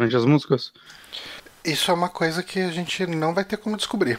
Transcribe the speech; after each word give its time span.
durante 0.00 0.16
as 0.16 0.24
músicas? 0.24 0.72
Isso 1.62 1.90
é 1.90 1.94
uma 1.94 2.08
coisa 2.08 2.42
que 2.42 2.58
a 2.58 2.70
gente 2.70 3.06
não 3.06 3.34
vai 3.34 3.44
ter 3.44 3.58
como 3.58 3.76
descobrir. 3.76 4.18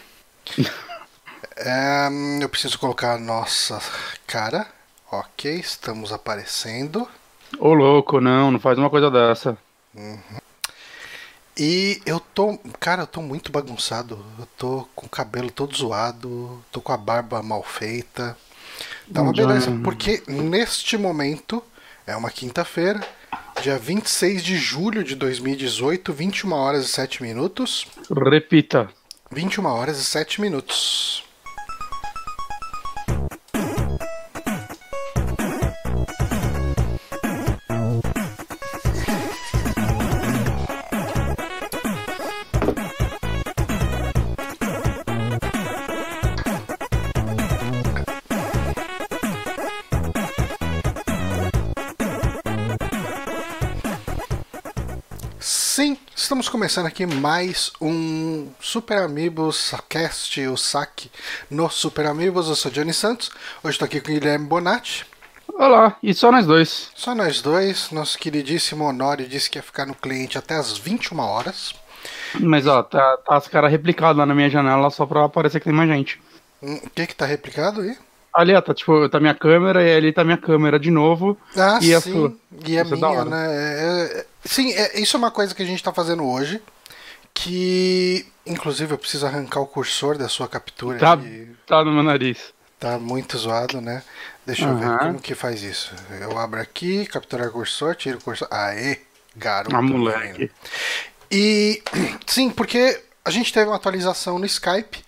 é, 1.57 2.07
eu 2.39 2.49
preciso 2.49 2.77
colocar 2.77 3.15
a 3.15 3.19
nossa 3.19 3.81
cara. 4.27 4.67
Ok, 5.11 5.51
estamos 5.55 6.13
aparecendo. 6.13 7.07
Ô 7.57 7.73
louco, 7.73 8.21
não, 8.21 8.51
não 8.51 8.59
faz 8.59 8.77
uma 8.77 8.89
coisa 8.89 9.09
dessa. 9.09 9.57
Uhum. 9.95 10.19
E 11.57 12.01
eu 12.05 12.19
tô. 12.19 12.57
Cara, 12.79 13.03
eu 13.03 13.07
tô 13.07 13.21
muito 13.21 13.51
bagunçado. 13.51 14.23
Eu 14.39 14.47
tô 14.57 14.87
com 14.95 15.07
o 15.07 15.09
cabelo 15.09 15.51
todo 15.51 15.75
zoado. 15.75 16.63
Tô 16.71 16.79
com 16.79 16.93
a 16.93 16.97
barba 16.97 17.43
mal 17.43 17.61
feita. 17.63 18.37
Tá 19.13 19.21
uma 19.21 19.33
beleza. 19.33 19.69
Porque 19.83 20.23
neste 20.27 20.97
momento, 20.97 21.61
é 22.07 22.15
uma 22.15 22.29
quinta-feira, 22.29 23.05
dia 23.61 23.77
26 23.77 24.43
de 24.43 24.57
julho 24.57 25.03
de 25.03 25.13
2018, 25.15 26.11
21 26.11 26.51
horas 26.51 26.85
e 26.85 26.87
7 26.87 27.21
minutos. 27.21 27.85
Repita. 28.09 28.89
21 29.31 29.65
horas 29.65 29.99
e 29.99 30.03
7 30.03 30.41
minutos. 30.41 31.23
Começando 56.61 56.85
aqui 56.85 57.07
mais 57.07 57.71
um 57.81 58.47
Super 58.59 58.99
Amigos 58.99 59.73
Cast, 59.89 60.39
o 60.41 60.55
saque 60.55 61.09
no 61.49 61.67
Super 61.71 62.05
Amigos. 62.05 62.49
Eu 62.49 62.55
sou 62.55 62.69
Johnny 62.69 62.93
Santos. 62.93 63.31
Hoje 63.63 63.73
estou 63.73 63.87
aqui 63.87 63.99
com 63.99 64.11
o 64.11 64.13
Guilherme 64.13 64.45
Bonatti. 64.45 65.03
Olá, 65.47 65.97
e 66.03 66.13
só 66.13 66.31
nós 66.31 66.45
dois. 66.45 66.91
Só 66.93 67.15
nós 67.15 67.41
dois. 67.41 67.89
Nosso 67.89 68.15
queridíssimo 68.19 68.83
Honório 68.83 69.27
disse 69.27 69.49
que 69.49 69.57
ia 69.57 69.63
ficar 69.63 69.87
no 69.87 69.95
cliente 69.95 70.37
até 70.37 70.53
as 70.53 70.77
21 70.77 71.17
horas. 71.17 71.73
Mas 72.39 72.67
ó, 72.67 72.83
tá, 72.83 73.17
tá 73.25 73.37
as 73.37 73.47
caras 73.47 73.71
replicadas 73.71 74.17
lá 74.17 74.25
na 74.27 74.35
minha 74.35 74.51
janela 74.51 74.91
só 74.91 75.07
pra 75.07 75.27
parecer 75.27 75.57
que 75.57 75.65
tem 75.65 75.73
mais 75.73 75.89
gente. 75.89 76.21
Hum, 76.61 76.79
o 76.83 76.89
que 76.91 77.07
que 77.07 77.15
tá 77.15 77.25
replicado 77.25 77.81
aí? 77.81 77.97
Ali, 78.35 78.53
ó, 78.53 78.61
tá, 78.61 78.71
tipo, 78.71 79.09
tá 79.09 79.19
minha 79.19 79.33
câmera 79.33 79.83
e 79.83 79.95
ali 79.95 80.13
tá 80.13 80.23
minha 80.23 80.37
câmera 80.37 80.79
de 80.79 80.91
novo. 80.91 81.35
Ah, 81.57 81.79
e 81.81 81.85
sim. 81.85 81.93
A 81.95 82.01
sua. 82.01 82.33
E 82.67 82.77
a 82.77 82.81
é 82.81 82.83
minha, 82.83 83.25
né? 83.25 83.47
É, 83.49 84.19
é, 84.19 84.25
sim, 84.43 84.71
é, 84.73 84.99
isso 84.99 85.15
é 85.15 85.19
uma 85.19 85.31
coisa 85.31 85.53
que 85.53 85.61
a 85.61 85.65
gente 85.65 85.83
tá 85.83 85.93
fazendo 85.93 86.25
hoje. 86.25 86.61
Que, 87.33 88.25
inclusive, 88.45 88.93
eu 88.93 88.97
preciso 88.97 89.25
arrancar 89.25 89.61
o 89.61 89.67
cursor 89.67 90.17
da 90.17 90.27
sua 90.27 90.47
captura. 90.47 90.99
Tá, 90.99 91.17
tá 91.65 91.83
no 91.83 91.91
meu 91.91 92.03
nariz. 92.03 92.53
Tá 92.79 92.99
muito 92.99 93.37
zoado, 93.37 93.79
né? 93.79 94.03
Deixa 94.45 94.67
uhum. 94.67 94.73
eu 94.73 94.89
ver 94.89 94.97
como 94.97 95.19
que 95.19 95.35
faz 95.35 95.63
isso. 95.63 95.93
Eu 96.19 96.37
abro 96.37 96.59
aqui, 96.59 97.05
capturar 97.05 97.49
cursor, 97.51 97.95
tiro 97.95 98.17
o 98.17 98.21
cursor. 98.21 98.47
Aê, 98.51 98.99
garoto. 99.35 99.75
Ah, 99.75 99.81
moleque. 99.81 100.51
E, 101.31 101.81
sim, 102.27 102.49
porque 102.49 103.01
a 103.23 103.31
gente 103.31 103.53
teve 103.53 103.67
uma 103.67 103.75
atualização 103.75 104.37
no 104.37 104.45
Skype 104.45 105.03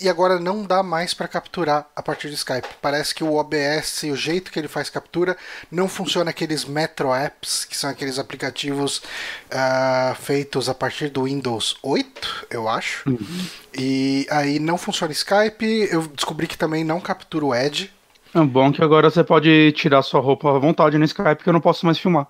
e 0.00 0.08
agora 0.08 0.38
não 0.38 0.64
dá 0.64 0.82
mais 0.82 1.14
para 1.14 1.28
capturar 1.28 1.86
a 1.94 2.02
partir 2.02 2.28
do 2.28 2.34
Skype. 2.34 2.66
Parece 2.80 3.14
que 3.14 3.24
o 3.24 3.34
OBS, 3.34 4.02
o 4.04 4.16
jeito 4.16 4.50
que 4.50 4.58
ele 4.58 4.68
faz 4.68 4.90
captura, 4.90 5.36
não 5.70 5.88
funciona 5.88 6.30
aqueles 6.30 6.64
Metro 6.64 7.14
Apps, 7.14 7.64
que 7.64 7.76
são 7.76 7.90
aqueles 7.90 8.18
aplicativos 8.18 8.98
uh, 8.98 10.14
feitos 10.16 10.68
a 10.68 10.74
partir 10.74 11.08
do 11.08 11.24
Windows 11.24 11.76
8, 11.82 12.46
eu 12.50 12.68
acho. 12.68 13.08
Uhum. 13.08 13.46
E 13.76 14.26
aí 14.30 14.58
não 14.58 14.76
funciona 14.76 15.12
Skype. 15.12 15.88
Eu 15.90 16.02
descobri 16.08 16.46
que 16.46 16.58
também 16.58 16.84
não 16.84 17.00
captura 17.00 17.44
o 17.44 17.54
Edge. 17.54 17.90
É 18.34 18.40
bom 18.40 18.72
que 18.72 18.82
agora 18.82 19.10
você 19.10 19.22
pode 19.22 19.72
tirar 19.72 20.02
sua 20.02 20.20
roupa 20.20 20.56
à 20.56 20.58
vontade 20.58 20.96
no 20.96 21.04
Skype, 21.04 21.42
que 21.42 21.48
eu 21.48 21.52
não 21.52 21.60
posso 21.60 21.84
mais 21.84 21.98
filmar. 21.98 22.26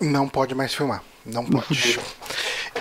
Não 0.00 0.28
pode 0.28 0.54
mais 0.54 0.74
filmar. 0.74 1.02
Não 1.24 1.44
pode. 1.44 2.00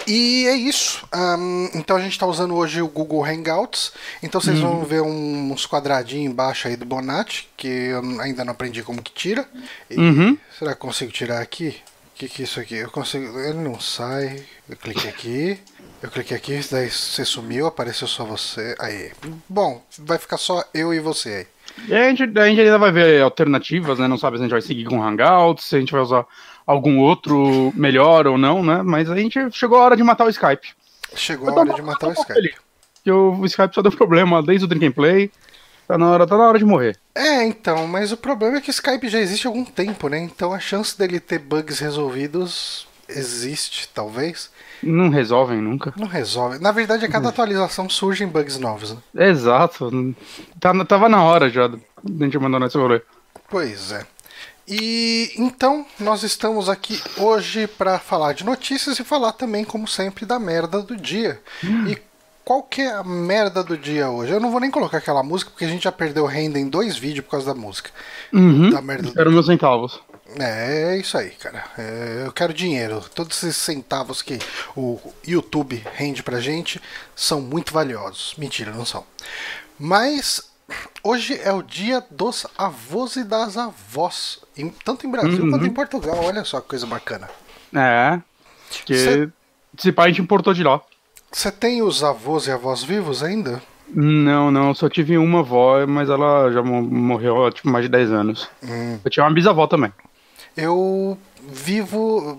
E 0.08 0.46
é 0.48 0.56
isso. 0.56 1.08
Um, 1.14 1.70
então 1.74 1.98
a 1.98 2.02
gente 2.02 2.14
está 2.14 2.26
usando 2.26 2.56
hoje 2.56 2.82
o 2.82 2.88
Google 2.88 3.24
Hangouts. 3.24 3.94
Então 4.22 4.42
vocês 4.42 4.60
uhum. 4.60 4.78
vão 4.78 4.86
ver 4.86 5.02
uns 5.02 5.66
quadradinhos 5.66 6.32
embaixo 6.32 6.68
aí 6.68 6.76
do 6.76 6.86
Bonatti, 6.86 7.50
que 7.56 7.68
eu 7.68 8.22
ainda 8.22 8.44
não 8.44 8.52
aprendi 8.52 8.84
como 8.84 9.02
que 9.02 9.12
tira. 9.12 9.48
E, 9.90 9.98
uhum. 9.98 10.38
Será 10.58 10.74
que 10.74 10.80
consigo 10.80 11.12
tirar 11.12 11.42
aqui? 11.42 11.78
O 12.16 12.20
que, 12.22 12.30
que 12.30 12.42
é 12.44 12.46
isso 12.46 12.60
aqui? 12.60 12.76
Eu 12.76 12.92
consigo. 12.92 13.40
Ele 13.40 13.60
não 13.60 13.80
sai. 13.80 14.44
Eu 14.70 14.78
cliquei 14.78 15.10
aqui. 15.10 15.60
Eu 16.02 16.10
cliquei 16.10 16.36
aqui, 16.36 16.60
daí 16.72 16.90
você 16.90 17.24
sumiu, 17.24 17.68
apareceu 17.68 18.08
só 18.08 18.26
você. 18.26 18.76
Aí. 18.80 19.12
Bom, 19.48 19.84
vai 20.00 20.18
ficar 20.18 20.38
só 20.38 20.64
eu 20.74 20.92
e 20.94 21.00
você 21.00 21.30
aí. 21.30 21.48
E 21.88 21.94
a 21.94 22.10
gente, 22.10 22.24
a 22.24 22.48
gente 22.48 22.62
ainda 22.62 22.78
vai 22.78 22.92
ver 22.92 23.22
alternativas, 23.22 24.00
né? 24.00 24.08
Não 24.08 24.18
sabe 24.18 24.38
se 24.38 24.42
a 24.42 24.46
gente 24.46 24.52
vai 24.52 24.62
seguir 24.62 24.86
com 24.86 25.02
Hangouts, 25.02 25.66
se 25.66 25.76
a 25.76 25.80
gente 25.80 25.92
vai 25.92 26.02
usar 26.02 26.26
algum 26.66 27.00
outro 27.00 27.74
melhor 27.76 28.28
ou 28.28 28.38
não, 28.38 28.64
né? 28.64 28.82
Mas 28.84 29.10
a 29.10 29.16
gente 29.16 29.40
chegou 29.52 29.78
a 29.80 29.84
hora 29.84 29.98
de 29.98 30.04
matar 30.04 30.26
o 30.26 30.30
Skype. 30.30 30.70
Chegou 31.16 31.50
a 31.50 31.54
hora 31.54 31.74
de 31.74 31.82
matar 31.82 32.08
o 32.08 32.14
Skype. 32.14 32.56
Que 33.04 33.12
o 33.12 33.46
Skype 33.46 33.74
só 33.74 33.82
deu 33.82 33.92
problema 33.92 34.44
desde 34.44 34.66
o 34.66 34.68
Drink 34.68 34.86
and 34.86 34.92
Play. 34.92 35.32
Tá 35.88 35.98
na, 35.98 36.10
hora, 36.10 36.28
tá 36.28 36.38
na 36.38 36.48
hora 36.48 36.60
de 36.60 36.66
morrer. 36.66 36.98
É, 37.16 37.44
então, 37.44 37.88
mas 37.88 38.12
o 38.12 38.18
problema 38.18 38.58
é 38.58 38.62
que 38.62 38.70
o 38.70 38.72
Skype 38.72 39.10
já 39.10 39.20
existe 39.20 39.48
há 39.48 39.50
algum 39.50 39.66
tempo, 39.66 40.08
né? 40.08 40.20
Então 40.20 40.54
a 40.54 40.60
chance 40.60 40.98
dele 40.98 41.20
ter 41.20 41.40
bugs 41.40 41.80
resolvidos 41.80 42.88
existe, 43.10 43.90
talvez. 43.90 44.51
Não 44.84 45.10
resolvem 45.10 45.62
nunca. 45.62 45.94
Não 45.96 46.08
resolve. 46.08 46.60
Na 46.60 46.72
verdade, 46.72 47.06
a 47.06 47.10
cada 47.10 47.30
atualização 47.30 47.90
surgem 47.90 48.28
bugs 48.28 48.58
novos, 48.58 48.94
né? 48.94 49.30
Exato. 49.30 50.16
Tá, 50.60 50.74
tava 50.86 51.08
na 51.08 51.24
hora 51.24 51.50
já 51.50 51.68
de 51.68 51.78
a 51.78 52.26
gente 52.26 52.38
abandonar 52.38 52.68
esse 52.68 52.78
rolê. 52.78 53.02
Pois 53.50 53.92
é. 53.92 54.06
E 54.68 55.32
então 55.38 55.86
nós 56.00 56.24
estamos 56.24 56.70
aqui 56.70 57.02
hoje 57.18 57.68
para 57.68 58.00
falar 58.00 58.34
de 58.34 58.46
notícias 58.46 59.00
e 59.00 59.04
falar 59.04 59.34
também, 59.34 59.66
como 59.66 59.88
sempre, 59.88 60.26
da 60.26 60.40
merda 60.40 60.82
do 60.82 60.96
dia. 60.96 61.42
Hum. 61.64 61.88
E 61.88 61.98
qual 62.44 62.64
que 62.64 62.82
é 62.82 62.94
a 62.94 63.04
merda 63.04 63.64
do 63.64 63.78
dia 63.78 64.10
hoje? 64.10 64.32
Eu 64.32 64.40
não 64.40 64.52
vou 64.52 64.60
nem 64.60 64.72
colocar 64.72 64.98
aquela 64.98 65.24
música 65.24 65.52
porque 65.52 65.66
a 65.66 65.68
gente 65.68 65.84
já 65.84 65.92
perdeu 65.92 66.26
renda 66.26 66.60
em 66.60 66.70
dois 66.70 66.98
vídeos 66.98 67.26
por 67.26 67.32
causa 67.32 67.54
da 67.54 67.60
música. 67.60 67.92
Uhum. 68.34 68.70
Da 68.70 68.82
merda 68.82 69.12
Quero 69.12 69.32
meus 69.32 69.46
centavos. 69.46 70.00
É, 70.40 70.94
é 70.94 70.98
isso 70.98 71.18
aí, 71.18 71.32
cara. 71.32 71.64
É, 71.78 72.24
eu 72.26 72.32
quero 72.32 72.54
dinheiro. 72.54 73.04
Todos 73.14 73.44
esses 73.44 73.58
centavos 73.58 74.22
que 74.22 74.40
o 74.76 75.00
YouTube 75.26 75.84
rende 75.94 76.24
pra 76.24 76.40
gente 76.40 76.82
são 77.16 77.42
muito 77.42 77.74
valiosos. 77.74 78.36
Mentira, 78.38 78.72
não 78.72 78.86
são. 78.86 79.06
Mas 79.80 80.52
Hoje 81.04 81.40
é 81.44 81.52
o 81.52 81.62
dia 81.62 82.04
dos 82.10 82.46
avós 82.58 83.16
e 83.16 83.24
das 83.24 83.58
avós, 83.58 84.40
em, 84.58 84.70
tanto 84.70 85.06
em 85.06 85.12
Brasil 85.12 85.44
uhum. 85.44 85.52
quanto 85.52 85.66
em 85.66 85.74
Portugal. 85.74 86.18
Olha 86.24 86.44
só 86.44 86.62
que 86.62 86.70
coisa 86.70 86.86
bacana. 86.86 87.30
É, 87.74 88.22
que 88.86 88.96
Cê... 88.96 89.30
esse 89.78 89.92
pai 89.92 90.06
a 90.06 90.10
gente 90.10 90.22
importou 90.22 90.54
de 90.54 90.64
lá. 90.64 90.82
Você 91.32 91.52
tem 91.52 91.82
os 91.82 92.04
avós 92.04 92.48
e 92.48 92.52
avós 92.52 92.84
vivos 92.84 93.24
ainda? 93.24 93.62
Não, 93.94 94.52
não, 94.52 94.74
só 94.74 94.88
tive 94.88 95.18
uma 95.18 95.40
avó, 95.40 95.86
mas 95.86 96.10
ela 96.10 96.50
já 96.52 96.62
morreu 96.62 97.46
há 97.46 97.52
tipo, 97.52 97.68
mais 97.70 97.84
de 97.84 97.90
10 97.90 98.12
anos. 98.12 98.50
Hum. 98.64 99.00
Eu 99.04 99.12
tinha 99.12 99.26
uma 99.26 99.34
bisavó 99.34 99.68
também. 99.68 99.92
Eu 100.56 101.18
vivo, 101.42 102.38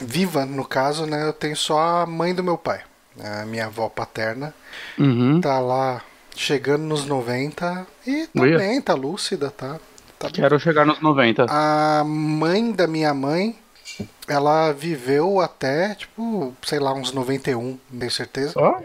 viva 0.00 0.44
no 0.44 0.64
caso, 0.64 1.06
né? 1.06 1.26
Eu 1.26 1.32
tenho 1.32 1.56
só 1.56 2.02
a 2.02 2.06
mãe 2.06 2.34
do 2.34 2.44
meu 2.44 2.58
pai, 2.58 2.80
a 3.20 3.44
minha 3.46 3.66
avó 3.66 3.88
paterna. 3.88 4.54
Uhum. 4.98 5.40
Tá 5.40 5.58
lá 5.58 6.02
chegando 6.36 6.82
nos 6.82 7.04
90 7.06 7.86
e 8.06 8.26
também 8.28 8.80
tá 8.80 8.94
lúcida, 8.94 9.50
tá? 9.50 9.78
tá 10.18 10.30
Quero 10.30 10.58
chegar 10.58 10.84
nos 10.84 11.00
90. 11.00 11.46
A 11.48 12.04
mãe 12.04 12.72
da 12.72 12.86
minha 12.86 13.12
mãe, 13.14 13.56
ela 14.28 14.72
viveu 14.72 15.40
até, 15.40 15.94
tipo, 15.94 16.54
sei 16.62 16.78
lá, 16.78 16.92
uns 16.92 17.12
91, 17.12 17.78
não 17.90 17.98
tenho 17.98 18.10
certeza. 18.10 18.54
Oh. 18.56 18.82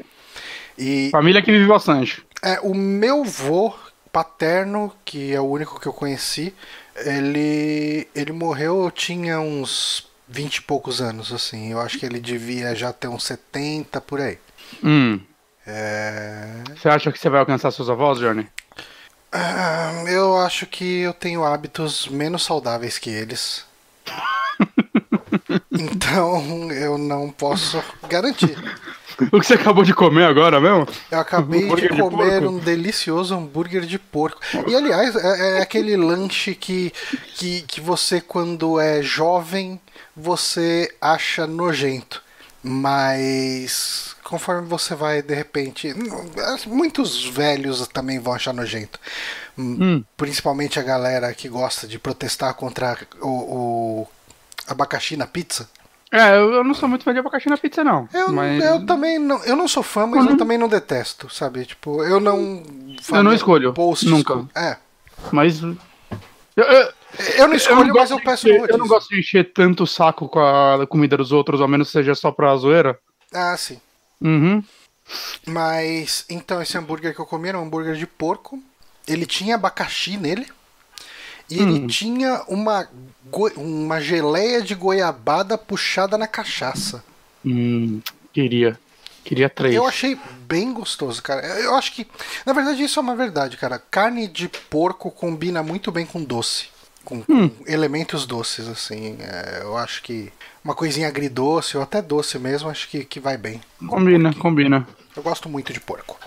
E, 0.78 1.10
Família 1.12 1.42
que 1.42 1.52
vive 1.52 1.68
bastante. 1.68 2.24
É, 2.44 2.60
o 2.62 2.74
meu 2.74 3.24
vô 3.24 3.74
paterno, 4.12 4.92
que 5.04 5.34
é 5.34 5.40
o 5.40 5.46
único 5.46 5.80
que 5.80 5.88
eu 5.88 5.94
conheci, 5.94 6.54
ele, 7.06 8.08
ele 8.16 8.32
morreu, 8.32 8.84
eu 8.84 8.92
tinha 8.92 9.40
uns 9.40 10.08
20 10.28 10.58
e 10.58 10.62
poucos 10.62 11.02
anos, 11.02 11.32
assim. 11.32 11.72
Eu 11.72 11.80
acho 11.80 11.98
que 11.98 12.06
ele 12.06 12.20
devia 12.20 12.76
já 12.76 12.92
ter 12.92 13.08
uns 13.08 13.24
70 13.24 14.02
por 14.02 14.20
aí. 14.20 14.38
Hum. 14.84 15.20
É... 15.66 16.64
Você 16.76 16.90
acha 16.90 17.12
que 17.12 17.20
você 17.20 17.30
vai 17.30 17.40
alcançar 17.40 17.72
seus 17.72 17.90
avós, 17.90 18.20
Johnny? 18.20 18.48
Ah, 19.32 20.04
eu 20.08 20.38
acho 20.38 20.66
que 20.66 21.00
eu 21.02 21.14
tenho 21.14 21.44
hábitos 21.44 22.08
menos 22.08 22.44
saudáveis 22.44 22.98
que 22.98 23.10
eles. 23.10 23.66
então 25.72 26.72
eu 26.72 26.98
não 26.98 27.30
posso 27.30 27.84
garantir. 28.08 28.58
O 29.32 29.40
que 29.40 29.48
você 29.48 29.56
acabou 29.56 29.84
de 29.84 29.94
comer 29.94 30.26
agora 30.26 30.62
mesmo? 30.62 30.88
Eu 31.10 31.20
acabei 31.20 31.68
de 31.76 31.90
comer 31.90 32.42
de 32.42 32.48
um 32.48 32.60
delicioso 32.60 33.36
hambúrguer 33.36 33.82
de 33.82 33.98
porco. 33.98 34.40
E 34.68 34.76
aliás, 34.76 35.16
é, 35.16 35.58
é, 35.58 35.62
aquele 35.62 35.98
lanche 35.98 36.54
que, 36.54 36.94
que, 37.36 37.62
que 37.64 37.82
você, 37.82 38.22
quando 38.22 38.80
é 38.80 39.02
jovem, 39.02 39.80
você 40.16 40.94
acha 41.02 41.48
nojento. 41.48 42.22
Mas 42.64 44.16
conforme 44.24 44.68
você 44.68 44.94
vai, 44.94 45.22
de 45.22 45.34
repente. 45.34 45.94
Muitos 46.66 47.26
velhos 47.26 47.88
também 47.88 48.20
vão 48.20 48.34
achar 48.34 48.54
nojento. 48.54 49.00
Hum. 49.58 50.04
Principalmente 50.16 50.80
a 50.80 50.84
galera 50.84 51.34
que 51.34 51.48
gosta 51.48 51.88
de 51.88 51.98
protestar 51.98 52.54
contra 52.54 52.98
o, 53.22 53.28
o 53.30 54.08
abacaxi 54.68 55.16
na 55.16 55.26
pizza. 55.26 55.70
É, 56.12 56.38
eu 56.38 56.64
não 56.64 56.74
sou 56.74 56.88
muito 56.88 57.04
fã 57.04 57.12
de 57.12 57.20
abacaxi 57.20 57.50
na 57.50 57.58
pizza, 57.58 57.84
não. 57.84 58.08
Eu, 58.14 58.32
mas... 58.32 58.64
eu 58.64 58.86
também 58.86 59.20
não. 59.20 59.44
Eu 59.44 59.56
não 59.56 59.68
sou 59.68 59.84
fã, 59.84 60.08
mas 60.08 60.24
uhum. 60.24 60.32
eu 60.32 60.38
também 60.38 60.58
não 60.58 60.70
detesto, 60.70 61.30
sabe? 61.30 61.66
Tipo, 61.66 62.04
eu 62.04 62.20
não. 62.20 62.64
Eu 63.12 63.24
não 63.24 63.34
escolho. 63.34 63.74
Nunca. 64.04 64.48
É. 64.56 64.78
Mas. 65.32 65.62
Eu, 65.62 65.78
eu, 66.56 66.94
eu 67.38 67.48
não 67.48 67.56
escolho, 67.56 67.82
eu 67.82 67.88
não 67.88 67.96
mas 67.96 68.12
eu 68.12 68.22
peço 68.22 68.48
encher, 68.48 68.70
Eu 68.70 68.78
não 68.78 68.88
gosto 68.88 69.10
de 69.10 69.20
encher 69.20 69.52
tanto 69.54 69.84
o 69.84 69.88
saco 69.88 70.30
com 70.30 70.40
a 70.40 70.88
comida 70.88 71.18
dos 71.18 71.32
outros, 71.32 71.60
ao 71.60 71.68
menos 71.68 71.90
seja 71.90 72.16
só 72.16 72.32
pra 72.32 72.56
zoeira. 72.56 72.98
Ah, 73.34 73.56
sim. 73.58 73.80
Uhum. 74.22 74.64
Mas, 75.46 76.26
então, 76.30 76.62
esse 76.62 76.78
hambúrguer 76.78 77.14
que 77.14 77.20
eu 77.20 77.26
comi 77.26 77.50
era 77.50 77.60
um 77.60 77.64
hambúrguer 77.64 77.96
de 77.96 78.08
porco. 78.08 78.62
Ele 79.08 79.26
tinha 79.26 79.56
abacaxi 79.56 80.18
nele. 80.18 80.48
E 81.50 81.62
hum. 81.62 81.70
ele 81.70 81.88
tinha 81.88 82.44
uma, 82.48 82.90
uma 83.56 84.00
geleia 84.02 84.62
de 84.62 84.76
goiabada 84.76 85.58
puxada 85.58 86.18
na 86.18 86.28
cachaça. 86.28 87.04
Hum, 87.46 88.02
queria. 88.34 88.80
Queria 89.24 89.50
três. 89.50 89.76
Eu 89.76 89.86
achei 89.86 90.18
bem 90.48 90.72
gostoso, 90.74 91.22
cara. 91.22 91.46
Eu 91.60 91.76
acho 91.76 91.92
que. 91.94 92.08
Na 92.46 92.54
verdade, 92.54 92.82
isso 92.82 92.98
é 92.98 93.02
uma 93.02 93.16
verdade, 93.16 93.58
cara. 93.58 93.78
Carne 93.78 94.26
de 94.26 94.48
porco 94.48 95.12
combina 95.12 95.62
muito 95.62 95.92
bem 95.92 96.06
com 96.06 96.24
doce. 96.24 96.68
Com, 97.04 97.18
hum. 97.28 97.50
com 97.50 97.52
elementos 97.68 98.26
doces, 98.26 98.70
assim. 98.70 99.18
É, 99.20 99.60
eu 99.64 99.76
acho 99.78 100.02
que 100.02 100.32
uma 100.64 100.74
coisinha 100.74 101.10
agridoce 101.10 101.76
ou 101.76 101.84
até 101.84 102.02
doce 102.02 102.40
mesmo, 102.40 102.70
acho 102.70 102.88
que, 102.88 103.04
que 103.04 103.20
vai 103.20 103.38
bem. 103.38 103.60
Combina, 103.86 104.34
combina. 104.34 104.88
Eu 105.14 105.22
gosto 105.22 105.50
muito 105.50 105.74
de 105.74 105.82
porco. 105.82 106.18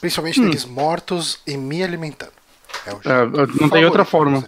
Principalmente 0.00 0.40
hum. 0.40 0.44
deles 0.44 0.64
mortos 0.64 1.40
e 1.46 1.58
me 1.58 1.82
alimentando. 1.82 2.32
É, 2.86 2.90
é 2.90 3.46
não 3.60 3.68
tem 3.68 3.84
outra 3.84 4.04
forma. 4.04 4.44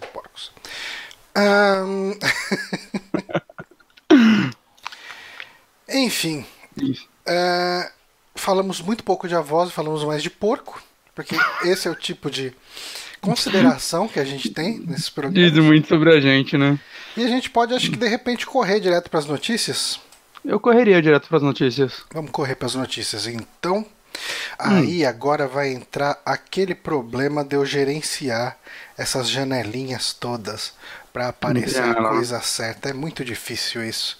Um... 1.37 2.13
Enfim. 5.89 6.45
Uh, 6.77 7.91
falamos 8.35 8.81
muito 8.81 9.03
pouco 9.03 9.27
de 9.27 9.35
avós, 9.35 9.71
falamos 9.71 10.03
mais 10.03 10.23
de 10.23 10.29
porco, 10.29 10.81
porque 11.13 11.35
esse 11.63 11.87
é 11.87 11.91
o 11.91 11.95
tipo 11.95 12.29
de 12.29 12.53
consideração 13.19 14.07
que 14.07 14.19
a 14.19 14.25
gente 14.25 14.49
tem 14.49 14.79
nesses 14.79 15.09
programas. 15.09 15.53
Diz 15.53 15.63
muito 15.63 15.87
sobre 15.87 16.15
a 16.15 16.19
gente, 16.19 16.57
né? 16.57 16.79
E 17.15 17.23
a 17.23 17.27
gente 17.27 17.49
pode, 17.49 17.73
acho 17.73 17.91
que 17.91 17.97
de 17.97 18.07
repente, 18.07 18.45
correr 18.45 18.79
direto 18.79 19.09
para 19.09 19.19
as 19.19 19.25
notícias. 19.25 19.99
Eu 20.43 20.59
correria 20.59 21.01
direto 21.01 21.27
para 21.27 21.37
as 21.37 21.43
notícias. 21.43 22.03
Vamos 22.11 22.31
correr 22.31 22.55
para 22.55 22.65
as 22.65 22.75
notícias, 22.75 23.27
então. 23.27 23.85
Aí 24.57 25.05
hum. 25.05 25.07
agora 25.07 25.47
vai 25.47 25.71
entrar 25.71 26.19
aquele 26.25 26.75
problema 26.75 27.43
de 27.43 27.55
eu 27.55 27.65
gerenciar 27.65 28.57
essas 28.97 29.29
janelinhas 29.29 30.13
todas 30.13 30.73
para 31.11 31.29
aparecer 31.29 31.83
a 31.83 31.95
coisa 31.95 32.41
certa. 32.41 32.89
É 32.89 32.93
muito 32.93 33.23
difícil 33.23 33.83
isso. 33.83 34.17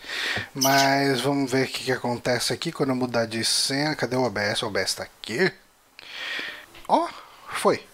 Mas 0.53 1.21
vamos 1.21 1.51
ver 1.51 1.65
o 1.65 1.67
que, 1.67 1.85
que 1.85 1.91
acontece 1.91 2.53
aqui 2.53 2.71
quando 2.71 2.89
eu 2.89 2.95
mudar 2.95 3.25
de 3.25 3.43
senha. 3.43 3.95
Cadê 3.95 4.15
o 4.15 4.23
OBS? 4.23 4.61
O 4.63 4.67
OBS 4.67 4.95
tá 4.95 5.03
aqui. 5.03 5.51
Ó, 6.88 7.05
oh, 7.05 7.09
foi. 7.53 7.85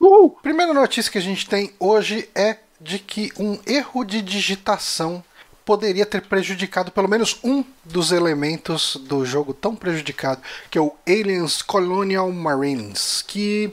Uhul. 0.00 0.30
Primeira 0.42 0.72
notícia 0.72 1.10
que 1.10 1.18
a 1.18 1.22
gente 1.22 1.48
tem 1.48 1.74
hoje 1.78 2.28
é 2.34 2.58
de 2.80 2.98
que 2.98 3.32
um 3.38 3.58
erro 3.66 4.04
de 4.04 4.20
digitação 4.20 5.24
poderia 5.64 6.04
ter 6.04 6.22
prejudicado 6.22 6.90
pelo 6.90 7.08
menos 7.08 7.38
um 7.42 7.64
dos 7.84 8.12
elementos 8.12 8.96
do 9.08 9.24
jogo 9.24 9.54
tão 9.54 9.74
prejudicado, 9.74 10.40
que 10.70 10.78
é 10.78 10.80
o 10.80 10.92
Aliens 11.06 11.62
Colonial 11.62 12.30
Marines, 12.30 13.24
que 13.26 13.72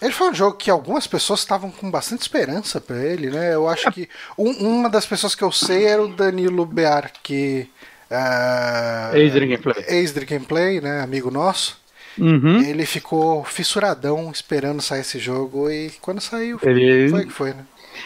ele 0.00 0.12
foi 0.12 0.30
um 0.30 0.34
jogo 0.34 0.56
que 0.56 0.70
algumas 0.70 1.06
pessoas 1.06 1.40
estavam 1.40 1.70
com 1.70 1.90
bastante 1.90 2.22
esperança 2.22 2.80
para 2.80 3.02
ele, 3.02 3.30
né? 3.30 3.54
Eu 3.54 3.68
acho 3.68 3.90
que 3.92 4.08
um, 4.36 4.50
uma 4.50 4.90
das 4.90 5.06
pessoas 5.06 5.34
que 5.34 5.42
eu 5.42 5.52
sei 5.52 5.84
era 5.84 6.02
o 6.02 6.08
Danilo 6.08 6.66
Bear, 6.66 7.12
que 7.22 7.68
uh, 8.10 9.16
Ex-Gameplay. 9.16 9.84
Ex-Gameplay, 9.88 10.80
né, 10.80 11.00
amigo 11.00 11.30
nosso. 11.30 11.80
Uhum. 12.18 12.62
Ele 12.62 12.84
ficou 12.84 13.42
fissuradão 13.42 14.30
esperando 14.30 14.82
sair 14.82 15.00
esse 15.00 15.18
jogo 15.18 15.70
e 15.70 15.90
quando 16.00 16.20
saiu, 16.20 16.58
ele... 16.62 17.08
foi 17.08 17.24
que 17.24 17.32
foi, 17.32 17.50
né? 17.54 17.64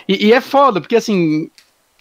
E, 0.08 0.28
e, 0.28 0.32
é 0.32 0.40
foda, 0.40 0.80
porque 0.80 0.96
assim. 0.96 1.50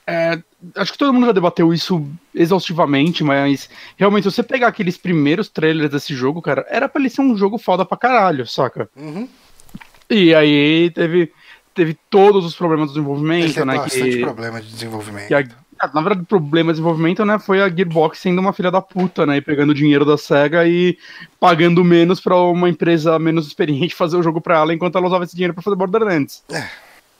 É, 0.07 0.39
acho 0.75 0.91
que 0.91 0.97
todo 0.97 1.13
mundo 1.13 1.25
já 1.25 1.31
debateu 1.31 1.73
isso 1.73 2.07
exaustivamente, 2.33 3.23
mas 3.23 3.69
realmente, 3.97 4.23
se 4.23 4.31
você 4.31 4.43
pegar 4.43 4.67
aqueles 4.67 4.97
primeiros 4.97 5.49
trailers 5.49 5.89
desse 5.89 6.13
jogo, 6.13 6.41
cara, 6.41 6.65
era 6.69 6.87
pra 6.87 7.01
ele 7.01 7.09
ser 7.09 7.21
um 7.21 7.35
jogo 7.35 7.57
foda 7.57 7.83
pra 7.83 7.97
caralho, 7.97 8.45
saca? 8.45 8.89
Uhum. 8.95 9.27
E 10.09 10.35
aí 10.35 10.91
teve, 10.91 11.31
teve 11.73 11.97
todos 12.09 12.45
os 12.45 12.55
problemas 12.55 12.87
de 12.89 12.95
desenvolvimento, 12.95 13.57
ele 13.57 13.65
né? 13.65 13.75
bastante 13.77 14.11
que, 14.11 14.21
problema 14.21 14.61
de 14.61 14.67
desenvolvimento. 14.67 15.33
A, 15.77 15.87
na 15.87 16.01
verdade, 16.01 16.21
o 16.21 16.25
problema 16.25 16.71
de 16.71 16.77
desenvolvimento, 16.77 17.25
né, 17.25 17.37
foi 17.39 17.61
a 17.61 17.67
Gearbox 17.67 18.19
sendo 18.19 18.39
uma 18.39 18.53
filha 18.53 18.71
da 18.71 18.81
puta, 18.81 19.25
né? 19.25 19.37
E 19.37 19.41
pegando 19.41 19.73
dinheiro 19.73 20.05
da 20.05 20.17
SEGA 20.17 20.65
e 20.67 20.97
pagando 21.39 21.83
menos 21.83 22.21
pra 22.21 22.37
uma 22.37 22.69
empresa 22.69 23.17
menos 23.19 23.47
experiente 23.47 23.93
fazer 23.95 24.17
o 24.17 24.23
jogo 24.23 24.39
pra 24.39 24.57
ela, 24.59 24.73
enquanto 24.73 24.97
ela 24.97 25.07
usava 25.07 25.23
esse 25.23 25.35
dinheiro 25.35 25.53
pra 25.53 25.63
fazer 25.63 25.75
Borderlands. 25.75 26.43
É. 26.51 26.65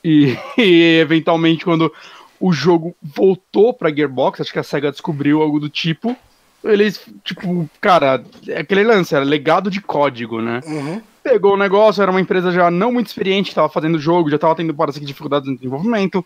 E, 0.03 0.37
e, 0.57 0.99
eventualmente, 0.99 1.65
quando 1.65 1.91
o 2.39 2.51
jogo 2.51 2.95
voltou 3.01 3.73
pra 3.73 3.93
Gearbox, 3.93 4.41
acho 4.41 4.53
que 4.53 4.59
a 4.59 4.63
SEGA 4.63 4.91
descobriu 4.91 5.41
algo 5.41 5.59
do 5.59 5.69
tipo. 5.69 6.15
Eles, 6.63 6.99
tipo, 7.23 7.69
cara, 7.79 8.23
é 8.47 8.59
aquele 8.59 8.83
lance, 8.83 9.15
era 9.15 9.23
legado 9.23 9.69
de 9.69 9.81
código, 9.81 10.41
né? 10.41 10.61
Uhum. 10.65 11.01
Pegou 11.23 11.53
o 11.53 11.57
negócio, 11.57 12.01
era 12.01 12.11
uma 12.11 12.21
empresa 12.21 12.51
já 12.51 12.69
não 12.71 12.91
muito 12.91 13.07
experiente, 13.07 13.53
tava 13.53 13.69
fazendo 13.69 13.95
o 13.95 13.99
jogo, 13.99 14.29
já 14.29 14.37
tava 14.37 14.55
tendo, 14.55 14.73
parece 14.73 14.99
que, 14.99 15.05
dificuldades 15.05 15.47
no 15.47 15.55
desenvolvimento. 15.55 16.25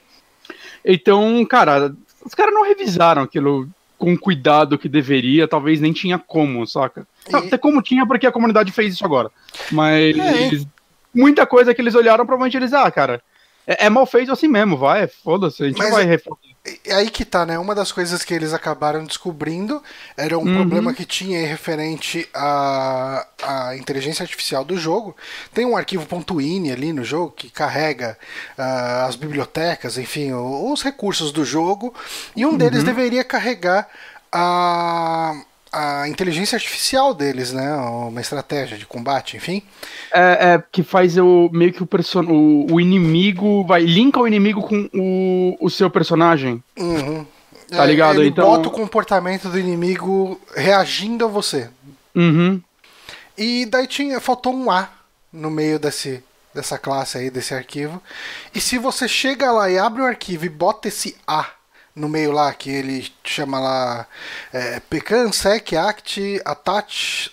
Então, 0.83 1.45
cara, 1.45 1.93
os 2.25 2.33
caras 2.33 2.53
não 2.53 2.63
revisaram 2.63 3.21
aquilo 3.21 3.69
com 3.97 4.13
o 4.13 4.19
cuidado 4.19 4.77
que 4.77 4.87
deveria, 4.87 5.47
talvez 5.47 5.81
nem 5.81 5.91
tinha 5.91 6.17
como, 6.17 6.65
saca? 6.65 7.05
E... 7.29 7.35
Até 7.35 7.57
como 7.57 7.81
tinha, 7.81 8.05
porque 8.05 8.25
a 8.25 8.31
comunidade 8.31 8.71
fez 8.71 8.93
isso 8.93 9.05
agora. 9.05 9.29
Mas 9.71 10.17
é. 10.17 10.51
muita 11.13 11.45
coisa 11.45 11.73
que 11.73 11.81
eles 11.81 11.95
olharam, 11.95 12.25
provavelmente 12.25 12.55
eles, 12.55 12.71
ah, 12.71 12.89
cara, 12.89 13.21
é, 13.69 13.85
é 13.85 13.89
mal 13.89 14.07
feito 14.07 14.31
assim 14.31 14.47
mesmo, 14.47 14.75
vai, 14.75 15.07
foda-se, 15.07 15.61
a 15.61 15.67
gente 15.67 15.77
Mas 15.77 15.91
vai 15.91 16.11
é, 16.11 16.19
é 16.87 16.95
aí 16.95 17.09
que 17.11 17.23
tá, 17.23 17.45
né? 17.45 17.59
Uma 17.59 17.75
das 17.75 17.91
coisas 17.91 18.23
que 18.23 18.33
eles 18.33 18.51
acabaram 18.51 19.05
descobrindo 19.05 19.81
era 20.17 20.35
um 20.39 20.41
uhum. 20.41 20.55
problema 20.55 20.91
que 20.91 21.05
tinha 21.05 21.47
referente 21.47 22.27
à, 22.33 23.27
à 23.43 23.77
inteligência 23.77 24.23
artificial 24.23 24.65
do 24.65 24.75
jogo. 24.75 25.15
Tem 25.53 25.65
um 25.65 25.77
arquivo 25.77 26.07
.ini 26.41 26.71
ali 26.71 26.91
no 26.91 27.03
jogo 27.03 27.31
que 27.31 27.51
carrega 27.51 28.17
uh, 28.57 29.05
as 29.07 29.15
bibliotecas, 29.15 29.99
enfim, 29.99 30.33
os 30.33 30.81
recursos 30.81 31.31
do 31.31 31.45
jogo, 31.45 31.93
e 32.35 32.47
um 32.47 32.57
deles 32.57 32.79
uhum. 32.79 32.85
deveria 32.85 33.23
carregar 33.23 33.87
a 34.31 35.35
a 35.71 36.07
inteligência 36.07 36.55
artificial 36.55 37.13
deles, 37.13 37.51
né? 37.51 37.73
Uma 37.75 38.21
estratégia 38.21 38.77
de 38.77 38.85
combate, 38.85 39.37
enfim. 39.37 39.61
É, 40.11 40.53
é 40.53 40.63
que 40.71 40.83
faz 40.83 41.17
o 41.17 41.49
meio 41.51 41.71
que 41.71 41.83
o, 41.83 41.85
person... 41.85 42.23
o, 42.23 42.73
o 42.73 42.81
inimigo 42.81 43.63
vai 43.65 43.81
linka 43.81 44.19
o 44.19 44.27
inimigo 44.27 44.61
com 44.61 44.89
o, 44.93 45.57
o 45.59 45.69
seu 45.69 45.89
personagem. 45.89 46.63
Uhum. 46.77 47.25
Tá 47.69 47.85
ligado? 47.85 48.17
É, 48.17 48.21
ele 48.21 48.29
então... 48.29 48.45
bota 48.45 48.67
o 48.67 48.71
comportamento 48.71 49.47
do 49.49 49.59
inimigo 49.59 50.39
reagindo 50.55 51.25
a 51.25 51.27
você. 51.27 51.69
Uhum. 52.15 52.61
E 53.37 53.65
daí 53.65 53.87
tinha 53.87 54.19
faltou 54.19 54.53
um 54.53 54.71
A 54.71 54.89
no 55.31 55.49
meio 55.49 55.79
desse 55.79 56.23
dessa 56.53 56.79
classe 56.79 57.17
aí 57.17 57.29
desse 57.29 57.53
arquivo. 57.53 58.01
E 58.53 58.59
se 58.59 58.77
você 58.77 59.07
chega 59.07 59.51
lá 59.51 59.69
e 59.69 59.77
abre 59.77 60.01
o 60.01 60.05
arquivo 60.05 60.45
e 60.45 60.49
bota 60.49 60.87
esse 60.87 61.15
A 61.27 61.45
no 61.99 62.07
meio 62.07 62.31
lá, 62.31 62.53
que 62.53 62.69
ele 62.69 63.11
chama 63.23 63.59
lá 63.59 64.07
é, 64.53 64.79
Pecan, 64.79 65.31
Sec, 65.31 65.73
Act, 65.73 66.41
Attach, 66.45 67.31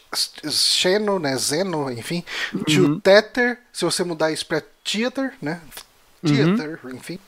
Xeno, 0.51 1.19
né, 1.19 1.37
Zeno, 1.37 1.91
enfim, 1.91 2.25
uhum. 2.53 2.63
to 2.65 3.01
Tether, 3.01 3.59
se 3.73 3.85
você 3.85 4.03
mudar 4.03 4.33
isso 4.33 4.45
para 4.45 4.63
Theater, 4.85 5.33
né, 5.41 5.61
Theater, 6.23 6.81
uhum. 6.83 6.97
enfim, 6.97 7.19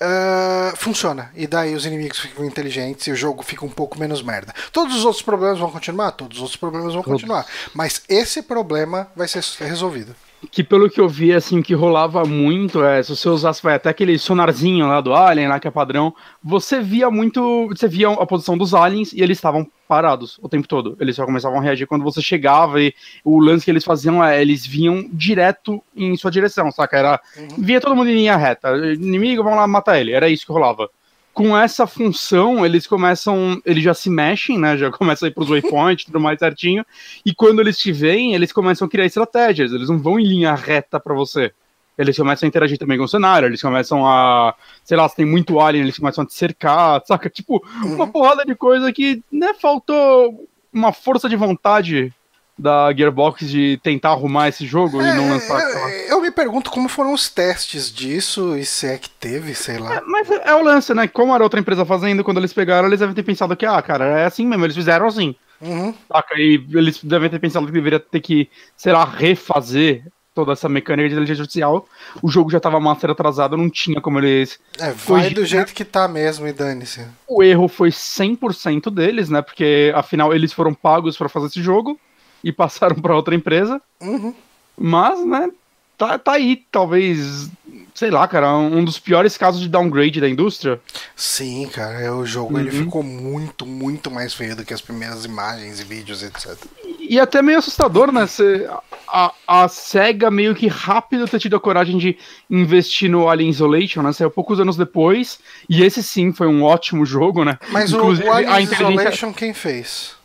uh, 0.00 0.76
funciona. 0.76 1.30
E 1.34 1.46
daí 1.46 1.74
os 1.74 1.86
inimigos 1.86 2.18
ficam 2.18 2.44
inteligentes 2.44 3.06
e 3.06 3.12
o 3.12 3.16
jogo 3.16 3.42
fica 3.42 3.64
um 3.64 3.70
pouco 3.70 3.98
menos 3.98 4.22
merda. 4.22 4.52
Todos 4.72 4.96
os 4.96 5.04
outros 5.04 5.22
problemas 5.22 5.58
vão 5.58 5.70
continuar? 5.70 6.12
Todos 6.12 6.38
os 6.38 6.42
outros 6.42 6.58
problemas 6.58 6.94
vão 6.94 7.02
continuar. 7.02 7.46
Mas 7.72 8.02
esse 8.08 8.42
problema 8.42 9.08
vai 9.14 9.28
ser 9.28 9.44
resolvido 9.60 10.14
que 10.50 10.64
pelo 10.64 10.88
que 10.90 11.00
eu 11.00 11.08
vi, 11.08 11.32
assim, 11.32 11.62
que 11.62 11.74
rolava 11.74 12.24
muito, 12.24 12.82
é, 12.84 13.02
se 13.02 13.14
você 13.14 13.28
usasse 13.28 13.62
vai, 13.62 13.74
até 13.74 13.88
aquele 13.88 14.18
sonarzinho 14.18 14.86
lá 14.86 15.00
do 15.00 15.14
Alien, 15.14 15.48
lá 15.48 15.60
que 15.60 15.68
é 15.68 15.70
padrão, 15.70 16.14
você 16.42 16.80
via 16.80 17.10
muito, 17.10 17.68
você 17.68 17.88
via 17.88 18.10
a 18.10 18.26
posição 18.26 18.56
dos 18.56 18.74
aliens 18.74 19.12
e 19.12 19.20
eles 19.20 19.38
estavam 19.38 19.66
parados 19.86 20.38
o 20.42 20.48
tempo 20.48 20.66
todo. 20.66 20.96
Eles 21.00 21.16
só 21.16 21.24
começavam 21.24 21.58
a 21.58 21.62
reagir 21.62 21.86
quando 21.86 22.04
você 22.04 22.20
chegava 22.22 22.80
e 22.80 22.94
o 23.24 23.38
lance 23.38 23.64
que 23.64 23.70
eles 23.70 23.84
faziam 23.84 24.24
é, 24.24 24.40
eles 24.40 24.66
vinham 24.66 25.08
direto 25.12 25.82
em 25.94 26.16
sua 26.16 26.30
direção, 26.30 26.70
saca? 26.70 26.96
Era, 26.96 27.20
uhum. 27.36 27.48
via 27.58 27.80
todo 27.80 27.94
mundo 27.94 28.10
em 28.10 28.14
linha 28.14 28.36
reta. 28.36 28.76
Inimigo, 28.94 29.42
vamos 29.42 29.58
lá 29.58 29.66
matar 29.66 30.00
ele. 30.00 30.12
Era 30.12 30.28
isso 30.28 30.46
que 30.46 30.52
rolava. 30.52 30.88
Com 31.34 31.58
essa 31.58 31.86
função, 31.86 32.64
eles 32.64 32.86
começam, 32.86 33.60
eles 33.66 33.82
já 33.82 33.92
se 33.92 34.08
mexem, 34.08 34.56
né? 34.56 34.78
Já 34.78 34.90
começam 34.92 35.26
a 35.26 35.28
ir 35.28 35.34
pros 35.34 35.48
waypoints, 35.48 36.06
tudo 36.06 36.20
mais 36.20 36.38
certinho. 36.38 36.86
E 37.26 37.34
quando 37.34 37.60
eles 37.60 37.76
te 37.76 37.92
veem, 37.92 38.34
eles 38.34 38.52
começam 38.52 38.86
a 38.86 38.90
criar 38.90 39.04
estratégias. 39.04 39.72
Eles 39.72 39.88
não 39.88 39.98
vão 39.98 40.18
em 40.18 40.24
linha 40.24 40.54
reta 40.54 41.00
para 41.00 41.12
você. 41.12 41.52
Eles 41.98 42.16
começam 42.16 42.46
a 42.46 42.48
interagir 42.48 42.78
também 42.78 42.98
com 42.98 43.04
o 43.04 43.08
cenário, 43.08 43.46
eles 43.46 43.62
começam 43.62 44.06
a. 44.06 44.54
Sei 44.82 44.96
lá, 44.96 45.08
se 45.08 45.16
tem 45.16 45.26
muito 45.26 45.60
alien, 45.60 45.84
eles 45.84 45.98
começam 45.98 46.24
a 46.24 46.26
te 46.26 46.34
cercar, 46.34 47.02
saca? 47.06 47.28
Tipo, 47.28 47.64
uhum. 47.82 47.94
uma 47.94 48.06
porrada 48.06 48.44
de 48.44 48.54
coisa 48.54 48.92
que, 48.92 49.22
né, 49.30 49.54
faltou 49.54 50.48
uma 50.72 50.92
força 50.92 51.28
de 51.28 51.36
vontade 51.36 52.12
da 52.58 52.92
Gearbox 52.92 53.48
de 53.48 53.78
tentar 53.82 54.10
arrumar 54.10 54.48
esse 54.48 54.64
jogo 54.64 55.00
é, 55.00 55.10
e 55.10 55.14
não 55.14 55.28
lançar. 55.28 55.60
Eu, 55.60 56.16
eu, 56.16 56.20
me 56.20 56.30
pergunto 56.30 56.70
como 56.70 56.88
foram 56.88 57.12
os 57.12 57.28
testes 57.28 57.92
disso 57.92 58.56
e 58.56 58.64
se 58.64 58.86
é 58.86 58.96
que 58.96 59.10
teve, 59.10 59.54
sei 59.54 59.78
lá. 59.78 59.96
É, 59.96 60.00
mas 60.00 60.30
é 60.30 60.54
o 60.54 60.62
lance, 60.62 60.94
né? 60.94 61.08
Como 61.08 61.34
era 61.34 61.42
outra 61.42 61.58
empresa 61.58 61.84
fazendo, 61.84 62.22
quando 62.22 62.38
eles 62.38 62.52
pegaram, 62.52 62.86
eles 62.86 63.00
devem 63.00 63.14
ter 63.14 63.24
pensado 63.24 63.56
que, 63.56 63.66
ah, 63.66 63.82
cara, 63.82 64.20
é 64.20 64.24
assim 64.24 64.46
mesmo, 64.46 64.64
eles 64.64 64.76
fizeram 64.76 65.06
assim. 65.06 65.34
Uhum. 65.60 65.94
Saca? 66.08 66.34
E 66.36 66.64
eles 66.72 67.02
devem 67.02 67.28
ter 67.28 67.38
pensado 67.38 67.66
que 67.66 67.72
deveria 67.72 67.98
ter 67.98 68.20
que, 68.20 68.48
sei 68.76 68.92
lá, 68.92 69.04
refazer 69.04 70.04
toda 70.34 70.52
essa 70.52 70.68
mecânica 70.68 71.08
de 71.08 71.14
inteligência 71.14 71.42
artificial. 71.42 71.86
O 72.20 72.28
jogo 72.28 72.50
já 72.50 72.60
tava 72.60 72.80
master 72.80 73.10
atrasado, 73.10 73.56
não 73.56 73.70
tinha 73.70 74.00
como 74.00 74.18
eles. 74.18 74.58
É, 74.78 74.90
vai 74.90 75.30
do 75.30 75.44
jeito 75.44 75.72
que 75.72 75.84
tá 75.84 76.06
mesmo 76.08 76.46
e 76.46 76.52
dane-se. 76.52 77.06
O 77.26 77.42
erro 77.42 77.68
foi 77.68 77.90
100% 77.90 78.92
deles, 78.92 79.30
né? 79.30 79.42
Porque 79.42 79.92
afinal 79.94 80.34
eles 80.34 80.52
foram 80.52 80.74
pagos 80.74 81.16
para 81.16 81.28
fazer 81.28 81.46
esse 81.46 81.62
jogo 81.62 81.98
e 82.44 82.52
passaram 82.52 82.96
para 82.96 83.16
outra 83.16 83.34
empresa. 83.34 83.80
Uhum. 84.00 84.34
Mas, 84.78 85.24
né, 85.24 85.50
tá, 85.96 86.18
tá 86.18 86.32
aí, 86.32 86.62
talvez, 86.70 87.48
sei 87.94 88.10
lá, 88.10 88.28
cara, 88.28 88.54
um 88.56 88.84
dos 88.84 88.98
piores 88.98 89.38
casos 89.38 89.60
de 89.60 89.68
downgrade 89.68 90.20
da 90.20 90.28
indústria. 90.28 90.80
Sim, 91.16 91.66
cara, 91.72 92.14
o 92.14 92.26
jogo 92.26 92.54
uhum. 92.54 92.60
ele 92.60 92.70
ficou 92.70 93.02
muito, 93.02 93.64
muito 93.64 94.10
mais 94.10 94.34
feio 94.34 94.54
do 94.54 94.64
que 94.64 94.74
as 94.74 94.80
primeiras 94.80 95.24
imagens 95.24 95.80
e 95.80 95.84
vídeos, 95.84 96.22
etc. 96.22 96.56
E, 96.84 97.14
e 97.14 97.20
até 97.20 97.40
meio 97.40 97.58
assustador, 97.58 98.12
né? 98.12 98.26
Cê, 98.26 98.68
a, 99.08 99.32
a 99.46 99.68
SEGA 99.68 100.30
meio 100.30 100.54
que 100.54 100.66
rápido 100.66 101.26
ter 101.26 101.38
tido 101.38 101.56
a 101.56 101.60
coragem 101.60 101.96
de 101.96 102.18
investir 102.50 103.08
no 103.08 103.28
Alien 103.28 103.50
Isolation, 103.50 104.02
né? 104.02 104.12
Saiu 104.12 104.30
poucos 104.30 104.60
anos 104.60 104.76
depois, 104.76 105.38
e 105.68 105.82
esse 105.82 106.02
sim 106.02 106.32
foi 106.32 106.46
um 106.46 106.62
ótimo 106.62 107.06
jogo, 107.06 107.44
né? 107.44 107.58
Mas 107.70 107.92
Inclusive, 107.92 108.28
o, 108.28 108.32
Alien 108.32 108.64
Isolation 108.64 109.32
quem 109.32 109.54
fez? 109.54 110.16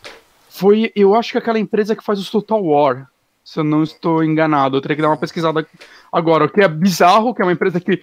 Foi, 0.60 0.92
eu 0.94 1.14
acho 1.14 1.32
que 1.32 1.38
aquela 1.38 1.58
empresa 1.58 1.96
que 1.96 2.04
faz 2.04 2.18
os 2.18 2.28
Total 2.28 2.62
War, 2.62 3.08
se 3.42 3.58
eu 3.58 3.64
não 3.64 3.82
estou 3.82 4.22
enganado. 4.22 4.76
Eu 4.76 4.82
teria 4.82 4.94
que 4.94 5.00
dar 5.00 5.08
uma 5.08 5.16
pesquisada 5.16 5.66
agora. 6.12 6.44
O 6.44 6.50
que 6.50 6.60
é 6.60 6.68
bizarro, 6.68 7.34
que 7.34 7.40
é 7.40 7.44
uma 7.46 7.52
empresa 7.54 7.80
que 7.80 8.02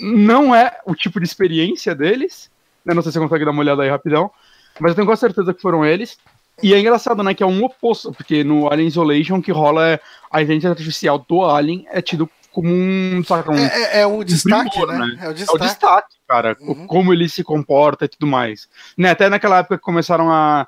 não 0.00 0.52
é 0.52 0.80
o 0.84 0.96
tipo 0.96 1.20
de 1.20 1.26
experiência 1.26 1.94
deles. 1.94 2.50
Eu 2.84 2.92
não 2.92 3.02
sei 3.02 3.12
se 3.12 3.18
você 3.18 3.22
consegue 3.22 3.44
dar 3.44 3.52
uma 3.52 3.60
olhada 3.60 3.84
aí 3.84 3.88
rapidão. 3.88 4.32
Mas 4.80 4.90
eu 4.90 4.96
tenho 4.96 5.06
quase 5.06 5.20
certeza 5.20 5.54
que 5.54 5.62
foram 5.62 5.86
eles. 5.86 6.18
E 6.60 6.74
é 6.74 6.80
engraçado, 6.80 7.22
né, 7.22 7.34
que 7.34 7.42
é 7.44 7.46
um 7.46 7.62
oposto, 7.62 8.12
porque 8.12 8.42
no 8.42 8.68
Alien 8.68 8.88
Isolation 8.88 9.36
o 9.36 9.42
que 9.42 9.52
rola 9.52 9.90
é 9.90 10.00
a 10.28 10.42
inteligência 10.42 10.70
artificial 10.70 11.24
do 11.28 11.44
Alien 11.44 11.86
é 11.90 12.02
tido 12.02 12.28
como 12.50 12.68
um, 12.68 13.22
sabe, 13.22 13.48
um 13.50 13.54
é, 13.54 13.98
é, 13.98 14.00
é 14.00 14.06
o 14.06 14.24
destaque, 14.24 14.70
primor, 14.70 14.88
né? 14.88 14.98
né? 14.98 15.18
É 15.20 15.28
o 15.28 15.34
destaque. 15.34 15.62
É 15.62 15.64
o 15.64 15.68
destaque, 15.68 16.16
cara, 16.26 16.56
uhum. 16.58 16.86
como 16.86 17.12
ele 17.12 17.28
se 17.28 17.44
comporta 17.44 18.06
e 18.06 18.08
tudo 18.08 18.26
mais. 18.26 18.66
Né, 18.98 19.10
até 19.10 19.28
naquela 19.28 19.58
época 19.58 19.76
que 19.76 19.84
começaram 19.84 20.32
a 20.32 20.66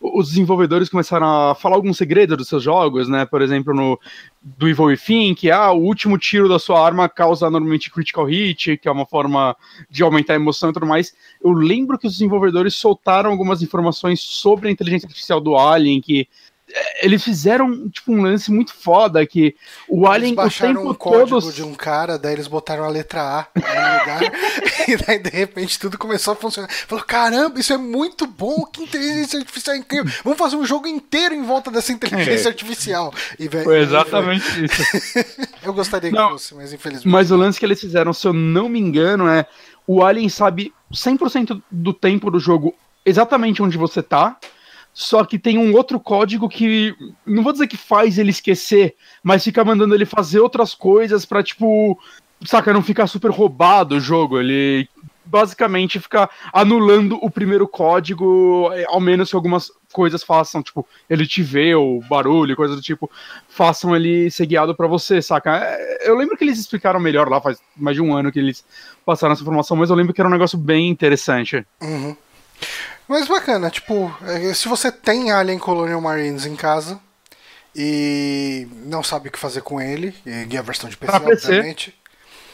os 0.00 0.28
desenvolvedores 0.28 0.88
começaram 0.88 1.50
a 1.50 1.54
falar 1.54 1.76
alguns 1.76 1.96
segredos 1.96 2.36
dos 2.36 2.48
seus 2.48 2.62
jogos, 2.62 3.08
né? 3.08 3.26
Por 3.26 3.42
exemplo, 3.42 3.74
no 3.74 3.98
do 4.40 4.68
Evil 4.68 4.86
Within, 4.86 5.34
que 5.34 5.50
ah, 5.50 5.72
o 5.72 5.82
último 5.82 6.16
tiro 6.16 6.48
da 6.48 6.58
sua 6.58 6.84
arma 6.84 7.08
causa 7.08 7.50
normalmente 7.50 7.90
critical 7.90 8.24
hit, 8.24 8.76
que 8.76 8.88
é 8.88 8.90
uma 8.90 9.04
forma 9.04 9.56
de 9.90 10.02
aumentar 10.02 10.34
a 10.34 10.36
emoção 10.36 10.70
e 10.70 10.72
tudo 10.72 10.86
mais. 10.86 11.12
Eu 11.42 11.52
lembro 11.52 11.98
que 11.98 12.06
os 12.06 12.14
desenvolvedores 12.14 12.74
soltaram 12.74 13.30
algumas 13.30 13.62
informações 13.62 14.20
sobre 14.20 14.68
a 14.68 14.70
inteligência 14.70 15.06
artificial 15.06 15.40
do 15.40 15.56
Alien, 15.56 16.00
que 16.00 16.28
eles 17.00 17.22
fizeram 17.22 17.88
tipo 17.88 18.12
um 18.12 18.22
lance 18.22 18.50
muito 18.50 18.74
foda 18.74 19.24
que 19.26 19.56
o 19.88 20.06
eles 20.06 20.10
Alien 20.10 20.34
o 20.34 20.50
tempo 20.50 20.90
um 20.90 20.94
código 20.94 21.52
de 21.52 21.62
um 21.62 21.74
cara, 21.74 22.18
daí 22.18 22.34
eles 22.34 22.46
botaram 22.46 22.84
a 22.84 22.88
letra 22.88 23.20
A 23.22 23.46
no 23.54 23.60
lugar 23.60 24.20
e 24.86 24.96
daí 24.96 25.18
de 25.18 25.30
repente 25.30 25.78
tudo 25.78 25.96
começou 25.96 26.32
a 26.32 26.36
funcionar. 26.36 26.68
Falou: 26.70 27.04
"Caramba, 27.04 27.58
isso 27.58 27.72
é 27.72 27.78
muito 27.78 28.26
bom, 28.26 28.64
que 28.66 28.82
inteligência 28.82 29.38
artificial 29.38 29.76
incrível. 29.76 30.12
Vamos 30.22 30.38
fazer 30.38 30.56
um 30.56 30.66
jogo 30.66 30.86
inteiro 30.86 31.34
em 31.34 31.42
volta 31.42 31.70
dessa 31.70 31.92
inteligência 31.92 32.48
é. 32.48 32.50
artificial". 32.50 33.12
E, 33.38 33.48
véio, 33.48 33.64
foi 33.64 33.80
exatamente 33.80 34.44
foi. 34.44 34.64
isso. 34.64 35.48
Eu 35.62 35.72
gostaria 35.72 36.10
não, 36.10 36.26
que 36.26 36.32
fosse, 36.32 36.54
mas 36.54 36.72
infelizmente. 36.72 37.08
Mas 37.08 37.30
o 37.30 37.36
lance 37.36 37.58
que 37.58 37.64
eles 37.64 37.80
fizeram, 37.80 38.12
se 38.12 38.26
eu 38.26 38.32
não 38.32 38.68
me 38.68 38.78
engano, 38.78 39.28
é 39.28 39.46
o 39.86 40.04
Alien 40.04 40.28
sabe 40.28 40.72
100% 40.92 41.62
do 41.70 41.92
tempo 41.92 42.30
do 42.30 42.38
jogo 42.38 42.74
exatamente 43.04 43.62
onde 43.62 43.78
você 43.78 44.02
tá 44.02 44.36
só 44.98 45.24
que 45.24 45.38
tem 45.38 45.56
um 45.56 45.72
outro 45.76 46.00
código 46.00 46.48
que 46.48 46.92
não 47.24 47.44
vou 47.44 47.52
dizer 47.52 47.68
que 47.68 47.76
faz 47.76 48.18
ele 48.18 48.30
esquecer, 48.30 48.96
mas 49.22 49.44
fica 49.44 49.64
mandando 49.64 49.94
ele 49.94 50.04
fazer 50.04 50.40
outras 50.40 50.74
coisas 50.74 51.24
para 51.24 51.40
tipo, 51.40 51.96
saca, 52.44 52.72
não 52.72 52.82
ficar 52.82 53.06
super 53.06 53.30
roubado 53.30 53.94
o 53.94 54.00
jogo. 54.00 54.40
Ele 54.40 54.88
basicamente 55.24 56.00
fica 56.00 56.28
anulando 56.52 57.16
o 57.22 57.30
primeiro 57.30 57.68
código, 57.68 58.72
é, 58.72 58.86
ao 58.88 58.98
menos 58.98 59.30
que 59.30 59.36
algumas 59.36 59.70
coisas 59.92 60.24
façam, 60.24 60.64
tipo, 60.64 60.84
ele 61.08 61.28
te 61.28 61.44
vê, 61.44 61.76
ou 61.76 62.02
barulho, 62.02 62.56
coisa 62.56 62.74
do 62.74 62.82
tipo, 62.82 63.08
façam 63.48 63.94
ele 63.94 64.28
ser 64.32 64.46
guiado 64.46 64.74
para 64.74 64.88
você, 64.88 65.22
saca? 65.22 65.58
É, 65.62 66.10
eu 66.10 66.16
lembro 66.16 66.36
que 66.36 66.42
eles 66.42 66.58
explicaram 66.58 66.98
melhor 66.98 67.28
lá, 67.28 67.40
faz 67.40 67.60
mais 67.76 67.94
de 67.94 68.02
um 68.02 68.16
ano 68.16 68.32
que 68.32 68.40
eles 68.40 68.64
passaram 69.06 69.32
essa 69.32 69.42
informação, 69.42 69.76
mas 69.76 69.90
eu 69.90 69.96
lembro 69.96 70.12
que 70.12 70.20
era 70.20 70.28
um 70.28 70.32
negócio 70.32 70.58
bem 70.58 70.88
interessante. 70.88 71.64
Uhum. 71.80 72.16
Mas 73.08 73.26
bacana, 73.26 73.70
tipo, 73.70 74.14
é, 74.22 74.52
se 74.52 74.68
você 74.68 74.92
tem 74.92 75.32
Alien 75.32 75.58
Colonial 75.58 76.00
Marines 76.00 76.44
em 76.44 76.54
casa 76.54 77.00
e 77.74 78.68
não 78.84 79.02
sabe 79.02 79.28
o 79.28 79.32
que 79.32 79.38
fazer 79.38 79.62
com 79.62 79.80
ele, 79.80 80.14
e 80.26 80.56
a 80.56 80.62
versão 80.62 80.90
de 80.90 80.96
PC, 80.96 81.10
pra 81.12 81.20
PC. 81.20 81.46
obviamente. 81.46 81.94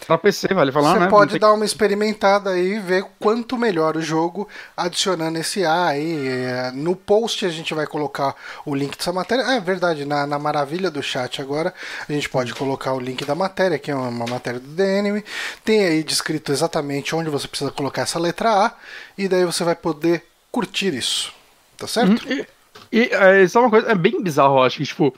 Pra 0.06 0.18
PC, 0.18 0.48
vale 0.52 0.70
falar, 0.70 0.92
Você 0.92 1.00
né? 1.00 1.08
pode 1.08 1.38
dar 1.38 1.52
uma 1.54 1.64
experimentada 1.64 2.50
aí 2.50 2.74
e 2.74 2.78
ver 2.78 3.06
quanto 3.18 3.56
melhor 3.56 3.96
o 3.96 4.02
jogo 4.02 4.46
adicionando 4.76 5.38
esse 5.38 5.64
A 5.64 5.86
aí. 5.86 6.28
É, 6.28 6.70
no 6.72 6.94
post 6.94 7.46
a 7.46 7.48
gente 7.48 7.72
vai 7.72 7.86
colocar 7.86 8.34
o 8.66 8.74
link 8.74 8.98
dessa 8.98 9.14
matéria. 9.14 9.42
É 9.44 9.60
verdade, 9.60 10.04
na, 10.04 10.26
na 10.26 10.38
maravilha 10.38 10.90
do 10.90 11.02
chat 11.02 11.40
agora 11.40 11.72
a 12.06 12.12
gente 12.12 12.28
pode 12.28 12.52
colocar 12.54 12.92
o 12.92 13.00
link 13.00 13.24
da 13.24 13.34
matéria, 13.34 13.78
que 13.78 13.90
é 13.90 13.94
uma 13.94 14.26
matéria 14.26 14.60
do 14.60 14.68
DNM. 14.68 15.24
Tem 15.64 15.86
aí 15.86 16.04
descrito 16.04 16.52
exatamente 16.52 17.16
onde 17.16 17.30
você 17.30 17.48
precisa 17.48 17.70
colocar 17.70 18.02
essa 18.02 18.18
letra 18.18 18.50
A 18.66 18.72
e 19.16 19.26
daí 19.26 19.46
você 19.46 19.64
vai 19.64 19.74
poder 19.74 20.22
curtir 20.54 20.94
isso. 20.94 21.32
Tá 21.76 21.88
certo? 21.88 22.24
E, 22.32 22.46
e 22.92 23.10
é, 23.10 23.48
só 23.48 23.60
uma 23.60 23.70
coisa, 23.70 23.90
é 23.90 23.94
bem 23.94 24.22
bizarro, 24.22 24.58
eu 24.58 24.62
acho 24.62 24.78
que, 24.78 24.84
tipo, 24.84 25.12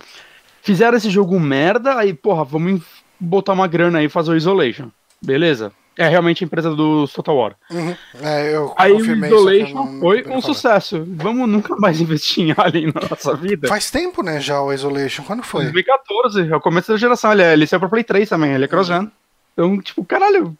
fizeram 0.63 0.97
esse 0.97 1.11
jogo 1.11 1.39
merda, 1.39 1.99
aí, 1.99 2.15
porra, 2.15 2.43
vamos 2.43 2.83
botar 3.21 3.53
uma 3.53 3.69
grana 3.69 3.99
aí 3.99 4.07
e 4.07 4.09
fazer 4.09 4.31
o 4.31 4.37
Isolation. 4.37 4.89
Beleza? 5.21 5.73
É 5.99 6.09
realmente 6.09 6.43
a 6.43 6.47
empresa 6.47 6.75
do 6.75 7.07
Total 7.09 7.37
War. 7.37 7.57
Uhum. 7.71 7.95
É, 8.23 8.55
aí 8.77 8.93
o 8.93 9.01
Isolation 9.01 10.01
foi 10.01 10.27
um 10.27 10.41
sucesso. 10.41 11.05
Vamos 11.07 11.49
nunca 11.49 11.77
mais 11.77 12.01
investir 12.01 12.49
em 12.49 12.55
Alien 12.57 12.93
na 12.95 13.09
nossa 13.09 13.35
vida. 13.35 13.69
Faz 13.69 13.91
tempo, 13.91 14.23
né, 14.23 14.41
já 14.41 14.61
o 14.61 14.73
Isolation. 14.73 15.23
Quando 15.25 15.43
foi? 15.43 15.65
2014, 15.65 16.51
é 16.51 16.57
o 16.57 16.61
começo 16.61 16.93
da 16.93 16.99
geração. 16.99 17.33
Ele, 17.33 17.43
é, 17.43 17.53
ele 17.53 17.67
saiu 17.67 17.81
pra 17.81 17.89
Play 17.91 18.05
3 18.05 18.29
também, 18.29 18.53
ele 18.53 18.65
é 18.65 18.69
cross-gen. 18.69 19.11
Então, 19.53 19.81
tipo, 19.81 20.05
caralho, 20.05 20.57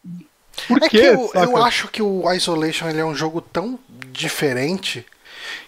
por 0.67 0.81
é 0.81 0.89
quê? 0.89 0.99
que 0.99 1.05
eu, 1.05 1.31
eu, 1.35 1.57
acho 1.57 1.87
que 1.89 2.01
o 2.01 2.31
Isolation 2.33 2.89
ele 2.89 2.99
é 2.99 3.05
um 3.05 3.13
jogo 3.13 3.41
tão 3.41 3.77
diferente 4.17 5.05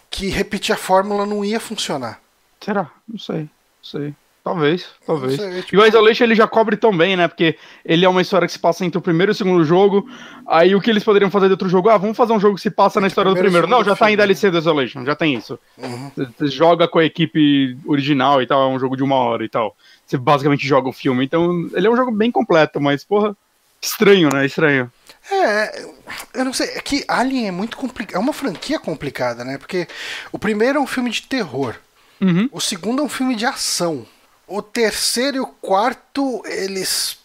que 0.10 0.30
repetir 0.30 0.74
a 0.74 0.78
fórmula 0.78 1.26
não 1.26 1.46
ia 1.46 1.60
funcionar. 1.60 2.20
Será? 2.60 2.90
Não 3.08 3.20
sei. 3.20 3.42
Não 3.42 3.50
sei. 3.84 4.14
Talvez, 4.44 4.88
talvez. 5.06 5.36
Sei, 5.36 5.62
tipo... 5.62 5.76
E 5.76 5.78
o 5.78 5.86
Isolation 5.86 6.24
ele 6.24 6.34
já 6.34 6.48
cobre 6.48 6.76
tão 6.76 6.96
bem, 6.98 7.16
né? 7.16 7.28
Porque 7.28 7.58
ele 7.86 8.06
é 8.06 8.10
uma 8.10 8.22
história 8.22 8.48
que 8.48 8.54
se 8.54 8.58
passa 8.58 8.84
entre 8.84 8.98
o 8.98 9.02
primeiro 9.02 9.32
e 9.32 9.34
o 9.34 9.36
segundo 9.36 9.64
jogo. 9.64 10.10
Aí 10.48 10.74
o 10.74 10.82
que 10.82 10.90
eles 10.90 11.04
poderiam 11.04 11.30
fazer 11.30 11.48
de 11.48 11.52
outro 11.52 11.70
jogo? 11.70 11.90
Ah, 11.90 11.98
vamos 11.98 12.18
fazer 12.18 12.34
um 12.34 12.40
jogo 12.40 12.56
que 12.56 12.62
se 12.62 12.72
passa 12.72 13.00
na 13.00 13.08
história 13.08 13.32
do 13.32 13.38
primeiro. 13.38 13.68
Não, 13.68 13.84
já 13.84 13.96
tá 13.96 14.12
em 14.12 14.16
DLC 14.16 14.50
do 14.50 14.58
Isolation, 14.58 15.06
já 15.06 15.16
tem 15.16 15.36
isso. 15.36 15.60
Uhum. 15.78 16.12
Você 16.16 16.48
joga 16.48 16.88
com 16.88 16.98
a 16.98 17.06
equipe 17.06 17.78
original 17.86 18.42
e 18.42 18.48
tal, 18.48 18.64
é 18.64 18.74
um 18.74 18.80
jogo 18.80 18.98
de 18.98 19.04
uma 19.04 19.16
hora 19.16 19.44
e 19.46 19.50
tal. 19.50 19.76
Você 20.06 20.18
basicamente 20.18 20.66
joga 20.66 20.90
o 20.90 20.94
filme. 20.94 21.24
Então, 21.24 21.70
ele 21.74 21.86
é 21.86 21.90
um 21.90 21.98
jogo 21.98 22.12
bem 22.12 22.32
completo, 22.32 22.82
mas, 22.82 23.04
porra, 23.04 23.36
estranho, 23.82 24.30
né? 24.34 24.46
Estranho. 24.46 24.92
É, 25.32 25.86
eu 26.34 26.44
não 26.44 26.54
sei, 26.54 26.68
é 26.70 26.82
que 26.82 27.06
Alien 27.08 27.48
é 27.48 27.52
muito 27.52 27.78
complicado, 27.78 28.16
é 28.16 28.20
uma 28.20 28.34
franquia 28.34 28.80
complicada, 28.80 29.44
né? 29.44 29.58
Porque 29.58 29.88
o 30.32 30.40
primeiro 30.40 30.80
é 30.80 30.82
um 30.82 30.88
filme 30.88 31.10
de 31.12 31.22
terror, 31.22 31.76
uhum. 32.20 32.50
o 32.52 32.60
segundo 32.60 33.02
é 33.02 33.06
um 33.06 33.10
filme 33.10 33.36
de 33.36 33.46
ação, 33.46 34.06
o 34.48 34.62
terceiro 34.62 35.38
e 35.38 35.40
o 35.40 35.48
quarto, 35.48 36.42
eles 36.46 37.20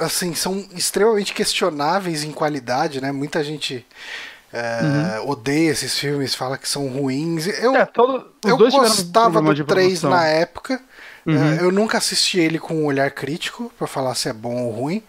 assim, 0.00 0.34
são 0.34 0.64
extremamente 0.74 1.32
questionáveis 1.32 2.22
em 2.24 2.32
qualidade, 2.32 3.00
né? 3.00 3.10
Muita 3.12 3.42
gente 3.42 3.84
é, 4.52 5.20
uhum. 5.20 5.30
odeia 5.30 5.70
esses 5.70 5.98
filmes, 5.98 6.34
fala 6.34 6.58
que 6.58 6.68
são 6.68 6.88
ruins. 6.88 7.46
Eu, 7.46 7.74
é, 7.76 7.86
todo, 7.86 8.26
eu 8.44 8.56
gostava 8.56 9.40
do 9.40 9.64
3 9.64 10.02
na 10.02 10.26
época. 10.26 10.80
Uhum. 11.26 11.52
É, 11.52 11.62
eu 11.62 11.70
nunca 11.70 11.98
assisti 11.98 12.40
ele 12.40 12.58
com 12.58 12.74
um 12.74 12.84
olhar 12.86 13.10
crítico 13.10 13.70
para 13.78 13.86
falar 13.86 14.14
se 14.14 14.28
é 14.28 14.32
bom 14.32 14.62
ou 14.62 14.70
ruim. 14.72 15.02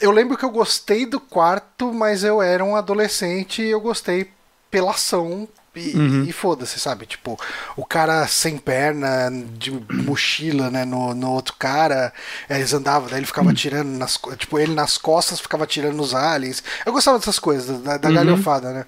Eu 0.00 0.10
lembro 0.10 0.36
que 0.36 0.44
eu 0.44 0.50
gostei 0.50 1.06
do 1.06 1.20
quarto, 1.20 1.92
mas 1.92 2.24
eu 2.24 2.40
era 2.42 2.64
um 2.64 2.76
adolescente 2.76 3.62
e 3.62 3.70
eu 3.70 3.80
gostei 3.80 4.30
pela 4.70 4.90
ação 4.92 5.48
e, 5.78 5.96
uhum. 5.96 6.24
e 6.24 6.32
foda-se, 6.32 6.80
sabe? 6.80 7.06
Tipo, 7.06 7.38
o 7.76 7.84
cara 7.84 8.26
sem 8.26 8.58
perna, 8.58 9.30
de 9.56 9.70
mochila, 9.70 10.70
né, 10.70 10.84
no, 10.84 11.14
no 11.14 11.30
outro 11.30 11.54
cara, 11.58 12.12
eles 12.50 12.72
andavam, 12.72 13.08
daí 13.08 13.20
ele 13.20 13.26
ficava 13.26 13.50
atirando 13.50 13.90
nas 13.90 14.18
tipo, 14.36 14.58
ele 14.58 14.74
nas 14.74 14.98
costas 14.98 15.40
ficava 15.40 15.64
atirando 15.64 15.96
nos 15.96 16.14
aliens. 16.14 16.62
Eu 16.84 16.92
gostava 16.92 17.18
dessas 17.18 17.38
coisas, 17.38 17.80
da, 17.80 17.96
da 17.96 18.08
uhum. 18.08 18.14
galhofada, 18.14 18.72
né? 18.72 18.86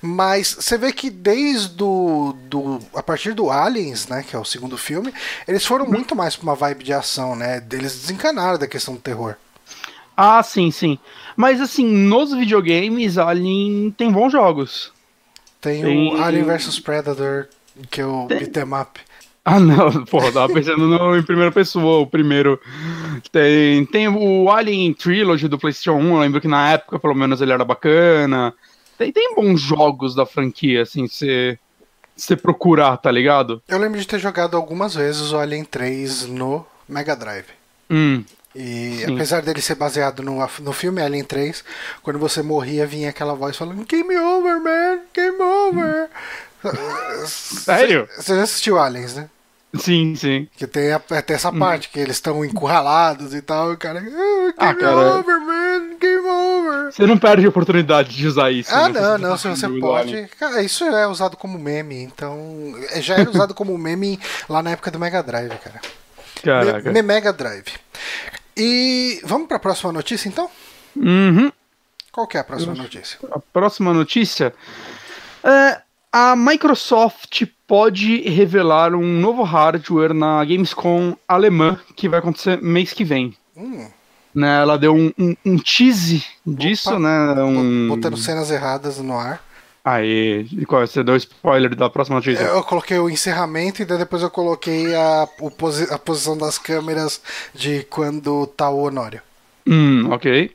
Mas 0.00 0.56
você 0.58 0.76
vê 0.76 0.92
que 0.92 1.10
desde 1.10 1.68
do, 1.68 2.34
do. 2.48 2.80
A 2.94 3.02
partir 3.02 3.34
do 3.34 3.50
Aliens, 3.50 4.08
né, 4.08 4.24
que 4.26 4.34
é 4.34 4.38
o 4.38 4.44
segundo 4.44 4.76
filme, 4.76 5.14
eles 5.46 5.64
foram 5.64 5.84
uhum. 5.84 5.92
muito 5.92 6.16
mais 6.16 6.34
pra 6.34 6.42
uma 6.44 6.54
vibe 6.54 6.84
de 6.84 6.92
ação, 6.92 7.36
né? 7.36 7.62
Eles 7.70 8.00
desencanaram 8.00 8.58
da 8.58 8.66
questão 8.66 8.94
do 8.94 9.00
terror. 9.00 9.36
Ah, 10.16 10.42
sim, 10.42 10.70
sim. 10.70 10.98
Mas 11.36 11.60
assim, 11.60 11.86
nos 11.86 12.32
videogames, 12.32 13.18
Alien 13.18 13.90
tem 13.96 14.10
bons 14.10 14.32
jogos. 14.32 14.92
Tem, 15.60 15.82
tem... 15.82 16.14
o 16.14 16.22
Alien 16.22 16.44
vs 16.44 16.78
Predator, 16.80 17.48
que 17.90 18.00
é 18.00 18.06
o 18.06 18.26
tem... 18.26 18.38
beat'em 18.38 18.74
up. 18.74 19.00
Ah, 19.44 19.58
não, 19.58 19.90
porra, 20.06 20.30
tava 20.30 20.52
pensando 20.52 20.86
no, 20.86 21.16
em 21.16 21.22
primeira 21.22 21.50
pessoa, 21.50 22.00
o 22.00 22.06
primeiro. 22.06 22.60
Tem, 23.30 23.84
tem 23.86 24.08
o 24.08 24.50
Alien 24.50 24.92
Trilogy 24.94 25.48
do 25.48 25.58
PlayStation 25.58 25.98
1, 25.98 26.14
eu 26.14 26.20
lembro 26.20 26.40
que 26.40 26.48
na 26.48 26.72
época, 26.72 26.98
pelo 26.98 27.14
menos, 27.14 27.40
ele 27.40 27.52
era 27.52 27.64
bacana. 27.64 28.54
Tem, 28.96 29.10
tem 29.10 29.34
bons 29.34 29.60
jogos 29.60 30.14
da 30.14 30.24
franquia, 30.24 30.82
assim, 30.82 31.08
você 31.08 31.58
você 32.14 32.36
procurar, 32.36 32.96
tá 32.98 33.10
ligado? 33.10 33.62
Eu 33.66 33.78
lembro 33.78 33.98
de 33.98 34.06
ter 34.06 34.18
jogado 34.18 34.56
algumas 34.56 34.94
vezes 34.94 35.32
o 35.32 35.38
Alien 35.38 35.64
3 35.64 36.26
no 36.26 36.64
Mega 36.88 37.16
Drive. 37.16 37.46
Hum. 37.90 38.22
E 38.54 39.02
Sim. 39.04 39.14
apesar 39.14 39.42
dele 39.42 39.62
ser 39.62 39.76
baseado 39.76 40.22
no, 40.22 40.38
no 40.60 40.72
filme 40.72 41.00
Alien 41.00 41.24
3, 41.24 41.64
quando 42.02 42.18
você 42.18 42.42
morria 42.42 42.86
vinha 42.86 43.10
aquela 43.10 43.34
voz 43.34 43.56
falando 43.56 43.86
Game 43.86 44.16
over, 44.16 44.60
man! 44.60 45.00
Game 45.14 45.40
over! 45.40 46.08
Sério? 47.26 48.08
Você 48.16 48.36
já 48.36 48.42
assistiu 48.42 48.78
Aliens, 48.78 49.14
né? 49.14 49.28
Sim, 49.74 50.14
sim. 50.14 50.48
Que 50.54 50.66
tem 50.66 50.92
até 50.92 51.32
essa 51.32 51.48
hum. 51.48 51.58
parte 51.58 51.88
que 51.88 51.98
eles 51.98 52.16
estão 52.16 52.44
encurralados 52.44 53.32
e 53.32 53.40
tal, 53.40 53.70
e 53.70 53.74
o 53.74 53.78
cara. 53.78 54.00
Oh, 54.00 54.10
game 54.10 54.54
ah, 54.58 54.74
cara, 54.74 55.18
over, 55.18 55.40
man! 55.40 55.96
Game 55.98 56.26
over! 56.26 56.92
Você 56.92 57.06
não 57.06 57.16
perde 57.16 57.46
a 57.46 57.48
oportunidade 57.48 58.14
de 58.14 58.26
usar 58.26 58.50
isso. 58.50 58.70
Ah, 58.70 58.90
né? 58.90 59.00
não, 59.00 59.18
não, 59.18 59.38
se 59.38 59.48
você 59.48 59.66
pode. 59.80 60.28
Cara, 60.38 60.62
isso 60.62 60.84
é 60.84 61.06
usado 61.06 61.38
como 61.38 61.58
meme, 61.58 62.02
então. 62.02 62.74
É, 62.90 63.00
já 63.00 63.14
era 63.14 63.30
usado 63.30 63.54
como 63.54 63.76
meme 63.78 64.20
lá 64.46 64.62
na 64.62 64.72
época 64.72 64.90
do 64.90 64.98
Mega 64.98 65.22
Drive, 65.22 65.56
cara. 65.56 65.80
Caraca. 66.42 66.88
Me, 66.88 67.00
me 67.00 67.02
Mega 67.02 67.32
Drive. 67.32 67.72
E 68.56 69.20
vamos 69.24 69.48
para 69.48 69.56
a 69.56 69.60
próxima 69.60 69.92
notícia, 69.92 70.28
então? 70.28 70.48
Uhum. 70.96 71.50
Qual 72.10 72.26
que 72.26 72.36
é 72.36 72.40
a 72.40 72.44
próxima 72.44 72.74
notícia? 72.74 73.18
A 73.30 73.38
próxima 73.38 73.94
notícia 73.94 74.54
é 75.42 75.80
a 76.12 76.36
Microsoft 76.36 77.46
pode 77.66 78.20
revelar 78.28 78.94
um 78.94 79.18
novo 79.18 79.42
hardware 79.42 80.12
na 80.12 80.44
Gamescom 80.44 81.16
alemã 81.26 81.80
que 81.96 82.06
vai 82.06 82.18
acontecer 82.18 82.60
mês 82.60 82.92
que 82.92 83.02
vem. 83.02 83.34
Hum. 83.56 83.88
Né, 84.34 84.60
ela 84.60 84.78
deu 84.78 84.94
um, 84.94 85.12
um, 85.18 85.36
um 85.44 85.58
tease 85.58 86.24
disso, 86.46 86.90
Opa. 86.90 86.98
né? 86.98 87.42
Um... 87.42 87.88
Botando 87.88 88.16
cenas 88.16 88.50
erradas 88.50 88.98
no 88.98 89.16
ar. 89.16 89.42
Aí, 89.84 90.46
qual? 90.66 90.86
Você 90.86 91.02
deu 91.02 91.16
spoiler 91.16 91.74
da 91.74 91.90
próxima 91.90 92.16
notícia? 92.16 92.44
Eu 92.44 92.62
coloquei 92.62 92.98
o 92.98 93.10
encerramento 93.10 93.82
e 93.82 93.84
depois 93.84 94.22
eu 94.22 94.30
coloquei 94.30 94.94
a, 94.94 95.28
posi 95.58 95.92
a 95.92 95.98
posição 95.98 96.38
das 96.38 96.56
câmeras 96.56 97.20
de 97.52 97.82
quando 97.90 98.46
tá 98.46 98.70
o 98.70 98.84
Honório. 98.84 99.20
Hum, 99.66 100.08
ok. 100.10 100.52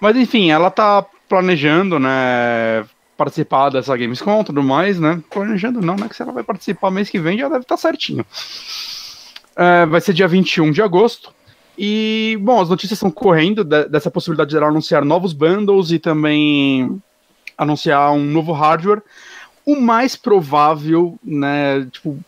Mas 0.00 0.16
enfim, 0.16 0.50
ela 0.50 0.70
tá 0.70 1.04
planejando, 1.28 1.98
né? 1.98 2.86
Participar 3.14 3.68
dessa 3.68 3.94
Gamescom 3.94 4.40
e 4.40 4.44
tudo 4.44 4.62
mais, 4.62 4.98
né? 4.98 5.22
Planejando 5.30 5.82
não, 5.82 5.96
né? 5.96 6.08
Que 6.08 6.16
se 6.16 6.22
ela 6.22 6.32
vai 6.32 6.42
participar 6.42 6.90
mês 6.90 7.10
que 7.10 7.18
vem 7.18 7.38
já 7.38 7.48
deve 7.48 7.60
estar 7.60 7.76
tá 7.76 7.80
certinho. 7.80 8.24
É, 9.54 9.84
vai 9.84 10.00
ser 10.00 10.14
dia 10.14 10.26
21 10.26 10.70
de 10.70 10.80
agosto. 10.80 11.34
E, 11.76 12.38
bom, 12.40 12.60
as 12.60 12.70
notícias 12.70 12.96
estão 12.96 13.10
correndo 13.10 13.62
de, 13.62 13.86
dessa 13.88 14.10
possibilidade 14.10 14.50
de 14.50 14.56
ela 14.56 14.68
anunciar 14.68 15.04
novos 15.04 15.34
bundles 15.34 15.90
e 15.90 15.98
também 15.98 17.00
anunciar 17.60 18.10
um 18.12 18.24
novo 18.24 18.52
hardware. 18.52 19.02
O 19.66 19.78
mais 19.78 20.16
provável, 20.16 21.18
né, 21.22 21.86
tipo, 21.92 22.18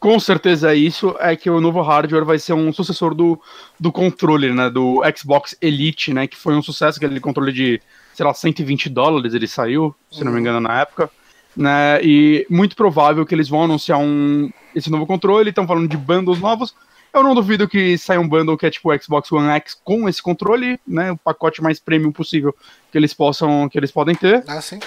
com 0.00 0.18
certeza 0.18 0.72
é 0.72 0.76
isso, 0.76 1.14
é 1.20 1.36
que 1.36 1.50
o 1.50 1.60
novo 1.60 1.82
hardware 1.82 2.24
vai 2.24 2.38
ser 2.38 2.54
um 2.54 2.72
sucessor 2.72 3.14
do, 3.14 3.38
do 3.78 3.92
controle, 3.92 4.50
né, 4.50 4.70
do 4.70 5.02
Xbox 5.14 5.54
Elite, 5.60 6.14
né, 6.14 6.26
que 6.26 6.38
foi 6.38 6.54
um 6.54 6.62
sucesso, 6.62 6.96
aquele 6.96 7.20
controle 7.20 7.52
de, 7.52 7.82
sei 8.14 8.24
lá, 8.24 8.32
120 8.32 8.88
dólares 8.88 9.34
ele 9.34 9.46
saiu, 9.46 9.94
se 10.10 10.24
não 10.24 10.32
me 10.32 10.40
engano, 10.40 10.58
na 10.58 10.80
época, 10.80 11.10
né, 11.54 12.02
e 12.02 12.46
muito 12.48 12.74
provável 12.74 13.26
que 13.26 13.34
eles 13.34 13.48
vão 13.48 13.64
anunciar 13.64 13.98
um, 13.98 14.50
esse 14.74 14.90
novo 14.90 15.06
controle, 15.06 15.50
estão 15.50 15.66
falando 15.66 15.86
de 15.86 15.98
bundles 15.98 16.40
novos, 16.40 16.74
eu 17.12 17.22
não 17.22 17.34
duvido 17.34 17.68
que 17.68 17.98
saia 17.98 18.20
um 18.20 18.28
bundle 18.28 18.56
que 18.56 18.66
é 18.66 18.70
tipo 18.70 18.90
o 18.90 19.02
Xbox 19.02 19.30
One 19.32 19.48
X 19.48 19.76
com 19.84 20.08
esse 20.08 20.22
controle, 20.22 20.78
né? 20.86 21.10
O 21.10 21.16
pacote 21.16 21.60
mais 21.60 21.80
premium 21.80 22.12
possível 22.12 22.54
que 22.90 22.98
eles 22.98 23.14
possam, 23.14 23.68
que 23.68 23.78
eles 23.78 23.90
podem 23.90 24.14
ter. 24.14 24.44
Ah, 24.46 24.60
sim. 24.60 24.80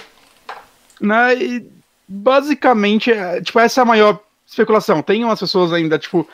Né? 1.00 1.36
E 1.36 1.72
basicamente, 2.08 3.12
é, 3.12 3.42
tipo, 3.42 3.60
essa 3.60 3.82
é 3.82 3.84
a 3.84 3.86
maior 3.86 4.20
especulação. 4.46 5.02
Tem 5.02 5.24
umas 5.24 5.39
pessoas 5.39 5.74
ainda, 5.74 5.98
tipo, 5.98 6.28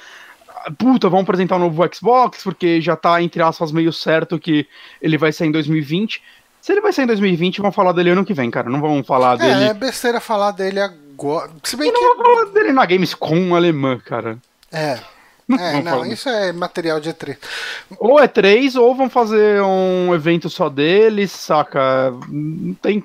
puta, 0.78 1.10
vamos 1.10 1.24
apresentar 1.24 1.56
um 1.56 1.60
novo 1.60 1.84
Xbox, 1.94 2.44
porque 2.44 2.82
já 2.82 2.96
tá, 2.96 3.22
entre 3.22 3.42
aspas, 3.42 3.72
meio 3.72 3.94
certo 3.94 4.40
que 4.40 4.68
ele 5.02 5.18
vai 5.18 5.32
sair 5.32 5.48
em 5.48 5.52
2020. 5.52 6.22
Se 6.62 6.72
ele 6.72 6.82
vai 6.82 6.92
sair 6.92 7.06
em 7.06 7.08
2020, 7.08 7.62
vão 7.62 7.72
falar 7.72 7.94
dele 7.94 8.10
ano 8.10 8.26
que 8.26 8.34
vem, 8.34 8.52
cara. 8.52 8.70
Não 8.70 8.82
vão 8.82 9.04
falar 9.04 9.36
é, 9.36 9.38
dele. 9.38 9.64
É, 9.66 9.74
besteira 9.74 10.20
falar 10.20 10.52
dele 10.52 10.80
agora. 10.80 11.52
Se 11.64 11.78
bem 11.78 11.90
e 11.90 11.92
que. 11.92 12.00
Não 12.00 12.18
vão 12.18 12.26
falar 12.26 12.52
dele 12.52 12.74
na 12.74 12.86
Gamescom 12.86 13.56
alemã, 13.56 13.98
cara. 13.98 14.38
É. 14.72 15.00
É, 15.60 15.82
não, 15.82 16.06
isso 16.06 16.30
é 16.30 16.54
material 16.54 17.00
de 17.00 17.10
E3. 17.12 17.38
Ou 17.98 18.20
é 18.20 18.28
3, 18.28 18.76
ou 18.76 18.94
vão 18.94 19.10
fazer 19.10 19.62
um 19.64 20.14
evento 20.14 20.50
só 20.50 20.70
deles, 20.70 21.32
saca? 21.32 22.14
Não 22.30 22.76
tem 22.76 23.04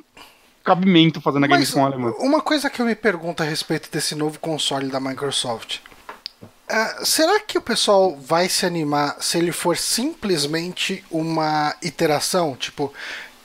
cabimento 0.62 1.20
fazendo 1.20 1.44
a 1.44 1.46
Gamescom 1.46 1.84
alemã. 1.84 2.12
Uma 2.18 2.40
coisa 2.40 2.68
que 2.68 2.80
eu 2.80 2.86
me 2.86 2.94
pergunto 2.94 3.42
a 3.42 3.46
respeito 3.46 3.90
desse 3.90 4.14
novo 4.14 4.38
console 4.38 4.88
da 4.88 5.00
Microsoft. 5.00 5.78
Uh, 6.70 7.04
será 7.04 7.40
que 7.40 7.58
o 7.58 7.62
pessoal 7.62 8.16
vai 8.16 8.48
se 8.48 8.64
animar 8.64 9.16
se 9.20 9.36
ele 9.36 9.52
for 9.52 9.76
simplesmente 9.76 11.04
uma 11.10 11.74
iteração? 11.82 12.56
Tipo, 12.56 12.92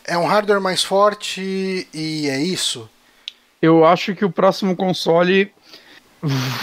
é 0.06 0.18
um 0.18 0.26
hardware 0.26 0.62
mais 0.62 0.84
forte 0.84 1.88
e 1.94 2.30
é 2.30 2.42
isso? 2.42 2.90
Eu 3.62 3.86
acho 3.86 4.16
que 4.16 4.24
o 4.24 4.32
próximo 4.32 4.74
console 4.76 5.54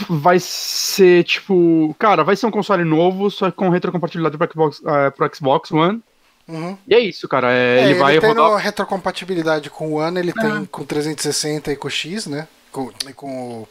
vai 0.09 0.39
ser 0.39 1.25
tipo. 1.25 1.95
Cara, 1.99 2.23
vai 2.23 2.37
ser 2.37 2.47
um 2.47 2.51
console 2.51 2.85
novo, 2.85 3.31
só 3.31 3.51
com 3.51 3.69
retrocompatibilidade 3.69 4.37
pro 4.37 4.51
Xbox, 4.51 4.79
uh, 4.81 5.13
pro 5.17 5.35
Xbox 5.35 5.73
One. 5.73 6.03
Uhum. 6.49 6.77
E 6.87 6.95
é 6.95 7.01
isso, 7.01 7.29
cara. 7.29 7.53
É, 7.53 7.57
é, 7.57 7.83
ele, 7.83 7.91
ele 7.91 7.99
vai 7.99 8.21
tem 8.21 8.29
rodar... 8.33 8.57
retrocompatibilidade 8.57 9.71
com 9.71 9.93
o 9.93 9.95
One, 9.95 10.19
ele 10.19 10.31
é. 10.31 10.41
tem 10.41 10.65
com 10.67 10.85
360 10.85 11.73
e 11.73 11.77
com 11.77 11.89
o 11.89 11.91
X, 11.91 12.27
né? 12.27 12.47
Com, 12.71 12.91
com 13.17 13.67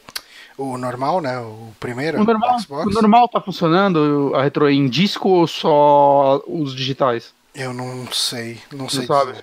o, 0.58 0.64
o 0.72 0.78
normal, 0.78 1.20
né? 1.20 1.38
O 1.38 1.72
primeiro. 1.80 2.20
O 2.20 2.24
normal, 2.24 2.60
Xbox. 2.60 2.86
o 2.86 2.90
normal 2.90 3.28
tá 3.28 3.40
funcionando 3.40 4.32
a 4.34 4.42
retro 4.42 4.68
em 4.68 4.88
disco 4.88 5.28
ou 5.28 5.46
só 5.46 6.42
os 6.46 6.74
digitais? 6.74 7.32
Eu 7.54 7.72
não 7.72 8.06
sei, 8.12 8.58
não, 8.70 8.80
não 8.80 8.88
sei. 8.88 9.06
Sabe. 9.06 9.34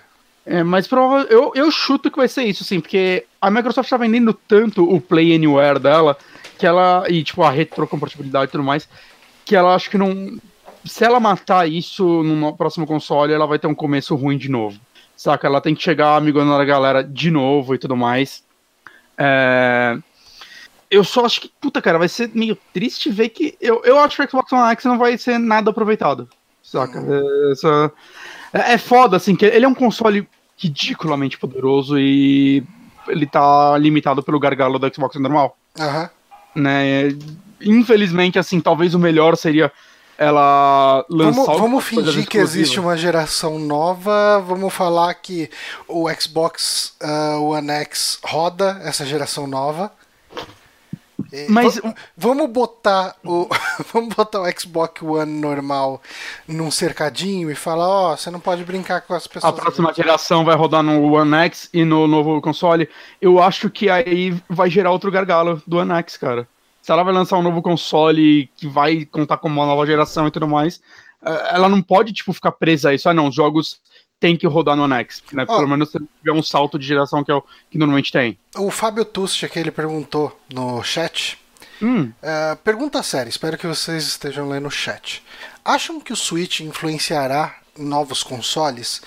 É, 0.46 0.62
mas 0.62 0.90
eu, 1.30 1.54
eu 1.56 1.72
chuto 1.72 2.12
que 2.12 2.18
vai 2.18 2.28
ser 2.28 2.44
isso, 2.44 2.66
sim, 2.66 2.82
porque 2.82 3.26
a 3.42 3.50
Microsoft 3.50 3.90
tá 3.90 3.96
vendendo 3.96 4.34
tanto 4.34 4.84
o 4.84 5.00
Play 5.00 5.34
Anywhere 5.34 5.80
dela 5.80 6.18
que 6.64 6.68
ela. 6.68 7.04
E 7.10 7.22
tipo, 7.26 7.44
a 7.44 7.52
retrocompatibilidade 7.52 8.46
e 8.46 8.52
tudo 8.52 8.64
mais. 8.64 8.88
Que 9.44 9.54
ela 9.54 9.76
acho 9.76 9.90
que 9.90 9.98
não. 9.98 10.38
Se 10.86 11.04
ela 11.04 11.20
matar 11.20 11.70
isso 11.70 12.24
no 12.24 12.56
próximo 12.56 12.88
console, 12.88 13.34
ela 13.34 13.46
vai 13.46 13.60
ter 13.60 13.68
um 13.68 13.76
começo 13.76 14.16
ruim 14.16 14.38
de 14.38 14.50
novo. 14.50 14.80
Saca? 15.16 15.46
Ela 15.46 15.60
tem 15.60 15.76
que 15.76 15.84
chegar 15.84 16.16
amigando 16.16 16.54
a 16.54 16.64
galera 16.64 17.04
de 17.04 17.30
novo 17.30 17.76
e 17.76 17.78
tudo 17.78 17.98
mais. 17.98 18.44
É... 19.18 19.98
Eu 20.90 21.04
só 21.04 21.26
acho 21.26 21.42
que, 21.42 21.52
puta, 21.60 21.82
cara, 21.82 21.98
vai 21.98 22.08
ser 22.08 22.32
meio 22.34 22.58
triste 22.74 23.12
ver 23.12 23.30
que. 23.30 23.58
Eu, 23.60 23.82
eu 23.84 24.00
acho 24.00 24.16
que 24.16 24.24
o 24.24 24.30
Xbox 24.30 24.52
One 24.54 24.72
X 24.72 24.86
não 24.86 24.98
vai 24.98 25.18
ser 25.18 25.38
nada 25.38 25.70
aproveitado. 25.70 26.30
Saca? 26.62 27.00
É, 27.00 27.52
essa... 27.52 27.92
é, 28.54 28.74
é 28.74 28.78
foda, 28.78 29.18
assim, 29.18 29.36
que 29.36 29.46
ele 29.46 29.66
é 29.66 29.68
um 29.68 29.76
console 29.76 30.28
ridiculamente 30.58 31.38
poderoso 31.38 32.00
e 32.00 32.64
ele 33.10 33.26
tá 33.26 33.78
limitado 33.78 34.24
pelo 34.24 34.40
gargalo 34.40 34.80
do 34.80 34.94
Xbox 34.94 35.20
normal. 35.20 35.58
Aham. 35.78 36.04
Uhum 36.04 36.23
né? 36.56 37.10
Infelizmente, 37.62 38.38
assim, 38.38 38.60
talvez 38.60 38.94
o 38.94 39.00
melhor 39.00 39.36
seria 39.38 39.72
ela 40.18 41.06
lançar. 41.10 41.44
Vamos, 41.44 41.60
vamos 41.60 41.84
fingir 41.84 42.28
que 42.28 42.38
existe 42.38 42.80
uma 42.80 42.98
geração 42.98 43.58
nova. 43.60 44.40
Vamos 44.40 44.74
falar 44.74 45.14
que 45.16 45.50
o 45.88 46.08
Xbox 46.14 46.94
uh, 47.02 47.42
One 47.42 47.70
X 47.70 48.20
roda 48.24 48.80
essa 48.84 49.06
geração 49.06 49.48
nova. 49.48 49.92
Mas 51.50 51.82
vamos 52.16 52.50
botar 52.50 53.16
o 53.26 53.50
vamos 53.92 54.14
botar 54.14 54.42
o 54.42 54.60
Xbox 54.60 55.02
One 55.02 55.40
normal 55.40 56.02
num 56.48 56.70
cercadinho 56.70 57.50
e 57.50 57.56
falar, 57.56 57.88
ó, 57.88 58.14
oh, 58.14 58.18
você 58.18 58.30
não 58.30 58.40
pode 58.40 58.64
brincar 58.64 59.02
com 59.02 59.16
as 59.16 59.26
pessoas. 59.26 59.52
A 59.52 59.62
próxima 59.62 59.94
geração 59.94 60.46
vai 60.46 60.56
rodar 60.56 60.84
no 60.84 61.14
One 61.14 61.36
X 61.46 61.70
e 61.74 61.84
no 61.84 62.08
novo 62.08 62.40
console. 62.40 62.88
Eu 63.20 63.42
acho 63.42 63.70
que 63.70 63.90
aí 63.90 64.38
vai 64.48 64.70
gerar 64.70 64.92
outro 64.92 65.10
gargalo 65.10 65.62
do 65.66 65.78
One 65.78 65.94
X, 65.94 66.18
cara. 66.18 66.48
Se 66.82 66.92
ela 66.92 67.04
vai 67.04 67.14
lançar 67.14 67.38
um 67.38 67.44
novo 67.44 67.62
console 67.62 68.50
que 68.56 68.68
vai 68.68 69.06
contar 69.06 69.38
com 69.38 69.48
uma 69.48 69.66
nova 69.66 69.86
geração 69.86 70.28
e 70.28 70.32
tudo 70.32 70.48
mais, 70.48 70.82
eh, 71.26 71.50
ela 71.54 71.70
não 71.70 71.82
pode 71.82 72.14
tipo 72.14 72.34
ficar 72.34 72.52
presa 72.52 72.90
a 72.90 72.94
isso. 72.94 73.10
Ah, 73.10 73.14
não, 73.14 73.30
os 73.30 73.36
jogos 73.36 73.80
tem 74.24 74.38
que 74.38 74.48
rodar 74.48 74.78
no 74.78 74.88
Next, 74.88 75.36
né? 75.36 75.46
Pelo 75.46 75.68
menos 75.68 75.92
se 75.92 76.00
tiver 76.00 76.32
um 76.32 76.42
salto 76.42 76.80
de 76.80 76.88
geração 76.88 77.26
que, 77.26 77.30
é 77.30 77.36
o, 77.36 77.44
que 77.70 77.78
normalmente 77.78 78.10
tem. 78.10 78.40
O 78.56 78.72
Fábio 78.72 79.04
Tust, 79.04 79.50
que 79.50 79.60
ele 79.60 79.70
perguntou 79.70 80.40
no 80.54 80.82
chat. 80.82 81.38
Hum. 81.82 82.10
É, 82.22 82.56
pergunta 82.64 83.04
séria, 83.04 83.30
espero 83.30 83.58
que 83.58 83.68
vocês 83.68 84.08
estejam 84.08 84.48
lendo 84.48 84.70
o 84.70 84.72
chat. 84.72 85.22
Acham 85.66 86.00
que 86.00 86.14
o 86.14 86.16
Switch 86.16 86.62
influenciará 86.62 87.54
novos 87.78 88.24
consoles? 88.24 89.02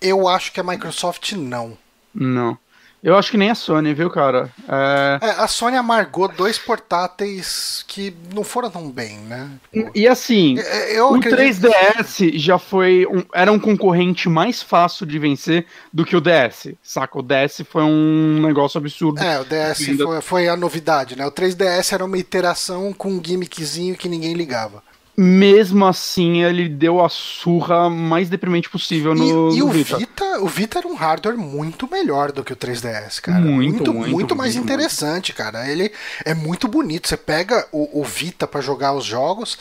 Eu 0.00 0.28
acho 0.28 0.52
que 0.52 0.60
a 0.60 0.62
Microsoft 0.62 1.32
não. 1.32 1.76
Não. 2.14 2.56
Eu 3.02 3.16
acho 3.16 3.30
que 3.30 3.36
nem 3.36 3.50
a 3.50 3.54
Sony, 3.54 3.94
viu, 3.94 4.10
cara? 4.10 4.50
É... 4.68 5.18
É, 5.22 5.30
a 5.30 5.46
Sony 5.46 5.76
amargou 5.76 6.28
dois 6.28 6.58
portáteis 6.58 7.84
que 7.86 8.12
não 8.34 8.42
foram 8.42 8.70
tão 8.70 8.90
bem, 8.90 9.18
né? 9.18 9.50
E, 9.94 10.08
assim, 10.08 10.58
é, 10.58 10.98
eu 10.98 11.12
o 11.12 11.14
acredito... 11.14 11.68
3DS 11.68 12.36
já 12.36 12.58
foi. 12.58 13.06
Um, 13.06 13.22
era 13.32 13.52
um 13.52 13.58
concorrente 13.58 14.28
mais 14.28 14.62
fácil 14.62 15.06
de 15.06 15.18
vencer 15.18 15.66
do 15.92 16.04
que 16.04 16.16
o 16.16 16.20
DS. 16.20 16.74
Saca? 16.82 17.18
O 17.18 17.22
DS 17.22 17.62
foi 17.68 17.82
um 17.82 18.40
negócio 18.42 18.78
absurdo. 18.78 19.20
É, 19.20 19.40
o 19.40 19.44
DS 19.44 19.96
foi, 19.96 20.20
foi 20.20 20.48
a 20.48 20.56
novidade, 20.56 21.16
né? 21.16 21.24
O 21.24 21.30
3DS 21.30 21.92
era 21.92 22.04
uma 22.04 22.18
iteração 22.18 22.92
com 22.92 23.12
um 23.12 23.22
gimmickzinho 23.24 23.96
que 23.96 24.08
ninguém 24.08 24.34
ligava 24.34 24.82
mesmo 25.20 25.84
assim 25.84 26.44
ele 26.44 26.68
deu 26.68 27.04
a 27.04 27.08
surra 27.08 27.90
mais 27.90 28.28
deprimente 28.28 28.70
possível 28.70 29.16
no, 29.16 29.50
e, 29.50 29.56
e 29.56 29.58
no 29.58 29.66
o 29.66 29.70
Vita. 29.70 30.38
O 30.40 30.46
Vita 30.46 30.78
era 30.78 30.86
um 30.86 30.94
hardware 30.94 31.36
muito 31.36 31.90
melhor 31.90 32.30
do 32.30 32.44
que 32.44 32.52
o 32.52 32.56
3DS, 32.56 33.20
cara. 33.20 33.40
Muito, 33.40 33.74
muito, 33.74 33.94
muito, 33.94 34.10
muito 34.12 34.36
mais 34.36 34.54
muito, 34.54 34.66
interessante, 34.66 35.32
cara. 35.32 35.68
Ele 35.68 35.90
é 36.24 36.34
muito 36.34 36.68
bonito. 36.68 37.08
Você 37.08 37.16
pega 37.16 37.66
o, 37.72 38.00
o 38.00 38.04
Vita 38.04 38.46
para 38.46 38.60
jogar 38.60 38.92
os 38.92 39.04
jogos, 39.04 39.54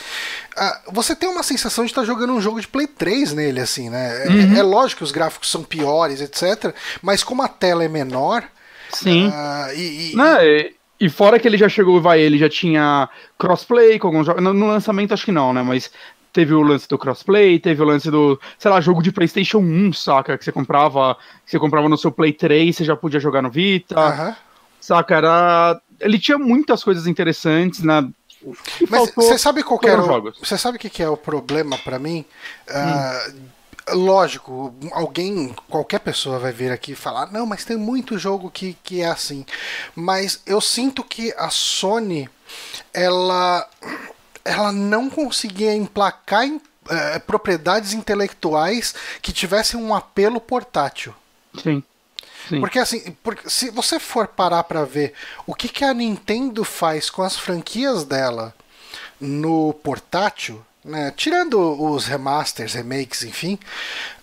uh, 0.55 0.91
você 0.93 1.15
tem 1.15 1.27
uma 1.27 1.41
sensação 1.41 1.83
de 1.83 1.89
estar 1.89 2.01
tá 2.01 2.07
jogando 2.07 2.33
um 2.33 2.41
jogo 2.41 2.61
de 2.61 2.67
Play 2.67 2.85
3 2.85 3.33
nele, 3.33 3.59
assim, 3.59 3.89
né? 3.89 4.25
É, 4.25 4.29
uhum. 4.29 4.55
É, 4.55 4.59
é, 4.59 4.61
lógico 4.61 4.99
que 4.99 5.05
os 5.05 5.11
gráficos 5.11 5.49
são 5.49 5.63
piores, 5.63 6.21
etc. 6.21 6.71
Mas 7.01 7.23
como 7.23 7.41
a 7.41 7.47
tela 7.47 7.83
é 7.83 7.87
menor. 7.87 8.43
Sim. 8.93 9.27
Uh, 9.29 9.73
e, 9.75 10.11
e... 10.11 10.15
Não, 10.15 10.37
é 10.37 10.69
e 10.99 11.09
fora 11.09 11.39
que 11.39 11.47
ele 11.47 11.57
já 11.57 11.69
chegou, 11.69 12.01
vai, 12.01 12.19
ele 12.19 12.37
já 12.37 12.49
tinha 12.49 13.07
crossplay 13.37 13.99
com 13.99 14.07
alguns 14.07 14.25
jogos. 14.25 14.41
No, 14.43 14.53
no, 14.53 14.67
lançamento 14.67 15.13
acho 15.13 15.25
que 15.25 15.31
não, 15.31 15.53
né? 15.53 15.61
Mas 15.61 15.91
teve 16.33 16.53
o 16.53 16.61
lance 16.61 16.87
do 16.87 16.97
crossplay, 16.97 17.59
teve 17.59 17.81
o 17.81 17.85
lance 17.85 18.09
do, 18.09 18.39
sei 18.57 18.71
lá, 18.71 18.81
jogo 18.81 19.01
de 19.01 19.11
PlayStation 19.11 19.59
1, 19.59 19.93
saca? 19.93 20.37
Que 20.37 20.43
você 20.43 20.51
comprava, 20.51 21.15
que 21.45 21.51
você 21.51 21.59
comprava 21.59 21.87
no 21.87 21.97
seu 21.97 22.11
Play 22.11 22.33
3, 22.33 22.75
você 22.75 22.83
já 22.83 22.95
podia 22.95 23.19
jogar 23.19 23.41
no 23.41 23.51
Vita. 23.51 23.99
Uhum. 23.99 24.35
Saca? 24.79 25.15
Era. 25.15 25.81
Ele 25.99 26.19
tinha 26.19 26.37
muitas 26.37 26.83
coisas 26.83 27.05
interessantes, 27.07 27.83
né? 27.83 28.07
Mas 28.89 29.11
você 29.15 29.37
sabe 29.37 29.63
qual 29.63 29.79
que 29.79 29.89
era 29.89 30.01
o, 30.01 30.31
Você 30.39 30.57
sabe 30.57 30.77
o 30.77 30.79
que, 30.79 30.89
que 30.89 31.01
é 31.01 31.09
o 31.09 31.17
problema 31.17 31.77
para 31.77 31.97
mim? 31.99 32.23
Uh, 32.69 33.31
hum 33.31 33.56
lógico, 33.89 34.73
alguém, 34.91 35.55
qualquer 35.69 35.99
pessoa 35.99 36.39
vai 36.39 36.51
vir 36.51 36.71
aqui 36.71 36.91
e 36.91 36.95
falar, 36.95 37.31
não, 37.31 37.45
mas 37.45 37.65
tem 37.65 37.77
muito 37.77 38.17
jogo 38.17 38.51
que, 38.51 38.77
que 38.83 39.01
é 39.01 39.07
assim. 39.07 39.45
Mas 39.95 40.41
eu 40.45 40.59
sinto 40.59 41.03
que 41.03 41.33
a 41.37 41.49
Sony, 41.49 42.29
ela, 42.93 43.67
ela 44.43 44.71
não 44.71 45.09
conseguia 45.09 45.73
emplacar 45.73 46.45
em, 46.45 46.61
é, 46.89 47.19
propriedades 47.19 47.93
intelectuais 47.93 48.93
que 49.21 49.31
tivessem 49.31 49.79
um 49.79 49.93
apelo 49.93 50.39
portátil. 50.39 51.13
Sim. 51.61 51.83
Sim. 52.49 52.61
Porque 52.61 52.79
assim, 52.79 53.11
porque 53.21 53.49
se 53.49 53.69
você 53.69 53.99
for 53.99 54.27
parar 54.27 54.63
para 54.63 54.85
ver 54.85 55.13
o 55.45 55.53
que, 55.53 55.67
que 55.67 55.83
a 55.83 55.93
Nintendo 55.93 56.63
faz 56.63 57.09
com 57.09 57.21
as 57.21 57.37
franquias 57.37 58.05
dela 58.05 58.55
no 59.19 59.73
portátil, 59.73 60.63
né? 60.83 61.13
Tirando 61.15 61.59
os 61.59 62.05
remasters, 62.05 62.73
remakes, 62.73 63.23
enfim. 63.23 63.59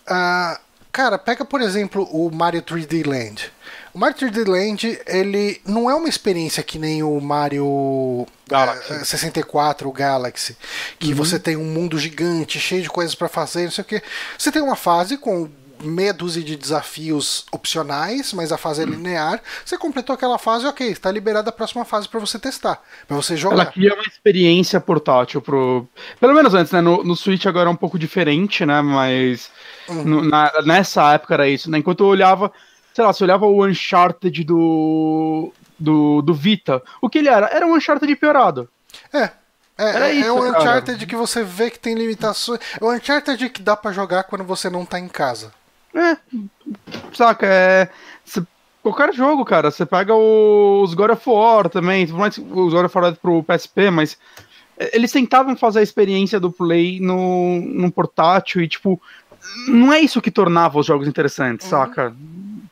Uh, 0.07 0.59
cara, 0.90 1.19
pega 1.19 1.45
por 1.45 1.61
exemplo 1.61 2.05
o 2.11 2.31
Mario 2.31 2.62
3D 2.62 3.07
Land. 3.07 3.53
O 3.93 3.99
Mario 3.99 4.17
3D 4.17 4.49
Land, 4.49 5.01
ele 5.07 5.61
não 5.64 5.88
é 5.88 5.95
uma 5.95 6.09
experiência 6.09 6.62
que 6.62 6.79
nem 6.79 7.03
o 7.03 7.21
Mario 7.21 8.27
Galaxy. 8.49 8.93
Uh, 8.93 9.05
64, 9.05 9.88
o 9.88 9.93
Galaxy, 9.93 10.57
que 10.99 11.11
uhum. 11.11 11.17
você 11.17 11.38
tem 11.38 11.57
um 11.57 11.64
mundo 11.64 11.99
gigante, 11.99 12.59
cheio 12.59 12.83
de 12.83 12.88
coisas 12.88 13.14
para 13.14 13.29
fazer, 13.29 13.64
não 13.64 13.71
sei 13.71 13.83
o 13.83 13.87
que. 13.87 14.03
Você 14.37 14.51
tem 14.51 14.62
uma 14.62 14.77
fase 14.77 15.17
com 15.17 15.49
meia 15.85 16.12
dúzia 16.12 16.42
de 16.42 16.57
desafios 16.57 17.44
opcionais, 17.53 18.33
mas 18.33 18.53
a 18.53 18.59
fase 18.59 18.83
é 18.83 18.85
linear. 18.85 19.40
Você 19.64 19.77
completou 19.77 20.14
aquela 20.14 20.38
fase, 20.38 20.66
ok, 20.66 20.88
está 20.88 21.11
liberada 21.11 21.51
a 21.51 21.53
próxima 21.53 21.85
fase 21.85 22.09
para 22.09 22.20
você 22.20 22.38
testar, 22.38 22.83
para 23.07 23.16
você 23.16 23.37
jogar. 23.37 23.55
Ela 23.55 23.66
cria 23.66 23.94
uma 23.94 24.03
experiência 24.03 24.81
portátil 24.81 25.40
pro. 25.40 25.87
Pelo 26.20 26.35
menos 26.35 26.55
antes, 26.55 26.73
né? 26.73 26.81
No, 26.81 27.05
no 27.05 27.16
Switch 27.16 27.47
agora 27.47 27.68
é 27.68 27.73
um 27.73 27.77
pouco 27.77 27.99
diferente, 27.99 28.64
né? 28.64 28.81
Mas 28.83 29.51
uhum. 29.88 30.05
no, 30.05 30.25
na, 30.25 30.53
nessa 30.64 31.12
época 31.14 31.35
era 31.35 31.49
isso, 31.49 31.70
né? 31.70 31.79
Enquanto 31.79 32.05
eu 32.05 32.09
olhava, 32.09 32.53
sei 32.92 33.05
lá, 33.05 33.12
se 33.12 33.23
olhava 33.23 33.47
o 33.47 33.64
Uncharted 33.64 34.44
do. 34.44 35.53
Do, 35.77 36.23
do 36.23 36.33
Vita, 36.33 36.81
o 37.03 37.11
que 37.11 37.18
ele 37.18 37.29
era? 37.29 37.49
Era 37.49 37.66
um 37.66 37.75
Uncharted 37.75 38.14
piorado. 38.14 38.68
É, 39.12 39.29
é, 39.77 39.87
é, 39.87 40.12
isso, 40.12 40.29
é 40.29 40.33
um 40.33 40.51
Uncharted 40.51 40.99
cara. 40.99 41.07
que 41.07 41.16
você 41.16 41.42
vê 41.42 41.70
que 41.70 41.79
tem 41.79 41.94
limitações. 41.94 42.61
É 42.81 42.85
um 42.85 42.92
Uncharted 42.92 43.51
que 43.51 43.61
dá 43.61 43.77
para 43.77 43.92
jogar 43.92 44.25
quando 44.25 44.44
você 44.44 44.70
não 44.70 44.87
tá 44.87 45.01
em 45.01 45.09
casa. 45.09 45.53
É, 45.94 46.16
saca, 47.12 47.46
é. 47.46 47.88
Cê, 48.24 48.42
qualquer 48.83 49.12
jogo, 49.14 49.44
cara. 49.44 49.70
Você 49.70 49.87
pega 49.87 50.14
os 50.14 50.94
God 50.94 51.11
of 51.11 51.22
War 51.28 51.68
também, 51.68 52.07
mais 52.09 52.37
os 52.37 52.72
God 52.72 52.87
of 52.87 52.98
War 52.98 53.12
é 53.12 53.12
pro 53.12 53.44
PSP, 53.44 53.90
mas 53.90 54.18
eles 54.92 55.12
tentavam 55.12 55.57
fazer 55.57 55.80
a 55.80 55.83
experiência 55.83 56.40
do 56.40 56.50
Play 56.50 56.98
no, 57.00 57.61
no 57.61 57.92
portátil 57.92 58.61
e, 58.61 58.68
tipo, 58.68 59.00
não 59.68 59.92
é 59.92 60.00
isso 60.00 60.20
que 60.20 60.30
tornava 60.30 60.78
os 60.78 60.87
jogos 60.87 61.07
interessantes, 61.07 61.66
uhum. 61.66 61.70
saca? 61.70 62.16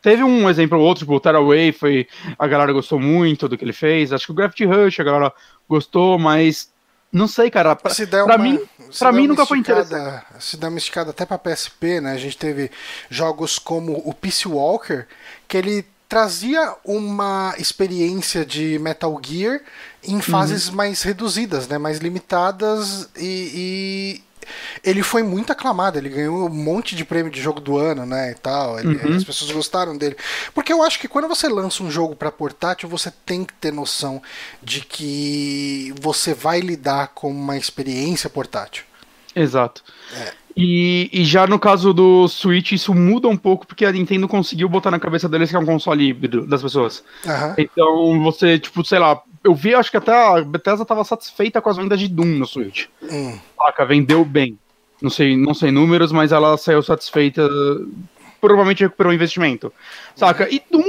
Teve 0.01 0.25
um 0.25 0.51
exemplo 0.51 0.79
ou 0.79 0.85
outro, 0.85 1.05
tipo, 1.05 1.15
o 1.15 1.21
Tearaway 1.21 1.71
foi. 1.71 2.09
A 2.37 2.49
galera 2.49 2.73
gostou 2.73 2.99
muito 2.99 3.49
do 3.49 3.57
que 3.57 3.65
ele 3.65 3.73
fez. 3.73 4.13
Acho 4.13 4.27
que 4.27 4.33
o 4.33 4.35
Gravity 4.35 4.65
Rush 4.65 4.99
a 4.99 5.05
galera 5.05 5.33
gostou, 5.69 6.19
mas 6.19 6.72
não 7.13 7.29
sei, 7.29 7.51
cara. 7.51 7.77
Pra, 7.77 7.93
se 7.93 8.07
der 8.07 8.25
pra 8.25 8.37
uma, 8.37 8.43
mim, 8.43 8.61
pra 8.99 9.13
mim 9.13 9.27
nunca 9.27 9.45
foi 9.45 9.59
interessante. 9.59 10.25
Se 10.41 10.57
der 10.57 10.69
uma 10.69 10.79
esticada 10.79 11.11
até 11.11 11.27
pra 11.27 11.39
PSP, 11.39 12.01
né? 12.01 12.13
A 12.13 12.19
gente 12.19 12.39
teve 12.39 12.71
jogos 13.11 13.59
como 13.59 14.01
o 14.05 14.15
Peace 14.15 14.49
Walker, 14.49 15.05
que 15.47 15.57
ele 15.57 15.87
trazia 16.09 16.75
uma 16.85 17.55
experiência 17.59 18.45
de 18.45 18.79
Metal 18.79 19.19
Gear 19.25 19.61
em 20.03 20.21
fases 20.21 20.69
uhum. 20.69 20.77
mais 20.77 21.03
reduzidas, 21.03 21.69
né? 21.69 21.79
Mais 21.79 21.99
limitadas 21.99 23.09
e, 23.17 24.21
e 24.21 24.25
ele 24.83 25.03
foi 25.03 25.23
muito 25.23 25.53
aclamado, 25.53 25.99
ele 25.99 26.09
ganhou 26.09 26.47
um 26.47 26.49
monte 26.49 26.95
de 26.95 27.05
prêmio 27.05 27.31
de 27.31 27.41
jogo 27.41 27.61
do 27.61 27.77
ano, 27.77 28.07
né, 28.07 28.33
e 28.33 28.35
tal. 28.35 28.79
Ele, 28.79 28.97
uhum. 28.97 29.17
As 29.17 29.25
pessoas 29.25 29.51
gostaram 29.51 29.97
dele. 29.97 30.17
Porque 30.55 30.73
eu 30.73 30.83
acho 30.83 30.99
que 30.99 31.09
quando 31.09 31.29
você 31.29 31.49
lança 31.49 31.83
um 31.83 31.91
jogo 31.91 32.15
para 32.17 32.31
portátil, 32.31 32.89
você 32.89 33.13
tem 33.25 33.45
que 33.45 33.55
ter 33.55 33.73
noção 33.73 34.23
de 34.63 34.81
que 34.81 35.95
você 36.01 36.35
vai 36.35 36.61
lidar 36.61 37.09
com 37.09 37.31
uma 37.31 37.57
experiência 37.57 38.29
portátil. 38.29 38.85
Exato. 39.35 39.83
É. 40.15 40.33
E, 40.57 41.09
e, 41.13 41.25
já 41.25 41.47
no 41.47 41.59
caso 41.59 41.95
do 41.95 42.29
Switch, 42.29 42.73
isso 42.73 42.95
muda 42.95 43.27
um 43.27 43.37
pouco, 43.37 43.67
porque 43.67 43.87
a 43.87 43.93
Nintendo 43.93 44.29
conseguiu 44.29 44.69
botar 44.69 44.91
na 44.91 45.01
cabeça 45.01 45.29
deles 45.29 45.49
que 45.49 45.57
é 45.57 45.59
um 45.59 45.65
console 45.65 46.07
híbrido 46.07 46.47
das 46.47 46.63
pessoas. 46.63 47.03
Uhum. 47.25 47.55
Então 47.57 48.23
você, 48.23 48.59
tipo, 48.59 48.85
sei 48.85 48.99
lá, 48.99 49.23
eu 49.43 49.55
vi, 49.55 49.75
acho 49.75 49.91
que 49.91 49.97
até 49.97 50.13
a 50.13 50.43
Bethesda 50.43 50.83
estava 50.83 51.05
satisfeita 51.05 51.61
com 51.61 51.71
as 51.71 51.77
vendas 51.77 51.99
de 51.99 52.07
Doom 52.07 52.39
no 52.39 52.47
Switch. 52.47 52.87
Hum. 53.03 53.39
Saca, 53.57 53.87
vendeu 53.87 54.25
bem. 54.25 54.59
Não 55.01 55.11
sei, 55.11 55.37
não 55.37 55.55
sei 55.55 55.71
números, 55.71 56.13
mas 56.13 56.33
ela 56.33 56.57
saiu 56.57 56.83
satisfeita. 56.83 57.49
Provavelmente 58.41 58.83
recuperou 58.83 59.11
o 59.11 59.15
investimento. 59.15 59.73
Saca? 60.15 60.49
E 60.53 60.63
Doom 60.71 60.85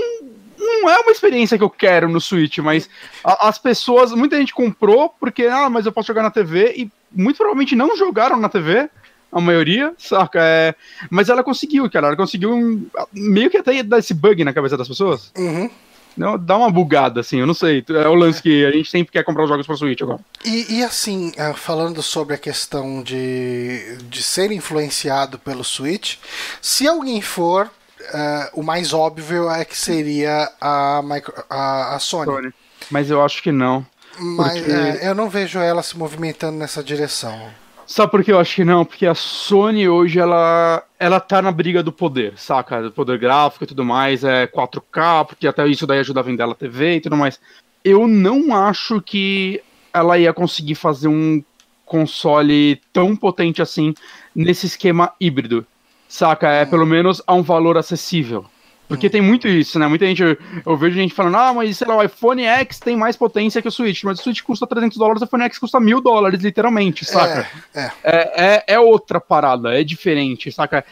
não 0.57 0.89
é 0.89 0.99
uma 0.99 1.11
experiência 1.11 1.57
que 1.57 1.63
eu 1.63 1.69
quero 1.69 2.09
no 2.09 2.19
Switch, 2.19 2.59
mas 2.59 2.89
a, 3.23 3.47
as 3.47 3.57
pessoas, 3.57 4.11
muita 4.11 4.37
gente 4.37 4.53
comprou 4.53 5.09
porque, 5.19 5.45
ah, 5.45 5.69
mas 5.69 5.85
eu 5.85 5.91
posso 5.91 6.07
jogar 6.07 6.23
na 6.23 6.31
TV 6.31 6.73
e 6.75 6.91
muito 7.13 7.37
provavelmente 7.37 7.75
não 7.75 7.95
jogaram 7.95 8.37
na 8.39 8.49
TV 8.49 8.89
a 9.31 9.41
maioria, 9.41 9.93
saca? 9.97 10.39
É, 10.41 10.75
mas 11.09 11.29
ela 11.29 11.43
conseguiu, 11.43 11.89
cara. 11.89 12.07
Ela 12.07 12.15
conseguiu 12.15 12.53
um, 12.53 12.85
meio 13.11 13.49
que 13.49 13.57
até 13.57 13.81
dar 13.81 13.99
esse 13.99 14.13
bug 14.13 14.43
na 14.43 14.53
cabeça 14.53 14.77
das 14.77 14.87
pessoas. 14.87 15.31
Uhum. 15.35 15.69
Não, 16.15 16.37
dá 16.37 16.55
uma 16.55 16.69
bugada, 16.69 17.21
assim, 17.21 17.39
eu 17.39 17.47
não 17.47 17.55
sei. 17.55 17.83
É 17.89 18.07
o 18.07 18.13
lance 18.13 18.41
que 18.41 18.63
a 18.65 18.71
gente 18.71 18.89
sempre 18.89 19.11
quer 19.11 19.23
comprar 19.23 19.43
os 19.43 19.49
jogos 19.49 19.65
para 19.65 19.75
Switch 19.75 20.01
agora. 20.01 20.19
E, 20.45 20.77
e, 20.77 20.83
assim, 20.83 21.31
é, 21.35 21.53
falando 21.53 22.03
sobre 22.03 22.35
a 22.35 22.37
questão 22.37 23.01
de, 23.01 23.97
de 24.03 24.21
ser 24.21 24.51
influenciado 24.51 25.39
pelo 25.39 25.63
Switch, 25.63 26.17
se 26.61 26.87
alguém 26.87 27.19
for, 27.19 27.65
uh, 27.65 28.59
o 28.59 28.61
mais 28.61 28.93
óbvio 28.93 29.49
é 29.49 29.65
que 29.65 29.75
seria 29.75 30.51
a, 30.61 31.01
micro, 31.03 31.33
a, 31.49 31.95
a 31.95 31.99
Sony. 31.99 32.25
Sony. 32.25 32.53
Mas 32.91 33.09
eu 33.09 33.23
acho 33.23 33.41
que 33.41 33.51
não. 33.51 33.83
Mas 34.19 34.59
porque... 34.59 34.71
é, 34.71 35.07
eu 35.07 35.15
não 35.15 35.29
vejo 35.29 35.59
ela 35.59 35.81
se 35.81 35.97
movimentando 35.97 36.57
nessa 36.57 36.83
direção. 36.83 37.51
Sabe 37.85 38.11
por 38.11 38.23
que 38.23 38.31
eu 38.31 38.39
acho 38.39 38.55
que 38.55 38.63
não? 38.63 38.85
Porque 38.85 39.05
a 39.05 39.13
Sony 39.13 39.89
hoje, 39.89 40.17
ela, 40.17 40.83
ela 40.97 41.19
tá 41.19 41.41
na 41.41 41.51
briga 41.51 41.83
do 41.83 41.91
poder, 41.91 42.33
saca? 42.37 42.81
Do 42.81 42.91
poder 42.91 43.19
gráfico 43.19 43.65
e 43.65 43.67
tudo 43.67 43.83
mais, 43.83 44.23
é 44.23 44.47
4K, 44.47 45.25
porque 45.25 45.47
até 45.47 45.67
isso 45.67 45.85
daí 45.85 45.99
ajuda 45.99 46.21
a 46.21 46.23
vender 46.23 46.43
a 46.43 46.55
TV 46.55 46.95
e 46.95 47.01
tudo 47.01 47.17
mais. 47.17 47.39
Eu 47.83 48.07
não 48.07 48.55
acho 48.55 49.01
que 49.01 49.61
ela 49.93 50.17
ia 50.17 50.33
conseguir 50.33 50.75
fazer 50.75 51.09
um 51.09 51.43
console 51.85 52.81
tão 52.93 53.15
potente 53.15 53.61
assim 53.61 53.93
nesse 54.33 54.65
esquema 54.65 55.11
híbrido, 55.19 55.65
saca? 56.07 56.49
É 56.49 56.65
pelo 56.65 56.85
menos 56.85 57.21
a 57.27 57.33
um 57.33 57.43
valor 57.43 57.77
acessível. 57.77 58.45
Porque 58.87 59.09
tem 59.09 59.21
muito 59.21 59.47
isso, 59.47 59.79
né? 59.79 59.87
Muita 59.87 60.05
gente, 60.05 60.21
eu, 60.21 60.37
eu, 60.65 60.77
vejo 60.77 60.95
gente 60.95 61.13
falando, 61.13 61.37
ah, 61.37 61.53
mas 61.53 61.77
sei 61.77 61.87
lá, 61.87 61.97
o 61.97 62.03
iPhone 62.03 62.43
X 62.43 62.79
tem 62.79 62.95
mais 62.95 63.15
potência 63.15 63.61
que 63.61 63.67
o 63.67 63.71
Switch, 63.71 64.03
mas 64.03 64.19
o 64.19 64.23
Switch 64.23 64.41
custa 64.41 64.67
300 64.67 64.97
dólares, 64.97 65.21
o 65.21 65.25
iPhone 65.25 65.43
X 65.43 65.57
custa 65.57 65.79
mil 65.79 66.01
dólares, 66.01 66.41
literalmente, 66.41 67.05
saca? 67.05 67.47
É, 67.73 67.79
é. 67.79 67.91
É, 68.03 68.45
é, 68.45 68.63
é 68.75 68.79
outra 68.79 69.19
parada, 69.19 69.77
é 69.77 69.83
diferente, 69.83 70.51
saca? 70.51 70.83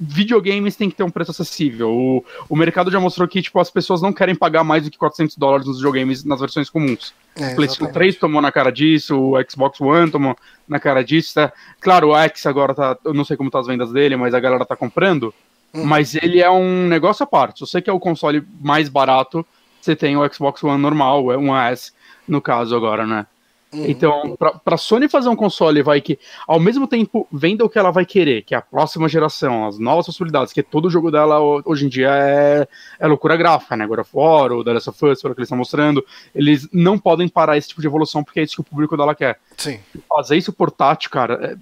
videogames 0.00 0.74
tem 0.74 0.90
que 0.90 0.96
ter 0.96 1.02
um 1.02 1.10
preço 1.10 1.30
acessível. 1.30 1.90
O, 1.90 2.24
o 2.48 2.56
mercado 2.56 2.90
já 2.90 2.98
mostrou 2.98 3.28
que 3.28 3.40
tipo, 3.40 3.58
as 3.60 3.70
pessoas 3.70 4.02
não 4.02 4.12
querem 4.12 4.34
pagar 4.34 4.64
mais 4.64 4.84
do 4.84 4.90
que 4.90 4.98
400 4.98 5.36
dólares 5.36 5.66
nos 5.66 5.76
videogames 5.76 6.24
nas 6.24 6.40
versões 6.40 6.68
comuns. 6.68 7.14
É, 7.36 7.52
o 7.52 7.56
PlayStation 7.56 7.92
3 7.92 8.16
tomou 8.16 8.42
na 8.42 8.50
cara 8.50 8.70
disso, 8.70 9.16
o 9.16 9.34
Xbox 9.48 9.80
One 9.80 10.10
tomou 10.10 10.36
na 10.66 10.80
cara 10.80 11.04
disso. 11.04 11.34
Tá? 11.34 11.52
Claro, 11.80 12.08
o 12.08 12.16
X 12.16 12.46
agora 12.46 12.74
tá. 12.74 12.96
Eu 13.04 13.14
não 13.14 13.24
sei 13.24 13.36
como 13.36 13.50
tá 13.50 13.60
as 13.60 13.66
vendas 13.66 13.92
dele, 13.92 14.16
mas 14.16 14.34
a 14.34 14.40
galera 14.40 14.64
tá 14.64 14.74
comprando. 14.74 15.32
Uhum. 15.76 15.84
Mas 15.84 16.14
ele 16.14 16.40
é 16.40 16.50
um 16.50 16.88
negócio 16.88 17.22
à 17.22 17.26
parte. 17.26 17.58
Se 17.58 17.70
você 17.70 17.82
quer 17.82 17.92
o 17.92 18.00
console 18.00 18.42
mais 18.60 18.88
barato, 18.88 19.44
você 19.80 19.94
tem 19.94 20.16
o 20.16 20.32
Xbox 20.32 20.64
One 20.64 20.80
normal, 20.80 21.30
é 21.30 21.36
um 21.36 21.54
S 21.54 21.92
no 22.26 22.40
caso 22.40 22.74
agora, 22.74 23.06
né? 23.06 23.26
Uhum. 23.72 23.84
Então, 23.88 24.36
pra, 24.38 24.52
pra 24.52 24.76
Sony 24.76 25.08
fazer 25.08 25.28
um 25.28 25.36
console, 25.36 25.82
vai 25.82 26.00
que 26.00 26.18
ao 26.46 26.58
mesmo 26.58 26.86
tempo 26.86 27.26
venda 27.32 27.64
o 27.64 27.68
que 27.68 27.78
ela 27.78 27.90
vai 27.90 28.06
querer, 28.06 28.42
que 28.42 28.54
é 28.54 28.58
a 28.58 28.62
próxima 28.62 29.08
geração, 29.08 29.66
as 29.66 29.78
novas 29.78 30.06
possibilidades, 30.06 30.52
que 30.52 30.62
todo 30.62 30.88
jogo 30.88 31.10
dela 31.10 31.38
hoje 31.64 31.86
em 31.86 31.88
dia 31.88 32.10
é, 32.10 32.68
é 32.98 33.06
loucura 33.06 33.36
gráfica, 33.36 33.76
né? 33.76 33.84
Agora 33.84 34.04
fora, 34.04 34.54
o 34.54 34.64
The 34.64 34.72
Last 34.72 34.90
of 34.90 35.04
Us, 35.04 35.18
o 35.18 35.22
que 35.22 35.40
eles 35.40 35.46
estão 35.46 35.58
mostrando, 35.58 36.04
eles 36.34 36.68
não 36.72 36.98
podem 36.98 37.28
parar 37.28 37.56
esse 37.56 37.68
tipo 37.68 37.80
de 37.80 37.86
evolução 37.86 38.24
porque 38.24 38.40
é 38.40 38.44
isso 38.44 38.54
que 38.54 38.60
o 38.60 38.64
público 38.64 38.96
dela 38.96 39.14
quer. 39.14 39.38
Sim. 39.56 39.78
Fazer 40.08 40.36
isso 40.36 40.52
portátil, 40.52 41.10
cara, 41.10 41.34
é, 41.34 41.56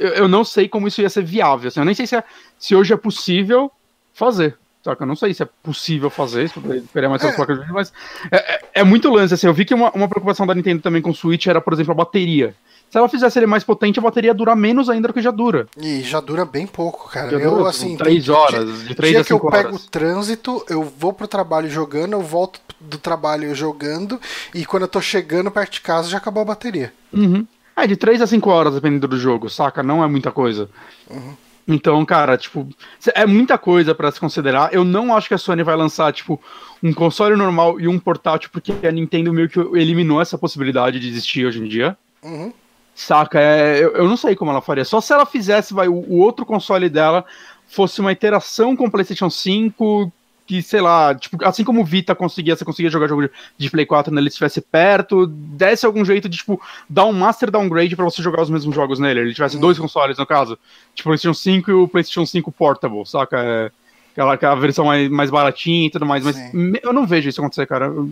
eu, 0.00 0.08
eu, 0.10 0.28
não 0.28 0.44
sei 0.44 0.68
como 0.68 0.88
isso 0.88 1.00
ia 1.00 1.10
ser 1.10 1.22
viável. 1.22 1.68
Assim, 1.68 1.80
eu 1.80 1.84
nem 1.84 1.94
sei 1.94 2.06
se, 2.06 2.16
é, 2.16 2.24
se 2.58 2.74
hoje 2.74 2.92
é 2.92 2.96
possível 2.96 3.70
fazer. 4.14 4.56
Saca? 4.82 5.02
Eu 5.02 5.06
não 5.06 5.16
sei 5.16 5.34
se 5.34 5.42
é 5.42 5.48
possível 5.62 6.08
fazer 6.08 6.44
isso, 6.44 6.58
esperar 6.74 7.10
mais 7.10 7.22
é. 7.22 7.32
placas 7.32 7.56
de 7.56 7.60
vídeo, 7.60 7.74
mas 7.74 7.92
é, 8.32 8.36
é, 8.36 8.60
é, 8.76 8.84
muito 8.84 9.10
lance. 9.10 9.34
Assim, 9.34 9.46
eu 9.46 9.52
vi 9.52 9.66
que 9.66 9.74
uma, 9.74 9.90
uma 9.90 10.08
preocupação 10.08 10.46
da 10.46 10.54
Nintendo 10.54 10.80
também 10.80 11.02
com 11.02 11.10
o 11.10 11.14
Switch 11.14 11.46
era, 11.46 11.60
por 11.60 11.74
exemplo, 11.74 11.92
a 11.92 11.94
bateria. 11.94 12.54
Se 12.90 12.98
ela 12.98 13.08
fizesse 13.08 13.38
ele 13.38 13.46
mais 13.46 13.62
potente, 13.62 14.00
a 14.00 14.02
bateria 14.02 14.34
dura 14.34 14.56
menos 14.56 14.88
ainda 14.90 15.06
do 15.06 15.14
que 15.14 15.22
já 15.22 15.30
dura. 15.30 15.68
E 15.76 16.00
já 16.00 16.18
dura 16.18 16.44
bem 16.44 16.66
pouco, 16.66 17.08
cara. 17.08 17.30
Já 17.30 17.38
eu, 17.38 17.56
dura, 17.56 17.70
assim, 17.70 17.96
três 17.96 18.28
horas, 18.28 18.82
de 18.82 18.94
três 18.96 19.12
dia 19.12 19.20
a 19.20 19.24
que 19.24 19.32
eu 19.32 19.38
pego 19.38 19.76
o 19.76 19.78
trânsito, 19.78 20.64
eu 20.68 20.82
vou 20.82 21.12
pro 21.12 21.28
trabalho 21.28 21.70
jogando, 21.70 22.14
eu 22.14 22.22
volto 22.22 22.60
do 22.80 22.98
trabalho 22.98 23.54
jogando, 23.54 24.20
e 24.52 24.64
quando 24.64 24.84
eu 24.84 24.88
tô 24.88 25.00
chegando 25.00 25.50
perto 25.52 25.74
de 25.74 25.80
casa 25.82 26.08
já 26.08 26.18
acabou 26.18 26.40
a 26.42 26.46
bateria. 26.46 26.92
Uhum. 27.12 27.46
É, 27.76 27.86
de 27.86 27.96
3 27.96 28.20
a 28.22 28.26
5 28.26 28.50
horas, 28.50 28.74
dependendo 28.74 29.08
do 29.08 29.18
jogo, 29.18 29.48
saca? 29.48 29.82
Não 29.82 30.02
é 30.02 30.06
muita 30.06 30.30
coisa. 30.30 30.68
Uhum. 31.08 31.34
Então, 31.66 32.04
cara, 32.04 32.36
tipo, 32.36 32.68
é 33.14 33.24
muita 33.26 33.56
coisa 33.56 33.94
para 33.94 34.10
se 34.10 34.18
considerar. 34.18 34.74
Eu 34.74 34.84
não 34.84 35.14
acho 35.16 35.28
que 35.28 35.34
a 35.34 35.38
Sony 35.38 35.62
vai 35.62 35.76
lançar, 35.76 36.12
tipo, 36.12 36.40
um 36.82 36.92
console 36.92 37.36
normal 37.36 37.80
e 37.80 37.86
um 37.86 37.98
portátil, 37.98 38.50
porque 38.52 38.74
a 38.86 38.90
Nintendo 38.90 39.32
meio 39.32 39.48
que 39.48 39.60
eliminou 39.60 40.20
essa 40.20 40.36
possibilidade 40.36 40.98
de 40.98 41.08
existir 41.08 41.46
hoje 41.46 41.60
em 41.60 41.68
dia. 41.68 41.96
Uhum. 42.22 42.52
Saca? 42.94 43.40
É, 43.40 43.78
eu, 43.78 43.92
eu, 43.92 44.08
não 44.08 44.16
sei 44.16 44.34
como 44.34 44.50
ela 44.50 44.60
faria. 44.60 44.84
Só 44.84 45.00
se 45.00 45.12
ela 45.12 45.24
fizesse, 45.24 45.72
vai, 45.72 45.88
o, 45.88 45.94
o 45.94 46.18
outro 46.18 46.44
console 46.44 46.88
dela 46.88 47.24
fosse 47.68 48.00
uma 48.00 48.12
interação 48.12 48.74
com 48.74 48.86
o 48.86 48.90
PlayStation 48.90 49.30
5 49.30 50.12
que, 50.50 50.60
sei 50.62 50.80
lá, 50.80 51.14
tipo, 51.14 51.36
assim 51.44 51.62
como 51.62 51.80
o 51.80 51.84
Vita 51.84 52.12
conseguia, 52.12 52.56
você 52.56 52.64
conseguia 52.64 52.90
jogar 52.90 53.06
jogo 53.06 53.30
de 53.56 53.70
Play 53.70 53.86
4 53.86 54.12
nele 54.12 54.26
estivesse 54.26 54.60
perto, 54.60 55.24
desse 55.24 55.86
algum 55.86 56.04
jeito 56.04 56.28
de, 56.28 56.38
tipo, 56.38 56.60
dar 56.88 57.04
um 57.04 57.12
master 57.12 57.52
downgrade 57.52 57.94
para 57.94 58.04
você 58.04 58.20
jogar 58.20 58.42
os 58.42 58.50
mesmos 58.50 58.74
jogos 58.74 58.98
nele. 58.98 59.20
Ele 59.20 59.32
tivesse 59.32 59.60
dois 59.60 59.78
consoles, 59.78 60.18
no 60.18 60.26
caso. 60.26 60.58
Tipo, 60.92 61.08
o 61.08 61.12
PlayStation 61.12 61.34
5 61.34 61.70
e 61.70 61.74
o 61.74 61.86
PlayStation 61.86 62.26
5 62.26 62.50
Portable, 62.50 63.06
saca? 63.06 63.38
É, 63.38 63.70
aquela, 64.10 64.34
aquela 64.34 64.54
versão 64.56 64.86
mais, 64.86 65.08
mais 65.08 65.30
baratinha 65.30 65.86
e 65.86 65.90
tudo 65.90 66.04
mais. 66.04 66.24
Mas 66.24 66.34
Sim. 66.34 66.72
eu 66.82 66.92
não 66.92 67.06
vejo 67.06 67.28
isso 67.28 67.40
acontecer, 67.40 67.64
cara. 67.68 67.86
Eu, 67.86 68.10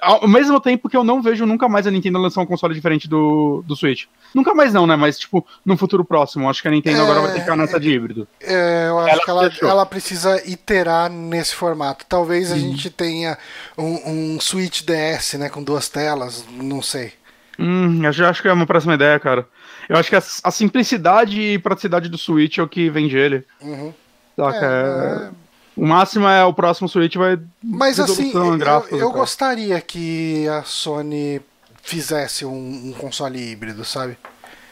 ao 0.00 0.28
mesmo 0.28 0.60
tempo 0.60 0.88
que 0.88 0.96
eu 0.96 1.04
não 1.04 1.22
vejo 1.22 1.46
nunca 1.46 1.68
mais 1.68 1.86
a 1.86 1.90
Nintendo 1.90 2.18
lançar 2.18 2.40
um 2.40 2.46
console 2.46 2.74
diferente 2.74 3.08
do, 3.08 3.62
do 3.66 3.76
Switch. 3.76 4.06
Nunca 4.34 4.54
mais 4.54 4.72
não, 4.72 4.86
né? 4.86 4.96
Mas, 4.96 5.18
tipo, 5.18 5.46
no 5.64 5.76
futuro 5.76 6.04
próximo. 6.04 6.48
Acho 6.48 6.62
que 6.62 6.68
a 6.68 6.70
Nintendo 6.70 6.98
é, 6.98 7.02
agora 7.02 7.20
vai 7.20 7.30
ter 7.30 7.34
que 7.36 7.40
ficar 7.42 7.56
nessa 7.56 7.78
de 7.78 7.90
híbrido. 7.90 8.26
É, 8.40 8.88
eu 8.88 8.98
acho 8.98 9.30
ela 9.30 9.50
que 9.50 9.60
ela, 9.64 9.72
ela, 9.72 9.86
precisa 9.86 10.42
iterar 10.48 11.10
nesse 11.10 11.54
formato. 11.54 12.04
Talvez 12.08 12.50
a 12.50 12.58
gente 12.58 12.90
tenha 12.90 13.38
um, 13.76 14.34
um 14.34 14.40
Switch 14.40 14.82
DS, 14.82 15.34
né? 15.34 15.48
Com 15.48 15.62
duas 15.62 15.88
telas, 15.88 16.44
não 16.50 16.82
sei. 16.82 17.12
Hum, 17.58 18.00
eu 18.04 18.26
acho 18.26 18.42
que 18.42 18.48
é 18.48 18.52
uma 18.52 18.66
próxima 18.66 18.94
ideia, 18.94 19.18
cara. 19.20 19.46
Eu 19.88 19.96
acho 19.96 20.08
que 20.08 20.16
a, 20.16 20.22
a 20.44 20.50
simplicidade 20.50 21.40
e 21.40 21.58
praticidade 21.58 22.08
do 22.08 22.18
Switch 22.18 22.58
é 22.58 22.62
o 22.62 22.68
que 22.68 22.90
vende 22.90 23.16
ele. 23.16 23.44
Uhum. 23.60 23.92
Saca? 24.36 24.66
É, 24.66 25.28
é... 25.28 25.41
O 25.76 25.86
máximo 25.86 26.26
é 26.26 26.44
o 26.44 26.52
próximo 26.52 26.88
Switch 26.88 27.16
vai. 27.16 27.38
Mas 27.62 27.98
assim, 27.98 28.32
eu, 28.32 28.98
eu 28.98 29.10
gostaria 29.10 29.80
que 29.80 30.46
a 30.48 30.62
Sony 30.62 31.40
fizesse 31.82 32.44
um, 32.44 32.88
um 32.88 32.92
console 32.92 33.38
híbrido, 33.38 33.84
sabe? 33.84 34.16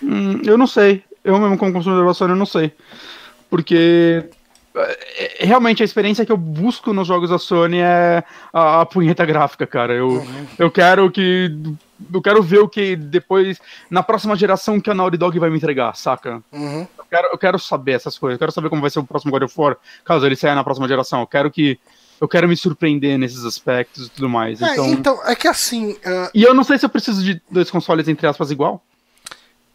Hum, 0.02 0.40
eu 0.44 0.56
não 0.56 0.66
sei. 0.66 1.02
Eu 1.24 1.38
mesmo, 1.38 1.58
como 1.58 1.72
consumidor 1.72 2.06
da 2.06 2.14
Sony, 2.14 2.32
eu 2.32 2.36
não 2.36 2.46
sei. 2.46 2.72
Porque 3.48 4.24
é, 4.74 5.42
é, 5.42 5.46
realmente 5.46 5.82
a 5.82 5.84
experiência 5.84 6.24
que 6.24 6.32
eu 6.32 6.36
busco 6.36 6.92
nos 6.92 7.08
jogos 7.08 7.30
da 7.30 7.38
Sony 7.38 7.78
é 7.78 8.22
a, 8.52 8.82
a 8.82 8.86
punheta 8.86 9.24
gráfica, 9.24 9.66
cara. 9.66 9.92
Eu, 9.94 10.08
uhum. 10.08 10.46
eu 10.58 10.70
quero 10.70 11.10
que. 11.10 11.50
Eu 12.12 12.22
quero 12.22 12.42
ver 12.42 12.60
o 12.60 12.68
que 12.68 12.96
depois, 12.96 13.58
na 13.90 14.02
próxima 14.02 14.34
geração, 14.34 14.80
que 14.80 14.90
a 14.90 14.94
Naughty 14.94 15.18
Dog 15.18 15.38
vai 15.38 15.50
me 15.50 15.56
entregar, 15.56 15.94
saca? 15.94 16.42
Uhum. 16.50 16.86
Eu, 17.10 17.18
quero, 17.18 17.28
eu 17.32 17.38
quero 17.38 17.58
saber 17.58 17.92
essas 17.92 18.16
coisas. 18.16 18.34
Eu 18.34 18.38
quero 18.38 18.52
saber 18.52 18.68
como 18.68 18.80
vai 18.80 18.90
ser 18.90 19.00
o 19.00 19.04
próximo 19.04 19.32
God 19.32 19.42
of 19.42 19.54
War, 19.56 19.76
caso 20.04 20.24
ele 20.24 20.36
saia 20.36 20.54
na 20.54 20.64
próxima 20.64 20.86
geração. 20.86 21.20
Eu 21.20 21.26
quero 21.26 21.50
que. 21.50 21.78
Eu 22.20 22.28
quero 22.28 22.46
me 22.46 22.56
surpreender 22.56 23.18
nesses 23.18 23.44
aspectos 23.44 24.06
e 24.06 24.10
tudo 24.10 24.28
mais. 24.28 24.60
É, 24.60 24.72
então, 24.72 24.86
então, 24.86 25.20
é 25.26 25.34
que 25.34 25.48
assim. 25.48 25.92
Uh... 25.92 26.30
E 26.34 26.42
eu 26.42 26.52
não 26.52 26.62
sei 26.62 26.78
se 26.78 26.84
eu 26.84 26.90
preciso 26.90 27.24
de 27.24 27.40
dois 27.50 27.70
consoles, 27.70 28.08
entre 28.08 28.26
aspas, 28.26 28.50
igual. 28.50 28.84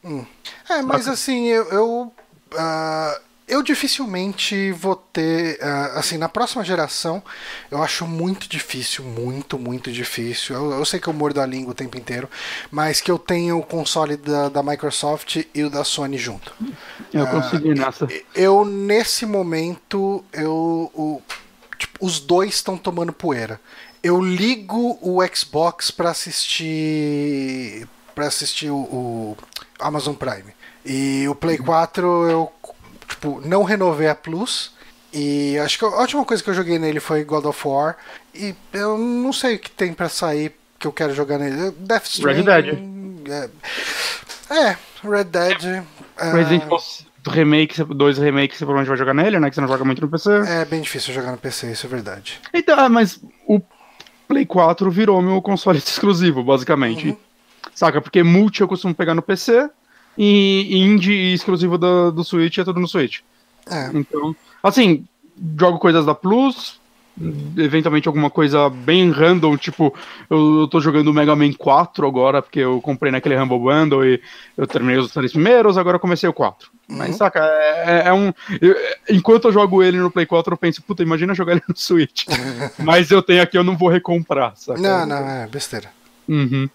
Hum. 0.03 0.23
É, 0.69 0.81
mas 0.81 1.07
assim, 1.07 1.47
eu. 1.47 1.65
eu 1.65 2.13
uh 2.53 3.24
eu 3.47 3.61
dificilmente 3.61 4.71
vou 4.71 4.95
ter, 4.95 5.59
uh, 5.61 5.97
assim, 5.97 6.17
na 6.17 6.27
próxima 6.27 6.63
geração, 6.63 7.21
eu 7.69 7.81
acho 7.83 8.07
muito 8.07 8.49
difícil, 8.49 9.03
muito, 9.03 9.59
muito 9.59 9.91
difícil. 9.91 10.55
Eu, 10.55 10.71
eu, 10.71 10.85
sei 10.85 10.99
que 10.99 11.07
eu 11.07 11.13
mordo 11.13 11.39
a 11.39 11.45
língua 11.45 11.71
o 11.71 11.75
tempo 11.75 11.97
inteiro, 11.97 12.27
mas 12.71 13.01
que 13.01 13.11
eu 13.11 13.19
tenha 13.19 13.55
o 13.55 13.61
console 13.61 14.17
da, 14.17 14.49
da 14.49 14.63
Microsoft 14.63 15.45
e 15.53 15.63
o 15.63 15.69
da 15.69 15.83
Sony 15.83 16.17
junto. 16.17 16.53
Eu 17.13 17.27
consegui 17.27 17.71
uh, 17.71 17.75
nessa. 17.75 18.07
Eu, 18.33 18.65
nesse 18.65 19.25
momento, 19.27 20.25
eu, 20.33 20.91
o, 20.93 21.21
tipo, 21.77 22.03
os 22.03 22.19
dois 22.19 22.55
estão 22.55 22.77
tomando 22.77 23.13
poeira. 23.13 23.61
Eu 24.01 24.21
ligo 24.21 24.97
o 25.01 25.19
Xbox 25.35 25.91
para 25.91 26.09
assistir 26.09 27.87
para 28.15 28.27
assistir 28.27 28.69
o, 28.69 28.77
o 28.77 29.37
Amazon 29.77 30.15
Prime. 30.15 30.53
E 30.85 31.27
o 31.27 31.35
Play 31.35 31.57
4 31.57 32.29
eu 32.29 32.51
tipo, 33.07 33.41
não 33.45 33.63
renovei 33.63 34.07
a 34.07 34.15
Plus. 34.15 34.73
E 35.13 35.57
acho 35.59 35.79
que 35.79 35.85
a 35.85 36.01
última 36.01 36.25
coisa 36.25 36.43
que 36.43 36.49
eu 36.49 36.53
joguei 36.53 36.77
nele 36.77 36.99
foi 36.99 37.23
God 37.23 37.45
of 37.45 37.67
War. 37.67 37.95
E 38.33 38.53
eu 38.73 38.97
não 38.97 39.31
sei 39.31 39.55
o 39.55 39.59
que 39.59 39.71
tem 39.71 39.93
para 39.93 40.09
sair 40.09 40.53
que 40.77 40.85
eu 40.85 40.91
quero 40.91 41.13
jogar 41.13 41.37
nele. 41.37 41.71
Death 41.77 42.05
Stranding. 42.05 42.43
Red 42.43 42.61
Dead. 42.61 43.49
É, 44.49 44.55
é 44.55 44.77
Red 45.03 45.23
Dead. 45.25 45.83
É, 46.17 46.31
Resident 46.31 46.63
Evil 46.63 46.79
remake, 47.27 47.83
dois 47.83 48.17
remakes 48.17 48.57
você 48.57 48.65
provavelmente 48.65 48.89
vai 48.89 48.97
jogar 48.97 49.13
nele, 49.13 49.39
né? 49.39 49.49
Que 49.49 49.55
você 49.55 49.61
não 49.61 49.67
joga 49.67 49.83
muito 49.83 50.01
no 50.01 50.09
PC. 50.09 50.29
É 50.47 50.65
bem 50.65 50.81
difícil 50.81 51.13
jogar 51.13 51.31
no 51.31 51.37
PC, 51.37 51.71
isso 51.71 51.85
é 51.85 51.89
verdade. 51.89 52.39
Então, 52.53 52.79
ah, 52.79 52.89
mas 52.89 53.19
o 53.47 53.59
Play 54.27 54.45
4 54.45 54.89
virou 54.91 55.21
meu 55.21 55.41
console 55.41 55.77
exclusivo, 55.79 56.43
basicamente. 56.43 57.09
Uhum. 57.09 57.17
Saca? 57.73 57.99
Porque 57.99 58.23
multi 58.23 58.61
eu 58.61 58.67
costumo 58.67 58.93
pegar 58.93 59.15
no 59.15 59.21
PC 59.21 59.69
e 60.17 60.77
indie 60.77 61.33
exclusivo 61.33 61.77
do, 61.77 62.11
do 62.11 62.23
Switch 62.23 62.57
é 62.57 62.63
tudo 62.63 62.79
no 62.79 62.87
Switch. 62.87 63.19
É. 63.69 63.89
Então, 63.93 64.35
assim, 64.63 65.05
jogo 65.57 65.79
coisas 65.79 66.05
da 66.05 66.13
Plus, 66.13 66.79
eventualmente 67.57 68.07
alguma 68.07 68.29
coisa 68.29 68.69
bem 68.69 69.09
random, 69.09 69.57
tipo, 69.57 69.93
eu, 70.29 70.61
eu 70.61 70.67
tô 70.67 70.79
jogando 70.81 71.07
o 71.07 71.13
Mega 71.13 71.35
Man 71.35 71.53
4 71.53 72.05
agora, 72.05 72.41
porque 72.41 72.59
eu 72.59 72.81
comprei 72.81 73.11
naquele 73.11 73.37
Humble 73.37 73.59
Bundle 73.59 74.05
e 74.05 74.21
eu 74.57 74.67
terminei 74.67 74.99
os 74.99 75.11
três 75.11 75.31
primeiros, 75.31 75.77
agora 75.77 75.95
eu 75.95 75.99
comecei 76.01 76.27
o 76.27 76.33
4. 76.33 76.69
Uhum. 76.87 76.97
Mas, 76.97 77.15
saca, 77.15 77.39
é, 77.39 78.03
é, 78.03 78.07
é 78.07 78.13
um. 78.13 78.33
Eu, 78.61 78.75
enquanto 79.09 79.45
eu 79.45 79.53
jogo 79.53 79.81
ele 79.81 79.97
no 79.97 80.11
Play 80.11 80.25
4, 80.25 80.53
eu 80.53 80.57
penso, 80.57 80.83
puta, 80.83 81.01
imagina 81.01 81.33
jogar 81.33 81.53
ele 81.53 81.63
no 81.67 81.75
Switch. 81.75 82.25
Mas 82.77 83.09
eu 83.09 83.23
tenho 83.23 83.41
aqui, 83.41 83.57
eu 83.57 83.63
não 83.63 83.77
vou 83.77 83.89
recomprar, 83.89 84.53
saca? 84.55 84.79
Não, 84.79 85.05
não, 85.05 85.17
é 85.17 85.47
besteira. 85.47 85.89
Uhum. 86.27 86.69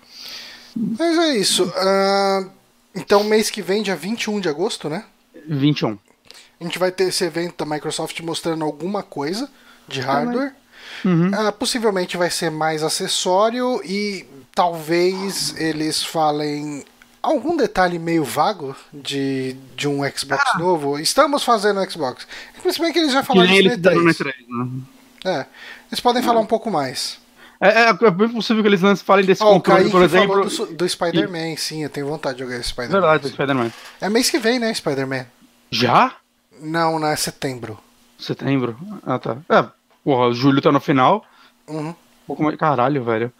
Mas 0.77 1.19
é 1.19 1.37
isso. 1.37 1.65
Uh, 1.65 2.51
então, 2.95 3.25
mês 3.25 3.51
que 3.51 3.63
vem, 3.63 3.83
dia 3.83 3.97
21 3.97 4.41
de 4.41 4.49
agosto, 4.49 4.89
né? 4.89 5.05
21. 5.47 5.99
A 6.61 6.65
gente 6.65 6.79
vai 6.79 6.91
ter 6.91 7.05
esse 7.05 7.25
evento 7.25 7.65
da 7.65 7.75
Microsoft 7.75 8.21
mostrando 8.21 8.65
alguma 8.65 9.03
coisa 9.03 9.49
de 9.89 10.01
hardware. 10.01 10.53
Uhum. 11.05 11.29
Uh, 11.29 11.53
possivelmente 11.53 12.17
vai 12.17 12.31
ser 12.31 12.51
mais 12.51 12.83
acessório 12.83 13.81
e 13.85 14.27
talvez 14.55 15.55
eles 15.59 16.03
falem 16.03 16.85
algum 17.23 17.57
detalhe 17.57 17.99
meio 17.99 18.25
vago 18.25 18.75
de, 18.93 19.57
de 19.77 19.89
um 19.89 20.01
Xbox 20.11 20.43
ah. 20.55 20.59
novo. 20.59 20.99
Estamos 20.99 21.43
fazendo 21.45 21.81
um 21.81 21.91
Xbox. 21.91 22.27
Se 22.71 22.81
bem 22.81 22.93
que 22.93 22.99
eles 22.99 23.13
já 23.13 23.23
falaram 23.23 23.49
que 23.49 23.57
eles 23.57 23.77
no 23.79 23.83
E3. 23.83 24.35
Né? 24.49 24.83
É. 25.25 25.47
Eles 25.91 26.01
podem 26.01 26.23
falar 26.23 26.41
um 26.41 26.47
pouco 26.47 26.71
mais. 26.71 27.19
É, 27.61 27.69
é, 27.69 27.89
é, 27.91 28.11
bem 28.11 28.29
possível 28.31 28.63
que 28.63 28.69
eles 28.69 28.81
lancem, 28.81 29.05
falem 29.05 29.27
desse 29.27 29.43
oh, 29.43 29.53
controle, 29.53 29.91
por 29.91 30.03
exemplo. 30.03 30.49
do, 30.49 30.67
do 30.67 30.89
Spider-Man, 30.89 31.57
sim, 31.59 31.83
eu 31.83 31.91
tenho 31.91 32.07
vontade 32.07 32.39
de 32.39 32.45
jogar 32.45 32.57
esse 32.57 32.71
Spider-Man. 32.71 33.01
Verdade, 33.01 33.23
do 33.23 33.29
Spider-Man. 33.29 33.71
É 34.01 34.09
mês 34.09 34.31
que 34.31 34.39
vem, 34.39 34.59
né, 34.59 34.73
Spider-Man? 34.73 35.27
Já? 35.71 36.15
Não, 36.59 36.99
não 36.99 37.09
é 37.09 37.17
setembro. 37.17 37.79
Setembro? 38.19 38.79
Ah, 39.07 39.19
tá. 39.19 39.37
É, 39.49 39.67
porra, 40.03 40.33
julho 40.33 40.63
tá 40.63 40.73
no 40.73 40.81
final. 40.81 41.23
Uhum. 41.69 41.95
pouco 42.27 42.43
mais... 42.43 42.57
Caralho, 42.57 43.05
velho. 43.05 43.31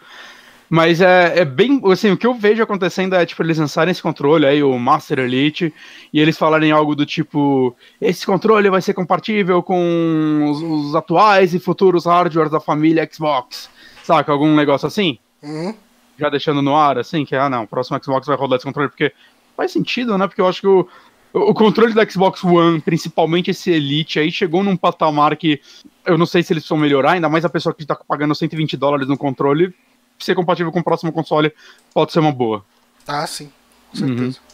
Mas 0.69 1.01
é, 1.01 1.39
é 1.39 1.43
bem. 1.43 1.81
Assim, 1.91 2.11
o 2.11 2.17
que 2.17 2.25
eu 2.25 2.33
vejo 2.33 2.63
acontecendo 2.63 3.13
é, 3.13 3.25
tipo, 3.25 3.43
eles 3.43 3.57
lançarem 3.57 3.91
esse 3.91 4.01
controle 4.01 4.45
aí, 4.45 4.63
o 4.63 4.79
Master 4.79 5.19
Elite, 5.19 5.73
e 6.13 6.19
eles 6.21 6.37
falarem 6.37 6.71
algo 6.71 6.95
do 6.95 7.05
tipo: 7.05 7.75
esse 7.99 8.25
controle 8.25 8.69
vai 8.69 8.81
ser 8.81 8.93
compatível 8.93 9.61
com 9.61 10.49
os, 10.49 10.61
os 10.61 10.95
atuais 10.95 11.53
e 11.53 11.59
futuros 11.59 12.05
hardwares 12.05 12.49
da 12.49 12.61
família 12.61 13.07
Xbox. 13.11 13.69
Saca? 14.03 14.31
Algum 14.31 14.55
negócio 14.55 14.87
assim? 14.87 15.17
Uhum. 15.41 15.75
Já 16.17 16.29
deixando 16.29 16.61
no 16.61 16.75
ar, 16.75 16.97
assim, 16.97 17.25
que, 17.25 17.35
ah, 17.35 17.49
não, 17.49 17.63
o 17.63 17.67
próximo 17.67 17.99
Xbox 18.03 18.27
vai 18.27 18.37
rodar 18.37 18.57
esse 18.57 18.65
controle, 18.65 18.89
porque 18.89 19.13
faz 19.55 19.71
sentido, 19.71 20.17
né? 20.17 20.27
Porque 20.27 20.41
eu 20.41 20.47
acho 20.47 20.61
que 20.61 20.67
o, 20.67 20.87
o 21.33 21.53
controle 21.53 21.93
da 21.93 22.07
Xbox 22.07 22.43
One, 22.43 22.81
principalmente 22.81 23.51
esse 23.51 23.71
Elite 23.71 24.19
aí, 24.19 24.31
chegou 24.31 24.63
num 24.63 24.77
patamar 24.77 25.35
que 25.35 25.61
eu 26.05 26.17
não 26.17 26.25
sei 26.25 26.43
se 26.43 26.53
eles 26.53 26.63
precisam 26.63 26.77
melhorar, 26.77 27.13
ainda 27.13 27.29
mais 27.29 27.45
a 27.45 27.49
pessoa 27.49 27.73
que 27.73 27.85
tá 27.85 27.95
pagando 27.95 28.35
120 28.35 28.75
dólares 28.77 29.07
no 29.07 29.17
controle, 29.17 29.73
ser 30.19 30.35
compatível 30.35 30.71
com 30.71 30.79
o 30.79 30.83
próximo 30.83 31.11
console 31.11 31.53
pode 31.93 32.11
ser 32.11 32.19
uma 32.19 32.31
boa. 32.31 32.63
Ah, 33.07 33.25
sim, 33.25 33.51
com 33.89 33.97
certeza. 33.97 34.39
Uhum. 34.39 34.51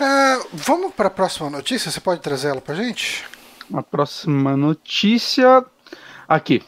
Uh, 0.00 0.46
vamos 0.52 0.94
para 0.94 1.08
a 1.08 1.10
próxima 1.10 1.50
notícia? 1.50 1.90
Você 1.90 2.00
pode 2.00 2.20
trazer 2.20 2.48
ela 2.48 2.60
pra 2.60 2.74
gente? 2.74 3.24
A 3.72 3.82
próxima 3.82 4.56
notícia. 4.56 5.64
Aqui. 6.28 6.62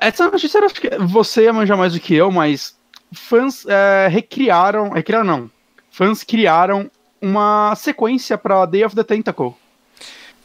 Essa 0.00 0.30
notícia 0.30 0.64
acho 0.64 0.74
que 0.74 0.90
você 0.98 1.44
ia 1.44 1.52
manjar 1.52 1.76
mais 1.76 1.92
do 1.92 2.00
que 2.00 2.14
eu, 2.14 2.30
mas 2.30 2.76
fãs 3.12 3.64
é, 3.66 4.08
recriaram. 4.08 4.90
Recriaram 4.90 5.24
não. 5.24 5.50
Fãs 5.90 6.22
criaram 6.24 6.90
uma 7.20 7.74
sequência 7.76 8.36
para 8.36 8.66
Day 8.66 8.84
of 8.84 8.96
the 8.96 9.04
Tentacle. 9.04 9.54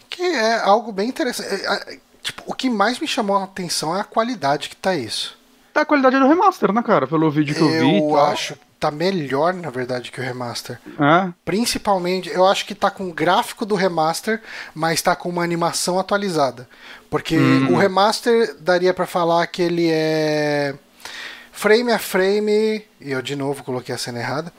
Que 0.10 0.23
é 0.23 0.60
algo 0.60 0.91
bem 0.91 1.10
interessante. 1.10 1.49
É, 1.49 1.93
é, 1.93 1.99
tipo, 2.21 2.43
o 2.45 2.53
que 2.53 2.69
mais 2.69 2.99
me 2.99 3.07
chamou 3.07 3.38
a 3.38 3.43
atenção 3.43 3.95
é 3.95 4.01
a 4.01 4.03
qualidade 4.03 4.69
que 4.69 4.75
tá 4.75 4.95
isso. 4.95 5.38
Tá 5.73 5.81
a 5.81 5.86
qualidade 5.86 6.19
do 6.19 6.27
remaster, 6.27 6.71
né, 6.71 6.81
cara? 6.81 7.07
Pelo 7.07 7.29
vídeo 7.29 7.55
que 7.55 7.62
eu, 7.62 7.69
eu 7.69 7.86
vi. 7.86 7.97
Eu 7.99 8.19
acho 8.19 8.57
tá 8.79 8.91
melhor, 8.91 9.53
na 9.53 9.69
verdade, 9.69 10.11
que 10.11 10.19
o 10.19 10.23
remaster. 10.23 10.79
É? 10.99 11.31
Principalmente, 11.43 12.29
eu 12.29 12.45
acho 12.45 12.65
que 12.65 12.75
tá 12.75 12.89
com 12.89 13.09
o 13.09 13.13
gráfico 13.13 13.65
do 13.65 13.75
remaster, 13.75 14.41
mas 14.73 15.01
tá 15.01 15.15
com 15.15 15.29
uma 15.29 15.43
animação 15.43 15.99
atualizada. 15.99 16.67
Porque 17.09 17.37
hum. 17.37 17.73
o 17.73 17.77
remaster 17.77 18.55
daria 18.59 18.93
para 18.93 19.05
falar 19.05 19.47
que 19.47 19.61
ele 19.61 19.89
é 19.89 20.75
frame 21.51 21.91
a 21.91 21.99
frame, 21.99 22.83
e 23.01 23.11
eu 23.11 23.21
de 23.21 23.35
novo 23.35 23.63
coloquei 23.63 23.93
a 23.93 23.97
cena 23.97 24.19
errada. 24.19 24.53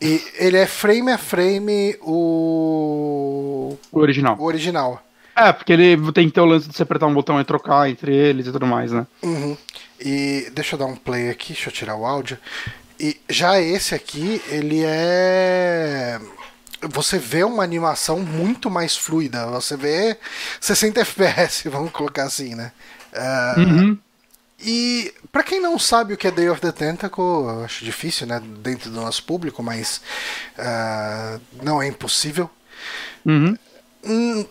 E 0.00 0.20
ele 0.36 0.56
é 0.56 0.66
frame 0.66 1.12
a 1.12 1.18
frame 1.18 1.96
o 2.02 3.78
o 3.92 4.00
original. 4.00 4.36
O 4.38 4.44
original. 4.44 5.02
É, 5.34 5.52
porque 5.52 5.72
ele 5.72 6.12
tem 6.12 6.26
que 6.28 6.34
ter 6.34 6.40
o 6.40 6.44
lance 6.44 6.68
de 6.68 6.76
você 6.76 6.82
apertar 6.82 7.06
um 7.06 7.14
botão 7.14 7.40
e 7.40 7.44
trocar 7.44 7.88
entre 7.88 8.14
eles 8.14 8.46
e 8.46 8.52
tudo 8.52 8.66
mais, 8.66 8.92
né? 8.92 9.06
Uhum. 9.22 9.56
E 9.98 10.50
deixa 10.52 10.74
eu 10.74 10.78
dar 10.78 10.86
um 10.86 10.96
play 10.96 11.30
aqui, 11.30 11.52
deixa 11.52 11.70
eu 11.70 11.72
tirar 11.72 11.96
o 11.96 12.04
áudio. 12.04 12.36
E 13.02 13.20
já 13.28 13.60
esse 13.60 13.96
aqui, 13.96 14.40
ele 14.46 14.84
é. 14.84 16.20
Você 16.82 17.18
vê 17.18 17.42
uma 17.42 17.64
animação 17.64 18.20
muito 18.20 18.70
mais 18.70 18.96
fluida. 18.96 19.44
Você 19.46 19.76
vê 19.76 20.16
60 20.60 21.00
FPS, 21.00 21.66
vamos 21.68 21.90
colocar 21.90 22.24
assim, 22.24 22.54
né? 22.54 22.70
Uh, 23.12 23.60
uhum. 23.60 23.98
E 24.60 25.12
para 25.32 25.42
quem 25.42 25.60
não 25.60 25.80
sabe 25.80 26.14
o 26.14 26.16
que 26.16 26.28
é 26.28 26.30
Day 26.30 26.48
of 26.48 26.60
the 26.60 26.70
Tentacle, 26.70 27.24
eu 27.24 27.64
acho 27.64 27.84
difícil, 27.84 28.28
né, 28.28 28.40
dentro 28.60 28.88
do 28.90 29.00
nosso 29.00 29.24
público, 29.24 29.60
mas 29.60 30.00
uh, 30.56 31.40
não 31.60 31.82
é 31.82 31.88
impossível. 31.88 32.48
Uhum. 33.26 33.58
Hum, 34.04 34.46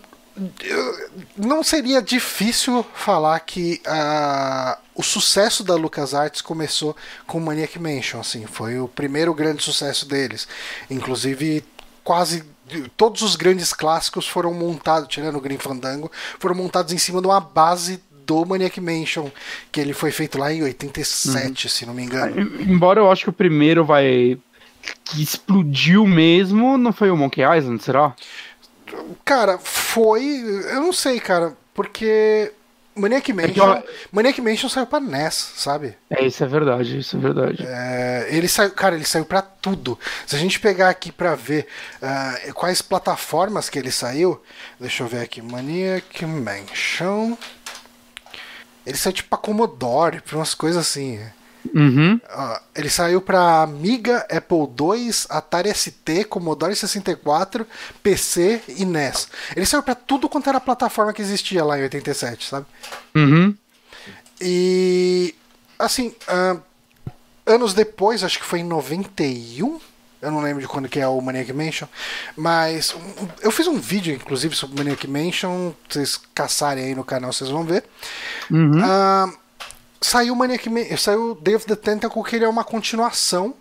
não 1.38 1.63
seria 1.63 2.02
difícil 2.02 2.86
falar 2.94 3.39
que 3.41 3.82
uh, 3.86 4.78
o 4.96 5.04
sucesso 5.04 5.63
da 5.63 5.76
LucasArts 5.76 6.41
começou 6.41 6.96
com 7.28 7.39
Maniac 7.39 7.78
Mansion, 7.78 8.20
assim, 8.20 8.46
foi 8.46 8.80
o 8.80 8.88
primeiro 8.88 9.34
grande 9.34 9.62
sucesso 9.63 10.08
deles. 10.08 10.48
Inclusive, 10.89 11.63
quase 12.04 12.44
todos 12.96 13.22
os 13.22 13.36
grandes 13.36 13.74
clássicos 13.74 14.28
foram 14.28 14.54
montados, 14.54 15.10
tirando 15.10 15.38
o 15.38 15.41
Green 15.41 15.58
Fandango, 15.58 16.10
foram 16.39 16.56
montados 16.56 16.94
em 16.94 16.98
cima 16.98 17.22
de 17.22 17.28
uma 17.28 17.41
base 17.41 18.02
do 18.26 18.46
Maniac 18.46 18.80
Mansion, 18.80 19.30
que 19.72 19.82
ele 19.82 19.94
foi 19.94 20.12
feito 20.12 20.38
lá 20.38 20.54
em 20.54 20.63
87, 20.63 21.65
uhum. 21.65 21.70
se 21.70 21.86
não 21.86 21.94
me 21.94 22.04
engano. 22.04 22.39
Embora 22.62 23.00
eu 23.00 23.12
acho 23.12 23.24
que 23.26 23.30
o 23.30 23.34
primeiro 23.34 23.84
vai 23.84 24.38
que 25.04 25.22
explodiu 25.22 26.08
mesmo, 26.08 26.78
não 26.78 26.91
foi 26.91 27.12
o 27.12 27.17
Monkey 27.17 27.41
Island, 27.41 27.84
será? 27.84 28.15
Cara, 29.23 29.58
foi, 29.58 30.23
eu 30.71 30.82
não 30.82 30.93
sei, 30.93 31.19
cara, 31.19 31.56
porque 31.73 32.51
Maniac 32.95 33.32
é 33.32 33.34
Mansion, 33.34 33.73
é 33.73 33.84
Maniac 34.12 34.41
Mansion 34.41 34.69
saiu 34.69 34.86
pra 34.86 34.99
NES, 34.99 35.54
sabe? 35.56 35.97
É, 36.10 36.25
isso 36.25 36.43
é 36.43 36.47
verdade, 36.47 36.99
isso 36.99 37.15
é 37.15 37.19
verdade. 37.19 37.65
É, 37.65 38.27
ele 38.30 38.47
saiu, 38.47 38.71
cara, 38.71 38.95
ele 38.95 39.06
saiu 39.06 39.25
pra 39.25 39.41
tudo. 39.41 39.97
Se 40.25 40.36
a 40.36 40.39
gente 40.39 40.60
pegar 40.60 40.89
aqui 40.89 41.12
pra 41.12 41.36
ver 41.36 41.67
uh, 42.01 42.54
quais 42.54 42.82
plataformas 42.82 43.69
que 43.69 43.80
ele 43.80 43.91
saiu, 43.91 44.41
deixa 44.80 45.04
eu 45.04 45.08
ver 45.08 45.21
aqui, 45.21 45.41
Maniac 45.41 46.25
Mansion. 46.25 47.38
Ele 48.86 48.97
saiu 48.97 49.13
tipo 49.13 49.30
pra 49.30 49.38
Commodore, 49.38 50.21
pra 50.21 50.38
umas 50.38 50.54
coisas 50.54 50.86
assim. 50.86 51.19
Uhum. 51.74 52.16
Uh, 52.16 52.60
ele 52.76 52.90
saiu 52.90 53.22
para 53.22 53.62
Amiga, 53.62 54.26
Apple 54.30 54.58
II, 54.58 55.12
Atari 55.30 55.74
ST, 55.74 56.26
Commodore 56.30 56.76
64, 56.76 57.66
PC 58.04 58.62
e 58.68 58.86
NES. 58.86 59.28
Ele 59.56 59.66
saiu 59.66 59.82
para 59.82 59.96
tudo 59.96 60.28
quanto 60.28 60.50
era 60.50 60.60
plataforma 60.60 61.14
que 61.14 61.22
existia 61.22 61.64
lá 61.64 61.80
em 61.80 61.84
87, 61.84 62.48
sabe? 62.48 62.66
Uhum. 63.16 63.56
E 64.40 65.36
assim, 65.80 66.14
uh, 66.28 66.62
anos 67.46 67.74
depois, 67.74 68.24
acho 68.24 68.40
que 68.40 68.46
foi 68.46 68.60
em 68.60 68.64
91, 68.64 69.80
eu 70.22 70.32
não 70.32 70.42
lembro 70.42 70.62
de 70.62 70.68
quando 70.68 70.88
que 70.88 71.00
é 71.00 71.08
o 71.08 71.20
Maniac 71.20 71.52
Mansion, 71.52 71.88
mas 72.38 72.96
eu 73.42 73.52
fiz 73.52 73.66
um 73.66 73.80
vídeo, 73.80 74.14
inclusive, 74.14 74.56
sobre 74.56 74.78
Maniac 74.78 75.08
Mansion. 75.08 75.74
Vocês 75.90 76.20
caçarem 76.36 76.86
aí 76.86 76.96
no 76.96 77.04
canal, 77.04 77.34
vocês 77.34 77.50
vão 77.50 77.64
ver. 77.64 77.84
Uhum. 78.50 78.80
Uh, 78.80 79.40
saiu 80.02 80.36
Maniac 80.36 80.70
Man 80.70 80.98
saiu 80.98 81.36
of 81.56 81.66
the 81.66 81.76
Tentacle, 81.76 82.24
que 82.24 82.36
ele 82.36 82.46
é 82.46 82.50
uma 82.50 82.64
continuação. 82.64 83.56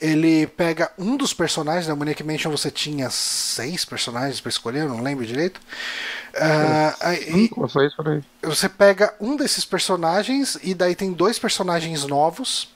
Ele 0.00 0.48
pega 0.48 0.90
um 0.98 1.16
dos 1.16 1.32
personagens, 1.32 1.86
da 1.86 1.94
Maniac 1.94 2.24
Mansion 2.24 2.50
você 2.50 2.72
tinha 2.72 3.08
seis 3.08 3.84
personagens 3.84 4.40
para 4.40 4.50
escolher, 4.50 4.80
eu 4.80 4.88
não 4.88 5.00
lembro 5.00 5.24
direito. 5.24 5.60
Uh, 6.34 7.04
seis, 7.70 7.94
você 8.42 8.68
pega 8.68 9.14
um 9.20 9.36
desses 9.36 9.64
personagens 9.64 10.58
e 10.60 10.74
daí 10.74 10.96
tem 10.96 11.12
dois 11.12 11.38
personagens 11.38 12.04
novos. 12.04 12.68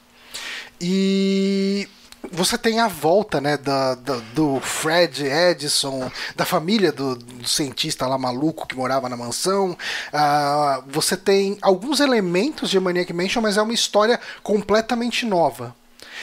E 0.80 1.88
você 2.32 2.56
tem 2.58 2.80
a 2.80 2.88
volta, 2.88 3.40
né, 3.40 3.56
da, 3.56 3.94
da, 3.94 4.16
do 4.34 4.60
Fred 4.60 5.24
Edison, 5.24 6.10
da 6.34 6.44
família 6.44 6.92
do, 6.92 7.16
do, 7.16 7.48
cientista 7.48 8.06
lá 8.06 8.18
maluco 8.18 8.66
que 8.66 8.76
morava 8.76 9.08
na 9.08 9.16
mansão. 9.16 9.76
Uh, 10.12 10.84
você 10.88 11.16
tem 11.16 11.58
alguns 11.62 12.00
elementos 12.00 12.70
de 12.70 12.80
Maniac 12.80 13.12
Mansion, 13.12 13.42
mas 13.42 13.56
é 13.56 13.62
uma 13.62 13.72
história 13.72 14.20
completamente 14.42 15.26
nova. 15.26 15.74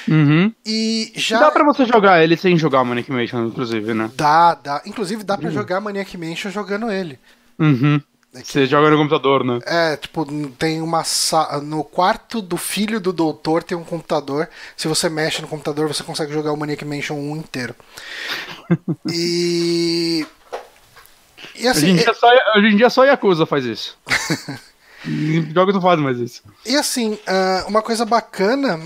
Uhum. 0.08 0.54
E 0.66 1.12
já. 1.16 1.40
Dá 1.40 1.52
pra 1.52 1.64
você 1.64 1.86
jogar 1.86 2.24
ele 2.24 2.36
sem 2.36 2.58
jogar 2.58 2.84
Maniac 2.84 3.12
Mansion, 3.12 3.48
inclusive, 3.48 3.94
né? 3.94 4.12
Dá, 4.16 4.56
dá. 4.56 4.82
Inclusive 4.86 5.24
dá 5.24 5.38
pra 5.38 5.48
uhum. 5.48 5.54
jogar 5.54 5.80
Maniac 5.80 6.18
Mansion 6.18 6.52
jogando 6.52 6.92
ele. 6.92 7.20
Uhum. 7.58 8.02
É 8.36 8.44
Você 8.44 8.66
joga 8.66 8.90
no 8.90 8.98
computador, 8.98 9.44
né? 9.44 9.60
É, 9.66 9.96
tipo, 9.96 10.26
tem 10.54 10.82
uma 10.82 11.04
sala. 11.04 11.62
No 11.62 11.84
quarto 11.84 12.42
do 12.42 12.58
filho 12.58 13.00
do 13.00 13.14
doutor 13.14 13.62
tem 13.64 13.78
um 13.78 13.84
computador. 13.84 14.50
Se 14.76 14.88
você 14.88 15.08
mexe 15.08 15.42
no 15.42 15.48
computador, 15.48 15.88
você 15.88 16.04
consegue 16.04 16.34
jogar 16.34 16.52
o 16.52 16.58
Maniac 16.58 16.84
Mansion 16.84 17.16
1 17.16 17.38
inteiro. 17.38 17.76
e. 19.12 20.26
E 21.56 21.68
assim. 21.68 21.86
Hoje 21.86 21.92
em 21.92 21.96
dia, 21.96 22.10
é... 22.10 22.14
só, 22.14 22.28
hoje 22.58 22.68
em 22.68 22.78
dia 22.78 22.90
só 22.90 23.04
Yakuza 23.04 23.46
faz 23.46 23.66
isso. 23.66 23.98
Jogos 25.54 25.76
não 25.76 25.82
fazem 25.82 26.04
mais 26.04 26.18
isso. 26.18 26.42
E 26.66 26.76
assim, 26.76 27.20
ah, 27.28 27.66
uma 27.68 27.82
coisa 27.82 28.06
bacana 28.06 28.80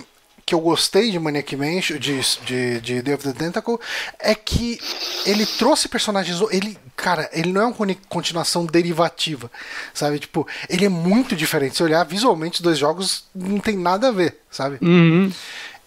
que 0.48 0.56
eu 0.56 0.62
gostei 0.62 1.12
de 1.12 1.20
Maniac 1.20 1.54
Mansion, 1.58 1.98
de, 1.98 2.22
de, 2.45 2.80
de 2.80 3.02
Day 3.02 3.14
of 3.14 3.22
the 3.22 3.34
Tentacle, 3.34 3.78
é 4.18 4.34
que 4.34 4.80
ele 5.26 5.45
trouxe 5.45 5.89
personagens. 5.89 6.39
Ele, 6.50 6.78
cara, 6.95 7.30
ele 7.34 7.52
não 7.52 7.62
é 7.62 7.66
uma 7.66 7.76
continuação 8.08 8.66
derivativa, 8.66 9.52
sabe? 9.93 10.20
Tipo, 10.20 10.48
ele 10.70 10.86
é 10.86 10.89
muito 10.89 11.36
diferente. 11.36 11.76
Se 11.76 11.84
olhar 11.84 12.02
visualmente, 12.06 12.56
os 12.56 12.62
dois 12.62 12.78
jogos 12.78 13.26
não 13.36 13.60
tem 13.60 13.76
nada 13.78 14.08
a 14.08 14.12
ver, 14.12 14.38
sabe? 14.50 14.78
Uhum. 14.82 15.30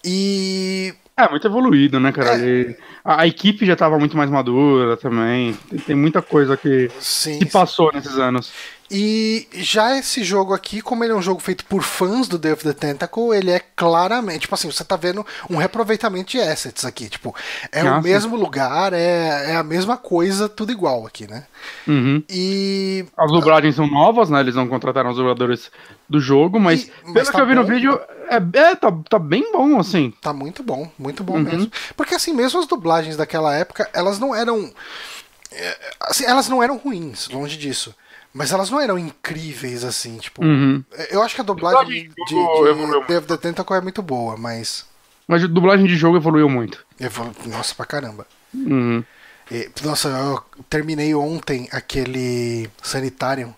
E. 0.04 0.94
É, 1.16 1.26
muito 1.30 1.46
evoluído, 1.46 1.98
né, 1.98 2.12
cara? 2.12 2.36
É. 2.38 2.76
A, 3.02 3.22
a, 3.22 3.26
equipe 3.26 3.64
já 3.64 3.74
tava 3.74 3.98
muito 3.98 4.14
mais 4.14 4.28
madura 4.28 4.94
também. 4.98 5.56
Tem, 5.70 5.78
tem 5.78 5.96
muita 5.96 6.20
coisa 6.20 6.54
que 6.54 6.90
sim, 7.00 7.38
se 7.38 7.46
passou 7.46 7.90
nesses 7.94 8.18
anos. 8.18 8.52
E 8.90 9.46
já 9.52 9.96
esse 9.96 10.24
jogo 10.24 10.52
aqui, 10.52 10.82
como 10.82 11.04
ele 11.04 11.12
é 11.12 11.16
um 11.16 11.22
jogo 11.22 11.40
feito 11.40 11.64
por 11.64 11.80
fãs 11.80 12.26
do 12.26 12.36
Day 12.36 12.52
of 12.52 12.64
the 12.64 12.72
Tentacle, 12.72 13.32
ele 13.32 13.52
é 13.52 13.60
claramente, 13.60 14.40
tipo 14.40 14.54
assim, 14.54 14.70
você 14.70 14.82
tá 14.82 14.96
vendo 14.96 15.24
um 15.48 15.56
reaproveitamento 15.56 16.32
de 16.32 16.40
assets 16.40 16.84
aqui, 16.84 17.08
tipo, 17.08 17.32
é 17.70 17.84
Nossa. 17.84 18.00
o 18.00 18.02
mesmo 18.02 18.34
lugar, 18.34 18.92
é, 18.92 19.52
é 19.52 19.56
a 19.56 19.62
mesma 19.62 19.96
coisa, 19.96 20.48
tudo 20.48 20.72
igual 20.72 21.06
aqui, 21.06 21.30
né? 21.30 21.44
Uhum. 21.86 22.20
E... 22.28 23.04
As 23.16 23.30
dublagens 23.30 23.76
são 23.76 23.86
novas, 23.86 24.28
né? 24.28 24.40
Eles 24.40 24.56
não 24.56 24.66
contrataram 24.66 25.10
os 25.10 25.16
dubladores 25.16 25.70
do 26.08 26.18
jogo, 26.18 26.58
mas, 26.58 26.82
e, 26.82 26.92
mas 27.04 27.12
pelo 27.12 27.26
tá 27.26 27.32
que 27.32 27.40
eu 27.40 27.46
vi 27.46 27.54
bom. 27.54 27.60
no 27.60 27.66
vídeo, 27.68 28.00
é, 28.28 28.58
é 28.58 28.74
tá, 28.74 28.92
tá 29.08 29.18
bem 29.20 29.52
bom, 29.52 29.78
assim. 29.78 30.12
Tá 30.20 30.32
muito 30.32 30.64
bom, 30.64 30.90
muito 30.98 31.22
bom 31.22 31.34
uhum. 31.34 31.44
mesmo. 31.44 31.70
Porque 31.96 32.16
assim, 32.16 32.32
mesmo 32.32 32.58
as 32.58 32.66
dublagens 32.66 33.16
daquela 33.16 33.54
época, 33.54 33.88
elas 33.92 34.18
não 34.18 34.34
eram... 34.34 34.68
É, 35.52 35.78
assim, 36.00 36.24
elas 36.24 36.48
não 36.48 36.60
eram 36.60 36.76
ruins, 36.76 37.28
longe 37.28 37.56
disso. 37.56 37.94
Mas 38.32 38.52
elas 38.52 38.70
não 38.70 38.80
eram 38.80 38.98
incríveis, 38.98 39.84
assim, 39.84 40.18
tipo. 40.18 40.44
Uhum. 40.44 40.84
Eu 41.10 41.22
acho 41.22 41.34
que 41.34 41.40
a 41.40 41.44
dublagem 41.44 41.86
de, 41.86 42.08
de, 42.08 43.06
Day 43.08 43.16
of 43.16 43.26
the 43.26 43.36
Tentacle 43.36 43.76
é 43.76 43.80
muito 43.80 44.02
boa, 44.02 44.36
mas. 44.36 44.86
Mas 45.26 45.42
a 45.42 45.46
dublagem 45.46 45.86
de 45.86 45.96
jogo 45.96 46.16
evoluiu 46.16 46.48
muito. 46.48 46.84
Evolu... 46.98 47.32
Nossa, 47.46 47.74
pra 47.74 47.86
caramba. 47.86 48.26
Uhum. 48.54 49.02
E, 49.50 49.68
nossa, 49.82 50.08
eu 50.08 50.42
terminei 50.68 51.14
ontem 51.14 51.68
aquele 51.72 52.70
Sanitarium. 52.82 53.52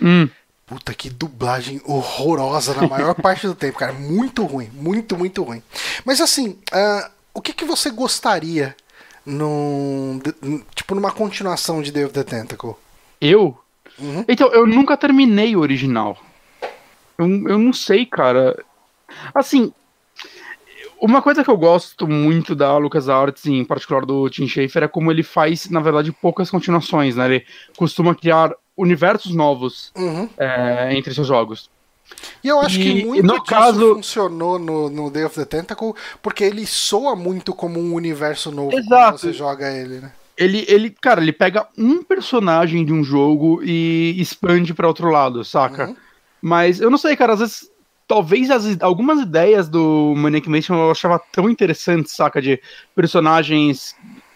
Hum. 0.00 0.28
Puta, 0.66 0.92
que 0.92 1.08
dublagem 1.08 1.80
horrorosa 1.84 2.74
na 2.74 2.86
maior 2.86 3.14
parte 3.22 3.46
do 3.46 3.54
tempo, 3.54 3.78
cara. 3.78 3.92
Muito 3.92 4.44
ruim, 4.44 4.68
muito, 4.74 5.16
muito 5.16 5.42
ruim. 5.42 5.62
Mas 6.04 6.20
assim, 6.20 6.58
uh, 6.72 7.10
o 7.32 7.40
que, 7.40 7.52
que 7.52 7.64
você 7.64 7.90
gostaria 7.90 8.76
num. 9.24 10.20
Tipo, 10.74 10.94
numa 10.94 11.12
continuação 11.12 11.80
de 11.80 11.92
Day 11.92 12.04
of 12.04 12.12
the 12.12 12.24
Tentacle? 12.24 12.74
Eu? 13.20 13.58
Uhum. 13.98 14.24
Então, 14.28 14.48
eu 14.52 14.66
nunca 14.66 14.96
terminei 14.96 15.56
o 15.56 15.60
original. 15.60 16.18
Eu, 17.18 17.26
eu 17.48 17.58
não 17.58 17.72
sei, 17.72 18.06
cara. 18.06 18.56
Assim, 19.34 19.72
uma 21.00 21.22
coisa 21.22 21.44
que 21.44 21.50
eu 21.50 21.56
gosto 21.56 22.06
muito 22.06 22.54
da 22.54 22.76
LucasArts, 22.76 23.46
em 23.46 23.64
particular 23.64 24.04
do 24.04 24.28
Tim 24.28 24.48
Schafer, 24.48 24.84
é 24.84 24.88
como 24.88 25.10
ele 25.10 25.22
faz, 25.22 25.68
na 25.70 25.80
verdade, 25.80 26.12
poucas 26.12 26.50
continuações, 26.50 27.16
né? 27.16 27.26
Ele 27.26 27.46
costuma 27.76 28.14
criar 28.14 28.52
universos 28.76 29.34
novos 29.34 29.92
uhum. 29.96 30.28
é, 30.38 30.94
entre 30.96 31.14
seus 31.14 31.26
jogos. 31.26 31.70
E 32.42 32.48
eu 32.48 32.60
acho 32.60 32.80
e, 32.80 32.82
que 32.82 33.04
muito 33.04 33.26
no 33.26 33.32
disso 33.34 33.44
caso... 33.44 33.94
funcionou 33.96 34.58
no, 34.58 34.88
no 34.88 35.10
Day 35.10 35.24
of 35.24 35.34
the 35.34 35.44
Tentacle, 35.44 35.94
porque 36.22 36.42
ele 36.44 36.66
soa 36.66 37.14
muito 37.14 37.52
como 37.54 37.78
um 37.78 37.94
universo 37.94 38.50
novo 38.50 38.76
Exato. 38.76 39.12
quando 39.12 39.18
você 39.18 39.32
joga 39.32 39.70
ele, 39.70 40.00
né? 40.00 40.12
Ele, 40.38 40.64
ele, 40.68 40.90
cara, 40.90 41.20
ele 41.20 41.32
pega 41.32 41.66
um 41.76 42.02
personagem 42.02 42.84
de 42.84 42.92
um 42.92 43.02
jogo 43.02 43.60
e 43.64 44.14
expande 44.18 44.72
para 44.72 44.86
outro 44.86 45.10
lado, 45.10 45.44
saca? 45.44 45.88
Uhum. 45.88 45.96
Mas 46.40 46.80
eu 46.80 46.88
não 46.88 46.96
sei, 46.96 47.16
cara, 47.16 47.32
às 47.32 47.40
vezes 47.40 47.68
talvez 48.06 48.50
as, 48.50 48.80
algumas 48.80 49.20
ideias 49.20 49.68
do 49.68 50.14
Maniac 50.16 50.48
Mansion 50.48 50.76
eu 50.76 50.90
achava 50.90 51.20
tão 51.32 51.50
interessantes, 51.50 52.16
saca? 52.16 52.40
De 52.40 52.60
personagens 52.94 53.94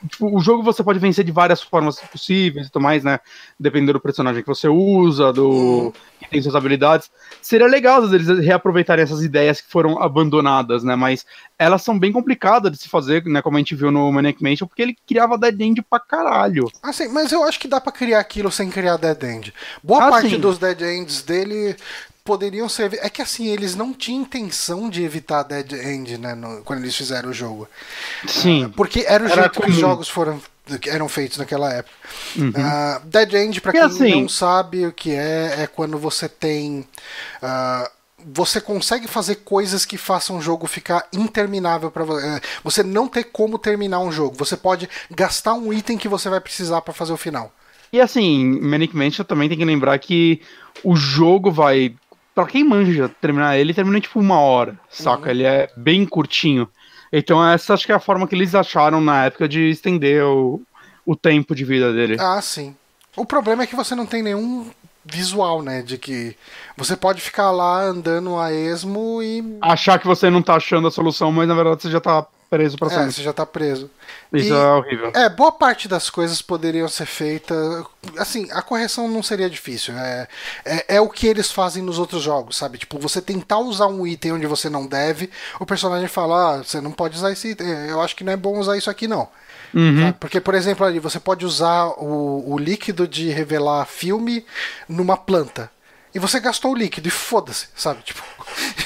tipo, 0.09 0.37
o 0.37 0.41
jogo 0.41 0.63
você 0.63 0.83
pode 0.83 0.99
vencer 0.99 1.25
de 1.25 1.33
várias 1.33 1.63
formas 1.63 1.99
possíveis 2.01 2.67
e 2.67 2.71
tudo 2.71 2.83
mais, 2.83 3.05
né? 3.05 3.21
Dependendo 3.59 3.95
do 3.95 4.01
personagem 4.01 4.43
que 4.43 4.49
você 4.49 4.69
usa, 4.69 5.33
do 5.33 5.93
que 6.21 6.29
tem 6.29 6.43
suas 6.43 6.55
habilidades. 6.55 7.11
Seria 7.41 7.67
legal 7.67 8.05
eles 8.13 8.29
reaproveitarem 8.45 9.03
essas 9.03 9.23
ideias 9.23 9.61
que 9.61 9.71
foram 9.71 10.03
abandonadas, 10.03 10.83
né? 10.83 10.97
Mas 10.97 11.27
elas 11.59 11.83
são 11.83 11.99
bem 11.99 12.13
complicadas 12.13 12.71
de 12.71 12.79
se 12.79 12.89
fazer, 12.89 13.25
né? 13.25 13.43
Como 13.43 13.57
a 13.57 13.61
gente 13.61 13.75
viu 13.75 13.91
no 13.91 14.11
Maniac 14.13 14.43
Mansion, 14.43 14.67
porque 14.67 14.83
ele 14.83 14.97
criava 15.07 15.39
Dead 15.39 15.61
End 15.61 15.83
pra 15.83 16.01
caralho. 16.01 16.71
Assim, 16.83 17.09
mas 17.09 17.33
eu 17.33 17.43
acho 17.45 17.59
que 17.59 17.69
dá 17.69 17.81
para 17.81 17.93
criar 17.93 18.21
aquilo 18.21 18.51
sem 18.51 18.71
criar 18.71 18.97
Dead 18.97 19.23
End. 19.23 19.55
Boa 19.83 20.07
ah, 20.07 20.11
parte 20.11 20.31
sim. 20.31 20.41
dos 20.41 20.59
Dead 20.59 20.81
Ends 20.81 21.23
dele 21.23 21.77
poderiam 22.25 22.69
ser. 22.69 22.99
É 23.03 23.09
que 23.09 23.23
assim, 23.23 23.49
eles 23.49 23.75
não 23.75 23.93
tinham 23.93 24.23
intenção 24.23 24.89
de 24.89 25.03
evitar 25.03 25.43
Dead 25.43 25.73
End, 25.73 26.19
né? 26.19 26.35
No, 26.35 26.63
quando 26.63 26.81
eles 26.81 26.97
fizeram 26.97 27.31
o 27.31 27.33
jogo. 27.33 27.69
Sim. 28.27 28.67
Uh, 28.67 28.71
porque 28.71 29.05
era 29.07 29.25
o 29.25 29.27
era 29.27 29.43
jeito 29.43 29.55
comum. 29.55 29.67
que 29.67 29.73
os 29.73 29.79
jogos 29.79 30.09
foram 30.09 30.41
eram 30.87 31.09
feitos 31.09 31.39
naquela 31.39 31.73
época. 31.73 31.95
Uhum. 32.37 32.51
Uh, 32.51 33.07
Dead 33.07 33.35
End, 33.35 33.61
para 33.61 33.73
quem 33.73 33.81
assim, 33.81 34.23
não 34.23 34.29
sabe 34.29 34.87
o 34.87 34.93
que 34.93 35.11
é, 35.11 35.63
é 35.63 35.67
quando 35.67 35.99
você 35.99 36.29
tem. 36.29 36.87
Uh, 37.43 37.91
você 38.25 38.61
consegue 38.61 39.09
fazer 39.09 39.37
coisas 39.37 39.85
que 39.85 39.99
façam 39.99 40.39
o 40.39 40.41
jogo 40.41 40.69
ficar 40.69 41.09
interminável 41.13 41.91
para 41.91 42.05
você. 42.05 42.41
Você 42.63 42.83
não 42.85 43.09
ter 43.09 43.25
como 43.25 43.59
terminar 43.59 43.99
um 43.99 44.13
jogo. 44.13 44.37
Você 44.39 44.57
pode 44.57 44.89
gastar 45.11 45.55
um 45.55 45.73
item 45.73 45.99
que 45.99 46.07
você 46.07 46.29
vai 46.29 46.41
precisar 46.41 46.81
para 46.83 46.95
fazer 46.95 47.13
o 47.13 47.17
final. 47.17 47.53
E 47.93 48.01
assim, 48.01 48.61
Manic 48.61 48.97
Mansion 48.97 49.25
também 49.25 49.49
tem 49.49 49.59
que 49.59 49.65
lembrar 49.65 49.99
que 49.99 50.41
o 50.83 50.97
jogo 50.97 51.51
vai 51.51 51.95
Pra 52.35 52.47
quem 52.47 52.65
manja 52.65 53.11
terminar 53.21 53.59
ele, 53.59 53.75
termina 53.75 54.01
tipo 54.01 54.19
uma 54.19 54.41
hora, 54.41 54.79
saca? 54.89 55.25
Uhum. 55.25 55.31
Ele 55.31 55.45
é 55.45 55.71
bem 55.77 56.07
curtinho. 56.07 56.69
Então 57.13 57.47
essa 57.47 57.75
acho 57.75 57.85
que 57.85 57.93
é 57.93 57.95
a 57.95 58.01
forma 58.01 58.27
que 58.27 58.35
eles 58.35 58.55
acharam 58.55 59.01
na 59.01 59.27
época 59.27 59.47
de 59.47 59.69
estender 59.69 60.25
o, 60.25 60.63
o 61.05 61.15
tempo 61.15 61.55
de 61.55 61.65
vida 61.65 61.93
dele. 61.93 62.17
Ah, 62.19 62.41
sim. 62.41 62.75
O 63.15 63.27
problema 63.27 63.63
é 63.63 63.67
que 63.67 63.77
você 63.77 63.95
não 63.95 64.07
tem 64.07 64.23
nenhum 64.23 64.71
visual, 65.05 65.63
né? 65.63 65.83
De 65.83 65.99
que 65.99 66.37
você 66.77 66.97
pode 66.97 67.21
ficar 67.21 67.51
lá 67.51 67.83
andando 67.83 68.39
a 68.39 68.53
esmo 68.53 69.23
e. 69.23 69.59
Achar 69.61 69.99
que 69.99 70.07
você 70.07 70.31
não 70.31 70.41
tá 70.41 70.55
achando 70.55 70.89
a 70.89 70.91
solução, 70.91 71.31
mas 71.31 71.47
na 71.47 71.55
verdade 71.55 71.83
você 71.83 71.91
já 71.91 72.01
tá 72.01 72.27
preso 72.53 72.77
pra 72.77 72.91
sempre. 72.91 73.05
É, 73.05 73.11
você 73.11 73.23
já 73.23 73.33
tá 73.33 73.47
preso. 73.47 73.91
Isso 74.31 74.53
e, 74.53 74.57
é 74.57 74.67
horrível. 74.67 75.11
É, 75.15 75.27
boa 75.31 75.51
parte 75.51 75.89
das 75.89 76.11
coisas 76.11 76.43
poderiam 76.43 76.87
ser 76.87 77.07
feitas. 77.07 77.83
Assim, 78.19 78.47
a 78.53 78.61
correção 78.61 79.09
não 79.09 79.23
seria 79.23 79.49
difícil. 79.49 79.97
É, 79.97 80.29
é, 80.63 80.97
é, 80.97 81.01
o 81.01 81.09
que 81.09 81.27
eles 81.27 81.51
fazem 81.51 81.83
nos 81.83 81.99
outros 81.99 82.23
jogos, 82.23 82.59
sabe? 82.59 82.77
Tipo, 82.77 82.99
você 82.99 83.23
tentar 83.23 83.59
usar 83.59 83.87
um 83.87 84.07
item 84.07 84.33
onde 84.33 84.47
você 84.47 84.69
não 84.69 84.87
deve, 84.87 85.31
o 85.59 85.65
personagem 85.65 86.09
fala: 86.09 86.57
ah, 86.57 86.59
você 86.59 86.79
não 86.79 86.93
pode 86.93 87.17
usar 87.17 87.33
esse 87.33 87.53
item. 87.53 87.67
Eu 87.89 88.03
acho 88.03 88.15
que 88.15 88.23
não 88.23 88.35
é 88.35 88.37
bom 88.37 88.59
usar 88.59 88.77
isso 88.77 88.91
aqui, 88.91 89.09
não. 89.09 89.27
Uhum. 89.73 90.13
Porque, 90.21 90.39
por 90.39 90.55
exemplo, 90.55 90.85
ali 90.85 90.99
você 90.99 91.19
pode 91.19 91.47
usar 91.47 91.87
o, 91.97 92.53
o 92.53 92.59
líquido 92.59 93.09
de 93.09 93.31
revelar 93.31 93.87
filme 93.87 94.45
numa 94.87 95.17
planta 95.17 95.71
e 96.15 96.19
você 96.19 96.39
gastou 96.39 96.73
o 96.73 96.77
líquido 96.77 97.09
e 97.09 97.11
foda-se, 97.11 97.69
sabe? 97.75 98.03
Tipo, 98.03 98.23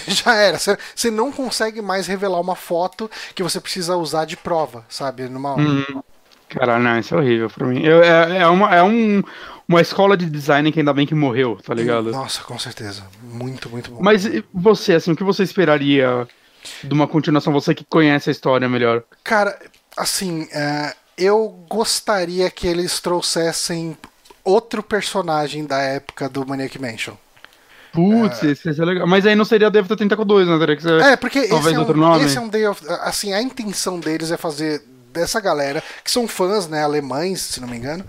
já 0.13 0.35
era. 0.35 0.59
Você 0.59 1.11
não 1.11 1.33
consegue 1.33 1.83
mais 1.83 2.07
revelar 2.07 2.41
uma 2.41 2.57
foto 2.57 3.11
que 3.35 3.43
você 3.43 3.61
precisa 3.61 3.97
usar 3.97 4.25
de 4.25 4.37
prova, 4.37 4.85
sabe? 4.89 5.29
Numa 5.29 5.55
hum. 5.55 6.03
Caralho, 6.49 6.83
não, 6.83 6.99
isso 6.99 7.15
é 7.15 7.19
horrível 7.19 7.51
pra 7.51 7.67
mim. 7.67 7.83
Eu, 7.83 8.03
é, 8.03 8.39
é, 8.39 8.47
uma, 8.47 8.75
é 8.75 8.83
um, 8.83 9.23
uma 9.69 9.81
escola 9.81 10.17
de 10.17 10.27
design 10.27 10.71
que 10.71 10.79
ainda 10.79 10.93
bem 10.93 11.07
que 11.07 11.15
morreu, 11.15 11.59
tá 11.65 11.75
ligado? 11.75 12.11
Nossa, 12.13 12.43
com 12.43 12.59
certeza. 12.59 13.03
Muito, 13.23 13.69
muito 13.69 13.91
bom. 13.91 13.99
Mas 14.01 14.25
você, 14.55 14.95
assim, 14.95 15.13
o 15.13 15.17
que 15.17 15.25
você 15.25 15.43
esperaria 15.43 16.27
de 16.85 16.95
uma 16.95 17.09
continuação? 17.09 17.53
Você 17.53 17.75
que 17.75 17.85
conhece 17.85 18.31
a 18.31 18.33
história 18.33 18.69
melhor. 18.69 19.03
Cara, 19.25 19.59
assim, 19.97 20.49
é, 20.53 20.95
eu 21.19 21.49
gostaria 21.69 22.49
que 22.49 22.69
eles 22.69 23.01
trouxessem 23.01 23.97
outro 24.45 24.83
personagem 24.83 25.65
da 25.65 25.81
época 25.81 26.29
do 26.29 26.47
Maniac 26.47 26.79
Mansion. 26.81 27.15
Putz, 27.97 28.43
é... 28.45 28.51
esse 28.51 28.81
é 28.81 28.85
legal. 28.85 29.07
Mas 29.07 29.27
aí 29.27 29.35
não 29.35 29.45
seria 29.45 29.69
of 29.69 29.89
the 29.89 29.97
Tentacle 29.97 30.25
2, 30.25 30.47
né? 30.47 30.59
Teria 30.59 30.77
que 30.77 30.83
ser 30.83 31.01
é, 31.01 31.17
porque 31.17 31.41
esse 31.41 31.53
é, 31.53 31.79
um, 31.79 32.17
esse 32.21 32.37
é 32.37 32.41
um 32.41 32.49
Day 32.49 32.67
of... 32.67 32.81
Assim, 33.01 33.33
a 33.33 33.43
intenção 33.43 33.99
deles 33.99 34.31
é 34.31 34.37
fazer 34.37 34.83
dessa 35.13 35.41
galera, 35.41 35.83
que 36.05 36.11
são 36.11 36.29
fãs, 36.29 36.69
né, 36.69 36.85
alemães, 36.85 37.41
se 37.41 37.61
não 37.61 37.67
me 37.67 37.79
engano. 37.79 38.05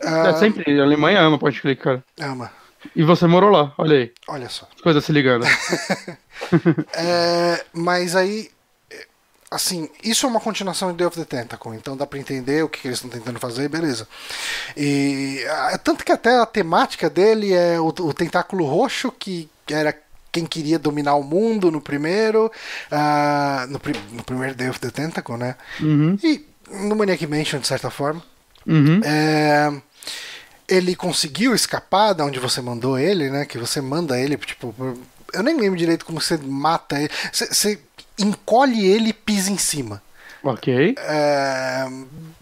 É 0.00 0.30
uh... 0.30 0.38
sempre, 0.38 0.80
a 0.80 0.84
Alemanha 0.84 1.20
ama 1.20 1.38
pode 1.38 1.60
clicar. 1.60 2.00
Ama. 2.20 2.50
E 2.94 3.02
você 3.02 3.26
morou 3.26 3.50
lá, 3.50 3.72
olha 3.78 3.96
aí. 3.96 4.12
Olha 4.28 4.48
só. 4.48 4.68
Coisa 4.82 5.00
se 5.00 5.10
ligando. 5.10 5.46
é, 6.94 7.64
mas 7.72 8.14
aí 8.14 8.50
assim, 9.54 9.88
isso 10.02 10.26
é 10.26 10.28
uma 10.28 10.40
continuação 10.40 10.90
de 10.90 10.98
Day 10.98 11.06
of 11.06 11.16
the 11.16 11.24
Tentacle, 11.24 11.74
então 11.74 11.96
dá 11.96 12.06
para 12.06 12.18
entender 12.18 12.64
o 12.64 12.68
que, 12.68 12.86
eles 12.86 12.98
estão 12.98 13.10
tentando 13.10 13.38
fazer, 13.38 13.68
beleza. 13.68 14.06
E 14.76 15.44
tanto 15.82 16.04
que 16.04 16.12
até 16.12 16.38
a 16.38 16.46
temática 16.46 17.08
dele 17.08 17.52
é 17.52 17.80
o, 17.80 17.86
o 17.86 18.12
tentáculo 18.12 18.66
roxo 18.66 19.12
que 19.12 19.48
era 19.70 19.96
quem 20.34 20.44
queria 20.44 20.80
dominar 20.80 21.14
o 21.14 21.22
mundo 21.22 21.70
no 21.70 21.80
primeiro, 21.80 22.50
uh, 22.90 23.66
no, 23.68 23.80
no, 24.16 24.24
primeiro 24.24 24.54
Day 24.56 24.68
of 24.68 24.80
the 24.80 24.90
Tentacle, 24.90 25.36
né? 25.36 25.54
Uhum. 25.80 26.18
E 26.22 26.44
no 26.68 26.96
Maniac 26.96 27.24
Mansion, 27.24 27.60
de 27.60 27.68
certa 27.68 27.88
forma. 27.88 28.20
Uhum. 28.66 29.00
É, 29.04 29.72
ele 30.66 30.96
conseguiu 30.96 31.54
escapar 31.54 32.14
da 32.14 32.24
onde 32.24 32.40
você 32.40 32.60
mandou 32.60 32.98
ele, 32.98 33.30
né? 33.30 33.44
Que 33.44 33.58
você 33.58 33.80
manda 33.80 34.18
ele, 34.18 34.36
tipo, 34.36 34.74
eu 35.32 35.42
nem 35.42 35.56
lembro 35.56 35.78
direito 35.78 36.04
como 36.04 36.20
você 36.20 36.36
mata 36.36 36.98
ele. 36.98 37.10
Você 37.32 37.78
encolhe 38.18 38.86
ele 38.86 39.10
e 39.10 39.12
pisa 39.12 39.50
em 39.50 39.58
cima. 39.58 40.02
Ok. 40.42 40.94
É, 40.98 41.86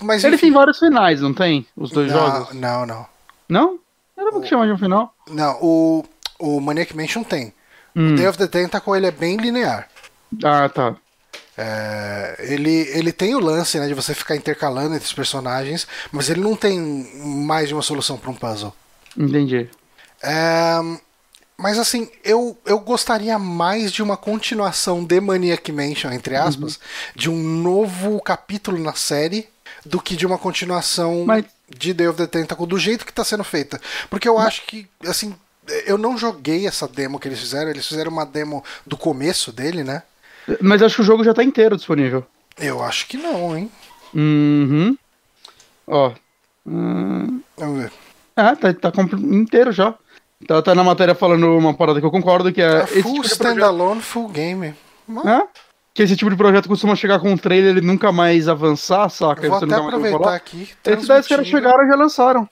mas 0.01 0.25
Ele 0.25 0.35
enfim, 0.35 0.47
tem 0.47 0.53
vários 0.53 0.79
finais, 0.79 1.21
não 1.21 1.33
tem? 1.33 1.65
Os 1.77 1.91
dois 1.91 2.11
não, 2.11 2.19
jogos? 2.19 2.55
Não, 2.55 2.85
não. 2.85 3.07
Não? 3.49 3.79
Era 4.17 4.31
o 4.31 4.41
que 4.41 4.49
chama 4.49 4.67
de 4.67 4.73
um 4.73 4.79
final? 4.79 5.15
Não, 5.31 5.57
o, 5.63 6.05
o 6.39 6.61
Maniac 6.61 6.97
Mansion 6.97 7.23
tem. 7.23 7.53
Hum. 7.95 8.13
O 8.13 8.17
Day 8.17 8.27
of 8.27 8.39
the 8.39 8.47
Tentacle 8.49 8.97
ele 8.97 9.07
é 9.07 9.11
bem 9.11 9.37
linear. 9.37 9.89
Ah, 10.43 10.69
tá. 10.69 10.97
É, 11.57 12.37
ele, 12.41 12.89
ele 12.93 13.13
tem 13.13 13.35
o 13.35 13.41
lance 13.41 13.79
né, 13.79 13.87
de 13.87 13.95
você 13.95 14.15
ficar 14.15 14.35
intercalando 14.35 14.95
entre 14.95 15.07
os 15.07 15.13
personagens, 15.13 15.87
mas 16.11 16.29
ele 16.29 16.41
não 16.41 16.57
tem 16.57 16.81
mais 17.47 17.69
de 17.69 17.75
uma 17.75 17.83
solução 17.83 18.17
para 18.17 18.31
um 18.31 18.35
puzzle. 18.35 18.75
Entendi. 19.17 19.69
É, 20.23 20.81
mas 21.63 21.79
assim, 21.79 22.11
eu, 22.25 22.59
eu 22.67 22.79
gostaria 22.81 23.39
mais 23.39 23.93
de 23.93 24.03
uma 24.03 24.17
continuação 24.17 25.05
de 25.05 25.21
Maniac 25.21 25.71
Mansion, 25.73 26.11
entre 26.13 26.37
aspas, 26.37 26.79
de 27.15 27.31
um 27.31 27.37
novo 27.43 28.21
capítulo 28.21 28.79
na 28.79 28.95
série, 28.95 29.49
do 29.87 30.01
que 30.01 30.15
de 30.17 30.27
uma 30.27 30.37
continuação 30.39 31.25
Mas- 31.25 31.45
de 31.69 31.95
Day 31.95 32.07
of 32.09 32.17
the 32.19 32.27
Tentacle, 32.27 32.67
do 32.67 32.79
jeito 32.79 33.05
que 33.05 33.13
está 33.13 33.25
sendo 33.25 33.45
feita. 33.45 33.81
Porque 34.11 34.29
eu 34.29 34.39
acho 34.39 34.63
que, 34.67 34.87
assim, 35.07 35.35
eu 35.87 35.97
não 35.97 36.19
joguei 36.19 36.67
essa 36.67 36.87
demo 36.87 37.19
que 37.19 37.27
eles 37.29 37.39
fizeram, 37.41 37.71
eles 37.71 37.87
fizeram 37.87 38.11
uma 38.13 38.27
demo 38.27 38.63
do 38.87 38.97
começo 38.97 39.53
dele, 39.53 39.83
né? 39.83 40.03
Mas 40.61 40.83
acho 40.83 40.97
que 40.97 41.03
o 41.03 41.05
jogo 41.05 41.25
já 41.25 41.33
tá 41.33 41.43
inteiro 41.43 41.77
disponível. 41.77 42.27
Eu 42.59 42.83
acho 42.83 43.07
que 43.07 43.17
não, 43.17 43.57
hein? 43.57 43.71
Uhum. 44.13 44.97
Ó. 45.87 46.13
Hum, 46.67 47.41
Vamos 47.57 47.83
ver. 47.83 47.93
é, 48.37 48.73
tá, 48.75 48.91
tá 48.93 49.03
inteiro 49.21 49.73
já. 49.73 49.95
Tá, 50.47 50.61
tá 50.63 50.75
na 50.75 50.83
matéria 50.85 51.15
falando 51.15 51.57
uma 51.57 51.75
parada 51.75 52.01
que 52.01 52.07
eu 52.07 52.11
concordo, 52.11 52.53
que 52.53 52.61
é. 52.61 52.85
Esse 52.85 53.03
full 53.03 53.13
tipo 53.13 53.21
projeto, 53.21 53.33
standalone, 53.33 54.03
full 54.03 54.29
game. 54.29 54.75
É? 55.25 55.43
Que 55.95 56.03
esse 56.03 56.17
tipo 56.17 56.31
de 56.31 56.37
projeto 56.37 56.69
costuma 56.69 56.97
chegar 56.97 57.21
com 57.21 57.31
um 57.31 57.37
trailer 57.37 57.77
e 57.77 57.81
nunca 57.81 58.11
mais 58.11 58.49
avançar, 58.49 59.09
saca? 59.11 59.47
Vou 59.49 59.59
Você 59.59 59.67
até 59.67 59.75
aproveitar 59.75 60.35
aqui. 60.35 60.71
Esses 60.85 61.07
10 61.07 61.09
caras 61.09 61.27
transmitindo. 61.27 61.59
chegaram 61.59 61.85
e 61.85 61.89
já 61.89 61.97
lançaram. 61.97 62.49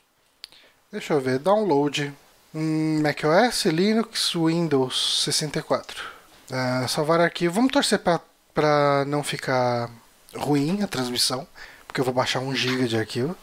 Deixa 0.91 1.13
eu 1.13 1.21
ver, 1.21 1.39
download. 1.39 2.13
Hum, 2.53 3.01
macOS, 3.01 3.65
Linux, 3.65 4.33
Windows 4.35 5.23
64. 5.23 6.03
Ah, 6.51 6.85
salvar 6.87 7.19
arquivo. 7.21 7.55
Vamos 7.55 7.71
torcer 7.71 7.99
pra, 7.99 8.19
pra 8.53 9.05
não 9.07 9.23
ficar 9.23 9.89
ruim 10.35 10.83
a 10.83 10.87
transmissão, 10.87 11.47
porque 11.87 11.99
eu 12.01 12.05
vou 12.05 12.13
baixar 12.13 12.39
1 12.41 12.53
GB 12.53 12.87
de 12.87 12.97
arquivo. 12.97 13.35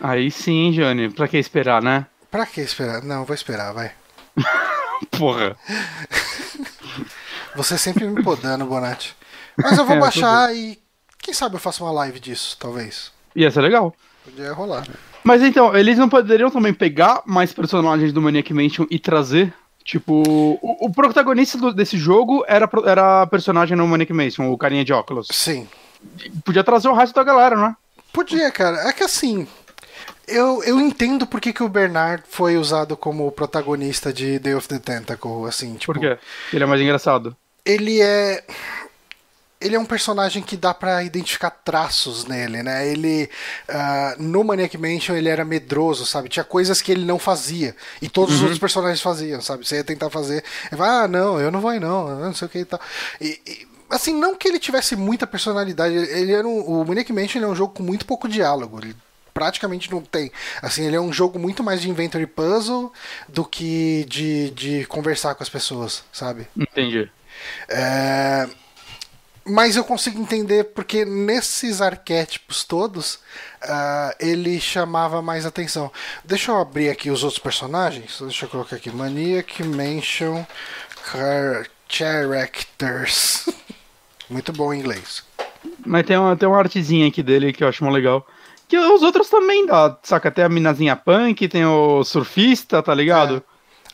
Aí 0.00 0.30
sim, 0.30 0.72
Jane. 0.72 1.10
Pra 1.10 1.28
que 1.28 1.36
esperar, 1.36 1.82
né? 1.82 2.06
Pra 2.30 2.46
que 2.46 2.60
esperar? 2.60 3.02
Não, 3.02 3.24
vou 3.24 3.34
esperar, 3.34 3.72
vai. 3.72 3.92
Porra. 5.18 5.56
Você 7.56 7.76
sempre 7.76 8.06
me 8.06 8.22
podando, 8.22 8.64
Bonatti. 8.66 9.14
Mas 9.56 9.76
eu 9.76 9.84
vou 9.84 9.96
É, 9.96 10.00
baixar 10.00 10.54
e 10.54 10.78
quem 11.18 11.34
sabe 11.34 11.56
eu 11.56 11.60
faço 11.60 11.84
uma 11.84 11.92
live 11.92 12.20
disso, 12.20 12.56
talvez. 12.58 13.10
Ia 13.34 13.50
ser 13.50 13.60
legal. 13.60 13.94
Podia 14.24 14.52
rolar. 14.52 14.86
Mas 15.24 15.42
então, 15.42 15.76
eles 15.76 15.98
não 15.98 16.08
poderiam 16.08 16.50
também 16.50 16.72
pegar 16.72 17.22
mais 17.26 17.52
personagens 17.52 18.12
do 18.12 18.22
Maniac 18.22 18.52
Mansion 18.54 18.86
e 18.90 18.98
trazer? 18.98 19.52
Tipo, 19.84 20.22
o, 20.62 20.86
o 20.86 20.92
protagonista 20.92 21.58
do- 21.58 21.72
desse 21.74 21.98
jogo 21.98 22.44
era, 22.46 22.68
era 22.86 23.26
personagem 23.26 23.76
no 23.76 23.86
Maniac 23.88 24.12
Mansion, 24.12 24.50
o 24.50 24.56
carinha 24.58 24.84
de 24.84 24.92
óculos. 24.92 25.28
Sim. 25.32 25.68
Podia 26.44 26.62
trazer 26.64 26.88
o 26.88 26.94
resto 26.94 27.14
da 27.14 27.24
galera, 27.24 27.56
né? 27.56 27.74
Podia, 28.12 28.50
cara. 28.50 28.88
É 28.88 28.92
que 28.92 29.02
assim. 29.02 29.46
Eu, 30.30 30.62
eu 30.64 30.80
entendo 30.80 31.26
por 31.26 31.40
que, 31.40 31.52
que 31.52 31.62
o 31.62 31.68
Bernard 31.68 32.22
foi 32.28 32.56
usado 32.56 32.96
como 32.96 33.30
protagonista 33.32 34.12
de 34.12 34.38
Day 34.38 34.54
of 34.54 34.68
the 34.68 34.78
Tentacle, 34.78 35.46
assim, 35.48 35.74
tipo, 35.74 35.92
Por 35.92 36.00
quê? 36.00 36.18
Ele 36.52 36.64
é 36.64 36.66
mais 36.66 36.80
engraçado. 36.80 37.36
ele 37.64 38.00
é 38.00 38.44
ele 39.60 39.76
é 39.76 39.78
um 39.78 39.84
personagem 39.84 40.42
que 40.42 40.56
dá 40.56 40.72
pra 40.72 41.04
identificar 41.04 41.50
traços 41.50 42.24
nele, 42.24 42.62
né? 42.62 42.88
Ele 42.88 43.28
ah, 43.68 44.16
no 44.18 44.42
Maniac 44.42 44.76
Mansion 44.78 45.14
ele 45.14 45.28
era 45.28 45.44
medroso, 45.44 46.06
sabe? 46.06 46.30
Tinha 46.30 46.44
coisas 46.44 46.80
que 46.80 46.90
ele 46.90 47.04
não 47.04 47.18
fazia 47.18 47.76
e 48.00 48.08
todos 48.08 48.36
os 48.36 48.40
outros 48.40 48.58
personagens 48.58 49.02
faziam, 49.02 49.42
sabe? 49.42 49.66
Você 49.66 49.76
ia 49.76 49.84
tentar 49.84 50.08
fazer, 50.08 50.42
ele 50.72 50.78
vai, 50.78 50.88
ah, 50.88 51.08
não, 51.08 51.38
eu 51.38 51.50
não 51.50 51.60
vou 51.60 51.70
aí 51.70 51.78
não, 51.78 52.18
não 52.18 52.34
sei 52.34 52.46
o 52.46 52.48
que 52.48 52.58
e 52.60 52.64
tal. 52.64 52.80
E, 53.20 53.38
e, 53.46 53.68
assim, 53.90 54.14
não 54.14 54.34
que 54.34 54.48
ele 54.48 54.58
tivesse 54.58 54.96
muita 54.96 55.26
personalidade, 55.26 55.94
ele 55.94 56.32
era 56.32 56.46
um, 56.48 56.60
o 56.60 56.84
Maniac 56.86 57.12
Mansion 57.12 57.42
é 57.42 57.46
um 57.46 57.54
jogo 57.54 57.74
com 57.74 57.82
muito 57.82 58.06
pouco 58.06 58.26
diálogo. 58.28 58.78
Ele 58.82 58.96
praticamente 59.40 59.90
não 59.90 60.02
tem. 60.02 60.30
Assim, 60.60 60.84
ele 60.86 60.96
é 60.96 61.00
um 61.00 61.10
jogo 61.10 61.38
muito 61.38 61.64
mais 61.64 61.80
de 61.80 61.88
inventory 61.88 62.26
puzzle 62.26 62.92
do 63.26 63.42
que 63.42 64.04
de, 64.06 64.50
de 64.50 64.84
conversar 64.84 65.34
com 65.34 65.42
as 65.42 65.48
pessoas, 65.48 66.04
sabe? 66.12 66.46
Entendi. 66.54 67.10
É, 67.70 68.46
Mas 69.46 69.76
eu 69.76 69.82
consigo 69.84 70.20
entender 70.20 70.64
porque 70.74 71.06
nesses 71.06 71.80
arquétipos 71.80 72.64
todos 72.64 73.18
ah, 73.62 74.14
ele 74.20 74.60
chamava 74.60 75.22
mais 75.22 75.46
atenção. 75.46 75.90
Deixa 76.22 76.52
eu 76.52 76.58
abrir 76.58 76.90
aqui 76.90 77.10
os 77.10 77.24
outros 77.24 77.42
personagens. 77.42 78.18
Deixa 78.20 78.44
eu 78.44 78.50
colocar 78.50 78.76
aqui: 78.76 78.90
Maniac 78.90 79.62
Mansion 79.62 80.44
Char- 81.10 81.66
Characters. 81.88 83.48
Muito 84.28 84.52
bom 84.52 84.72
em 84.74 84.80
inglês. 84.80 85.24
Mas 85.84 86.04
tem 86.06 86.16
uma, 86.18 86.36
tem 86.36 86.46
uma 86.48 86.58
artezinha 86.58 87.08
aqui 87.08 87.22
dele 87.22 87.52
que 87.54 87.64
eu 87.64 87.68
acho 87.68 87.82
mó 87.82 87.90
legal. 87.90 88.26
Que 88.70 88.78
os 88.78 89.02
outros 89.02 89.28
também 89.28 89.66
dá, 89.66 89.98
saca? 90.04 90.30
Tem 90.30 90.44
a 90.44 90.48
minazinha 90.48 90.94
punk, 90.94 91.48
tem 91.48 91.66
o 91.66 92.04
surfista, 92.04 92.80
tá 92.82 92.94
ligado? 92.94 93.42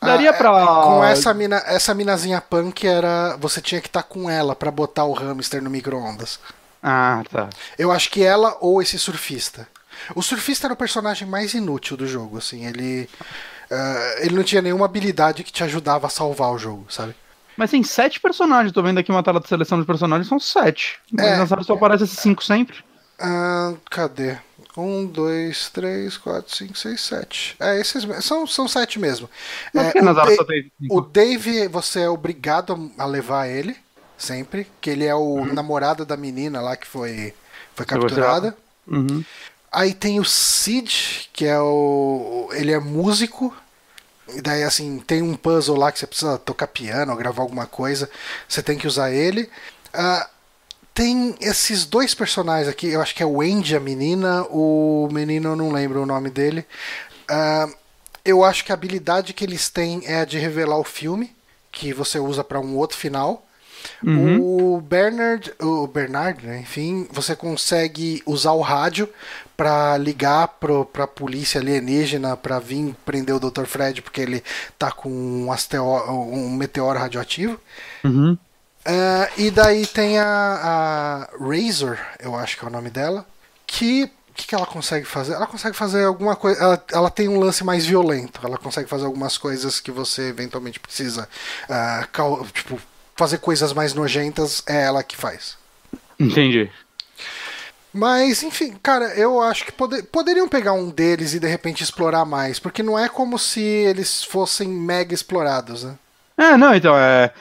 Daria 0.02 0.30
Ah, 0.30 0.34
pra. 0.34 0.50
é, 0.50 0.66
Com 0.66 1.02
essa, 1.04 1.32
mina, 1.32 1.56
essa 1.66 1.94
minazinha 1.94 2.40
punk 2.42 2.86
era. 2.86 3.36
Você 3.40 3.62
tinha 3.62 3.80
que 3.80 3.88
estar 3.88 4.02
com 4.02 4.28
ela 4.28 4.54
pra 4.54 4.70
botar 4.70 5.04
o 5.04 5.14
hamster 5.14 5.62
no 5.62 5.70
micro-ondas. 5.70 6.38
Ah, 6.82 7.22
tá. 7.32 7.48
Eu 7.78 7.90
acho 7.90 8.10
que 8.10 8.22
ela 8.22 8.56
ou 8.60 8.82
esse 8.82 8.98
surfista. 8.98 9.66
O 10.14 10.22
surfista 10.22 10.66
era 10.66 10.74
o 10.74 10.76
personagem 10.76 11.26
mais 11.26 11.54
inútil 11.54 11.96
do 11.96 12.06
jogo, 12.06 12.36
assim, 12.36 12.66
ele. 12.66 13.08
ah, 13.70 14.16
ele 14.18 14.34
não 14.36 14.44
tinha 14.44 14.60
nenhuma 14.60 14.84
habilidade 14.84 15.42
que 15.42 15.50
te 15.50 15.64
ajudava 15.64 16.06
a 16.06 16.10
salvar 16.10 16.52
o 16.52 16.58
jogo, 16.58 16.84
sabe? 16.90 17.16
Mas 17.56 17.70
tem 17.70 17.82
sete 17.82 18.20
personagens, 18.20 18.72
tô 18.72 18.82
vendo 18.82 18.98
aqui 18.98 19.10
uma 19.10 19.22
tela 19.22 19.40
de 19.40 19.48
seleção 19.48 19.80
de 19.80 19.86
personagens, 19.86 20.28
são 20.28 20.38
sete. 20.38 20.98
Mas 21.10 21.26
É. 21.26 21.36
na 21.38 21.46
série 21.46 21.64
só 21.64 21.72
aparece 21.72 22.04
esses 22.04 22.18
cinco 22.18 22.44
sempre. 22.44 22.84
Ah, 23.18 23.72
cadê? 23.90 24.36
Um, 24.76 25.06
dois, 25.06 25.70
três, 25.70 26.16
quatro, 26.18 26.54
cinco, 26.54 26.76
seis, 26.76 27.00
sete. 27.00 27.56
É, 27.58 27.80
esses 27.80 28.04
são, 28.24 28.46
são 28.46 28.68
sete 28.68 28.98
mesmo. 28.98 29.28
É, 29.74 29.94
o, 29.98 30.02
na 30.02 30.12
Zara 30.12 30.30
Da- 30.30 30.36
só 30.36 30.44
tem 30.44 30.70
cinco? 30.80 30.94
o 30.96 31.00
Dave, 31.00 31.68
você 31.68 32.00
é 32.02 32.08
obrigado 32.10 32.92
a 32.98 33.06
levar 33.06 33.48
ele, 33.48 33.76
sempre. 34.18 34.66
Que 34.80 34.90
ele 34.90 35.04
é 35.04 35.14
o 35.14 35.44
namorado 35.46 36.04
da 36.04 36.16
menina 36.16 36.60
lá 36.60 36.76
que 36.76 36.86
foi, 36.86 37.34
foi 37.74 37.86
capturada. 37.86 38.56
Uhum. 38.86 39.24
Aí 39.72 39.94
tem 39.94 40.20
o 40.20 40.24
Sid, 40.24 41.30
que 41.32 41.44
é 41.46 41.58
o. 41.60 42.48
Ele 42.52 42.72
é 42.72 42.78
músico. 42.78 43.54
E 44.28 44.40
daí, 44.42 44.62
assim, 44.64 44.98
tem 45.00 45.22
um 45.22 45.36
puzzle 45.36 45.76
lá 45.78 45.92
que 45.92 45.98
você 45.98 46.06
precisa 46.06 46.38
tocar 46.38 46.66
piano 46.66 47.14
gravar 47.16 47.42
alguma 47.42 47.66
coisa. 47.66 48.10
Você 48.48 48.62
tem 48.62 48.76
que 48.78 48.86
usar 48.86 49.12
ele. 49.12 49.48
Ah, 49.92 50.28
tem 50.96 51.34
esses 51.40 51.84
dois 51.84 52.14
personagens 52.14 52.66
aqui. 52.68 52.88
Eu 52.88 53.02
acho 53.02 53.14
que 53.14 53.22
é 53.22 53.26
o 53.26 53.42
Andy, 53.42 53.76
a 53.76 53.80
menina. 53.80 54.42
O 54.50 55.08
menino, 55.12 55.50
eu 55.50 55.56
não 55.56 55.70
lembro 55.70 56.02
o 56.02 56.06
nome 56.06 56.30
dele. 56.30 56.64
Ah, 57.28 57.68
eu 58.24 58.42
acho 58.42 58.64
que 58.64 58.72
a 58.72 58.74
habilidade 58.74 59.34
que 59.34 59.44
eles 59.44 59.68
têm 59.68 60.02
é 60.06 60.20
a 60.20 60.24
de 60.24 60.38
revelar 60.38 60.78
o 60.78 60.84
filme. 60.84 61.36
Que 61.70 61.92
você 61.92 62.18
usa 62.18 62.42
para 62.42 62.58
um 62.58 62.76
outro 62.76 62.96
final. 62.96 63.44
O 64.40 64.80
Bernard, 64.80 65.52
o 65.60 65.86
Bernard, 65.86 66.44
né, 66.44 66.58
enfim, 66.60 67.06
você 67.12 67.36
consegue 67.36 68.20
usar 68.26 68.50
o 68.52 68.60
rádio 68.60 69.08
para 69.56 69.96
ligar 69.96 70.48
pro, 70.58 70.84
pra 70.86 71.06
polícia 71.06 71.60
alienígena 71.60 72.36
para 72.36 72.58
vir 72.58 72.96
prender 73.04 73.36
o 73.36 73.38
Dr. 73.38 73.64
Fred 73.64 74.02
porque 74.02 74.20
ele 74.22 74.42
tá 74.76 74.90
com 74.90 75.08
um, 75.08 75.52
asteo- 75.52 75.84
um 76.10 76.50
meteoro 76.56 76.98
radioativo. 76.98 77.60
Uhum. 78.02 78.36
Ah, 78.86 79.28
e 79.36 79.50
daí 79.50 79.84
tem 79.86 80.18
a, 80.18 81.28
a 81.32 81.44
Razor, 81.44 81.98
eu 82.20 82.36
acho 82.36 82.56
que 82.56 82.64
é 82.64 82.68
o 82.68 82.70
nome 82.70 82.88
dela, 82.88 83.26
que 83.66 84.04
o 84.04 84.34
que, 84.36 84.46
que 84.46 84.54
ela 84.54 84.66
consegue 84.66 85.06
fazer? 85.06 85.32
Ela 85.32 85.46
consegue 85.46 85.74
fazer 85.74 86.04
alguma 86.04 86.36
coisa. 86.36 86.60
Ela, 86.62 86.84
ela 86.92 87.10
tem 87.10 87.26
um 87.26 87.40
lance 87.40 87.64
mais 87.64 87.86
violento. 87.86 88.38
Ela 88.44 88.58
consegue 88.58 88.86
fazer 88.86 89.06
algumas 89.06 89.38
coisas 89.38 89.80
que 89.80 89.90
você 89.90 90.28
eventualmente 90.28 90.78
precisa. 90.78 91.26
ah, 91.70 92.06
cau- 92.12 92.46
tipo, 92.52 92.78
fazer 93.16 93.38
coisas 93.38 93.72
mais 93.72 93.94
nojentas 93.94 94.62
é 94.66 94.82
ela 94.84 95.02
que 95.02 95.16
faz. 95.16 95.56
Entendi. 96.20 96.70
Mas, 97.92 98.42
enfim, 98.42 98.76
cara, 98.82 99.06
eu 99.14 99.40
acho 99.40 99.64
que 99.64 99.72
pode- 99.72 100.02
poderiam 100.02 100.46
pegar 100.46 100.74
um 100.74 100.90
deles 100.90 101.32
e 101.32 101.40
de 101.40 101.46
repente 101.48 101.82
explorar 101.82 102.26
mais. 102.26 102.58
Porque 102.58 102.82
não 102.82 102.98
é 102.98 103.08
como 103.08 103.38
se 103.38 103.60
eles 103.62 104.22
fossem 104.22 104.68
mega 104.68 105.14
explorados, 105.14 105.82
né? 105.84 105.94
É, 106.38 106.56
não, 106.56 106.74
então, 106.74 106.94
é. 106.96 107.32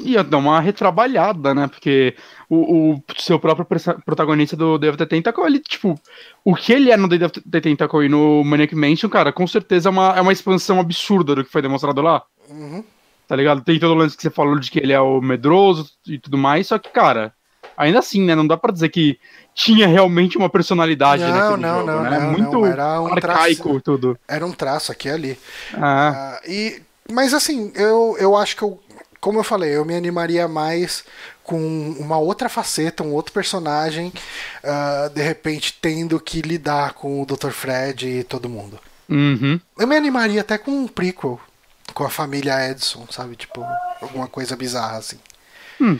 Ia 0.00 0.24
dar 0.24 0.38
uma 0.38 0.58
retrabalhada, 0.60 1.54
né? 1.54 1.68
Porque 1.68 2.16
o, 2.48 2.94
o 2.94 3.02
seu 3.18 3.38
próprio 3.38 3.66
protagonista 4.04 4.56
do 4.56 4.78
Day 4.78 4.90
of 4.90 4.98
the 4.98 5.06
Tentacle, 5.06 5.44
ele, 5.44 5.60
tipo, 5.60 5.94
o 6.44 6.54
que 6.56 6.72
ele 6.72 6.90
é 6.90 6.96
no 6.96 7.06
Day 7.06 7.22
of 7.22 7.40
the 7.40 7.60
Tentacle 7.60 8.04
e 8.04 8.08
no 8.08 8.42
Maniac 8.42 8.74
Mansion, 8.74 9.08
cara, 9.08 9.32
com 9.32 9.46
certeza 9.46 9.88
é 9.88 9.92
uma, 9.92 10.14
é 10.16 10.20
uma 10.20 10.32
expansão 10.32 10.80
absurda 10.80 11.34
do 11.34 11.44
que 11.44 11.52
foi 11.52 11.62
demonstrado 11.62 12.00
lá. 12.00 12.22
Uhum. 12.48 12.82
tá 13.28 13.36
ligado? 13.36 13.62
Tem 13.62 13.78
todo 13.78 13.92
o 13.92 13.94
lance 13.94 14.16
que 14.16 14.22
você 14.22 14.30
falou 14.30 14.58
de 14.58 14.70
que 14.70 14.78
ele 14.78 14.92
é 14.92 15.00
o 15.00 15.20
medroso 15.20 15.88
e 16.06 16.18
tudo 16.18 16.36
mais, 16.36 16.66
só 16.66 16.78
que, 16.78 16.90
cara, 16.90 17.32
ainda 17.76 17.98
assim, 18.00 18.22
né? 18.22 18.34
Não 18.34 18.46
dá 18.46 18.56
pra 18.56 18.72
dizer 18.72 18.88
que 18.88 19.18
tinha 19.54 19.86
realmente 19.86 20.36
uma 20.36 20.48
personalidade 20.50 21.22
Não, 21.22 21.30
naquele 21.30 21.62
não, 21.62 21.78
jogo, 21.80 21.86
não, 21.92 22.02
né? 22.02 22.18
não, 22.18 22.32
Muito 22.32 22.52
não, 22.52 22.66
era 22.66 23.00
um 23.00 23.06
arcaico 23.06 23.62
traço- 23.68 23.80
tudo. 23.82 24.18
Era 24.26 24.44
um 24.44 24.52
traço 24.52 24.90
aqui 24.92 25.08
e 25.08 25.10
ali. 25.12 25.38
Ah, 25.74 26.12
Ah, 26.36 26.40
e, 26.48 26.82
mas 27.10 27.34
assim, 27.34 27.72
eu, 27.74 28.16
eu 28.18 28.36
acho 28.36 28.56
que 28.56 28.62
eu, 28.62 28.80
como 29.20 29.38
eu 29.38 29.44
falei, 29.44 29.76
eu 29.76 29.84
me 29.84 29.94
animaria 29.94 30.46
mais 30.48 31.04
com 31.42 31.58
uma 31.98 32.18
outra 32.18 32.48
faceta, 32.48 33.02
um 33.02 33.12
outro 33.12 33.32
personagem, 33.32 34.12
ah, 34.62 35.10
de 35.14 35.22
repente 35.22 35.78
tendo 35.80 36.18
que 36.18 36.40
lidar 36.40 36.94
com 36.94 37.22
o 37.22 37.26
Dr. 37.26 37.50
Fred 37.50 38.08
e 38.08 38.24
todo 38.24 38.48
mundo. 38.48 38.78
uhum. 39.08 39.60
Eu 39.78 39.86
me 39.86 39.96
animaria 39.96 40.40
até 40.40 40.56
com 40.56 40.70
um 40.70 40.88
prequel 40.88 41.38
com 41.92 42.04
a 42.04 42.10
família 42.10 42.70
Edson, 42.70 43.06
sabe? 43.10 43.36
Tipo, 43.36 43.64
alguma 44.00 44.26
coisa 44.26 44.56
bizarra 44.56 44.98
assim. 44.98 45.18
Hum. 45.80 45.98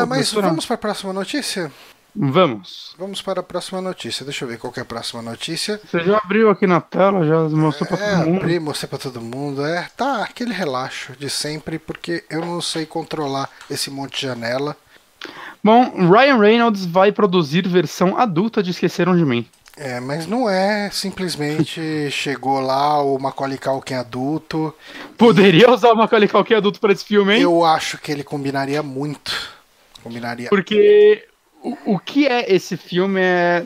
Pô, 0.00 0.06
mas 0.06 0.32
vamos 0.32 0.66
para 0.66 0.74
a 0.74 0.78
próxima 0.78 1.12
notícia? 1.12 1.72
Vamos. 2.18 2.94
Vamos 2.98 3.20
para 3.20 3.40
a 3.40 3.42
próxima 3.42 3.80
notícia. 3.80 4.24
Deixa 4.24 4.44
eu 4.44 4.48
ver 4.48 4.58
qual 4.58 4.72
é 4.76 4.80
a 4.80 4.84
próxima 4.84 5.20
notícia. 5.20 5.78
Você 5.84 6.00
já 6.00 6.16
abriu 6.16 6.48
aqui 6.48 6.66
na 6.66 6.80
tela, 6.80 7.26
já 7.26 7.40
mostrou 7.54 7.88
É, 7.90 7.96
todo 8.14 8.26
mundo. 8.26 8.40
abri, 8.40 8.58
mostrei 8.58 8.88
pra 8.88 8.98
todo 8.98 9.20
mundo. 9.20 9.64
É, 9.66 9.88
tá, 9.96 10.22
aquele 10.22 10.54
relaxo 10.54 11.12
de 11.18 11.28
sempre, 11.28 11.78
porque 11.78 12.24
eu 12.30 12.40
não 12.40 12.60
sei 12.62 12.86
controlar 12.86 13.50
esse 13.70 13.90
monte 13.90 14.20
de 14.20 14.22
janela. 14.26 14.74
Bom, 15.62 16.08
Ryan 16.10 16.38
Reynolds 16.38 16.86
vai 16.86 17.12
produzir 17.12 17.68
versão 17.68 18.16
adulta 18.16 18.62
de 18.62 18.70
Esqueceram 18.70 19.16
de 19.16 19.24
Mim. 19.24 19.46
É, 19.76 20.00
mas 20.00 20.26
não 20.26 20.48
é 20.48 20.88
simplesmente 20.90 21.80
chegou 22.10 22.60
lá 22.60 23.02
o 23.02 23.18
Macaulay 23.18 23.58
Culkin 23.58 23.94
adulto. 23.94 24.74
Poderia 25.18 25.70
usar 25.70 25.92
o 25.92 25.96
Macaulay 25.96 26.28
Culkin 26.28 26.54
adulto 26.54 26.80
pra 26.80 26.92
esse 26.92 27.04
filme, 27.04 27.34
hein? 27.34 27.42
Eu 27.42 27.62
acho 27.62 27.98
que 27.98 28.10
ele 28.10 28.24
combinaria 28.24 28.82
muito. 28.82 29.32
Combinaria. 30.02 30.48
Porque 30.48 31.26
o, 31.62 31.94
o 31.94 31.98
que 31.98 32.26
é 32.26 32.52
esse 32.54 32.76
filme 32.76 33.20
é. 33.20 33.64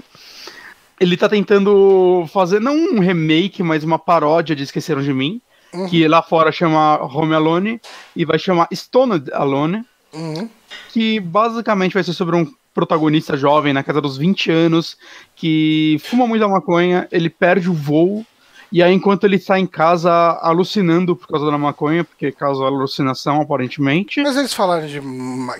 Ele 0.98 1.16
tá 1.16 1.28
tentando 1.28 2.26
fazer, 2.30 2.60
não 2.60 2.76
um 2.76 3.00
remake, 3.00 3.62
mas 3.62 3.82
uma 3.82 3.98
paródia 3.98 4.54
de 4.54 4.62
Esqueceram 4.64 5.02
de 5.02 5.12
Mim. 5.14 5.40
Uhum. 5.72 5.88
Que 5.88 6.06
lá 6.06 6.20
fora 6.20 6.52
chama 6.52 7.00
Home 7.02 7.34
Alone 7.34 7.80
e 8.14 8.24
vai 8.24 8.38
chamar 8.38 8.68
Stoned 8.72 9.32
Alone. 9.32 9.84
Uhum. 10.12 10.48
que 10.92 11.20
basicamente 11.20 11.94
vai 11.94 12.02
ser 12.02 12.12
sobre 12.12 12.34
um 12.34 12.44
protagonista 12.74 13.36
jovem 13.36 13.72
na 13.72 13.82
casa 13.82 14.00
dos 14.00 14.16
20 14.16 14.50
anos 14.50 14.96
que 15.36 15.98
fuma 16.00 16.26
muita 16.26 16.48
maconha, 16.48 17.06
ele 17.12 17.30
perde 17.30 17.68
o 17.68 17.74
voo 17.74 18.26
e 18.72 18.82
aí 18.82 18.92
enquanto 18.94 19.24
ele 19.24 19.36
está 19.36 19.58
em 19.58 19.66
casa 19.66 20.10
alucinando 20.42 21.16
por 21.16 21.26
causa 21.26 21.50
da 21.50 21.58
maconha, 21.58 22.04
porque 22.04 22.30
causa 22.32 22.64
alucinação 22.64 23.40
aparentemente. 23.40 24.22
Mas 24.22 24.36
eles 24.36 24.54
falaram 24.54 24.86
de 24.86 25.00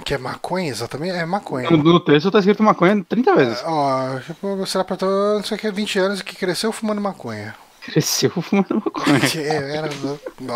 que 0.05 0.15
é 0.15 0.19
maconha 0.19 0.69
exatamente? 0.69 1.15
É 1.15 1.25
maconha. 1.25 1.71
No, 1.71 1.77
no 1.77 2.01
texto 2.01 2.31
tá 2.31 2.39
escrito 2.39 2.63
maconha 2.63 3.05
30 3.09 3.35
vezes. 3.37 3.63
Ó, 3.65 4.19
tipo, 4.21 4.67
será 4.67 4.85
pra 4.85 4.97
todo, 4.97 5.11
não 5.37 5.43
sei 5.43 5.57
o 5.57 5.61
que, 5.61 5.71
20 5.71 5.99
anos 5.99 6.23
que 6.23 6.37
cresceu 6.37 6.73
fumando 6.73 7.01
maconha. 7.01 7.55
Cresceu 7.83 8.31
fumando 8.31 8.83
maconha. 8.85 9.21
Era, 9.75 9.91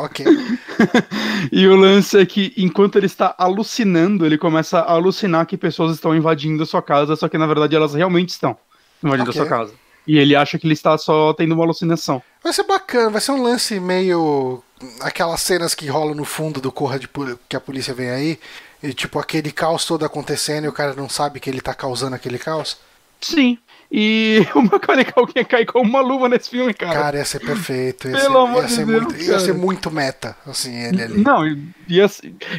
ok. 0.03 0.27
E 1.53 1.67
o 1.67 1.77
lance 1.77 2.19
é 2.19 2.25
que 2.27 2.53
enquanto 2.57 2.97
ele 2.97 3.07
está 3.07 3.35
alucinando, 3.39 4.25
ele 4.25 4.39
começa 4.39 4.79
a 4.81 4.93
alucinar 4.93 5.47
que 5.47 5.57
pessoas 5.57 5.95
estão 5.95 6.15
invadindo 6.15 6.63
a 6.63 6.67
sua 6.67 6.83
casa, 6.83 7.17
só 7.17 7.29
que 7.29 7.39
na 7.39 7.47
verdade 7.47 7.77
elas 7.77 7.95
realmente 7.95 8.31
estão 8.31 8.57
invadindo 9.03 9.31
Ok. 9.31 9.41
a 9.41 9.45
sua 9.45 9.49
casa. 9.59 9.73
E 10.07 10.19
ele 10.19 10.37
acha 10.37 10.59
que 10.59 10.67
ele 10.67 10.75
está 10.75 10.97
só 10.99 11.33
tendo 11.33 11.55
uma 11.55 11.65
alucinação. 11.65 12.23
Vai 12.43 12.53
ser 12.53 12.65
bacana, 12.65 13.11
vai 13.11 13.21
ser 13.21 13.33
um 13.33 13.43
lance 13.43 13.81
meio. 13.81 14.63
Aquelas 15.01 15.41
cenas 15.41 15.75
que 15.75 15.87
rolam 15.87 16.15
no 16.15 16.25
fundo 16.25 16.61
do 16.61 16.71
Corra 16.71 16.99
de 16.99 17.09
Pol- 17.09 17.39
que 17.49 17.57
a 17.57 17.61
polícia 17.61 17.95
vem 17.95 18.11
aí. 18.11 18.39
E 18.83 18.93
tipo, 18.93 19.19
aquele 19.19 19.51
caos 19.51 19.87
todo 19.87 20.05
acontecendo 20.05 20.65
e 20.65 20.69
o 20.69 20.73
cara 20.73 20.93
não 20.95 21.09
sabe 21.09 21.41
que 21.41 21.49
ele 21.49 21.61
tá 21.63 21.73
causando 21.73 22.15
aquele 22.15 22.39
caos. 22.39 22.77
Sim. 23.21 23.57
E 23.91 24.47
o 24.55 24.61
Macaulay 24.61 25.05
Culkin 25.07 25.39
ia 25.39 25.45
cair 25.45 25.65
como 25.65 25.89
uma 25.89 26.01
luva 26.01 26.29
nesse 26.29 26.51
filme, 26.51 26.75
cara. 26.75 26.93
Cara, 26.93 27.17
ia 27.19 27.25
ser 27.25 27.39
perfeito. 27.41 28.09
Ia, 28.09 28.17
Pelo 28.19 28.33
ser, 28.33 28.37
amor 28.37 28.63
ia, 28.63 28.69
de 28.69 28.73
ser 28.75 28.87
Deus, 28.87 29.03
muito, 29.03 29.17
ia 29.23 29.39
ser 29.41 29.55
muito 29.55 29.91
meta, 29.91 30.37
assim, 30.47 30.75
ele 30.75 31.03
ali. 31.03 31.23
Não, 31.23 31.47
ia, 31.89 32.11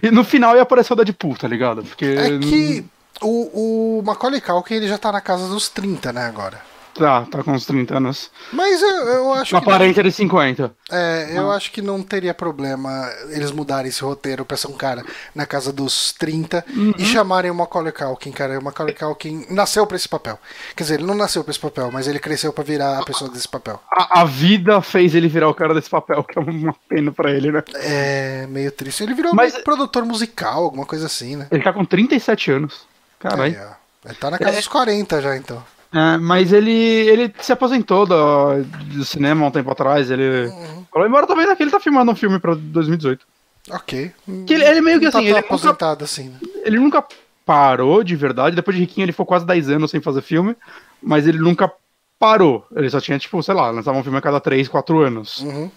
e 0.01 0.09
no 0.11 0.23
final 0.23 0.55
ia 0.55 0.61
aparecer 0.63 0.93
o 0.93 0.95
Deadpool, 0.95 1.35
tá 1.37 1.47
ligado? 1.47 1.83
Porque. 1.83 2.05
É 2.05 2.39
que 2.39 2.85
o, 3.21 3.99
o 3.99 4.03
Macaulay 4.03 4.41
Culkin 4.41 4.75
ele 4.75 4.87
já 4.87 4.97
tá 4.97 5.11
na 5.11 5.21
casa 5.21 5.47
dos 5.47 5.69
30, 5.69 6.11
né, 6.13 6.25
agora. 6.25 6.59
Tá, 6.97 7.25
tá 7.29 7.43
com 7.43 7.51
uns 7.51 7.65
30 7.65 7.97
anos. 7.97 8.31
Mas 8.53 8.81
eu, 8.81 8.87
eu 9.07 9.33
acho 9.33 9.49
que. 9.49 9.55
Aparenta 9.57 10.01
de 10.01 10.11
50. 10.13 10.71
É, 10.89 11.33
eu 11.35 11.51
acho 11.51 11.69
que 11.71 11.81
não 11.81 12.01
teria 12.01 12.33
problema 12.33 12.89
eles 13.31 13.51
mudarem 13.51 13.89
esse 13.89 14.01
roteiro 14.01 14.45
pra 14.45 14.55
ser 14.55 14.67
um 14.67 14.77
cara 14.77 15.03
na 15.35 15.45
casa 15.45 15.73
dos 15.73 16.13
30 16.13 16.63
Uhum. 16.73 16.93
e 16.97 17.03
chamarem 17.03 17.51
o 17.51 17.55
Macaulay 17.55 17.91
Culkin, 17.91 18.31
cara. 18.31 18.57
O 18.57 18.63
Macaulay 18.63 18.95
Culkin 18.95 19.45
nasceu 19.49 19.85
pra 19.85 19.97
esse 19.97 20.07
papel. 20.07 20.39
Quer 20.73 20.83
dizer, 20.83 20.93
ele 20.95 21.03
não 21.05 21.15
nasceu 21.15 21.43
pra 21.43 21.51
esse 21.51 21.59
papel, 21.59 21.89
mas 21.91 22.07
ele 22.07 22.17
cresceu 22.19 22.53
pra 22.53 22.63
virar 22.63 22.99
a 22.99 23.03
pessoa 23.03 23.29
desse 23.29 23.47
papel. 23.47 23.81
A, 23.91 24.21
a 24.21 24.25
vida 24.25 24.81
fez 24.81 25.13
ele 25.13 25.27
virar 25.27 25.49
o 25.49 25.53
cara 25.53 25.73
desse 25.73 25.89
papel, 25.89 26.23
que 26.23 26.39
é 26.39 26.41
uma 26.41 26.73
pena 26.87 27.11
pra 27.11 27.29
ele, 27.29 27.51
né? 27.51 27.61
É 27.75 28.47
meio 28.47 28.71
triste. 28.71 29.03
Ele 29.03 29.13
virou 29.13 29.35
Mas- 29.35 29.51
meio 29.51 29.63
produtor 29.65 30.05
musical, 30.05 30.63
alguma 30.63 30.85
coisa 30.85 31.07
assim, 31.07 31.35
né? 31.35 31.47
Ele 31.51 31.61
tá 31.63 31.73
com 31.73 31.83
37 31.83 32.51
anos. 32.51 32.85
Caralho. 33.19 33.59
Ó. 33.59 33.85
Ele 34.07 34.15
tá 34.15 34.31
na 34.31 34.37
casa 34.37 34.51
É. 34.53 34.55
dos 34.57 34.67
40 34.69 35.21
já, 35.21 35.35
então. 35.35 35.61
É, 35.95 36.17
mas 36.17 36.51
ele, 36.51 36.71
ele 36.73 37.33
se 37.39 37.53
aposentou 37.53 38.05
do, 38.05 38.63
do 38.95 39.05
cinema 39.05 39.45
um 39.45 39.51
tempo 39.51 39.71
atrás. 39.71 40.11
Ele 40.11 40.47
Uhum. 40.47 40.85
falou, 40.91 41.07
embora 41.07 41.25
também 41.25 41.45
daqui 41.47 41.63
ele 41.63 41.71
tá 41.71 41.79
filmando 41.79 42.11
um 42.11 42.15
filme 42.15 42.37
pra 42.37 42.53
2018. 42.53 43.25
Ok. 43.71 44.11
Que 44.45 44.53
ele- 44.53 44.65
ele 44.65 44.81
meio 44.81 44.99
que 44.99 45.09
tá 45.09 45.17
assim, 45.17 45.17
tão 45.19 45.23
ele 45.27 45.33
nunca- 45.35 45.47
aposentado 45.47 46.03
assim, 46.03 46.29
né? 46.29 46.37
Ele 46.65 46.77
nunca 46.79 47.03
parou 47.45 48.03
de 48.03 48.15
verdade. 48.15 48.55
Depois 48.55 48.75
de 48.75 48.81
Riquinho, 48.83 49.05
ele 49.05 49.11
ficou 49.13 49.25
quase 49.25 49.45
10 49.45 49.69
anos 49.69 49.89
sem 49.89 50.01
fazer 50.01 50.21
filme. 50.21 50.55
Mas 51.01 51.25
ele 51.27 51.37
nunca 51.39 51.71
parou. 52.19 52.65
Ele 52.75 52.89
só 52.89 52.99
tinha, 52.99 53.17
tipo, 53.17 53.41
sei 53.41 53.53
lá, 53.53 53.69
lançava 53.69 53.97
um 53.97 54.03
filme 54.03 54.17
a 54.17 54.21
cada 54.21 54.39
3, 54.39 54.67
4 54.67 54.99
anos. 54.99 55.41
Uhum. 55.41 55.71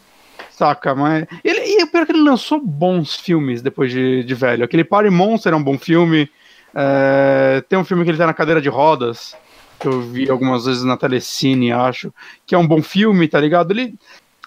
Saca? 0.51 0.95
Mas. 0.95 1.27
Ele, 1.45 1.61
e 1.61 1.83
o 1.85 1.87
pior 1.87 2.03
é 2.03 2.07
que 2.07 2.13
ele 2.13 2.23
lançou 2.23 2.61
bons 2.61 3.15
filmes 3.15 3.63
depois 3.63 3.91
de, 3.93 4.25
de 4.25 4.35
velho. 4.35 4.65
Aquele 4.65 4.83
Party 4.85 5.11
Monster 5.11 5.53
é 5.53 5.57
um 5.57 5.63
bom 5.63 5.79
filme. 5.79 6.29
É, 6.75 7.63
tem 7.69 7.79
um 7.79 7.85
filme 7.85 8.05
que 8.05 8.11
ele 8.11 8.19
tá 8.19 8.27
na 8.27 8.35
cadeira 8.35 8.61
de 8.61 8.69
rodas. 8.69 9.37
Que 9.79 9.87
eu 9.87 10.01
vi 10.01 10.29
algumas 10.31 10.65
vezes 10.65 10.83
na 10.85 10.97
Telecine, 10.97 11.73
acho. 11.73 12.13
Que 12.47 12.55
é 12.55 12.59
um 12.59 12.67
bom 12.67 12.83
filme, 12.83 13.29
tá 13.29 13.41
ligado? 13.41 13.71
Ele. 13.71 13.95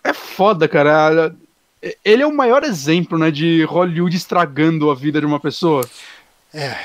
É 0.04 0.14
foda, 0.14 0.68
cara. 0.68 1.36
Ele 2.04 2.24
é 2.24 2.28
o 2.28 2.36
maior 2.36 2.64
exemplo, 2.64 3.18
né, 3.18 3.32
de 3.32 3.64
Hollywood 3.64 4.16
estragando 4.16 4.92
a 4.92 4.96
vida 4.96 5.20
de 5.20 5.26
uma 5.26 5.40
pessoa. 5.40 5.88
É. 6.54 6.78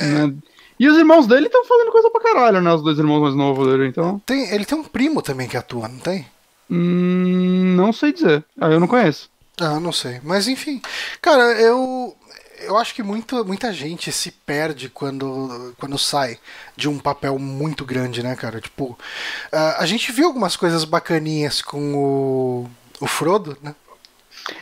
né? 0.00 0.34
E 0.78 0.88
os 0.88 0.96
irmãos 0.96 1.26
dele 1.26 1.46
estão 1.46 1.64
fazendo 1.64 1.90
coisa 1.90 2.10
pra 2.10 2.22
caralho, 2.22 2.62
né? 2.62 2.72
Os 2.72 2.82
dois 2.82 2.98
irmãos 2.98 3.20
mais 3.20 3.34
novos 3.34 3.66
dele, 3.66 3.86
então. 3.86 4.18
Tem, 4.24 4.50
ele 4.50 4.64
tem 4.64 4.78
um 4.78 4.84
primo 4.84 5.20
também 5.20 5.46
que 5.46 5.56
atua, 5.56 5.88
não 5.88 5.98
tem? 5.98 6.26
Hum, 6.70 7.74
não 7.76 7.92
sei 7.92 8.12
dizer. 8.12 8.44
Ah, 8.58 8.68
eu 8.68 8.80
não 8.80 8.86
conheço. 8.86 9.28
Ah, 9.60 9.78
não 9.78 9.92
sei. 9.92 10.20
Mas 10.22 10.48
enfim. 10.48 10.80
Cara, 11.20 11.42
eu. 11.60 12.16
Eu 12.62 12.76
acho 12.76 12.94
que 12.94 13.02
muito, 13.02 13.44
muita 13.44 13.72
gente 13.72 14.12
se 14.12 14.30
perde 14.30 14.88
quando, 14.88 15.74
quando 15.78 15.98
sai 15.98 16.38
de 16.76 16.88
um 16.88 16.98
papel 16.98 17.38
muito 17.38 17.84
grande, 17.84 18.22
né, 18.22 18.34
cara? 18.36 18.60
Tipo, 18.60 18.98
ah, 19.52 19.76
a 19.78 19.86
gente 19.86 20.12
viu 20.12 20.26
algumas 20.26 20.56
coisas 20.56 20.84
bacaninhas 20.84 21.62
com 21.62 21.94
o, 21.94 22.70
o 23.00 23.06
Frodo, 23.06 23.56
né? 23.62 23.74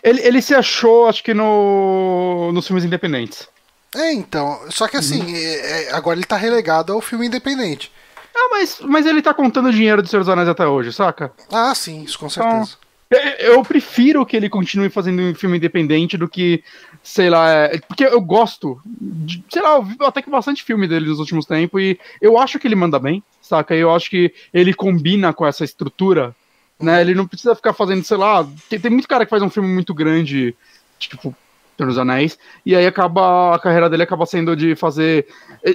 Ele, 0.02 0.20
ele 0.22 0.42
se 0.42 0.54
achou, 0.54 1.08
acho 1.08 1.22
que 1.22 1.32
no, 1.34 2.50
nos 2.52 2.66
filmes 2.66 2.84
independentes. 2.84 3.48
É, 3.94 4.12
então. 4.12 4.60
Só 4.70 4.86
que 4.86 4.96
assim, 4.96 5.34
é- 5.34 5.84
é- 5.84 5.92
agora 5.92 6.18
ele 6.18 6.26
tá 6.26 6.36
relegado 6.36 6.92
ao 6.92 7.00
filme 7.00 7.26
independente. 7.26 7.90
Ah, 8.34 8.48
mas, 8.50 8.78
mas 8.80 9.06
ele 9.06 9.22
tá 9.22 9.32
contando 9.32 9.72
dinheiro 9.72 10.02
do 10.02 10.08
Senhor 10.08 10.20
dos 10.20 10.28
Anéis 10.28 10.48
até 10.48 10.66
hoje, 10.66 10.92
saca? 10.92 11.32
Ah, 11.50 11.74
sim, 11.74 12.02
isso 12.02 12.18
com 12.18 12.28
certeza. 12.28 12.76
Eu, 13.10 13.54
eu 13.54 13.62
prefiro 13.64 14.24
que 14.26 14.36
ele 14.36 14.50
continue 14.50 14.90
fazendo 14.90 15.22
um 15.22 15.34
filme 15.34 15.56
independente 15.56 16.16
do 16.16 16.28
que, 16.28 16.62
sei 17.08 17.30
lá, 17.30 17.50
é- 17.50 17.78
porque 17.78 18.04
eu 18.04 18.20
gosto, 18.20 18.78
de, 18.84 19.42
sei 19.48 19.62
lá, 19.62 19.76
eu 19.76 19.82
vi 19.82 19.96
até 20.00 20.20
que 20.20 20.28
bastante 20.28 20.62
filme 20.62 20.86
dele 20.86 21.08
nos 21.08 21.18
últimos 21.18 21.46
tempos 21.46 21.80
e 21.80 21.98
eu 22.20 22.36
acho 22.36 22.58
que 22.58 22.68
ele 22.68 22.74
manda 22.76 22.98
bem, 22.98 23.22
saca? 23.40 23.74
Eu 23.74 23.90
acho 23.94 24.10
que 24.10 24.30
ele 24.52 24.74
combina 24.74 25.32
com 25.32 25.46
essa 25.46 25.64
estrutura, 25.64 26.36
né? 26.78 27.00
Ele 27.00 27.14
não 27.14 27.26
precisa 27.26 27.54
ficar 27.54 27.72
fazendo, 27.72 28.04
sei 28.04 28.18
lá, 28.18 28.46
tem, 28.68 28.78
tem 28.78 28.90
muito 28.90 29.08
cara 29.08 29.24
que 29.24 29.30
faz 29.30 29.42
um 29.42 29.48
filme 29.48 29.70
muito 29.70 29.94
grande, 29.94 30.54
tipo, 30.98 31.34
Senhor 31.78 31.88
dos 31.88 31.98
Anéis, 31.98 32.38
e 32.66 32.76
aí 32.76 32.86
acaba, 32.86 33.54
a 33.54 33.58
carreira 33.58 33.88
dele 33.88 34.02
acaba 34.02 34.26
sendo 34.26 34.54
de 34.54 34.76
fazer 34.76 35.26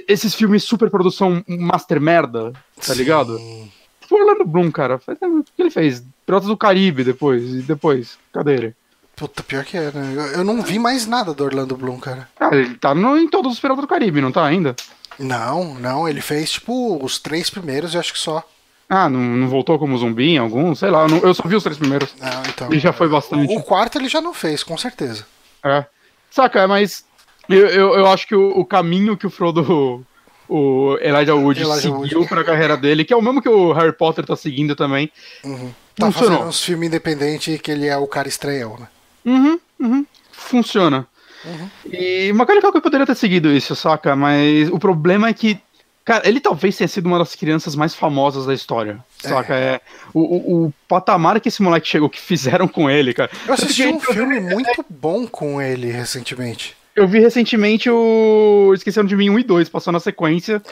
esses 0.06 0.34
filmes 0.36 0.62
super 0.62 0.88
produção 0.88 1.42
master 1.48 2.00
merda, 2.00 2.52
tá 2.86 2.94
ligado? 2.94 3.38
Sim. 3.38 3.72
Tipo, 4.00 4.16
Orlando 4.16 4.44
Bloom, 4.44 4.70
cara. 4.70 5.00
O 5.06 5.42
que 5.42 5.62
ele 5.62 5.70
fez? 5.70 6.04
Piratas 6.24 6.46
do 6.46 6.56
Caribe 6.56 7.02
depois. 7.02 7.42
E 7.54 7.62
depois? 7.62 8.18
Cadê 8.32 8.54
ele? 8.54 8.76
Puta, 9.16 9.42
pior 9.42 9.64
que 9.64 9.76
é, 9.76 9.90
né? 9.92 10.12
Eu, 10.16 10.22
eu 10.38 10.44
não 10.44 10.60
vi 10.62 10.78
mais 10.78 11.06
nada 11.06 11.32
do 11.32 11.44
Orlando 11.44 11.76
Bloom, 11.76 11.98
cara. 12.00 12.28
Ah, 12.38 12.50
ele 12.52 12.74
tá 12.74 12.94
no- 12.94 13.16
em 13.16 13.28
todos 13.28 13.52
os 13.52 13.60
Piratas 13.60 13.82
do 13.82 13.88
Caribe, 13.88 14.20
não 14.20 14.32
tá 14.32 14.44
ainda? 14.44 14.74
Não, 15.18 15.74
não, 15.74 16.08
ele 16.08 16.20
fez, 16.20 16.50
tipo, 16.52 16.98
os 17.04 17.18
três 17.20 17.48
primeiros 17.48 17.94
e 17.94 17.98
acho 17.98 18.12
que 18.12 18.18
só. 18.18 18.42
Ah, 18.88 19.08
não, 19.08 19.20
não 19.20 19.48
voltou 19.48 19.78
como 19.78 19.96
zumbi 19.96 20.30
em 20.30 20.38
algum? 20.38 20.74
Sei 20.74 20.90
lá, 20.90 21.02
eu, 21.02 21.08
não- 21.08 21.18
eu 21.18 21.32
só 21.32 21.44
vi 21.46 21.54
os 21.54 21.62
três 21.62 21.78
primeiros. 21.78 22.12
Não, 22.20 22.42
então. 22.48 22.72
E 22.72 22.78
já 22.80 22.92
foi 22.92 23.08
bastante. 23.08 23.56
O 23.56 23.62
quarto 23.62 23.98
ele 23.98 24.08
já 24.08 24.20
não 24.20 24.34
fez, 24.34 24.62
com 24.64 24.76
certeza. 24.76 25.24
É. 25.64 25.84
Saca, 26.30 26.66
mas 26.66 27.04
eu, 27.48 27.66
eu, 27.68 27.94
eu 27.94 28.06
acho 28.08 28.26
que 28.26 28.34
o, 28.34 28.50
o 28.58 28.64
caminho 28.64 29.16
que 29.16 29.26
o 29.26 29.30
Frodo, 29.30 30.04
o 30.48 30.98
Elijah 31.00 31.34
Wood 31.36 31.60
Elijah 31.62 31.80
seguiu 31.80 32.18
Wood. 32.18 32.28
pra 32.28 32.42
carreira 32.42 32.76
dele, 32.76 33.04
que 33.04 33.12
é 33.14 33.16
o 33.16 33.22
mesmo 33.22 33.40
que 33.40 33.48
o 33.48 33.72
Harry 33.72 33.92
Potter 33.96 34.26
tá 34.26 34.34
seguindo 34.34 34.74
também. 34.74 35.10
Uhum. 35.44 35.72
Tá 35.96 36.06
Funcionou. 36.06 36.30
fazendo 36.38 36.48
uns 36.48 36.60
filmes 36.64 36.88
independentes 36.88 37.60
que 37.60 37.70
ele 37.70 37.86
é 37.86 37.96
o 37.96 38.06
cara 38.08 38.26
estranhão, 38.26 38.76
né? 38.78 38.88
Uhum, 39.24 39.58
uhum. 39.80 40.06
Funciona. 40.32 41.06
Uhum. 41.44 41.68
E 41.92 42.32
Macaulay 42.32 42.62
Culkin 42.62 42.80
poderia 42.80 43.06
ter 43.06 43.14
seguido 43.14 43.50
isso, 43.52 43.76
saca? 43.76 44.16
Mas 44.16 44.68
o 44.70 44.78
problema 44.78 45.28
é 45.28 45.34
que, 45.34 45.58
cara, 46.04 46.26
ele 46.26 46.40
talvez 46.40 46.76
tenha 46.76 46.88
sido 46.88 47.06
uma 47.06 47.18
das 47.18 47.34
crianças 47.34 47.74
mais 47.76 47.94
famosas 47.94 48.46
da 48.46 48.54
história, 48.54 48.98
saca? 49.18 49.54
É, 49.54 49.80
o, 50.12 50.20
o, 50.20 50.66
o 50.66 50.74
patamar 50.88 51.40
que 51.40 51.48
esse 51.48 51.62
moleque 51.62 51.88
chegou, 51.88 52.08
que 52.08 52.20
fizeram 52.20 52.66
com 52.66 52.88
ele, 52.88 53.12
cara. 53.12 53.30
Eu 53.46 53.54
assisti 53.54 53.86
um 53.86 54.00
filme 54.00 54.40
muito 54.40 54.84
bom 54.88 55.26
com 55.26 55.60
ele 55.60 55.90
recentemente. 55.90 56.76
Eu 56.96 57.08
vi 57.08 57.18
recentemente 57.18 57.90
o 57.90 58.72
Esqueceram 58.72 59.06
de 59.06 59.16
Mim 59.16 59.28
1 59.28 59.38
e 59.40 59.42
2, 59.42 59.68
passou 59.68 59.92
na 59.92 59.98
sequência. 59.98 60.62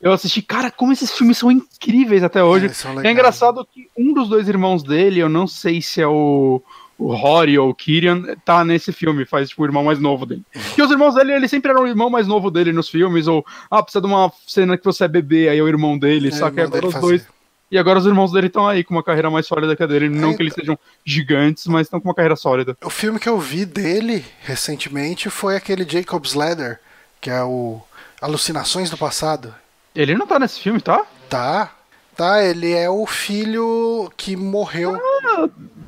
Eu 0.00 0.10
assisti, 0.10 0.40
cara, 0.40 0.70
como 0.70 0.90
esses 0.90 1.12
filmes 1.12 1.36
são 1.36 1.50
incríveis 1.50 2.22
até 2.24 2.42
hoje. 2.42 2.66
É 2.66 2.88
legais. 2.88 3.12
engraçado 3.12 3.66
que 3.70 3.90
um 3.96 4.14
dos 4.14 4.26
dois 4.26 4.48
irmãos 4.48 4.82
dele, 4.82 5.20
eu 5.20 5.28
não 5.28 5.46
sei 5.46 5.82
se 5.82 6.00
é 6.00 6.06
o, 6.06 6.62
o 6.98 7.14
Rory 7.14 7.58
ou 7.58 7.70
o 7.70 7.74
Kieran, 7.74 8.22
tá 8.44 8.64
nesse 8.64 8.92
filme, 8.92 9.24
faz 9.26 9.50
tipo 9.50 9.62
o 9.62 9.66
irmão 9.66 9.84
mais 9.84 9.98
novo 9.98 10.24
dele. 10.24 10.42
Porque 10.52 10.82
os 10.82 10.90
irmãos 10.90 11.14
dele, 11.14 11.32
ele 11.34 11.48
sempre 11.48 11.70
era 11.70 11.80
o 11.80 11.86
irmão 11.86 12.08
mais 12.08 12.26
novo 12.26 12.50
dele 12.50 12.72
nos 12.72 12.88
filmes, 12.88 13.26
ou, 13.26 13.44
ah, 13.70 13.82
precisa 13.82 14.00
de 14.00 14.06
uma 14.06 14.32
cena 14.46 14.78
que 14.78 14.84
você 14.84 15.04
é 15.04 15.08
bebê, 15.08 15.48
aí 15.48 15.58
é 15.58 15.62
o 15.62 15.68
irmão 15.68 15.98
dele, 15.98 16.28
É, 16.28 16.32
só 16.32 16.50
que 16.50 16.60
agora 16.60 16.86
os 16.86 16.92
fazia. 16.94 17.08
dois. 17.08 17.26
E 17.68 17.76
agora 17.76 17.98
os 17.98 18.06
irmãos 18.06 18.30
dele 18.30 18.46
estão 18.46 18.66
aí 18.68 18.84
com 18.84 18.94
uma 18.94 19.02
carreira 19.02 19.28
mais 19.28 19.44
sólida 19.46 19.74
que 19.74 19.82
a 19.82 19.86
dele. 19.86 20.08
Não 20.08 20.30
É, 20.30 20.34
que 20.34 20.42
eles 20.42 20.54
sejam 20.54 20.78
gigantes, 21.04 21.66
mas 21.66 21.86
estão 21.86 22.00
com 22.00 22.08
uma 22.08 22.14
carreira 22.14 22.36
sólida. 22.36 22.76
O 22.84 22.88
filme 22.90 23.18
que 23.18 23.28
eu 23.28 23.38
vi 23.40 23.64
dele 23.64 24.24
recentemente 24.42 25.28
foi 25.28 25.56
aquele 25.56 25.84
Jacob's 25.88 26.34
Ladder, 26.34 26.78
que 27.20 27.28
é 27.28 27.42
o 27.42 27.80
Alucinações 28.22 28.88
do 28.88 28.96
Passado. 28.96 29.52
Ele 29.94 30.14
não 30.14 30.26
tá 30.28 30.38
nesse 30.38 30.60
filme, 30.60 30.80
tá? 30.80 31.04
Tá? 31.28 31.72
Tá, 32.16 32.42
ele 32.42 32.72
é 32.72 32.88
o 32.88 33.04
filho 33.04 34.10
que 34.16 34.36
morreu. 34.36 34.98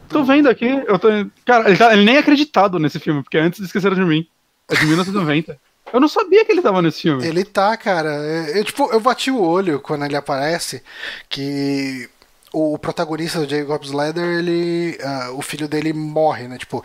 Tô 0.09 0.25
vendo 0.25 0.49
aqui. 0.49 0.67
Eu 0.67 0.99
tô... 0.99 1.09
Cara, 1.45 1.69
ele, 1.69 1.77
tá- 1.79 1.93
ele 1.93 2.05
nem 2.05 2.17
é 2.17 2.19
acreditado 2.19 2.79
nesse 2.79 2.99
filme, 2.99 3.23
porque 3.23 3.39
antes 3.39 3.61
esqueceram 3.61 3.95
de 3.97 4.05
mim. 4.05 4.27
É 4.71 4.75
de 4.75 4.85
1990. 4.87 5.59
Eu 5.93 6.01
não 6.01 6.09
sabia 6.09 6.45
que 6.45 6.53
ele 6.53 6.61
tava 6.63 6.83
nesse 6.83 7.03
filme. 7.03 7.27
Ele 7.27 7.45
tá, 7.45 7.77
cara. 7.77 8.09
Eu, 8.55 8.63
tipo, 8.65 8.91
eu 8.93 9.01
bati 9.01 9.31
o 9.31 9.41
olho 9.41 9.81
quando 9.81 10.05
ele 10.05 10.17
aparece 10.17 10.83
que 11.29 12.09
o 12.53 12.79
protagonista 12.79 13.41
do 13.41 13.49
Jacob's 13.49 13.91
Ladder, 13.93 14.25
ele, 14.39 14.99
ah, 15.03 15.31
o 15.35 15.43
filho 15.43 15.69
dele 15.69 15.93
morre, 15.93 16.49
né? 16.49 16.57
Tipo, 16.59 16.83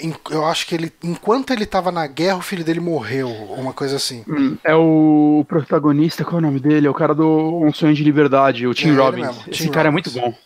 em- 0.00 0.14
eu 0.30 0.44
acho 0.44 0.66
que 0.66 0.74
ele, 0.74 0.92
enquanto 1.02 1.52
ele 1.52 1.64
tava 1.66 1.90
na 1.92 2.06
guerra, 2.06 2.36
o 2.38 2.42
filho 2.42 2.64
dele 2.64 2.80
morreu, 2.80 3.28
uma 3.28 3.72
coisa 3.72 3.96
assim. 3.96 4.24
Hum, 4.28 4.56
É 4.64 4.74
o 4.74 5.44
protagonista, 5.48 6.24
qual 6.24 6.36
é 6.36 6.38
o 6.38 6.46
nome 6.46 6.58
dele? 6.60 6.86
É 6.86 6.90
o 6.90 6.94
cara 6.94 7.14
do 7.14 7.60
Um 7.64 7.72
Sonho 7.72 7.94
de 7.94 8.02
Liberdade, 8.04 8.66
o 8.66 8.74
Tim 8.74 8.90
É, 8.90 8.94
Robbins. 8.94 9.36
Esse 9.48 9.64
Tim 9.64 9.68
cara 9.70 9.88
Robbins. 9.90 10.16
é 10.16 10.20
muito 10.20 10.32
bom. 10.32 10.38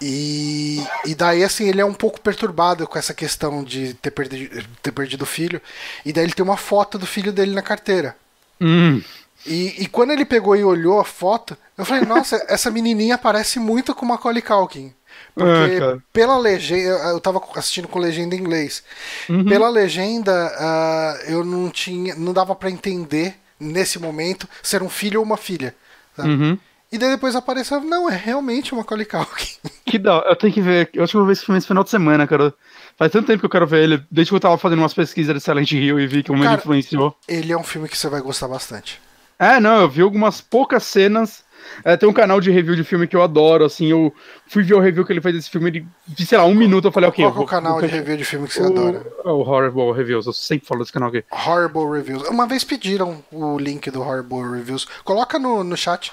E, 0.00 0.82
e 1.04 1.14
daí, 1.14 1.44
assim, 1.44 1.68
ele 1.68 1.80
é 1.80 1.84
um 1.84 1.92
pouco 1.92 2.20
perturbado 2.20 2.86
com 2.86 2.98
essa 2.98 3.12
questão 3.12 3.62
de 3.62 3.92
ter 3.94 4.10
perdido, 4.10 4.66
ter 4.82 4.92
perdido 4.92 5.22
o 5.22 5.26
filho. 5.26 5.60
E 6.04 6.12
daí 6.12 6.24
ele 6.24 6.32
tem 6.32 6.44
uma 6.44 6.56
foto 6.56 6.98
do 6.98 7.06
filho 7.06 7.32
dele 7.32 7.54
na 7.54 7.62
carteira. 7.62 8.16
Hum, 8.60 9.02
E, 9.46 9.82
e 9.82 9.86
quando 9.86 10.10
ele 10.12 10.24
pegou 10.24 10.56
e 10.56 10.64
olhou 10.64 11.00
a 11.00 11.04
foto, 11.04 11.56
eu 11.76 11.84
falei, 11.84 12.04
nossa, 12.04 12.42
essa 12.48 12.70
menininha 12.70 13.18
parece 13.18 13.58
muito 13.58 13.94
com 13.94 14.06
Macaulay 14.06 14.42
Culkin. 14.42 14.92
Porque 15.34 15.78
cara. 15.78 16.02
pela 16.12 16.38
legenda, 16.38 16.88
eu 17.10 17.20
tava 17.20 17.42
assistindo 17.54 17.88
com 17.88 17.98
legenda 17.98 18.34
em 18.34 18.38
inglês. 18.38 18.82
Uhum. 19.28 19.44
Pela 19.44 19.68
legenda, 19.68 20.32
ah, 20.58 21.18
eu 21.26 21.44
não 21.44 21.68
tinha, 21.70 22.14
não 22.14 22.32
dava 22.32 22.54
pra 22.54 22.70
entender 22.70 23.36
nesse 23.58 23.98
momento 23.98 24.48
se 24.62 24.76
era 24.76 24.84
um 24.84 24.88
filho 24.90 25.20
ou 25.20 25.26
uma 25.26 25.36
filha. 25.36 25.74
uhum. 26.18 26.58
E 26.92 26.98
daí 26.98 27.10
depois 27.10 27.36
apareceu, 27.36 27.80
não, 27.80 28.10
é 28.10 28.16
realmente 28.16 28.72
o 28.74 28.76
Macaulay 28.76 29.06
Culkin. 29.06 29.56
Que 29.86 29.98
da 29.98 30.24
Eu 30.28 30.36
tenho 30.36 30.52
que 30.52 30.60
ver. 30.60 30.88
Eu 30.94 31.02
acho 31.02 31.10
que 31.10 31.16
eu 31.16 31.20
vou 31.20 31.26
ver 31.26 31.32
esse 31.32 31.44
filme 31.44 31.58
esse 31.58 31.66
final 31.66 31.82
de 31.82 31.90
semana, 31.90 32.24
cara. 32.24 32.54
Faz 32.96 33.10
tanto 33.10 33.26
tempo 33.26 33.40
que 33.40 33.46
eu 33.46 33.50
quero 33.50 33.66
ver 33.66 33.82
ele. 33.82 34.02
Desde 34.08 34.30
que 34.30 34.36
eu 34.36 34.40
tava 34.40 34.56
fazendo 34.56 34.78
umas 34.78 34.94
pesquisas 34.94 35.34
de 35.34 35.40
Silent 35.40 35.72
Hill 35.72 35.98
e 35.98 36.06
vi 36.06 36.22
como 36.22 36.38
ele 36.38 36.48
Cara, 36.48 36.60
influenciou. 36.60 37.16
Ele 37.26 37.52
é 37.52 37.56
um 37.58 37.64
filme 37.64 37.88
que 37.88 37.98
você 37.98 38.08
vai 38.08 38.20
gostar 38.20 38.46
bastante. 38.46 39.00
É, 39.36 39.58
não, 39.58 39.80
eu 39.80 39.88
vi 39.88 40.02
algumas 40.02 40.40
poucas 40.40 40.84
cenas. 40.84 41.42
É, 41.84 41.96
tem 41.96 42.08
um 42.08 42.12
canal 42.12 42.40
de 42.40 42.50
review 42.50 42.76
de 42.76 42.84
filme 42.84 43.06
que 43.08 43.16
eu 43.16 43.22
adoro, 43.22 43.64
assim, 43.64 43.86
eu 43.86 44.14
fui 44.46 44.62
ver 44.62 44.74
o 44.74 44.80
review 44.80 45.04
que 45.04 45.12
ele 45.12 45.20
fez 45.20 45.34
desse 45.34 45.50
filme, 45.50 45.68
ele, 45.70 45.86
de, 46.06 46.24
sei 46.24 46.38
lá, 46.38 46.44
um 46.44 46.54
minuto, 46.54 46.88
eu 46.88 46.92
falei, 46.92 47.08
ok, 47.08 47.24
Qual 47.24 47.34
que 47.34 47.38
é 47.38 47.42
o 47.42 47.46
canal 47.46 47.72
vou 47.74 47.82
de 47.82 47.88
review 47.88 48.16
de 48.16 48.24
filme 48.24 48.48
que 48.48 48.54
você 48.54 48.62
o, 48.62 48.66
adora? 48.66 49.06
é 49.24 49.28
o 49.28 49.40
Horrible 49.40 49.92
Reviews, 49.92 50.26
eu 50.26 50.32
sempre 50.32 50.66
falo 50.66 50.80
desse 50.80 50.92
canal 50.92 51.10
aqui. 51.10 51.22
Horrible 51.30 51.90
Reviews. 51.90 52.28
Uma 52.28 52.46
vez 52.46 52.64
pediram 52.64 53.22
o 53.30 53.58
link 53.58 53.90
do 53.90 54.00
Horrible 54.00 54.42
Reviews. 54.52 54.86
Coloca 55.04 55.38
no, 55.38 55.62
no 55.62 55.76
chat. 55.76 56.12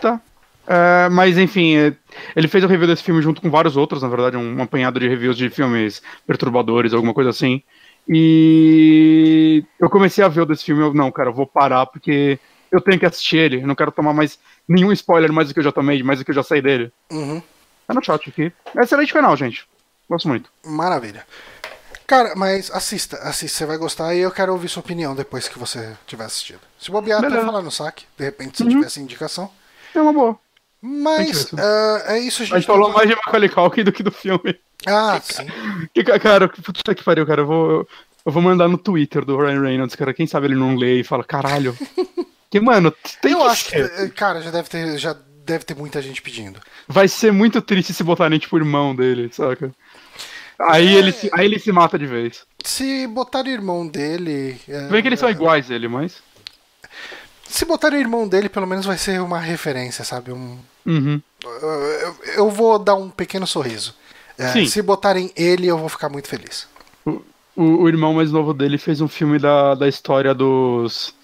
Tá. 0.00 0.20
É, 0.68 1.08
mas 1.10 1.38
enfim, 1.38 1.76
é, 1.76 1.94
ele 2.34 2.48
fez 2.48 2.64
o 2.64 2.66
review 2.66 2.88
desse 2.88 3.02
filme 3.02 3.22
junto 3.22 3.40
com 3.40 3.48
vários 3.50 3.76
outros, 3.76 4.02
na 4.02 4.08
verdade, 4.08 4.36
um, 4.36 4.60
apanhado 4.62 4.98
de 4.98 5.08
reviews 5.08 5.36
de 5.36 5.48
filmes 5.48 6.02
perturbadores, 6.26 6.92
alguma 6.92 7.14
coisa 7.14 7.30
assim. 7.30 7.62
E 8.08 9.64
eu 9.80 9.88
comecei 9.88 10.24
a 10.24 10.28
ver 10.28 10.40
o 10.42 10.46
desse 10.46 10.64
filme, 10.64 10.82
eu, 10.82 10.92
não, 10.94 11.10
cara, 11.12 11.28
eu 11.30 11.34
vou 11.34 11.46
parar 11.46 11.86
porque 11.86 12.38
eu 12.70 12.80
tenho 12.80 12.98
que 12.98 13.06
assistir 13.06 13.36
ele, 13.36 13.62
eu 13.62 13.66
não 13.66 13.74
quero 13.74 13.92
tomar 13.92 14.12
mais 14.12 14.38
nenhum 14.68 14.90
spoiler 14.92 15.32
mais 15.32 15.48
do 15.48 15.54
que 15.54 15.60
eu 15.60 15.64
já 15.64 15.72
tomei, 15.72 16.02
mais 16.02 16.18
do 16.18 16.24
que 16.24 16.30
eu 16.30 16.34
já 16.34 16.42
sei 16.42 16.60
dele. 16.60 16.92
Uhum. 17.10 17.40
Tá 17.86 17.94
no 17.94 18.04
chat 18.04 18.28
aqui. 18.28 18.52
É 18.76 18.82
excelente 18.82 19.12
canal, 19.12 19.36
gente. 19.36 19.66
Gosto 20.08 20.28
muito. 20.28 20.50
Maravilha. 20.64 21.24
Cara, 22.06 22.34
mas 22.36 22.70
assista, 22.70 23.16
assista, 23.18 23.58
você 23.58 23.66
vai 23.66 23.76
gostar 23.78 24.14
e 24.14 24.20
eu 24.20 24.30
quero 24.30 24.52
ouvir 24.52 24.68
sua 24.68 24.80
opinião 24.80 25.14
depois 25.14 25.48
que 25.48 25.58
você 25.58 25.96
tiver 26.06 26.24
assistido. 26.24 26.60
Se 26.78 26.90
bobear, 26.90 27.18
até 27.18 27.28
Beleza. 27.28 27.46
falar 27.46 27.62
no 27.62 27.70
saque, 27.70 28.04
de 28.16 28.24
repente, 28.24 28.56
se 28.56 28.62
Uhum. 28.64 28.68
tiver 28.70 28.86
essa 28.86 29.00
indicação. 29.00 29.50
É 29.98 30.02
uma 30.02 30.12
boa. 30.12 30.38
Mas 30.82 31.52
ah, 31.58 32.02
é 32.08 32.18
isso, 32.20 32.44
gente. 32.44 32.54
A 32.54 32.58
gente 32.58 32.66
falou 32.66 32.92
mais 32.92 33.08
de 33.08 33.14
Macaulay 33.16 33.48
Culkin 33.48 33.82
do 33.84 33.92
que 33.92 34.02
do 34.02 34.12
filme. 34.12 34.56
Ah, 34.86 35.20
sim. 35.22 35.46
Que, 35.94 36.04
ca- 36.04 36.18
cara, 36.18 36.48
puta 36.48 36.94
que 36.94 37.02
pariu, 37.02 37.26
cara. 37.26 37.42
Eu 37.42 37.46
vou, 37.46 37.88
eu 38.24 38.32
vou 38.32 38.42
mandar 38.42 38.68
no 38.68 38.76
Twitter 38.78 39.24
do 39.24 39.36
Ryan 39.38 39.60
Reynolds, 39.62 39.96
cara. 39.96 40.12
Quem 40.14 40.26
sabe 40.26 40.46
ele 40.46 40.54
não 40.54 40.76
lê 40.76 41.00
e 41.00 41.04
fala, 41.04 41.24
caralho. 41.24 41.76
Que, 42.48 42.60
mano, 42.60 42.94
tem 43.20 43.32
Eu 43.32 43.38
que 43.40 43.44
acho 43.48 43.64
que, 43.64 43.70
ser. 43.72 43.92
eh, 44.04 44.08
cara, 44.08 44.40
já 44.40 44.52
deve 44.52 44.68
ter, 44.68 44.96
já 44.98 45.16
deve 45.44 45.64
ter 45.64 45.74
muita 45.74 46.00
gente 46.00 46.22
pedindo. 46.22 46.60
Vai 46.86 47.08
ser 47.08 47.32
muito 47.32 47.60
triste 47.60 47.92
se 47.92 48.04
botarem, 48.04 48.38
tipo, 48.38 48.54
o 48.54 48.58
irmão 48.60 48.94
dele, 48.94 49.28
saca? 49.32 49.72
Aí, 50.60 50.94
É. 50.94 50.98
ele 50.98 51.10
se, 51.10 51.28
aí 51.34 51.44
ele 51.44 51.58
se 51.58 51.72
mata 51.72 51.98
de 51.98 52.06
vez. 52.06 52.44
Se 52.64 53.04
botar 53.08 53.44
o 53.44 53.48
irmão 53.48 53.86
dele. 53.86 54.60
eh, 54.68 54.86
Vê 54.88 55.02
que 55.02 55.08
eles 55.08 55.18
são 55.18 55.28
iguais, 55.28 55.68
ele, 55.72 55.88
mas. 55.88 56.22
Se 57.48 57.64
botar 57.64 57.92
o 57.92 57.96
irmão 57.96 58.26
dele, 58.28 58.48
pelo 58.48 58.66
menos 58.66 58.84
vai 58.86 58.98
ser 58.98 59.20
uma 59.20 59.38
referência, 59.40 60.04
sabe? 60.04 60.32
Um, 60.32 60.58
Uhum. 60.84 61.20
eu, 62.36 62.48
vou 62.50 62.78
dar 62.78 62.94
um 62.94 63.10
pequeno 63.10 63.46
sorriso. 63.46 63.94
Sim. 64.52 64.66
se 64.66 64.82
botarem 64.82 65.32
ele, 65.34 65.66
eu 65.66 65.78
vou 65.78 65.88
ficar 65.88 66.08
muito 66.08 66.28
feliz. 66.28 66.68
O, 67.04 67.22
o, 67.56 67.62
o 67.82 67.88
irmão 67.88 68.12
mais 68.14 68.30
novo 68.30 68.52
dele 68.52 68.76
fez 68.78 69.00
um 69.00 69.08
filme 69.08 69.38
da, 69.38 69.74
da 69.74 69.88
história 69.88 70.34
dos. 70.34 71.14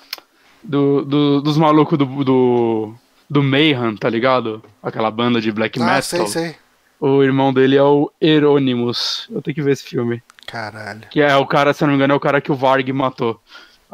Do, 0.63 1.05
do- 1.05 1.41
dos 1.43 1.57
malucos 1.59 1.99
do, 1.99 2.07
do. 2.25 2.95
Do 3.29 3.43
Mayhem, 3.43 3.97
tá 3.97 4.09
ligado? 4.11 4.63
Aquela 4.83 5.11
banda 5.11 5.41
de 5.41 5.51
black 5.53 5.81
ah, 5.81 5.85
metal. 5.85 6.03
sei, 6.03 6.27
sei. 6.27 6.57
O 7.01 7.23
irmão 7.23 7.53
dele 7.53 7.77
é 7.77 7.83
o 7.83 8.11
Hieronymus. 8.23 9.27
Eu 9.31 9.41
tenho 9.43 9.55
que 9.55 9.63
ver 9.63 9.73
esse 9.73 9.83
filme. 9.85 10.23
Caralho. 10.47 11.03
Que 11.11 11.21
é 11.21 11.35
o 11.37 11.47
cara, 11.47 11.73
se 11.73 11.83
não 11.83 11.91
me 11.91 11.95
engano, 11.97 12.13
é 12.13 12.17
o 12.17 12.21
cara 12.21 12.41
que 12.41 12.53
o 12.53 12.55
Varg 12.55 12.91
matou. 12.93 13.41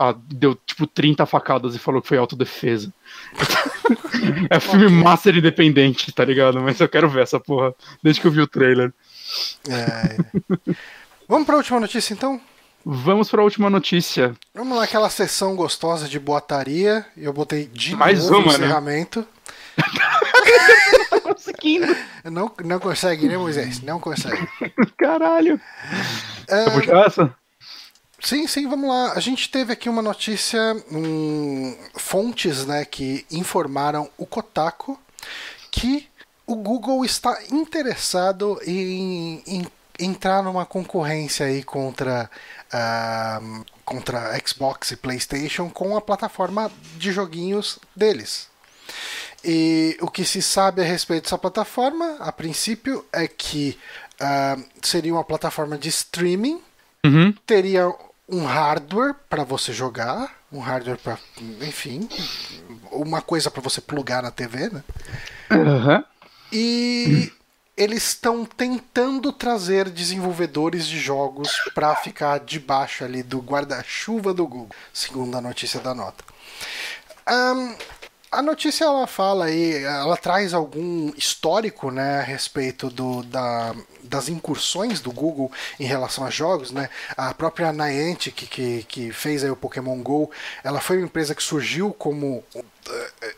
Ah, 0.01 0.15
deu 0.17 0.55
tipo 0.55 0.87
30 0.87 1.27
facadas 1.27 1.75
e 1.75 1.79
falou 1.79 2.01
que 2.01 2.07
foi 2.07 2.19
autodefesa. 2.19 2.95
é 4.49 4.61
filme 4.61 4.89
master 4.89 5.37
independente, 5.37 6.13
tá 6.13 6.25
ligado? 6.25 6.61
Mas 6.61 6.79
eu 6.79 6.89
quero 6.89 7.09
ver 7.11 7.25
essa 7.25 7.41
porra, 7.41 7.75
desde 8.01 8.21
que 8.21 8.29
eu 8.29 8.31
vi 8.31 8.41
o 8.41 8.47
trailer. 8.47 8.93
É. 9.69 10.17
Vamos 11.29 11.47
pra 11.47 11.57
última 11.57 11.81
notícia 11.81 12.15
então? 12.15 12.41
Vamos 12.85 13.29
pra 13.29 13.43
última 13.43 13.69
notícia. 13.69 14.35
Vamos 14.55 14.79
naquela 14.79 15.11
sessão 15.11 15.57
gostosa 15.57 16.09
de 16.09 16.19
boataria. 16.21 17.05
Eu 17.17 17.33
botei 17.33 17.67
de 17.67 17.97
Mais 17.97 18.31
novo 18.31 18.37
uma, 18.49 18.53
né? 18.53 18.65
encerramento. 18.67 19.27
Tá 21.11 21.21
conseguindo. 21.21 21.95
Não, 22.25 22.51
não 22.65 22.79
consegue, 22.79 23.29
né, 23.29 23.37
Moisés? 23.37 23.83
Não 23.83 23.99
consegue. 23.99 24.49
Caralho. 24.97 25.61
É, 26.47 26.65
Quer 26.65 26.73
puxar 26.73 27.07
essa? 27.07 27.35
Sim, 28.21 28.47
sim, 28.47 28.69
vamos 28.69 28.89
lá. 28.89 29.13
A 29.13 29.21
gente 29.21 29.51
teve 29.51 29.73
aqui 29.73 29.89
uma 29.89 30.03
notícia, 30.03 30.61
hum, 30.91 31.77
fontes 31.95 32.67
né, 32.67 32.85
que 32.85 33.25
informaram 33.31 34.11
o 34.17 34.27
Kotaku 34.27 34.99
que 35.71 36.09
o 36.47 36.57
Google 36.57 37.05
está 37.05 37.39
interessado 37.51 38.59
em, 38.67 39.43
em 39.47 39.67
entrar 39.99 40.43
numa 40.43 40.65
concorrência 40.65 41.47
aí 41.47 41.63
contra, 41.63 42.31
ah, 42.73 43.41
contra 43.85 44.39
Xbox 44.47 44.93
e 44.93 44.97
PlayStation 44.97 45.69
com 45.69 45.97
a 45.97 46.01
plataforma 46.01 46.71
de 46.97 47.13
joguinhos 47.13 47.79
deles. 47.95 48.49
E 49.45 49.97
o 50.01 50.11
que 50.11 50.25
se 50.25 50.41
sabe 50.41 50.83
a 50.83 50.85
respeito 50.85 51.25
dessa 51.25 51.39
plataforma, 51.39 52.17
a 52.19 52.33
princípio, 52.33 53.05
é 53.13 53.29
que 53.29 53.79
ah, 54.19 54.57
seria 54.83 55.13
uma 55.13 55.25
plataforma 55.25 55.77
de 55.77 55.89
streaming 55.89 56.63
Uhum. 57.05 57.33
Teria 57.47 57.93
um 58.29 58.45
hardware 58.45 59.15
para 59.29 59.43
você 59.43 59.73
jogar, 59.73 60.31
um 60.53 60.61
hardware 60.61 60.99
para, 60.99 61.19
enfim, 61.63 62.09
uma 62.93 63.23
coisa 63.23 63.51
para 63.51 63.63
você 63.63 63.81
plugar 63.81 64.23
na 64.23 64.31
TV, 64.31 64.69
né? 64.69 64.85
Uhum. 65.51 66.05
E 66.53 67.33
eles 67.77 68.09
estão 68.09 68.45
tentando 68.45 69.33
trazer 69.33 69.89
desenvolvedores 69.89 70.87
de 70.87 70.99
jogos 70.99 71.51
para 71.75 71.95
ficar 71.97 72.41
debaixo 72.41 73.05
ali 73.05 73.23
do 73.23 73.39
guarda-chuva 73.39 74.35
do 74.35 74.47
Google, 74.47 74.77
segundo 74.93 75.37
a 75.37 75.41
notícia 75.41 75.81
da 75.81 75.95
nota. 75.95 76.25
Um, 77.27 77.77
a 78.31 78.43
notícia 78.43 78.85
ela 78.85 79.07
fala 79.07 79.47
aí, 79.47 79.83
ela 79.83 80.17
traz 80.17 80.53
algum 80.53 81.11
histórico, 81.17 81.91
né, 81.91 82.21
a 82.21 82.23
respeito 82.23 82.91
do, 82.91 83.23
da, 83.23 83.75
das 84.03 84.29
incursões 84.29 85.01
do 85.01 85.11
Google 85.11 85.51
em 85.81 85.85
relação 85.85 86.25
a 86.27 86.31
jogos, 86.31 86.71
né? 86.71 86.89
A 87.17 87.33
própria 87.33 87.73
Niantic 87.73 88.35
que, 88.35 88.47
que, 88.47 88.83
que 88.85 89.13
fez 89.13 89.43
aí 89.43 89.51
o 89.51 89.57
Pokémon 89.57 89.97
Go, 90.03 90.31
ela 90.63 90.81
foi 90.81 90.99
uma 90.99 91.07
empresa 91.07 91.35
que 91.35 91.43
surgiu 91.43 91.93
como 91.93 92.45
uh, 92.55 92.65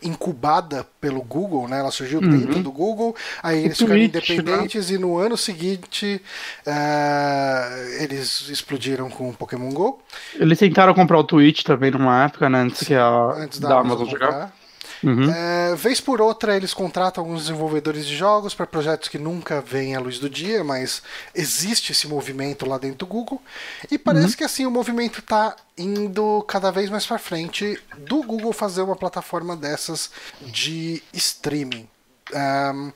incubada 0.01 0.85
pelo 0.99 1.21
Google, 1.21 1.67
né? 1.67 1.79
Ela 1.79 1.91
surgiu 1.91 2.19
uhum. 2.19 2.29
dentro 2.29 2.63
do 2.63 2.71
Google, 2.71 3.15
aí 3.41 3.63
eles 3.63 3.77
ficaram 3.77 3.99
independentes 3.99 4.89
né? 4.89 4.95
e 4.95 4.99
no 4.99 5.17
ano 5.17 5.37
seguinte 5.37 6.21
uh, 6.67 8.01
eles 8.01 8.49
explodiram 8.49 9.09
com 9.09 9.29
o 9.29 9.33
Pokémon 9.33 9.71
Go. 9.71 10.01
Eles 10.35 10.59
tentaram 10.59 10.93
comprar 10.93 11.17
o 11.17 11.23
Twitch 11.23 11.63
também 11.63 11.91
numa 11.91 12.25
época, 12.25 12.49
né? 12.49 12.59
Antes 12.59 12.85
que 12.85 12.93
a 12.93 13.07
antes 13.07 13.59
da, 13.59 13.69
da 13.69 13.79
Amazon, 13.79 14.01
Amazon 14.01 14.09
jogar. 14.09 14.60
Uhum. 15.03 15.31
É, 15.31 15.75
vez 15.75 15.99
por 15.99 16.21
outra, 16.21 16.55
eles 16.55 16.73
contratam 16.73 17.23
alguns 17.23 17.41
desenvolvedores 17.41 18.05
de 18.05 18.15
jogos 18.15 18.53
para 18.53 18.67
projetos 18.67 19.09
que 19.09 19.17
nunca 19.17 19.61
vêm 19.61 19.95
à 19.95 19.99
luz 19.99 20.19
do 20.19 20.29
dia, 20.29 20.63
mas 20.63 21.01
existe 21.33 21.91
esse 21.91 22.07
movimento 22.07 22.65
lá 22.65 22.77
dentro 22.77 22.99
do 22.99 23.07
Google. 23.07 23.41
E 23.89 23.97
parece 23.97 24.27
uhum. 24.27 24.33
que 24.33 24.43
assim 24.43 24.65
o 24.65 24.71
movimento 24.71 25.19
está 25.19 25.55
indo 25.77 26.43
cada 26.47 26.71
vez 26.71 26.89
mais 26.89 27.05
para 27.05 27.17
frente 27.17 27.79
do 27.97 28.21
Google 28.23 28.53
fazer 28.53 28.81
uma 28.81 28.95
plataforma 28.95 29.55
dessas 29.55 30.11
de 30.41 31.01
streaming. 31.13 31.87
Um, 32.33 32.91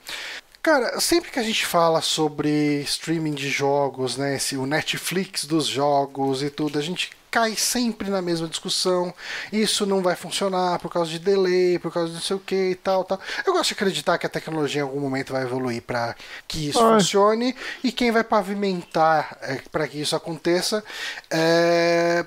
Cara, 0.66 1.00
sempre 1.00 1.30
que 1.30 1.38
a 1.38 1.44
gente 1.44 1.64
fala 1.64 2.02
sobre 2.02 2.82
streaming 2.82 3.36
de 3.36 3.52
jogos, 3.52 4.18
né, 4.18 4.38
esse, 4.38 4.58
o 4.58 4.66
Netflix 4.66 5.46
dos 5.46 5.68
jogos 5.68 6.42
e 6.42 6.50
tudo, 6.50 6.80
a 6.80 6.82
gente 6.82 7.12
cai 7.36 7.54
sempre 7.58 8.10
na 8.10 8.22
mesma 8.22 8.48
discussão. 8.48 9.14
Isso 9.52 9.86
não 9.86 10.02
vai 10.02 10.16
funcionar 10.16 10.80
por 10.80 10.90
causa 10.90 11.12
de 11.12 11.20
delay, 11.20 11.78
por 11.80 11.92
causa 11.92 12.08
de 12.08 12.14
não 12.14 12.22
sei 12.22 12.38
o 12.38 12.40
que 12.40 12.70
e 12.72 12.76
tal, 12.76 13.04
tal. 13.04 13.20
Eu 13.46 13.52
gosto 13.52 13.68
de 13.68 13.74
acreditar 13.74 14.18
que 14.18 14.26
a 14.26 14.30
tecnologia 14.30 14.80
em 14.80 14.86
algum 14.86 15.02
momento 15.02 15.34
vai 15.34 15.44
evoluir 15.44 15.82
para 15.82 16.16
que 16.48 16.70
isso 16.70 16.80
funcione 16.80 17.54
e 17.84 17.92
quem 17.92 18.10
vai 18.10 18.24
pavimentar 18.24 19.38
é, 19.42 19.56
para 19.70 19.86
que 19.86 20.00
isso 20.00 20.16
aconteça 20.16 20.82
é, 21.30 22.26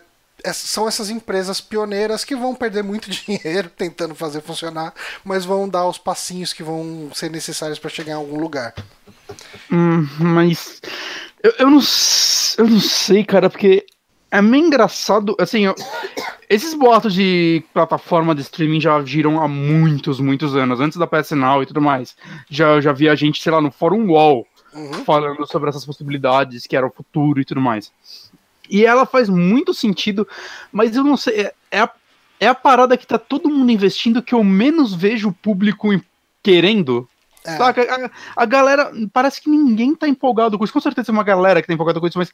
são 0.53 0.87
essas 0.87 1.09
empresas 1.09 1.59
pioneiras 1.59 2.23
que 2.23 2.37
vão 2.37 2.55
perder 2.55 2.85
muito 2.85 3.09
dinheiro 3.11 3.71
tentando 3.71 4.15
fazer 4.15 4.43
funcionar, 4.43 4.93
mas 5.25 5.47
vão 5.47 5.67
dar 5.67 5.89
os 5.89 5.97
passinhos 5.97 6.53
que 6.53 6.63
vão 6.63 7.11
ser 7.15 7.31
necessários 7.31 7.79
para 7.79 7.89
chegar 7.89 8.13
em 8.13 8.17
algum 8.17 8.39
lugar. 8.39 8.75
Hum, 9.73 10.07
mas 10.19 10.83
eu, 11.43 11.55
eu, 11.61 11.71
não, 11.71 11.81
eu 12.59 12.67
não 12.67 12.81
sei, 12.81 13.25
cara, 13.25 13.49
porque 13.49 13.87
é 14.31 14.43
meio 14.43 14.67
engraçado, 14.67 15.35
assim, 15.39 15.67
eu, 15.67 15.75
esses 16.49 16.75
boatos 16.75 17.15
de 17.15 17.63
plataforma 17.73 18.35
de 18.35 18.43
streaming 18.43 18.81
já 18.81 19.03
giram 19.05 19.43
há 19.43 19.49
muitos, 19.49 20.21
muitos 20.21 20.57
anos, 20.57 20.81
antes 20.81 20.99
da 20.99 21.07
PS 21.07 21.33
Now 21.33 21.63
e 21.63 21.67
tudo 21.67 21.81
mais. 21.81 22.17
Já, 22.49 22.81
já 22.81 22.93
vi 22.93 23.09
a 23.09 23.15
gente, 23.15 23.43
sei 23.43 23.53
lá, 23.53 23.61
no 23.61 23.71
Fórum 23.71 24.11
Wall 24.11 24.47
uhum. 24.75 25.05
falando 25.05 25.47
sobre 25.47 25.69
essas 25.69 25.85
possibilidades, 25.85 26.67
que 26.67 26.77
era 26.77 26.87
o 26.87 26.91
futuro 26.91 27.41
e 27.41 27.45
tudo 27.45 27.61
mais. 27.61 27.93
E 28.71 28.85
ela 28.85 29.07
faz 29.07 29.29
muito 29.29 29.73
sentido, 29.73 30.27
mas 30.71 30.95
eu 30.95 31.05
não 31.05 31.17
sei, 31.17 31.41
é, 31.41 31.55
é, 31.71 31.81
a, 31.81 31.91
é 32.39 32.49
a 32.49 32.55
parada 32.55 32.97
que 32.97 33.07
tá 33.07 33.19
todo 33.19 33.49
mundo 33.49 33.71
investindo 33.73 34.23
que 34.23 34.35
eu 34.35 34.45
menos 34.45 34.95
vejo 34.95 35.29
o 35.29 35.33
público 35.33 35.89
querendo 36.43 37.09
é. 37.49 37.57
Saca? 37.57 37.83
A, 37.83 38.43
a, 38.43 38.47
galera. 38.47 38.93
Parece 39.13 39.41
que 39.41 39.49
ninguém 39.49 39.95
tá 39.95 40.09
empolgado 40.09 40.59
com 40.59 40.65
isso. 40.65 40.73
Com 40.73 40.81
certeza 40.81 41.07
tem 41.07 41.15
uma 41.15 41.25
galera 41.25 41.61
que 41.61 41.69
tá 41.69 41.75
empolgada 41.75 42.01
com 42.01 42.07
isso, 42.07 42.19
mas 42.19 42.33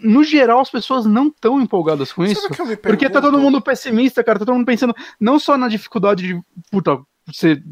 no 0.00 0.22
geral 0.22 0.60
as 0.60 0.70
pessoas 0.70 1.06
não 1.06 1.28
estão 1.28 1.60
empolgadas 1.60 2.12
com 2.12 2.24
isso. 2.24 2.48
Porque 2.82 3.10
tá 3.10 3.20
todo 3.20 3.38
mundo 3.38 3.60
pessimista, 3.60 4.22
cara. 4.22 4.38
Tá 4.38 4.44
todo 4.44 4.54
mundo 4.54 4.66
pensando 4.66 4.94
não 5.20 5.38
só 5.38 5.56
na 5.56 5.68
dificuldade 5.68 6.26
de. 6.26 6.40
Puta, 6.70 6.98
você. 7.26 7.62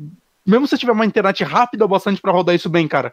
Mesmo 0.44 0.66
se 0.66 0.78
tiver 0.78 0.92
uma 0.92 1.06
internet 1.06 1.42
rápida 1.42 1.86
bastante 1.88 2.20
para 2.20 2.32
rodar 2.32 2.54
isso 2.54 2.68
bem, 2.68 2.86
cara. 2.86 3.12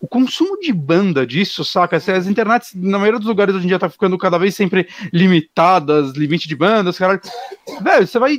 O 0.00 0.08
consumo 0.08 0.58
de 0.58 0.72
banda 0.72 1.24
disso, 1.24 1.64
saca? 1.64 1.96
As 1.96 2.26
internets, 2.26 2.74
na 2.74 2.98
maioria 2.98 3.20
dos 3.20 3.28
lugares 3.28 3.54
hoje 3.54 3.66
em 3.66 3.68
dia, 3.68 3.78
tá 3.78 3.88
ficando 3.88 4.18
cada 4.18 4.36
vez 4.36 4.54
sempre 4.54 4.88
limitadas, 5.12 6.12
limite 6.12 6.48
de 6.48 6.56
bandas, 6.56 6.98
cara. 6.98 7.20
Velho, 7.80 8.06
você 8.06 8.18
vai 8.18 8.38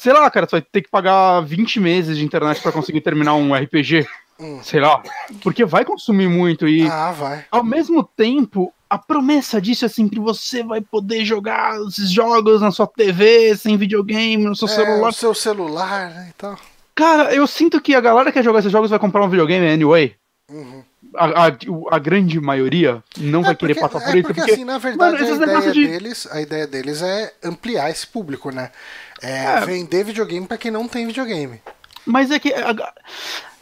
sei 0.00 0.14
lá, 0.14 0.30
cara, 0.30 0.46
tu 0.46 0.52
vai 0.52 0.62
ter 0.62 0.80
que 0.80 0.88
pagar 0.88 1.42
20 1.42 1.78
meses 1.78 2.16
de 2.16 2.24
internet 2.24 2.60
para 2.62 2.72
conseguir 2.72 3.02
terminar 3.02 3.34
um 3.34 3.54
RPG. 3.54 4.06
Hum. 4.40 4.60
Sei 4.62 4.80
lá. 4.80 5.02
Porque 5.42 5.66
vai 5.66 5.84
consumir 5.84 6.26
muito 6.26 6.66
e. 6.66 6.88
Ah, 6.88 7.12
vai. 7.12 7.44
Ao 7.50 7.62
mesmo 7.62 8.02
tempo, 8.02 8.72
a 8.88 8.96
promessa 8.96 9.60
disso 9.60 9.84
é 9.84 9.88
sempre 9.88 10.18
você 10.18 10.62
vai 10.62 10.80
poder 10.80 11.22
jogar 11.26 11.78
esses 11.86 12.10
jogos 12.10 12.62
na 12.62 12.70
sua 12.70 12.86
TV, 12.86 13.54
sem 13.54 13.76
videogame, 13.76 14.42
no 14.42 14.56
seu 14.56 14.68
é, 14.68 14.70
celular. 14.70 15.06
No 15.08 15.12
seu 15.12 15.34
celular, 15.34 16.10
né? 16.10 16.32
Então. 16.34 16.56
Cara, 16.94 17.34
eu 17.34 17.46
sinto 17.46 17.78
que 17.80 17.94
a 17.94 18.00
galera 18.00 18.32
que 18.32 18.38
quer 18.38 18.44
jogar 18.44 18.60
esses 18.60 18.72
jogos 18.72 18.88
vai 18.88 18.98
comprar 18.98 19.22
um 19.22 19.28
videogame 19.28 19.68
anyway. 19.68 20.14
Uhum. 20.50 20.82
A, 21.14 21.46
a, 21.46 21.46
a, 21.90 21.98
grande 21.98 22.40
maioria 22.40 23.02
não 23.18 23.40
é 23.40 23.44
vai 23.44 23.56
querer 23.56 23.74
passar 23.74 24.00
por 24.00 24.14
é 24.14 24.18
isso. 24.18 24.26
Porque, 24.28 24.40
porque, 24.40 24.52
assim, 24.52 24.64
na 24.64 24.78
verdade, 24.78 25.22
mano, 25.22 25.44
a, 25.44 25.46
ideia 25.46 25.72
de... 25.72 25.86
deles, 25.86 26.28
a 26.30 26.40
ideia 26.40 26.66
deles 26.66 27.02
é 27.02 27.32
ampliar 27.42 27.90
esse 27.90 28.06
público, 28.06 28.50
né? 28.50 28.70
É, 29.22 29.44
é. 29.44 29.60
vender 29.66 30.04
videogame 30.04 30.46
para 30.46 30.58
quem 30.58 30.70
não 30.70 30.88
tem 30.88 31.06
videogame. 31.06 31.60
Mas 32.04 32.30
é 32.30 32.38
que. 32.38 32.52
A, 32.52 32.94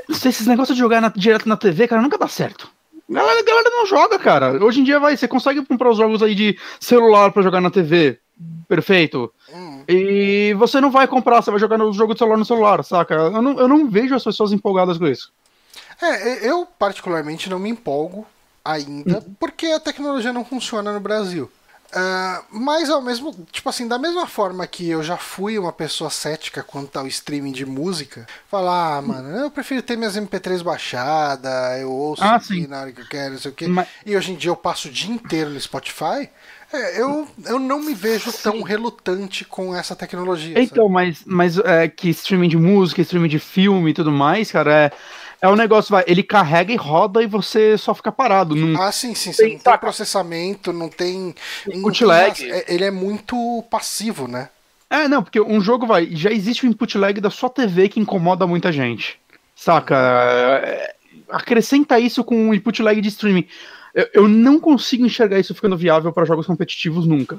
esses 0.08 0.46
negócios 0.46 0.76
de 0.76 0.82
jogar 0.82 1.00
na, 1.00 1.08
direto 1.08 1.48
na 1.48 1.56
TV, 1.56 1.86
cara, 1.86 2.00
nunca 2.00 2.16
dá 2.16 2.28
certo. 2.28 2.70
A 3.10 3.12
galera, 3.12 3.42
galera 3.42 3.70
não 3.70 3.86
joga, 3.86 4.18
cara. 4.18 4.64
Hoje 4.64 4.80
em 4.80 4.84
dia 4.84 4.98
vai, 4.98 5.16
você 5.16 5.28
consegue 5.28 5.64
comprar 5.64 5.90
os 5.90 5.96
jogos 5.96 6.22
aí 6.22 6.34
de 6.34 6.58
celular 6.80 7.30
para 7.32 7.42
jogar 7.42 7.60
na 7.60 7.70
TV. 7.70 8.18
Perfeito. 8.68 9.32
Hum. 9.52 9.82
E 9.88 10.54
você 10.58 10.80
não 10.80 10.90
vai 10.90 11.06
comprar, 11.06 11.42
você 11.42 11.50
vai 11.50 11.58
jogar 11.58 11.78
no 11.78 11.92
jogo 11.92 12.12
de 12.12 12.18
celular 12.18 12.36
no 12.36 12.44
celular, 12.44 12.84
saca? 12.84 13.14
Eu 13.14 13.42
não, 13.42 13.58
eu 13.58 13.68
não 13.68 13.88
vejo 13.88 14.14
as 14.14 14.24
pessoas 14.24 14.52
empolgadas 14.52 14.98
com 14.98 15.06
isso. 15.06 15.32
É, 16.00 16.48
eu 16.48 16.66
particularmente 16.78 17.50
não 17.50 17.58
me 17.58 17.70
empolgo 17.70 18.26
ainda, 18.64 19.18
hum. 19.18 19.34
porque 19.40 19.66
a 19.66 19.80
tecnologia 19.80 20.32
não 20.32 20.44
funciona 20.44 20.92
no 20.92 21.00
Brasil. 21.00 21.50
Uh, 21.90 22.44
mas 22.50 22.90
ao 22.90 23.00
mesmo, 23.00 23.34
tipo 23.50 23.66
assim, 23.68 23.88
da 23.88 23.98
mesma 23.98 24.26
forma 24.26 24.66
que 24.66 24.88
eu 24.88 25.02
já 25.02 25.16
fui 25.16 25.58
uma 25.58 25.72
pessoa 25.72 26.10
cética 26.10 26.62
quanto 26.62 26.98
ao 26.98 27.06
streaming 27.06 27.52
de 27.52 27.64
música, 27.64 28.26
falar, 28.50 28.98
ah, 28.98 29.02
mano, 29.02 29.34
eu 29.36 29.50
prefiro 29.50 29.80
ter 29.80 29.96
minhas 29.96 30.14
MP3 30.14 30.62
baixadas, 30.62 31.80
eu 31.80 31.90
ouço 31.90 32.22
ah, 32.22 32.36
aqui 32.36 32.66
na 32.66 32.82
hora 32.82 32.92
que 32.92 33.00
eu 33.00 33.08
quero, 33.08 33.32
não 33.32 33.40
sei 33.40 33.50
o 33.50 33.54
quê. 33.54 33.66
Mas... 33.66 33.88
E 34.04 34.14
hoje 34.14 34.32
em 34.32 34.36
dia 34.36 34.50
eu 34.50 34.56
passo 34.56 34.88
o 34.88 34.90
dia 34.90 35.10
inteiro 35.10 35.48
no 35.48 35.58
Spotify. 35.58 36.28
É, 36.70 37.00
eu, 37.00 37.26
eu 37.46 37.58
não 37.58 37.80
me 37.80 37.94
vejo 37.94 38.30
tão 38.30 38.60
relutante 38.60 39.42
com 39.46 39.74
essa 39.74 39.96
tecnologia. 39.96 40.60
Então, 40.60 40.84
sabe? 40.84 40.94
mas, 40.94 41.22
mas 41.24 41.58
é, 41.58 41.88
que 41.88 42.10
streaming 42.10 42.50
de 42.50 42.58
música, 42.58 43.00
streaming 43.00 43.28
de 43.28 43.38
filme 43.38 43.90
e 43.90 43.94
tudo 43.94 44.12
mais, 44.12 44.52
cara, 44.52 44.74
é 44.74 44.92
é 45.40 45.48
um 45.48 45.54
negócio, 45.54 45.92
vai, 45.92 46.04
ele 46.06 46.22
carrega 46.22 46.72
e 46.72 46.76
roda 46.76 47.22
e 47.22 47.26
você 47.26 47.78
só 47.78 47.94
fica 47.94 48.10
parado. 48.10 48.56
Não 48.56 48.80
ah, 48.80 48.90
sim, 48.90 49.14
sim. 49.14 49.32
Tem, 49.32 49.54
não 49.54 49.60
tem 49.60 49.78
processamento, 49.78 50.72
não 50.72 50.88
tem. 50.88 51.34
Input 51.72 52.04
lag. 52.04 52.50
É, 52.50 52.64
ele 52.72 52.84
é 52.84 52.90
muito 52.90 53.64
passivo, 53.70 54.26
né? 54.26 54.48
É, 54.90 55.06
não, 55.06 55.22
porque 55.22 55.40
um 55.40 55.60
jogo 55.60 55.86
vai. 55.86 56.08
Já 56.10 56.30
existe 56.30 56.66
o 56.66 56.68
input 56.68 56.98
lag 56.98 57.20
da 57.20 57.30
sua 57.30 57.48
TV 57.48 57.88
que 57.88 58.00
incomoda 58.00 58.46
muita 58.46 58.72
gente. 58.72 59.18
Saca? 59.54 59.96
É, 59.96 60.94
acrescenta 61.30 62.00
isso 62.00 62.24
com 62.24 62.50
o 62.50 62.54
input 62.54 62.82
lag 62.82 63.00
de 63.00 63.08
streaming. 63.08 63.46
Eu, 63.94 64.08
eu 64.14 64.28
não 64.28 64.58
consigo 64.58 65.06
enxergar 65.06 65.38
isso 65.38 65.54
ficando 65.54 65.76
viável 65.76 66.12
para 66.12 66.24
jogos 66.24 66.46
competitivos 66.46 67.06
nunca. 67.06 67.38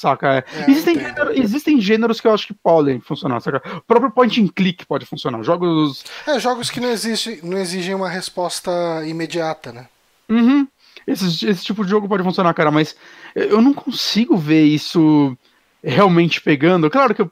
Saca? 0.00 0.36
É. 0.36 0.44
É, 0.60 0.70
existem, 0.70 0.98
gêneros, 0.98 1.36
existem 1.36 1.80
gêneros 1.80 2.20
que 2.22 2.26
eu 2.26 2.32
acho 2.32 2.46
que 2.46 2.54
podem 2.54 3.00
funcionar, 3.00 3.38
saca? 3.40 3.60
O 3.76 3.82
próprio 3.82 4.10
point 4.10 4.40
and 4.40 4.48
click 4.48 4.86
pode 4.86 5.04
funcionar. 5.04 5.42
Jogos. 5.42 6.04
É, 6.26 6.38
jogos 6.38 6.70
que 6.70 6.80
não, 6.80 6.88
existe, 6.88 7.40
não 7.42 7.58
exigem 7.58 7.94
uma 7.94 8.08
resposta 8.08 8.70
imediata, 9.06 9.72
né? 9.72 9.88
Uhum. 10.26 10.66
Esse, 11.06 11.46
esse 11.46 11.62
tipo 11.62 11.84
de 11.84 11.90
jogo 11.90 12.08
pode 12.08 12.22
funcionar, 12.22 12.54
cara, 12.54 12.70
mas 12.70 12.96
eu 13.34 13.60
não 13.60 13.74
consigo 13.74 14.38
ver 14.38 14.64
isso 14.64 15.36
realmente 15.84 16.40
pegando. 16.40 16.88
Claro 16.88 17.14
que 17.14 17.20
eu, 17.20 17.30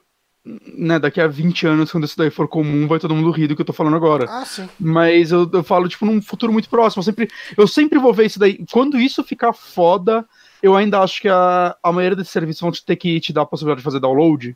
né, 0.77 0.99
daqui 0.99 1.19
a 1.19 1.27
20 1.27 1.65
anos, 1.65 1.91
quando 1.91 2.05
isso 2.05 2.17
daí 2.17 2.29
for 2.29 2.47
comum, 2.47 2.87
vai 2.87 2.99
todo 2.99 3.15
mundo 3.15 3.31
rir 3.31 3.47
do 3.47 3.55
que 3.55 3.63
eu 3.63 3.65
tô 3.65 3.73
falando 3.73 3.95
agora. 3.95 4.27
Ah, 4.29 4.45
sim. 4.45 4.69
Mas 4.79 5.31
eu, 5.31 5.49
eu 5.51 5.63
falo, 5.63 5.89
tipo, 5.89 6.05
num 6.05 6.21
futuro 6.21 6.53
muito 6.53 6.69
próximo. 6.69 6.99
Eu 6.99 7.05
sempre, 7.05 7.29
eu 7.57 7.67
sempre 7.67 7.97
vou 7.97 8.13
ver 8.13 8.27
isso 8.27 8.37
daí. 8.37 8.63
Quando 8.71 8.99
isso 8.99 9.23
ficar 9.23 9.53
foda, 9.53 10.23
eu 10.61 10.75
ainda 10.75 10.99
acho 10.99 11.21
que 11.21 11.29
a, 11.29 11.75
a 11.81 11.91
maioria 11.91 12.15
desses 12.15 12.31
serviços 12.31 12.61
vão 12.61 12.71
ter 12.71 12.95
que 12.95 13.19
te 13.19 13.31
dar 13.31 13.41
a 13.41 13.45
possibilidade 13.45 13.79
de 13.79 13.85
fazer 13.85 13.99
download. 13.99 14.55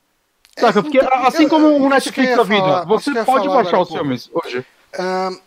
Saca? 0.57 0.83
Porque 0.83 0.97
então, 0.97 1.25
assim 1.25 1.47
como 1.47 1.67
o 1.67 1.89
Netflix 1.89 2.37
da 2.37 2.43
vida, 2.43 2.85
você 2.85 3.23
pode 3.23 3.47
baixar 3.47 3.79
os 3.79 3.89
filmes 3.89 4.29
hoje. 4.33 4.65
Uh, 4.93 5.41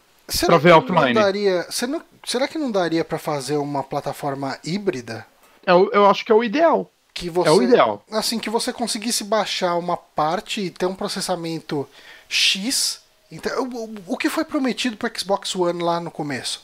pra 0.47 0.59
ver 0.59 0.73
offline. 0.73 1.15
Daria, 1.15 1.67
não, 1.89 2.03
será 2.25 2.49
que 2.49 2.59
não 2.59 2.71
daria 2.71 3.05
para 3.05 3.19
fazer 3.19 3.57
uma 3.57 3.83
plataforma 3.83 4.59
híbrida? 4.65 5.27
Eu, 5.65 5.91
eu 5.93 6.07
acho 6.07 6.25
que 6.25 6.33
é 6.33 6.35
o 6.35 6.43
ideal. 6.43 6.91
Que 7.15 7.31
você, 7.31 7.49
é 7.49 7.53
o 7.53 7.63
ideal. 7.63 8.05
Assim, 8.11 8.39
que 8.39 8.51
você 8.51 8.73
conseguisse 8.73 9.25
baixar 9.25 9.77
uma 9.77 9.97
parte 9.97 10.61
e 10.61 10.71
ter 10.71 10.87
um 10.87 10.95
processamento 10.95 11.89
X. 12.29 13.01
Então, 13.33 13.65
o, 13.65 13.95
o 14.09 14.17
que 14.17 14.29
foi 14.29 14.45
prometido 14.45 14.97
para 14.97 15.11
Xbox 15.17 15.55
One 15.57 15.83
lá 15.83 15.99
no 15.99 16.11
começo? 16.11 16.63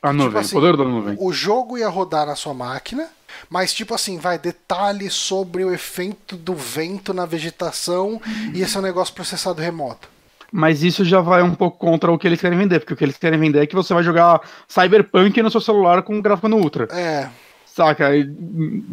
A 0.00 0.12
nuvem, 0.12 0.28
tipo 0.28 0.38
assim, 0.38 0.56
o 0.56 0.60
poder 0.60 0.76
da 0.76 0.84
nuvem. 0.84 1.16
O 1.18 1.32
jogo 1.32 1.76
ia 1.76 1.88
rodar 1.88 2.26
na 2.26 2.36
sua 2.36 2.54
máquina, 2.54 3.10
mas 3.48 3.72
tipo 3.72 3.94
assim, 3.94 4.18
vai 4.18 4.38
detalhes 4.38 5.14
sobre 5.14 5.64
o 5.64 5.72
efeito 5.72 6.36
do 6.36 6.54
vento 6.54 7.12
na 7.12 7.26
vegetação 7.26 8.20
e 8.54 8.62
esse 8.62 8.76
é 8.76 8.80
um 8.80 8.82
negócio 8.82 9.14
processado 9.14 9.60
remoto. 9.60 10.08
Mas 10.50 10.82
isso 10.82 11.04
já 11.04 11.20
vai 11.20 11.42
um 11.42 11.54
pouco 11.54 11.78
contra 11.78 12.10
o 12.10 12.18
que 12.18 12.26
eles 12.26 12.40
querem 12.40 12.58
vender, 12.58 12.80
porque 12.80 12.94
o 12.94 12.96
que 12.96 13.04
eles 13.04 13.18
querem 13.18 13.38
vender 13.38 13.62
é 13.62 13.66
que 13.66 13.74
você 13.74 13.92
vai 13.92 14.02
jogar 14.02 14.40
Cyberpunk 14.66 15.42
no 15.42 15.50
seu 15.50 15.60
celular 15.60 16.02
com 16.02 16.20
gráfico 16.22 16.48
no 16.48 16.56
Ultra. 16.56 16.88
É. 16.90 17.28
Saca? 17.66 18.08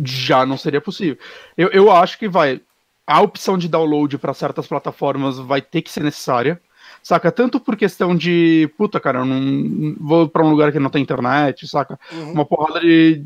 Já 0.03 0.45
não 0.45 0.57
seria 0.57 0.81
possível. 0.81 1.17
Eu, 1.57 1.69
eu 1.69 1.91
acho 1.91 2.19
que 2.19 2.27
vai. 2.27 2.61
A 3.07 3.21
opção 3.21 3.57
de 3.57 3.67
download 3.67 4.17
para 4.17 4.33
certas 4.33 4.67
plataformas 4.67 5.37
vai 5.37 5.61
ter 5.61 5.81
que 5.81 5.91
ser 5.91 6.03
necessária. 6.03 6.59
Saca? 7.01 7.31
Tanto 7.31 7.59
por 7.59 7.75
questão 7.75 8.15
de. 8.15 8.69
Puta, 8.77 8.99
cara, 8.99 9.19
eu 9.19 9.25
não 9.25 9.95
vou 9.99 10.27
para 10.27 10.43
um 10.43 10.49
lugar 10.49 10.71
que 10.71 10.79
não 10.79 10.89
tem 10.89 11.01
internet, 11.01 11.67
saca? 11.67 11.99
Uhum. 12.11 12.33
Uma 12.33 12.45
porrada 12.45 12.79
de. 12.79 13.23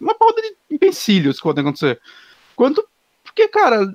Uma 0.00 0.14
porrada 0.14 0.40
de 0.42 0.56
empecilhos 0.70 1.36
que 1.36 1.42
podem 1.42 1.62
acontecer. 1.62 2.00
Quanto. 2.56 2.84
Porque, 3.22 3.48
cara. 3.48 3.86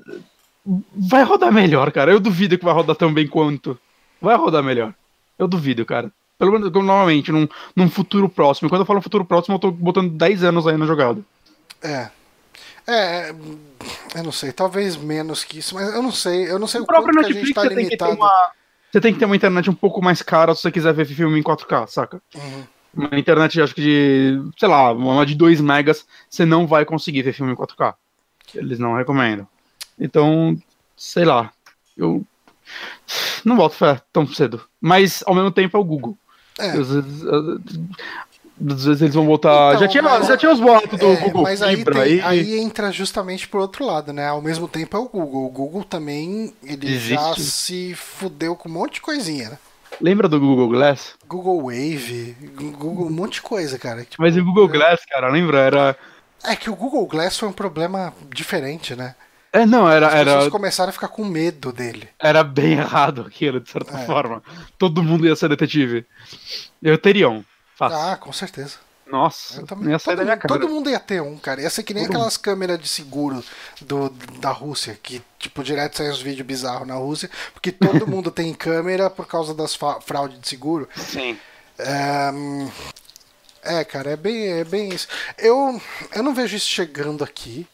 Vai 0.95 1.23
rodar 1.23 1.51
melhor, 1.51 1.91
cara. 1.91 2.11
Eu 2.11 2.19
duvido 2.19 2.57
que 2.57 2.65
vai 2.65 2.73
rodar 2.73 2.95
tão 2.95 3.13
bem 3.13 3.27
quanto. 3.27 3.77
Vai 4.19 4.35
rodar 4.35 4.63
melhor. 4.63 4.93
Eu 5.37 5.47
duvido, 5.47 5.85
cara. 5.85 6.11
Pelo 6.39 6.51
menos, 6.51 6.71
normalmente, 6.71 7.31
num, 7.31 7.47
num 7.75 7.89
futuro 7.89 8.27
próximo. 8.27 8.69
Quando 8.69 8.81
eu 8.81 8.85
falo 8.85 9.01
futuro 9.01 9.23
próximo, 9.23 9.55
eu 9.55 9.59
tô 9.59 9.71
botando 9.71 10.11
10 10.11 10.43
anos 10.43 10.67
aí 10.67 10.77
na 10.77 10.85
jogada. 10.85 11.21
É. 11.81 12.09
É, 12.87 13.33
eu 14.15 14.23
não 14.23 14.31
sei, 14.31 14.51
talvez 14.51 14.95
menos 14.95 15.43
que 15.43 15.57
isso, 15.57 15.73
mas 15.73 15.91
eu 15.91 16.03
não 16.03 16.11
sei, 16.11 16.51
eu 16.51 16.59
não 16.59 16.67
sei 16.67 16.81
o, 16.81 16.83
o 16.83 16.85
próprio 16.85 17.15
Netflix, 17.15 17.41
a 17.41 17.45
gente 17.45 17.53
tá 17.55 17.61
você 17.61 17.69
limitado. 17.69 17.89
Tem 17.89 17.97
que 17.97 17.97
ter 17.97 18.23
uma, 18.23 18.51
você 18.91 19.01
tem 19.01 19.13
que 19.13 19.19
ter 19.19 19.25
uma 19.25 19.35
internet 19.35 19.69
um 19.69 19.75
pouco 19.75 20.01
mais 20.01 20.21
cara 20.21 20.53
se 20.53 20.61
você 20.61 20.71
quiser 20.71 20.93
ver 20.93 21.05
filme 21.05 21.39
em 21.39 21.43
4K, 21.43 21.87
saca? 21.87 22.21
Uhum. 22.35 22.63
Uma 22.95 23.19
internet, 23.19 23.61
acho 23.61 23.75
que 23.75 23.81
de, 23.81 24.51
sei 24.57 24.69
lá, 24.69 24.93
uma 24.93 25.25
de 25.25 25.35
2 25.35 25.59
megas, 25.59 26.05
você 26.29 26.45
não 26.45 26.65
vai 26.65 26.85
conseguir 26.85 27.23
ver 27.23 27.33
filme 27.33 27.51
em 27.51 27.55
4K. 27.55 27.93
Eles 28.53 28.79
não 28.79 28.95
recomendam. 28.95 29.47
Então, 29.99 30.57
sei 30.95 31.25
lá, 31.25 31.51
eu 31.97 32.25
não 33.43 33.55
boto 33.55 33.75
fé 33.75 34.01
tão 34.13 34.25
cedo. 34.27 34.61
Mas, 34.79 35.23
ao 35.25 35.35
mesmo 35.35 35.51
tempo, 35.51 35.75
é 35.75 35.79
o 35.79 35.83
Google. 35.83 36.17
É. 36.57 36.69
Às, 36.69 36.89
vezes, 36.89 37.25
às 37.25 38.85
vezes 38.85 39.01
eles 39.01 39.13
vão 39.13 39.25
voltar. 39.25 39.75
Então, 39.75 39.81
já, 39.81 39.87
tinha, 39.87 40.03
mas, 40.03 40.27
já 40.27 40.37
tinha 40.37 40.51
os 40.51 40.59
boatos 40.59 40.97
do 40.97 41.05
é, 41.05 41.15
Google 41.17 41.43
mas 41.43 41.61
aí, 41.61 41.75
Fibra, 41.75 42.03
tem, 42.03 42.21
aí... 42.21 42.39
aí 42.39 42.59
entra 42.59 42.91
justamente 42.91 43.47
pro 43.47 43.59
outro 43.59 43.85
lado, 43.85 44.13
né? 44.13 44.27
Ao 44.27 44.41
mesmo 44.41 44.67
tempo 44.67 44.95
é 44.95 44.99
o 44.99 45.09
Google. 45.09 45.45
O 45.45 45.49
Google 45.49 45.83
também 45.83 46.53
ele 46.63 46.87
Existe. 46.87 47.09
já 47.09 47.35
se 47.35 47.93
fudeu 47.93 48.55
com 48.55 48.69
um 48.69 48.73
monte 48.73 48.95
de 48.95 49.01
coisinha, 49.01 49.49
né? 49.49 49.57
Lembra 50.01 50.27
do 50.27 50.39
Google 50.39 50.69
Glass? 50.69 51.15
Google 51.27 51.63
Wave, 51.63 52.35
Google, 52.77 53.07
um 53.07 53.11
monte 53.11 53.35
de 53.35 53.41
coisa, 53.41 53.79
cara. 53.79 54.03
Tipo, 54.03 54.21
mas 54.21 54.35
o 54.35 54.43
Google. 54.43 54.67
Glass, 54.67 55.05
cara, 55.05 55.29
lembra? 55.29 55.59
Era. 55.59 55.97
É 56.43 56.55
que 56.55 56.69
o 56.69 56.75
Google 56.75 57.07
Glass 57.07 57.37
foi 57.37 57.49
um 57.49 57.53
problema 57.53 58.13
diferente, 58.29 58.95
né? 58.95 59.15
É, 59.51 59.65
não, 59.65 59.89
era. 59.89 60.07
As 60.07 60.13
pessoas 60.13 60.41
era... 60.43 60.51
começaram 60.51 60.89
a 60.89 60.93
ficar 60.93 61.07
com 61.07 61.23
medo 61.23 61.71
dele. 61.71 62.09
Era 62.19 62.43
bem 62.43 62.73
errado 62.77 63.21
aquilo, 63.21 63.59
de 63.59 63.69
certa 63.69 63.97
é. 63.97 64.05
forma. 64.05 64.43
Todo 64.77 65.01
mundo 65.01 65.25
ia 65.25 65.35
ser 65.35 65.49
detetive. 65.49 66.05
Eu 66.83 66.97
teria 66.97 67.29
um. 67.29 67.43
Fácil. 67.75 67.97
Ah, 67.97 68.17
com 68.17 68.31
certeza. 68.31 68.84
Nossa, 69.05 69.61
eu 69.61 69.67
também, 69.67 69.91
ia 69.91 69.99
sair 69.99 70.15
todo, 70.15 70.25
da 70.25 70.35
minha 70.35 70.37
todo 70.37 70.67
mundo 70.67 70.89
ia 70.89 70.99
ter 70.99 71.21
um, 71.21 71.37
cara. 71.37 71.61
Ia 71.61 71.69
ser 71.69 71.83
que 71.83 71.93
nem 71.93 72.05
todo 72.05 72.15
aquelas 72.15 72.33
mundo. 72.35 72.43
câmeras 72.43 72.79
de 72.79 72.87
seguro 72.87 73.43
do, 73.81 74.09
da 74.39 74.49
Rússia, 74.49 74.97
que, 75.01 75.21
tipo, 75.37 75.63
direto 75.63 75.97
saem 75.97 76.09
uns 76.09 76.21
vídeos 76.21 76.45
bizarros 76.45 76.87
na 76.87 76.95
Rússia, 76.95 77.29
porque 77.53 77.71
todo 77.71 78.05
mundo 78.09 78.31
tem 78.31 78.53
câmera 78.53 79.09
por 79.09 79.27
causa 79.27 79.53
das 79.53 79.77
fraudes 80.05 80.39
de 80.39 80.47
seguro. 80.47 80.89
Sim. 80.95 81.37
É, 81.77 82.31
é, 83.79 83.83
cara, 83.83 84.11
é 84.11 84.15
bem, 84.15 84.47
é 84.47 84.63
bem 84.63 84.89
isso. 84.89 85.07
Eu, 85.37 85.79
eu 86.13 86.23
não 86.23 86.33
vejo 86.33 86.55
isso 86.55 86.67
chegando 86.67 87.23
aqui 87.23 87.67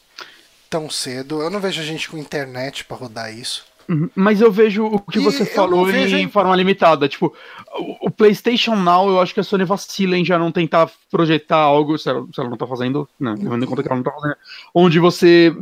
tão 0.70 0.90
cedo. 0.90 1.42
Eu 1.42 1.50
não 1.50 1.60
vejo 1.60 1.82
a 1.82 1.86
gente 1.86 2.10
com 2.10 2.18
internet 2.18 2.86
para 2.86 2.98
rodar 2.98 3.34
isso. 3.34 3.66
Mas 4.16 4.40
eu 4.40 4.52
vejo 4.52 4.86
o 4.86 5.00
que 5.00 5.20
e 5.20 5.22
você 5.22 5.46
falou 5.46 5.86
vejo... 5.86 6.16
em 6.16 6.30
forma 6.30 6.56
limitada. 6.56 7.10
Tipo, 7.10 7.34
o, 8.00 8.10
PlayStation 8.10 8.76
Now, 8.76 9.10
eu 9.10 9.20
acho 9.20 9.34
que 9.34 9.40
a 9.40 9.44
Sony 9.44 9.66
vacila 9.66 10.18
em 10.18 10.24
já 10.24 10.40
não 10.40 10.52
tentar 10.52 10.90
projetar 11.10 11.58
algo, 11.58 11.98
se 11.98 12.10
ela, 12.10 12.26
se 12.34 12.40
ela 12.40 12.50
não 12.50 12.58
tá 12.58 12.66
fazendo, 12.66 13.08
né? 13.20 13.36
Levando 13.38 13.64
em 13.64 13.68
conta 13.68 13.84
que 13.84 13.90
ela 13.90 13.98
não 13.98 14.04
tá 14.04 14.12
fazendo. 14.12 14.36
Onde 14.74 15.00
você. 15.00 15.56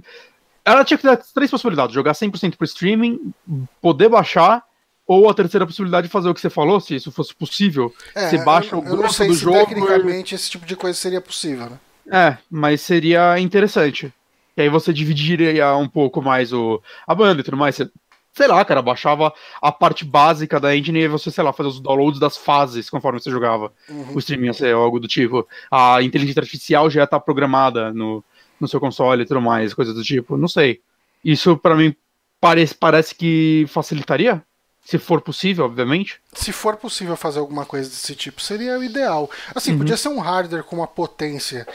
Ela 0.63 0.83
tinha 0.85 0.97
que 0.97 1.03
dar 1.03 1.17
três 1.17 1.49
possibilidades: 1.49 1.95
jogar 1.95 2.13
100% 2.13 2.55
pro 2.55 2.65
streaming, 2.65 3.33
poder 3.81 4.09
baixar, 4.09 4.63
ou 5.07 5.27
a 5.27 5.33
terceira 5.33 5.65
possibilidade 5.65 6.07
de 6.07 6.11
fazer 6.11 6.29
o 6.29 6.33
que 6.35 6.41
você 6.41 6.51
falou, 6.51 6.79
se 6.79 6.95
isso 6.95 7.11
fosse 7.11 7.33
possível. 7.33 7.91
É, 8.13 8.29
você 8.29 8.37
baixa 8.43 8.75
eu, 8.75 8.79
o 8.79 8.81
grosso 8.83 8.97
eu 8.97 9.01
não 9.01 9.09
sei 9.09 9.27
do 9.27 9.33
se 9.33 9.41
jogo. 9.41 9.57
Tecnicamente, 9.57 10.33
e... 10.33 10.35
esse 10.35 10.51
tipo 10.51 10.67
de 10.67 10.75
coisa 10.75 10.95
seria 10.95 11.19
possível, 11.19 11.67
né? 11.67 11.79
É, 12.11 12.37
mas 12.49 12.81
seria 12.81 13.39
interessante. 13.39 14.13
E 14.55 14.61
aí 14.61 14.69
você 14.69 14.91
dividiria 14.93 15.75
um 15.75 15.87
pouco 15.87 16.21
mais 16.21 16.53
o, 16.53 16.81
a 17.07 17.15
banda 17.15 17.41
e 17.41 17.43
tudo 17.43 17.57
mais. 17.57 17.75
Você 17.75 17.89
sei 18.33 18.47
lá, 18.47 18.63
cara, 18.63 18.81
baixava 18.81 19.33
a 19.61 19.71
parte 19.71 20.05
básica 20.05 20.59
da 20.59 20.75
engine 20.75 20.99
e 20.99 21.07
você, 21.07 21.31
sei 21.31 21.43
lá, 21.43 21.51
fazia 21.51 21.71
os 21.71 21.79
downloads 21.79 22.19
das 22.19 22.37
fases 22.37 22.89
conforme 22.89 23.19
você 23.19 23.29
jogava. 23.29 23.71
Uhum. 23.89 24.15
O 24.15 24.19
streaming 24.19 24.47
ia 24.47 24.53
ser 24.53 24.73
algo 24.73 24.99
do 24.99 25.07
tipo. 25.07 25.47
A 25.71 26.01
inteligência 26.01 26.39
artificial 26.39 26.89
já 26.89 27.03
está 27.03 27.19
programada 27.19 27.91
no, 27.93 28.23
no 28.59 28.67
seu 28.67 28.79
console 28.79 29.23
e 29.23 29.25
tudo 29.25 29.41
mais, 29.41 29.73
coisas 29.73 29.95
do 29.95 30.03
tipo. 30.03 30.37
Não 30.37 30.47
sei. 30.47 30.81
Isso 31.23 31.57
para 31.57 31.75
mim 31.75 31.95
parece, 32.39 32.75
parece 32.75 33.15
que 33.15 33.65
facilitaria. 33.67 34.43
Se 34.89 34.97
for 34.97 35.21
possível, 35.21 35.65
obviamente. 35.65 36.19
Se 36.33 36.51
for 36.51 36.75
possível 36.75 37.15
fazer 37.15 37.37
alguma 37.37 37.63
coisa 37.63 37.87
desse 37.87 38.15
tipo, 38.15 38.41
seria 38.41 38.79
o 38.79 38.83
ideal. 38.83 39.29
Assim, 39.53 39.73
uhum. 39.73 39.77
podia 39.77 39.95
ser 39.95 40.09
um 40.09 40.17
hardware 40.17 40.63
com 40.63 40.77
uma 40.77 40.87
potência 40.87 41.67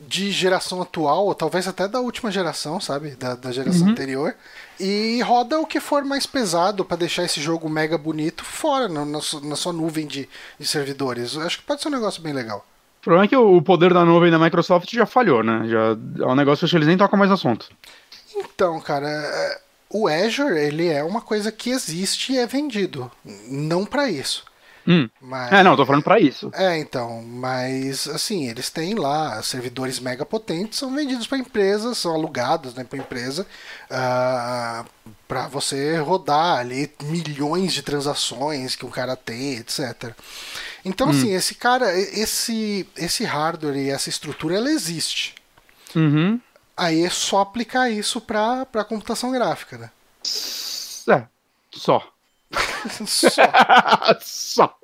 de 0.00 0.30
geração 0.30 0.80
atual, 0.80 1.26
ou 1.26 1.34
talvez 1.34 1.68
até 1.68 1.86
da 1.86 2.00
última 2.00 2.30
geração, 2.30 2.80
sabe? 2.80 3.10
Da, 3.10 3.34
da 3.34 3.52
geração 3.52 3.82
uhum. 3.82 3.92
anterior. 3.92 4.34
E 4.80 5.20
roda 5.20 5.60
o 5.60 5.66
que 5.66 5.80
for 5.80 6.02
mais 6.02 6.24
pesado 6.24 6.82
para 6.82 6.96
deixar 6.96 7.24
esse 7.24 7.42
jogo 7.42 7.68
mega 7.68 7.98
bonito 7.98 8.42
fora, 8.42 8.88
na, 8.88 9.04
na, 9.04 9.18
na 9.42 9.56
sua 9.56 9.72
nuvem 9.74 10.06
de, 10.06 10.26
de 10.58 10.66
servidores. 10.66 11.36
acho 11.36 11.58
que 11.58 11.64
pode 11.64 11.82
ser 11.82 11.88
um 11.88 11.92
negócio 11.92 12.22
bem 12.22 12.32
legal. 12.32 12.66
O 13.00 13.04
problema 13.04 13.26
é 13.26 13.28
que 13.28 13.36
o 13.36 13.60
poder 13.60 13.92
da 13.92 14.02
nuvem 14.02 14.30
da 14.30 14.38
Microsoft 14.38 14.90
já 14.90 15.04
falhou, 15.04 15.42
né? 15.42 15.68
Já 15.68 16.24
é 16.24 16.26
um 16.26 16.34
negócio 16.34 16.66
que 16.66 16.74
eles 16.74 16.88
nem 16.88 16.96
tocam 16.96 17.18
mais 17.18 17.30
assunto. 17.30 17.68
Então, 18.34 18.80
cara, 18.80 19.10
é, 19.10 19.60
o 19.92 20.08
Azure, 20.08 20.58
ele 20.58 20.88
é 20.88 21.04
uma 21.04 21.20
coisa 21.20 21.52
que 21.52 21.70
existe 21.70 22.32
e 22.32 22.38
é 22.38 22.46
vendido. 22.46 23.10
Não 23.46 23.84
para 23.84 24.08
isso. 24.08 24.44
Hum. 24.86 25.08
Mas, 25.20 25.52
é, 25.52 25.62
não, 25.62 25.76
tô 25.76 25.86
falando 25.86 26.02
para 26.02 26.18
isso. 26.18 26.50
É, 26.54 26.78
então, 26.78 27.22
mas 27.22 28.08
assim, 28.08 28.48
eles 28.48 28.68
têm 28.68 28.94
lá 28.94 29.40
servidores 29.42 30.00
mega 30.00 30.26
potentes, 30.26 30.78
são 30.78 30.92
vendidos 30.92 31.26
para 31.26 31.38
empresas, 31.38 31.98
são 31.98 32.12
alugados 32.12 32.74
né, 32.74 32.82
para 32.82 32.98
empresa, 32.98 33.42
uh, 33.42 33.46
ah, 33.90 34.84
para 35.28 35.46
você 35.46 35.98
rodar 35.98 36.58
ali 36.58 36.90
milhões 37.02 37.72
de 37.72 37.82
transações 37.82 38.74
que 38.74 38.84
o 38.84 38.90
cara 38.90 39.14
tem, 39.14 39.58
etc. 39.58 40.12
Então, 40.84 41.08
hum. 41.08 41.10
assim, 41.10 41.32
esse 41.32 41.54
cara, 41.54 41.96
esse, 41.96 42.86
esse 42.96 43.24
hardware 43.24 43.76
e 43.76 43.90
essa 43.90 44.08
estrutura, 44.08 44.56
ela 44.56 44.70
existe. 44.70 45.34
Uhum. 45.94 46.40
Aí 46.76 47.04
é 47.04 47.10
só 47.10 47.40
aplicar 47.40 47.90
isso 47.90 48.20
para 48.20 48.84
computação 48.88 49.30
gráfica, 49.30 49.78
né? 49.78 49.90
É, 51.08 51.26
só. 51.72 52.02
Só. 53.06 53.30
Só. 54.20 54.76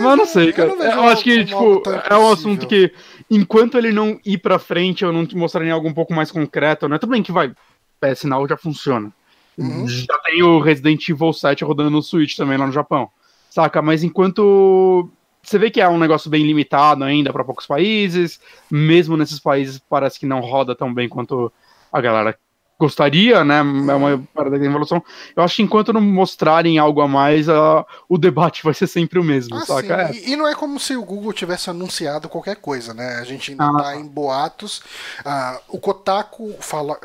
Mas 0.00 0.18
não 0.18 0.24
sei, 0.24 0.52
cara. 0.52 0.70
Eu, 0.70 0.80
eu 0.80 1.02
acho 1.04 1.22
que, 1.22 1.44
tipo, 1.44 1.82
é 2.08 2.16
um 2.16 2.30
assunto 2.30 2.66
que, 2.66 2.92
enquanto 3.30 3.76
ele 3.76 3.92
não 3.92 4.18
ir 4.24 4.38
pra 4.38 4.58
frente, 4.58 5.04
eu 5.04 5.12
não 5.12 5.26
te 5.26 5.36
mostraria 5.36 5.74
algo 5.74 5.86
um 5.86 5.92
pouco 5.92 6.14
mais 6.14 6.30
concreto, 6.30 6.88
né? 6.88 6.98
Tudo 6.98 7.10
bem 7.10 7.22
que 7.22 7.32
vai. 7.32 7.52
PS 8.00 8.20
sinal 8.20 8.48
já 8.48 8.56
funciona. 8.56 9.12
Uhum. 9.56 9.86
Já 9.86 10.18
tem 10.24 10.42
o 10.42 10.60
Resident 10.60 11.06
Evil 11.08 11.32
7 11.32 11.64
rodando 11.64 11.90
no 11.90 12.02
Switch 12.02 12.36
também 12.36 12.56
lá 12.56 12.66
no 12.66 12.72
Japão. 12.72 13.10
Saca? 13.50 13.82
Mas 13.82 14.02
enquanto. 14.02 15.10
Você 15.44 15.58
vê 15.58 15.70
que 15.70 15.80
é 15.80 15.88
um 15.88 15.98
negócio 15.98 16.30
bem 16.30 16.46
limitado 16.46 17.02
ainda 17.02 17.32
para 17.32 17.44
poucos 17.44 17.66
países, 17.66 18.40
mesmo 18.70 19.16
nesses 19.16 19.40
países 19.40 19.78
parece 19.78 20.18
que 20.18 20.26
não 20.26 20.40
roda 20.40 20.74
tão 20.74 20.94
bem 20.94 21.08
quanto 21.08 21.52
a 21.92 22.00
galera 22.00 22.38
gostaria, 22.82 23.44
né? 23.44 23.58
É 23.58 23.62
uma 23.94 24.20
parada 24.34 24.58
da 24.58 24.64
evolução. 24.64 25.02
Eu 25.36 25.42
acho 25.44 25.56
que 25.56 25.62
enquanto 25.62 25.92
não 25.92 26.00
mostrarem 26.00 26.78
algo 26.78 27.00
a 27.00 27.06
mais, 27.06 27.48
a, 27.48 27.86
o 28.08 28.18
debate 28.18 28.64
vai 28.64 28.74
ser 28.74 28.88
sempre 28.88 29.20
o 29.20 29.24
mesmo, 29.24 29.54
ah, 29.54 29.64
saca? 29.64 30.08
É. 30.08 30.12
E, 30.12 30.32
e, 30.32 30.36
não 30.36 30.48
é 30.48 30.54
como 30.54 30.80
se 30.80 30.96
o 30.96 31.04
Google 31.04 31.32
tivesse 31.32 31.70
anunciado 31.70 32.28
qualquer 32.28 32.56
coisa, 32.56 32.92
né? 32.92 33.18
A 33.20 33.24
gente 33.24 33.52
ainda 33.52 33.64
ah. 33.64 33.82
tá 33.82 33.96
em 33.96 34.04
boatos. 34.04 34.82
Ah, 35.24 35.60
o 35.68 35.78
Kotaku 35.78 36.56
fala, 36.58 36.98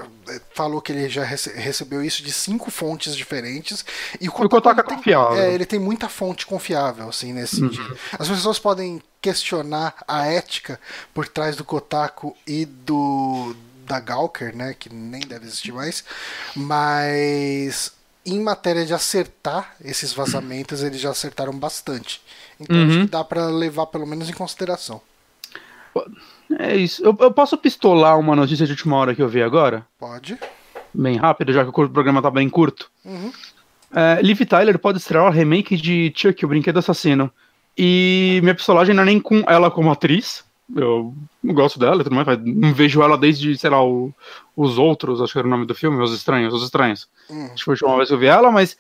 falou 0.54 0.82
que 0.82 0.92
ele 0.92 1.08
já 1.08 1.24
rece 1.24 1.52
recebeu 1.54 2.04
isso 2.04 2.24
de 2.24 2.32
cinco 2.32 2.72
fontes 2.72 3.16
diferentes. 3.16 3.86
E 4.20 4.28
o 4.28 4.32
Kotaku, 4.32 4.46
o 4.46 4.50
Kotaku 4.50 4.80
é 4.80 4.84
tem, 4.84 4.98
confiável. 4.98 5.38
É, 5.38 5.54
ele 5.54 5.66
tem 5.66 5.80
muita 5.80 6.10
fonte 6.10 6.46
confiável, 6.46 7.08
assim, 7.08 7.34
nesse 7.34 7.62
uhum. 7.62 7.70
sentido. 7.70 7.98
As 8.18 8.28
pessoas 8.28 8.58
podem 8.58 9.02
questionar 9.22 9.94
a 10.08 10.26
ética 10.26 10.80
por 11.14 11.28
trás 11.28 11.56
do 11.56 11.64
Kotaku 11.64 12.36
e 12.48 12.66
do 12.66 13.56
da 13.88 14.00
Gawker, 14.00 14.56
né, 14.56 14.76
que 14.78 14.94
nem 14.94 15.22
deve 15.22 15.46
existir 15.46 15.72
mais, 15.72 16.04
mas 16.56 17.94
em 18.26 18.42
matéria 18.42 18.86
de 18.86 18.94
acertar 18.94 19.76
esses 19.84 20.12
vazamentos, 20.12 20.84
eles 20.84 21.00
já 21.00 21.10
acertaram 21.10 21.58
bastante. 21.58 22.22
Então 22.60 22.76
uhum. 22.76 22.88
acho 22.88 23.00
que 23.00 23.08
dá 23.08 23.24
para 23.24 23.46
levar 23.48 23.88
pelo 23.88 24.06
menos 24.06 24.30
em 24.30 24.34
consideração. 24.34 25.02
É 26.60 26.76
isso. 26.76 27.04
Eu, 27.04 27.16
eu, 27.20 27.32
posso 27.32 27.58
pistolar 27.58 28.20
uma 28.20 28.36
notícia 28.36 28.66
de 28.66 28.74
última 28.74 28.98
hora 28.98 29.16
que 29.16 29.22
eu 29.22 29.30
vi 29.30 29.42
agora? 29.42 29.86
Pode. 29.98 30.38
Bem 30.94 31.18
rápido, 31.18 31.54
já 31.54 31.64
que 31.64 31.70
o 31.70 31.90
programa 31.90 32.22
tá 32.22 32.30
bem 32.30 32.50
curto. 32.50 32.92
Uhum. 33.04 33.32
É, 33.94 34.22
Liv 34.22 34.42
Tyler 34.42 34.78
pode 34.78 34.98
estrear 34.98 35.26
o 35.26 35.32
remake 35.32 35.78
de 35.78 36.12
Chuck, 36.16 36.44
o 36.44 36.48
Brinquedo 36.50 36.80
Assassino. 36.80 37.32
E 37.78 38.40
minha 38.42 38.56
pistolagem 38.56 38.94
não 38.94 39.04
é 39.04 39.06
nem 39.06 39.20
com 39.20 39.44
ela 39.48 39.70
como 39.70 39.92
atriz, 39.92 40.44
eu 40.76 41.14
gosto 41.44 41.80
dela 41.80 42.04
tudo 42.04 42.16
mais, 42.16 42.28
não 42.44 42.74
vejo 42.74 43.02
ela 43.02 43.18
desde, 43.18 43.58
sei 43.58 43.70
lá, 43.70 43.84
o, 43.84 44.14
os 44.56 44.78
outros, 44.78 45.22
acho 45.22 45.34
que 45.34 45.40
era 45.40 45.48
o 45.48 45.52
nome 45.52 45.66
do 45.66 45.76
filme, 45.76 46.02
Os 46.02 46.14
Estranhos, 46.14 46.54
Os 46.54 46.64
Estranhos. 46.64 47.08
Hum. 47.30 47.46
Acho 47.46 47.56
que 47.56 47.64
foi 47.64 47.74
a 47.74 47.76
última 47.76 47.98
vez 47.98 48.10
que 48.10 48.16
eu 48.16 48.20
vi 48.20 48.26
ela, 48.28 48.52
mas 48.52 48.78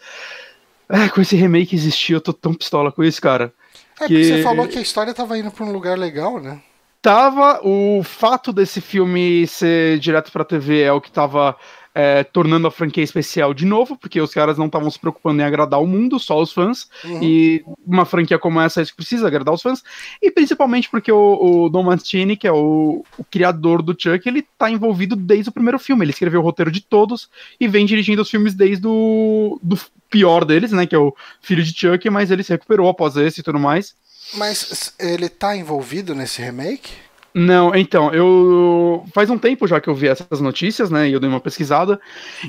é, 0.90 1.10
com 1.10 1.22
esse 1.22 1.36
remake 1.36 1.76
existir, 1.76 2.14
eu 2.14 2.22
tô 2.22 2.34
tão 2.34 2.54
pistola 2.54 2.92
com 2.92 3.04
isso, 3.04 3.22
cara. 3.22 3.54
É, 4.02 4.08
que... 4.08 4.24
você 4.24 4.44
falou 4.44 4.68
que 4.68 4.78
a 4.78 4.82
história 4.82 5.14
tava 5.14 5.38
indo 5.38 5.52
pra 5.52 5.66
um 5.66 5.72
lugar 5.72 5.98
legal, 5.98 6.40
né? 6.40 6.62
Tava, 7.02 7.62
o 7.64 8.04
fato 8.04 8.52
desse 8.52 8.82
filme 8.82 9.48
ser 9.48 10.00
direto 10.00 10.32
pra 10.32 10.44
TV 10.44 10.82
é 10.82 10.92
o 10.92 11.00
que 11.00 11.12
tava 11.12 11.56
é, 12.00 12.24
tornando 12.24 12.68
a 12.68 12.72
franquia 12.72 13.04
especial 13.04 13.56
de 13.56 13.66
novo, 13.66 13.98
porque 13.98 14.22
os 14.22 14.32
caras 14.32 14.56
não 14.56 14.68
estavam 14.68 14.92
se 14.92 15.00
preocupando 15.00 15.42
em 15.42 15.44
agradar 15.44 15.82
o 15.82 15.88
mundo, 15.88 16.20
só 16.20 16.40
os 16.40 16.54
fãs. 16.54 16.88
Uhum. 17.04 17.24
E 17.24 17.66
uma 17.84 18.06
franquia 18.06 18.38
como 18.38 18.62
essa 18.62 18.80
é 18.80 18.84
isso 18.84 18.92
que 18.92 18.98
precisa 18.98 19.26
agradar 19.26 19.52
os 19.52 19.64
fãs. 19.64 19.84
E 20.22 20.30
principalmente 20.30 20.92
porque 20.92 21.12
o, 21.12 21.64
o 21.66 21.70
Don 21.70 21.82
Mancini, 21.82 22.38
que 22.38 22.46
é 22.46 22.52
o, 22.52 23.04
o, 23.18 23.24
criador 23.24 23.82
do 23.82 24.00
Chuck, 24.00 24.30
ele 24.30 24.46
tá 24.60 24.70
envolvido 24.70 25.16
desde 25.16 25.50
o 25.50 25.52
primeiro 25.52 25.80
filme. 25.80 26.06
Ele 26.06 26.12
escreveu 26.12 26.40
o 26.40 26.44
roteiro 26.44 26.70
de 26.70 26.82
todos 26.82 27.32
e 27.60 27.68
vem 27.68 27.84
dirigindo 27.84 28.22
os 28.22 28.30
filmes 28.30 28.54
desde 28.54 28.86
o 28.86 29.60
do 29.64 29.76
pior 30.08 30.46
deles, 30.46 30.72
né? 30.72 30.86
Que 30.86 30.94
é 30.94 31.00
o 31.00 31.16
filho 31.42 31.64
de 31.64 31.74
Chuck, 31.74 32.08
mas 32.12 32.30
ele 32.30 32.44
se 32.44 32.52
recuperou 32.52 32.88
após 32.90 33.18
esse 33.18 33.40
e 33.40 33.44
tudo 33.44 33.58
mais. 33.58 33.96
Mas 34.36 34.94
ele 35.00 35.30
tá 35.30 35.58
envolvido 35.58 36.14
nesse 36.14 36.44
remake? 36.44 37.07
Não, 37.40 37.76
então, 37.76 38.12
eu. 38.12 39.06
Faz 39.14 39.30
um 39.30 39.38
tempo 39.38 39.68
já 39.68 39.80
que 39.80 39.88
eu 39.88 39.94
vi 39.94 40.08
essas 40.08 40.42
notícias, 40.42 40.90
né? 40.90 41.08
E 41.08 41.14
eu 41.14 41.20
dei 41.20 41.30
uma 41.30 41.40
pesquisada. 41.40 42.02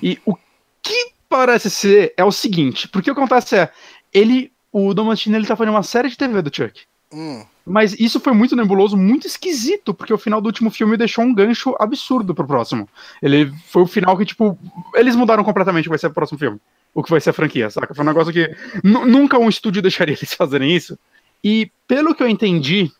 E 0.03 0.19
o 0.25 0.35
que 0.83 1.13
parece 1.29 1.69
ser 1.69 2.15
é 2.17 2.25
o 2.25 2.33
seguinte: 2.33 2.89
porque 2.89 3.11
o 3.11 3.15
que 3.15 3.21
acontece 3.21 3.55
é. 3.55 3.71
Ele. 4.15 4.51
O 4.73 4.95
Domantino 4.95 5.37
ele 5.37 5.47
tá 5.47 5.57
fazendo 5.57 5.75
uma 5.75 5.83
série 5.83 6.09
de 6.09 6.17
TV 6.17 6.41
do 6.41 6.55
Chuck. 6.55 6.83
Hum. 7.13 7.45
Mas 7.67 7.99
isso 8.01 8.19
foi 8.19 8.33
muito 8.33 8.57
nebuloso, 8.57 8.97
muito 8.97 9.27
esquisito, 9.27 9.93
porque 9.93 10.13
o 10.13 10.19
final 10.19 10.41
do 10.41 10.47
último 10.47 10.71
filme 10.71 10.97
deixou 10.97 11.25
um 11.25 11.35
gancho 11.35 11.75
absurdo 11.79 12.35
pro 12.35 12.47
próximo. 12.47 12.89
Ele 13.23 13.53
foi 13.67 13.83
o 13.83 13.87
final 13.87 14.17
que, 14.17 14.25
tipo, 14.25 14.59
eles 14.95 15.17
mudaram 15.17 15.45
completamente 15.45 15.85
o 15.85 15.89
que 15.89 15.91
vai 15.91 15.99
ser 15.99 16.07
o 16.07 16.13
próximo 16.13 16.39
filme. 16.39 16.59
O 16.95 17.03
que 17.03 17.11
vai 17.11 17.21
ser 17.21 17.31
a 17.31 17.35
franquia, 17.35 17.69
saca? 17.69 17.95
Foi 17.95 18.05
um 18.05 18.09
negócio 18.09 18.33
que 18.33 18.55
nunca 18.83 19.39
um 19.39 19.49
estúdio 19.49 19.81
deixaria 19.83 20.15
eles 20.15 20.33
fazerem 20.33 20.75
isso. 20.75 20.99
E 21.45 21.71
pelo 21.87 22.15
que 22.15 22.23
eu 22.23 22.29
entendi, 22.29 22.91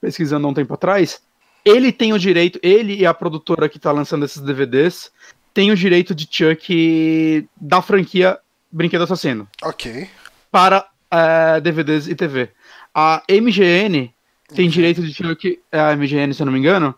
pesquisando 0.00 0.46
há 0.46 0.50
um 0.50 0.54
tempo 0.54 0.74
atrás, 0.74 1.22
ele 1.68 1.92
tem 1.92 2.12
o 2.12 2.18
direito, 2.18 2.58
ele 2.62 2.96
e 2.96 3.06
a 3.06 3.12
produtora 3.12 3.68
que 3.68 3.78
tá 3.78 3.92
lançando 3.92 4.24
esses 4.24 4.40
DVDs, 4.40 5.10
tem 5.52 5.70
o 5.70 5.76
direito 5.76 6.14
de 6.14 6.28
Chuck 6.30 7.48
da 7.60 7.82
franquia 7.82 8.38
Brinquedo 8.70 9.04
Assassino. 9.04 9.48
Ok. 9.62 10.08
Para 10.50 10.86
uh, 11.12 11.56
é, 11.56 11.60
DVDs 11.60 12.06
e 12.06 12.14
TV. 12.14 12.50
A 12.94 13.22
MGN 13.28 14.12
tem 14.48 14.66
okay. 14.66 14.68
direito 14.68 15.02
de 15.02 15.12
Chuck. 15.12 15.60
É 15.70 15.80
a 15.80 15.96
MGN, 15.96 16.32
se 16.32 16.42
eu 16.42 16.46
não 16.46 16.52
me 16.52 16.58
engano. 16.58 16.94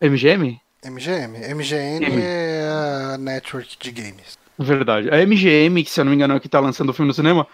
MGM? 0.00 0.60
MGM. 0.84 1.54
MGN 1.54 2.04
M. 2.04 2.22
é 2.22 2.68
a 3.14 3.18
network 3.18 3.76
de 3.80 3.90
games. 3.90 4.38
Verdade. 4.58 5.10
A 5.10 5.24
MGM, 5.24 5.84
que 5.84 5.90
se 5.90 6.00
eu 6.00 6.04
não 6.04 6.10
me 6.10 6.16
engano 6.16 6.34
é 6.34 6.40
que 6.40 6.48
tá 6.48 6.60
lançando 6.60 6.90
o 6.90 6.92
filme 6.92 7.08
no 7.08 7.14
cinema, 7.14 7.46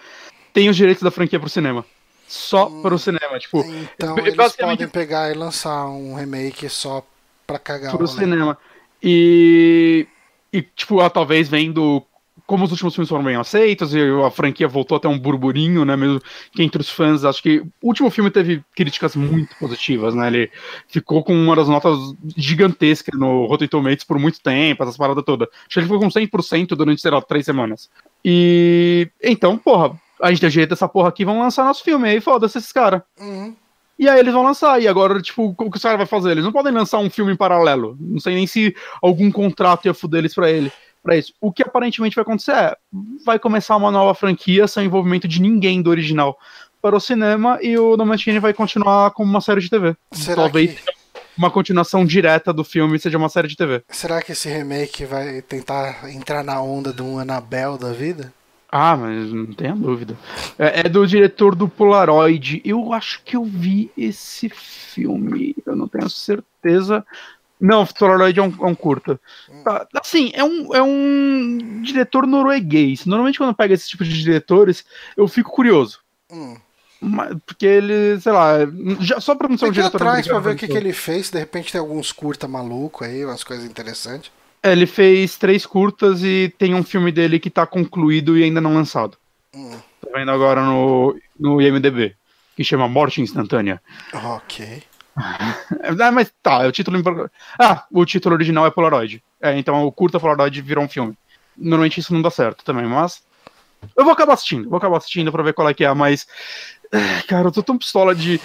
tem 0.52 0.68
os 0.68 0.76
direitos 0.76 1.02
da 1.02 1.10
franquia 1.10 1.40
pro 1.40 1.48
cinema 1.48 1.84
só 2.34 2.68
hum, 2.68 2.82
pro 2.82 2.98
cinema. 2.98 3.38
Tipo, 3.38 3.64
então 3.94 4.18
eles 4.18 4.34
podem 4.34 4.88
pegar 4.88 5.30
e 5.30 5.34
lançar 5.34 5.86
um 5.86 6.14
remake 6.14 6.68
só 6.68 7.04
pra 7.46 7.58
cagar 7.58 7.96
pro 7.96 8.06
cinema. 8.06 8.58
E, 9.02 10.06
e 10.52 10.62
tipo, 10.62 11.00
ah, 11.00 11.10
talvez 11.10 11.48
vendo 11.48 12.04
como 12.46 12.64
os 12.64 12.70
últimos 12.70 12.94
filmes 12.94 13.08
foram 13.08 13.24
bem 13.24 13.36
aceitos 13.36 13.94
e 13.94 14.00
a 14.24 14.30
franquia 14.30 14.68
voltou 14.68 14.96
até 14.96 15.08
um 15.08 15.18
burburinho, 15.18 15.84
né? 15.84 15.96
Mesmo 15.96 16.20
que 16.52 16.62
entre 16.62 16.80
os 16.80 16.90
fãs, 16.90 17.24
acho 17.24 17.42
que 17.42 17.60
o 17.80 17.88
último 17.88 18.10
filme 18.10 18.30
teve 18.30 18.62
críticas 18.74 19.16
muito 19.16 19.56
positivas, 19.56 20.14
né? 20.14 20.26
Ele 20.26 20.50
ficou 20.88 21.24
com 21.24 21.34
uma 21.34 21.56
das 21.56 21.68
notas 21.68 21.98
gigantescas 22.36 23.18
no 23.18 23.46
Rotten 23.46 23.68
Tomatoes 23.68 24.04
por 24.04 24.18
muito 24.18 24.40
tempo, 24.40 24.82
essas 24.82 24.96
paradas 24.96 25.24
todas. 25.24 25.48
Acho 25.48 25.68
que 25.70 25.78
ele 25.78 25.86
ficou 25.86 26.00
com 26.00 26.08
100% 26.08 26.68
durante, 26.76 27.00
sei 27.00 27.10
lá, 27.10 27.22
três 27.22 27.46
semanas. 27.46 27.88
E 28.22 29.08
então, 29.22 29.56
porra, 29.56 29.98
a 30.24 30.30
gente 30.30 30.40
tem 30.40 30.50
jeito 30.50 30.70
dessa 30.70 30.88
porra 30.88 31.10
aqui, 31.10 31.22
vamos 31.22 31.42
lançar 31.42 31.64
nosso 31.64 31.84
filme 31.84 32.08
aí, 32.08 32.18
foda-se 32.18 32.56
esses 32.56 32.72
caras. 32.72 33.02
Uhum. 33.20 33.54
E 33.98 34.08
aí 34.08 34.18
eles 34.18 34.32
vão 34.32 34.42
lançar, 34.42 34.80
e 34.80 34.88
agora, 34.88 35.20
tipo, 35.20 35.54
o 35.56 35.70
que 35.70 35.76
os 35.76 35.82
caras 35.82 35.98
vão 35.98 36.06
fazer? 36.06 36.30
Eles 36.30 36.44
não 36.44 36.50
podem 36.50 36.72
lançar 36.72 36.98
um 36.98 37.10
filme 37.10 37.32
em 37.32 37.36
paralelo. 37.36 37.94
Não 38.00 38.18
sei 38.18 38.34
nem 38.34 38.46
se 38.46 38.74
algum 39.02 39.30
contrato 39.30 39.84
ia 39.84 39.92
fuder 39.92 40.20
eles 40.20 40.34
pra 40.34 40.50
ele. 40.50 40.72
Pra 41.02 41.14
isso. 41.14 41.34
O 41.38 41.52
que 41.52 41.62
aparentemente 41.62 42.16
vai 42.16 42.22
acontecer 42.22 42.52
é, 42.52 42.74
vai 43.24 43.38
começar 43.38 43.76
uma 43.76 43.90
nova 43.90 44.14
franquia 44.14 44.66
sem 44.66 44.86
envolvimento 44.86 45.28
de 45.28 45.42
ninguém 45.42 45.82
do 45.82 45.90
original 45.90 46.38
para 46.80 46.96
o 46.96 47.00
cinema, 47.00 47.58
e 47.62 47.78
o 47.78 47.94
Domantini 47.94 48.38
vai 48.38 48.54
continuar 48.54 49.10
como 49.10 49.30
uma 49.30 49.42
série 49.42 49.60
de 49.60 49.68
TV. 49.68 49.94
Será 50.10 50.42
Talvez 50.42 50.72
que... 50.72 50.82
uma 51.36 51.50
continuação 51.50 52.04
direta 52.04 52.52
do 52.52 52.64
filme 52.64 52.98
seja 52.98 53.18
uma 53.18 53.28
série 53.28 53.48
de 53.48 53.56
TV. 53.56 53.84
Será 53.90 54.22
que 54.22 54.32
esse 54.32 54.48
remake 54.48 55.04
vai 55.04 55.42
tentar 55.42 56.10
entrar 56.10 56.42
na 56.42 56.60
onda 56.60 56.92
de 56.92 57.02
um 57.02 57.18
Annabelle 57.18 57.78
da 57.78 57.92
vida? 57.92 58.32
Ah, 58.76 58.96
mas 58.96 59.32
não 59.32 59.46
tenha 59.52 59.72
dúvida. 59.72 60.18
É, 60.58 60.80
é, 60.80 60.88
do 60.88 61.06
diretor 61.06 61.54
do 61.54 61.68
Polaroid. 61.68 62.60
Eu 62.64 62.92
acho 62.92 63.22
que 63.22 63.36
eu 63.36 63.44
vi 63.44 63.88
esse 63.96 64.48
filme. 64.48 65.54
Eu 65.64 65.76
não 65.76 65.86
tenho 65.86 66.10
certeza. 66.10 67.06
Não, 67.60 67.86
Polaroid 67.86 68.36
é 68.36 68.42
um, 68.42 68.52
é 68.62 68.66
um 68.66 68.74
curta. 68.74 69.20
Tá, 69.62 69.86
assim, 70.00 70.32
é 70.34 70.42
um, 70.42 70.74
é 70.74 70.82
um 70.82 71.82
diretor 71.82 72.26
norueguês. 72.26 73.06
Normalmente, 73.06 73.38
quando 73.38 73.54
pega 73.54 73.74
esse 73.74 73.88
tipo 73.88 74.02
de 74.02 74.12
diretores, 74.12 74.84
eu 75.16 75.28
fico 75.28 75.52
curioso. 75.52 76.00
Hum. 76.32 76.56
Porque 77.46 77.66
ele, 77.66 78.20
sei 78.20 78.32
lá, 78.32 78.54
já, 78.98 79.20
só 79.20 79.36
pra 79.36 79.48
não 79.48 79.56
ser 79.56 79.66
um 79.66 79.70
diretor. 79.70 80.02
atrás 80.02 80.26
pra 80.26 80.40
ver 80.40 80.54
o 80.54 80.56
que, 80.56 80.66
que 80.66 80.76
ele 80.76 80.92
fez. 80.92 81.30
De 81.30 81.38
repente 81.38 81.70
tem 81.70 81.80
alguns 81.80 82.10
curta 82.10 82.48
maluco 82.48 83.04
aí, 83.04 83.24
umas 83.24 83.44
coisas 83.44 83.64
interessantes. 83.64 84.32
É, 84.64 84.72
ele 84.72 84.86
fez 84.86 85.36
três 85.36 85.66
curtas 85.66 86.24
e 86.24 86.50
tem 86.56 86.74
um 86.74 86.82
filme 86.82 87.12
dele 87.12 87.38
que 87.38 87.50
tá 87.50 87.66
concluído 87.66 88.38
e 88.38 88.42
ainda 88.42 88.62
não 88.62 88.72
lançado. 88.72 89.18
Hum. 89.54 89.78
Tô 90.00 90.10
vendo 90.10 90.30
agora 90.30 90.64
no, 90.64 91.14
no 91.38 91.60
IMDB, 91.60 92.16
que 92.56 92.64
chama 92.64 92.88
Morte 92.88 93.20
Instantânea. 93.20 93.78
Ok. 94.14 94.82
ah, 95.14 96.10
mas 96.10 96.32
tá, 96.42 96.64
é 96.64 96.66
o 96.66 96.72
título. 96.72 96.98
Ah, 97.58 97.84
o 97.92 98.06
título 98.06 98.34
original 98.34 98.64
é 98.64 98.70
Polaroid. 98.70 99.22
É, 99.38 99.56
então 99.58 99.84
o 99.84 99.92
curta 99.92 100.18
Polaroid 100.18 100.62
virou 100.62 100.82
um 100.82 100.88
filme. 100.88 101.14
Normalmente 101.54 102.00
isso 102.00 102.14
não 102.14 102.22
dá 102.22 102.30
certo 102.30 102.64
também, 102.64 102.86
mas. 102.86 103.22
Eu 103.94 104.02
vou 104.02 104.14
acabar 104.14 104.32
assistindo, 104.32 104.70
vou 104.70 104.78
acabar 104.78 104.96
assistindo 104.96 105.30
pra 105.30 105.42
ver 105.42 105.52
qual 105.52 105.68
é 105.68 105.74
que 105.74 105.84
é, 105.84 105.92
mas. 105.92 106.26
Cara, 107.28 107.48
eu 107.48 107.52
tô 107.52 107.62
tão 107.62 107.76
pistola 107.76 108.14
de. 108.14 108.40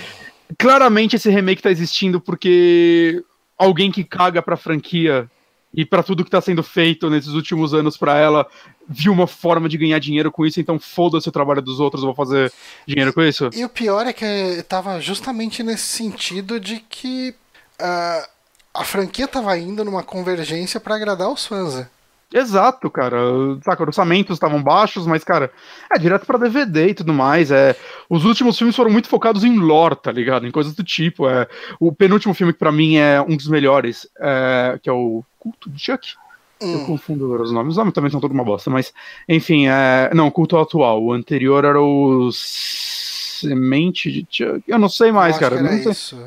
Claramente 0.58 1.16
esse 1.16 1.30
remake 1.30 1.62
tá 1.62 1.72
existindo 1.72 2.20
porque 2.20 3.24
alguém 3.58 3.90
que 3.90 4.04
caga 4.04 4.42
pra 4.42 4.58
franquia 4.58 5.30
e 5.74 5.86
para 5.86 6.04
tudo 6.04 6.24
que 6.24 6.30
está 6.30 6.42
sendo 6.42 6.64
feito 6.64 7.10
nesses 7.10 7.34
últimos 7.34 7.74
anos 7.74 7.96
para 7.96 8.18
ela, 8.18 8.48
viu 8.88 9.12
uma 9.12 9.28
forma 9.28 9.70
de 9.70 9.78
ganhar 9.78 10.00
dinheiro 10.00 10.32
com 10.32 10.46
isso, 10.46 10.60
então 10.60 10.80
foda-se 10.80 11.30
o 11.30 11.32
trabalho 11.32 11.62
dos 11.62 11.80
outros, 11.80 12.04
vou 12.04 12.16
fazer 12.16 12.52
dinheiro 12.88 13.14
com 13.14 13.22
isso. 13.22 13.50
E 13.54 13.64
o 13.64 13.70
pior 13.70 14.08
é 14.08 14.14
que 14.14 14.26
estava 14.26 15.00
justamente 15.00 15.62
nesse 15.62 15.84
sentido 15.84 16.60
de 16.60 16.80
que 16.90 17.36
uh, 17.80 18.28
a 18.74 18.84
franquia 18.84 19.26
estava 19.26 19.58
indo 19.58 19.86
numa 19.86 20.04
convergência 20.04 20.80
para 20.80 20.96
agradar 20.96 21.30
os 21.30 21.46
fãs. 21.46 21.86
Exato, 22.34 22.90
cara. 22.92 23.18
Saca, 23.64 23.84
orçamentos 23.84 24.36
estavam 24.36 24.62
baixos, 24.62 25.08
mas, 25.08 25.24
cara, 25.24 25.52
é 25.92 25.98
direto 25.98 26.26
para 26.26 26.38
DVD 26.38 26.90
e 26.90 26.94
tudo 26.94 27.12
mais. 27.12 27.50
É, 27.50 27.76
os 28.08 28.24
últimos 28.24 28.58
filmes 28.58 28.76
foram 28.76 28.92
muito 28.92 29.10
focados 29.10 29.44
em 29.44 29.58
lore, 29.58 29.96
tá 29.96 30.12
ligado? 30.12 30.46
Em 30.46 30.52
coisas 30.52 30.76
do 30.76 30.84
tipo. 30.84 31.28
É, 31.28 31.48
o 31.80 31.92
penúltimo 31.92 32.34
filme 32.34 32.54
que 32.54 32.60
para 32.60 32.72
mim 32.72 32.98
é 32.98 33.20
um 33.22 33.36
dos 33.36 33.48
melhores, 33.48 34.08
é, 34.20 34.80
que 34.82 34.90
é 34.90 34.94
o 34.94 35.24
Culto 35.40 35.70
de 35.70 35.80
Chuck. 35.80 36.14
Hum. 36.62 36.74
Eu 36.74 36.86
confundo 36.86 37.42
os 37.42 37.52
nomes. 37.52 37.72
Os 37.72 37.78
nomes 37.78 37.94
também 37.94 38.12
são 38.12 38.20
tudo 38.20 38.34
uma 38.34 38.44
bosta, 38.44 38.70
mas 38.70 38.94
enfim, 39.28 39.68
é... 39.68 40.12
não, 40.14 40.30
culto 40.30 40.58
atual. 40.58 41.02
O 41.02 41.14
anterior 41.14 41.66
era 41.66 41.82
o 41.82 42.30
Semente 42.32 44.12
de 44.12 44.28
Chuck. 44.30 44.64
Eu 44.68 44.78
não 44.78 44.90
sei 44.90 45.12
mais, 45.12 45.38
cara. 45.38 45.62
Não 45.62 45.74
isso. 45.74 46.18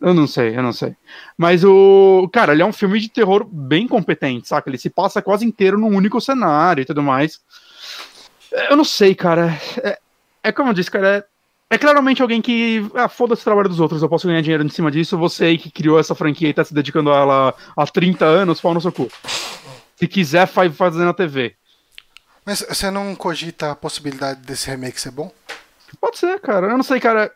Eu 0.00 0.14
não 0.14 0.26
sei, 0.26 0.56
eu 0.56 0.62
não 0.62 0.72
sei. 0.72 0.94
Mas 1.36 1.64
o. 1.64 2.28
Cara, 2.32 2.52
ele 2.52 2.62
é 2.62 2.66
um 2.66 2.72
filme 2.72 3.00
de 3.00 3.08
terror 3.08 3.44
bem 3.44 3.88
competente, 3.88 4.48
saca? 4.48 4.70
Ele 4.70 4.78
se 4.78 4.88
passa 4.88 5.20
quase 5.20 5.44
inteiro 5.44 5.76
num 5.76 5.94
único 5.94 6.20
cenário 6.20 6.82
e 6.82 6.84
tudo 6.84 7.02
mais. 7.02 7.40
Eu 8.70 8.76
não 8.76 8.84
sei, 8.84 9.14
cara. 9.14 9.58
É, 9.82 9.98
é 10.44 10.52
como 10.52 10.70
eu 10.70 10.74
disse, 10.74 10.90
cara. 10.90 11.18
É, 11.18 11.24
é 11.74 11.78
claramente 11.78 12.22
alguém 12.22 12.40
que. 12.40 12.88
Ah, 12.94 13.08
foda-se 13.08 13.42
o 13.42 13.44
trabalho 13.44 13.68
dos 13.68 13.80
outros, 13.80 14.00
eu 14.00 14.08
posso 14.08 14.28
ganhar 14.28 14.40
dinheiro 14.40 14.64
em 14.64 14.68
cima 14.68 14.90
disso. 14.90 15.18
Você 15.18 15.46
aí 15.46 15.58
que 15.58 15.70
criou 15.70 15.98
essa 15.98 16.14
franquia 16.14 16.48
e 16.48 16.54
tá 16.54 16.64
se 16.64 16.72
dedicando 16.72 17.12
a 17.12 17.16
ela 17.16 17.54
há 17.76 17.86
30 17.86 18.24
anos, 18.24 18.60
pau 18.60 18.72
no 18.72 18.80
seu 18.80 18.92
cu. 18.92 19.10
Se 19.96 20.06
quiser, 20.06 20.46
faz 20.46 20.74
fazer 20.76 21.04
na 21.04 21.12
TV. 21.12 21.56
Mas 22.46 22.64
você 22.66 22.90
não 22.90 23.14
cogita 23.16 23.72
a 23.72 23.76
possibilidade 23.76 24.40
desse 24.40 24.70
remake 24.70 25.00
ser 25.00 25.10
bom? 25.10 25.30
Pode 26.00 26.18
ser, 26.18 26.40
cara. 26.40 26.68
Eu 26.68 26.76
não 26.76 26.84
sei, 26.84 27.00
cara. 27.00 27.32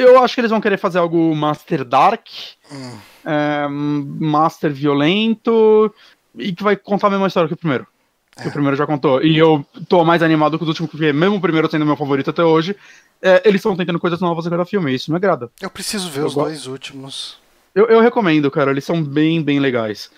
Eu 0.00 0.22
acho 0.22 0.34
que 0.34 0.40
eles 0.40 0.50
vão 0.50 0.60
querer 0.60 0.76
fazer 0.78 0.98
algo 0.98 1.34
Master 1.34 1.84
Dark, 1.84 2.26
Hum. 2.72 2.98
é, 3.24 3.66
Master 3.68 4.72
Violento, 4.72 5.92
e 6.36 6.52
que 6.52 6.62
vai 6.62 6.76
contar 6.76 7.08
a 7.08 7.10
mesma 7.10 7.26
história 7.26 7.48
que 7.48 7.54
o 7.54 7.58
primeiro. 7.58 7.86
Que 8.36 8.44
É. 8.44 8.48
o 8.48 8.52
primeiro 8.52 8.76
já 8.76 8.86
contou. 8.86 9.20
E 9.22 9.36
eu 9.36 9.66
tô 9.88 10.04
mais 10.04 10.22
animado 10.22 10.56
que 10.56 10.62
os 10.62 10.68
últimos, 10.68 10.90
porque 10.90 11.12
mesmo 11.12 11.36
o 11.36 11.40
primeiro 11.40 11.68
sendo 11.70 11.84
meu 11.84 11.96
favorito 11.96 12.30
até 12.30 12.44
hoje, 12.44 12.76
é, 13.20 13.42
eles 13.44 13.58
estão 13.58 13.76
tentando 13.76 13.98
coisas 13.98 14.20
novas 14.20 14.46
a 14.46 14.50
cada 14.50 14.64
filme, 14.64 14.92
e 14.92 14.94
isso 14.94 15.10
me 15.10 15.16
agrada. 15.16 15.50
Eu 15.60 15.70
preciso 15.70 16.08
ver 16.10 16.20
Eu 16.20 16.26
os 16.26 16.34
dois 16.34 16.66
últimos. 16.66 17.36
Eu, 17.74 17.86
eu 17.86 18.00
recomendo, 18.00 18.50
cara, 18.50 18.70
eles 18.70 18.84
são 18.84 19.02
bem, 19.02 19.42
bem 19.42 19.58
legais. 19.58 20.10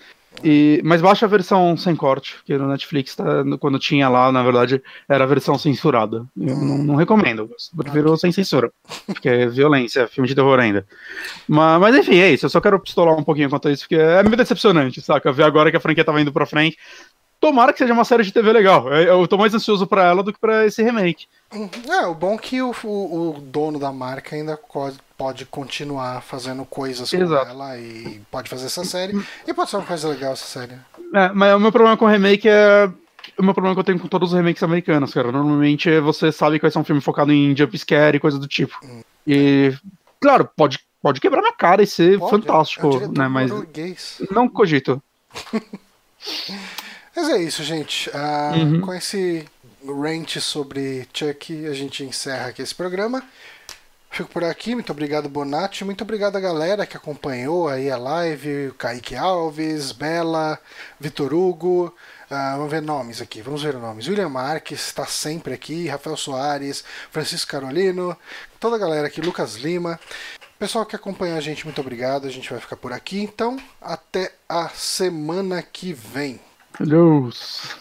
E, 0.43 0.81
mas 0.83 1.01
baixa 1.01 1.25
a 1.25 1.29
versão 1.29 1.75
sem 1.75 1.95
corte, 1.95 2.37
que 2.45 2.57
no 2.57 2.67
Netflix, 2.67 3.15
tá, 3.15 3.25
quando 3.59 3.77
tinha 3.77 4.07
lá, 4.07 4.31
na 4.31 4.41
verdade, 4.41 4.81
era 5.07 5.23
a 5.23 5.27
versão 5.27 5.57
censurada. 5.57 6.25
Eu 6.39 6.55
não, 6.55 6.77
não 6.79 6.95
recomendo, 6.95 7.41
eu 7.41 7.77
prefiro 7.77 8.15
sem 8.17 8.31
censura, 8.31 8.71
porque 9.05 9.27
é 9.27 9.47
violência, 9.47 10.07
filme 10.07 10.27
de 10.27 10.33
terror 10.33 10.59
ainda. 10.59 10.85
Mas, 11.47 11.81
mas 11.81 11.95
enfim, 11.95 12.17
é 12.17 12.31
isso, 12.31 12.45
eu 12.45 12.49
só 12.49 12.61
quero 12.61 12.79
pistolar 12.79 13.15
um 13.15 13.23
pouquinho 13.23 13.49
quanto 13.49 13.67
a 13.67 13.71
isso, 13.71 13.83
porque 13.83 13.95
é 13.95 14.23
meio 14.23 14.37
decepcionante, 14.37 15.01
saca? 15.01 15.31
Ver 15.31 15.43
agora 15.43 15.69
que 15.69 15.77
a 15.77 15.81
franquia 15.81 16.05
tava 16.05 16.21
indo 16.21 16.31
pra 16.31 16.45
frente. 16.45 16.77
Tomara 17.41 17.73
que 17.73 17.79
seja 17.79 17.91
uma 17.91 18.05
série 18.05 18.21
de 18.23 18.31
TV 18.31 18.53
legal. 18.53 18.87
Eu 18.93 19.19
eu 19.19 19.27
tô 19.27 19.35
mais 19.35 19.51
ansioso 19.53 19.87
pra 19.87 20.05
ela 20.05 20.21
do 20.21 20.31
que 20.31 20.39
pra 20.39 20.63
esse 20.65 20.83
remake. 20.83 21.25
Hum, 21.51 21.67
É, 21.89 22.05
o 22.05 22.13
bom 22.13 22.35
é 22.35 22.37
que 22.37 22.61
o, 22.61 22.71
o, 22.83 23.29
o 23.35 23.41
dono 23.41 23.79
da 23.79 23.91
marca 23.91 24.35
ainda 24.35 24.57
pode 25.17 25.45
continuar 25.47 26.21
fazendo 26.21 26.63
coisas 26.63 27.09
com 27.09 27.17
Exato. 27.17 27.49
ela 27.49 27.77
e 27.79 28.21
pode 28.29 28.47
fazer 28.47 28.67
essa 28.67 28.85
série. 28.85 29.19
E 29.47 29.53
pode 29.55 29.71
ser 29.71 29.77
uma 29.77 29.85
coisa 29.85 30.07
legal 30.07 30.33
essa 30.33 30.45
série. 30.45 30.75
É, 31.15 31.29
mas 31.33 31.55
o 31.55 31.59
meu 31.59 31.71
problema 31.71 31.97
com 31.97 32.05
remake 32.05 32.47
é. 32.47 32.87
O 33.39 33.43
meu 33.43 33.53
problema 33.55 33.75
que 33.75 33.79
eu 33.79 33.83
tenho 33.85 33.99
com 33.99 34.07
todos 34.07 34.31
os 34.31 34.37
remakes 34.37 34.61
americanos, 34.61 35.11
cara. 35.11 35.31
Normalmente 35.31 35.89
é 35.89 35.99
você 35.99 36.31
sabe 36.31 36.57
que 36.59 36.61
vai 36.63 36.71
ser 36.71 36.77
um 36.77 36.83
filme 36.83 37.01
focado 37.01 37.31
em 37.33 37.55
jumpscare 37.57 38.17
e 38.17 38.19
coisa 38.19 38.37
do 38.37 38.47
tipo. 38.47 38.79
E. 39.25 39.73
Claro, 40.19 40.47
pode, 40.55 40.79
pode 41.01 41.19
quebrar 41.19 41.41
na 41.41 41.51
cara 41.51 41.81
e 41.81 41.87
ser 41.87 42.19
Pode, 42.19 42.29
fantástico, 42.29 42.85
é 42.85 42.89
o 42.89 42.91
diretor 42.93 43.17
né? 43.17 43.27
Mas 43.27 43.49
norueguês. 43.49 44.21
não 44.29 44.47
cogito. 44.47 45.01
Mas 47.15 47.29
é 47.29 47.37
isso, 47.37 47.63
gente. 47.63 48.09
Ah, 48.13 48.53
Uhum. 48.55 48.81
Com 48.81 48.93
esse 48.93 49.45
rant 49.85 50.37
sobre 50.39 51.07
Chuck, 51.13 51.65
a 51.67 51.73
gente 51.73 52.03
encerra 52.03 52.47
aqui 52.47 52.61
esse 52.61 52.73
programa. 52.75 53.23
Fico 54.13 54.29
por 54.29 54.43
aqui, 54.43 54.75
muito 54.75 54.91
obrigado, 54.91 55.29
Bonatti. 55.29 55.85
Muito 55.85 56.03
obrigado 56.03 56.35
a 56.35 56.39
galera 56.39 56.85
que 56.85 56.97
acompanhou 56.97 57.69
aí 57.69 57.89
a 57.89 57.97
live, 57.97 58.67
o 58.67 58.73
Kaique 58.73 59.15
Alves, 59.15 59.93
Bela, 59.93 60.59
Vitor 60.99 61.33
Hugo. 61.33 61.95
Ah, 62.29 62.55
vamos 62.57 62.71
ver 62.71 62.81
nomes 62.81 63.21
aqui, 63.21 63.41
vamos 63.41 63.63
ver 63.63 63.73
nomes. 63.75 64.07
William 64.07 64.27
Marques 64.27 64.81
está 64.85 65.05
sempre 65.05 65.53
aqui, 65.53 65.87
Rafael 65.87 66.17
Soares, 66.17 66.83
Francisco 67.09 67.51
Carolino, 67.51 68.17
toda 68.59 68.75
a 68.75 68.79
galera 68.79 69.07
aqui, 69.07 69.21
Lucas 69.21 69.55
Lima. 69.55 69.97
Pessoal 70.59 70.85
que 70.85 70.95
acompanha 70.95 71.37
a 71.37 71.41
gente, 71.41 71.63
muito 71.63 71.79
obrigado. 71.79 72.27
A 72.27 72.31
gente 72.31 72.49
vai 72.49 72.59
ficar 72.59 72.75
por 72.75 72.91
aqui. 72.91 73.21
Então, 73.21 73.57
até 73.81 74.33
a 74.47 74.69
semana 74.69 75.61
que 75.63 75.93
vem. 75.93 76.39
Adeus. 76.81 77.77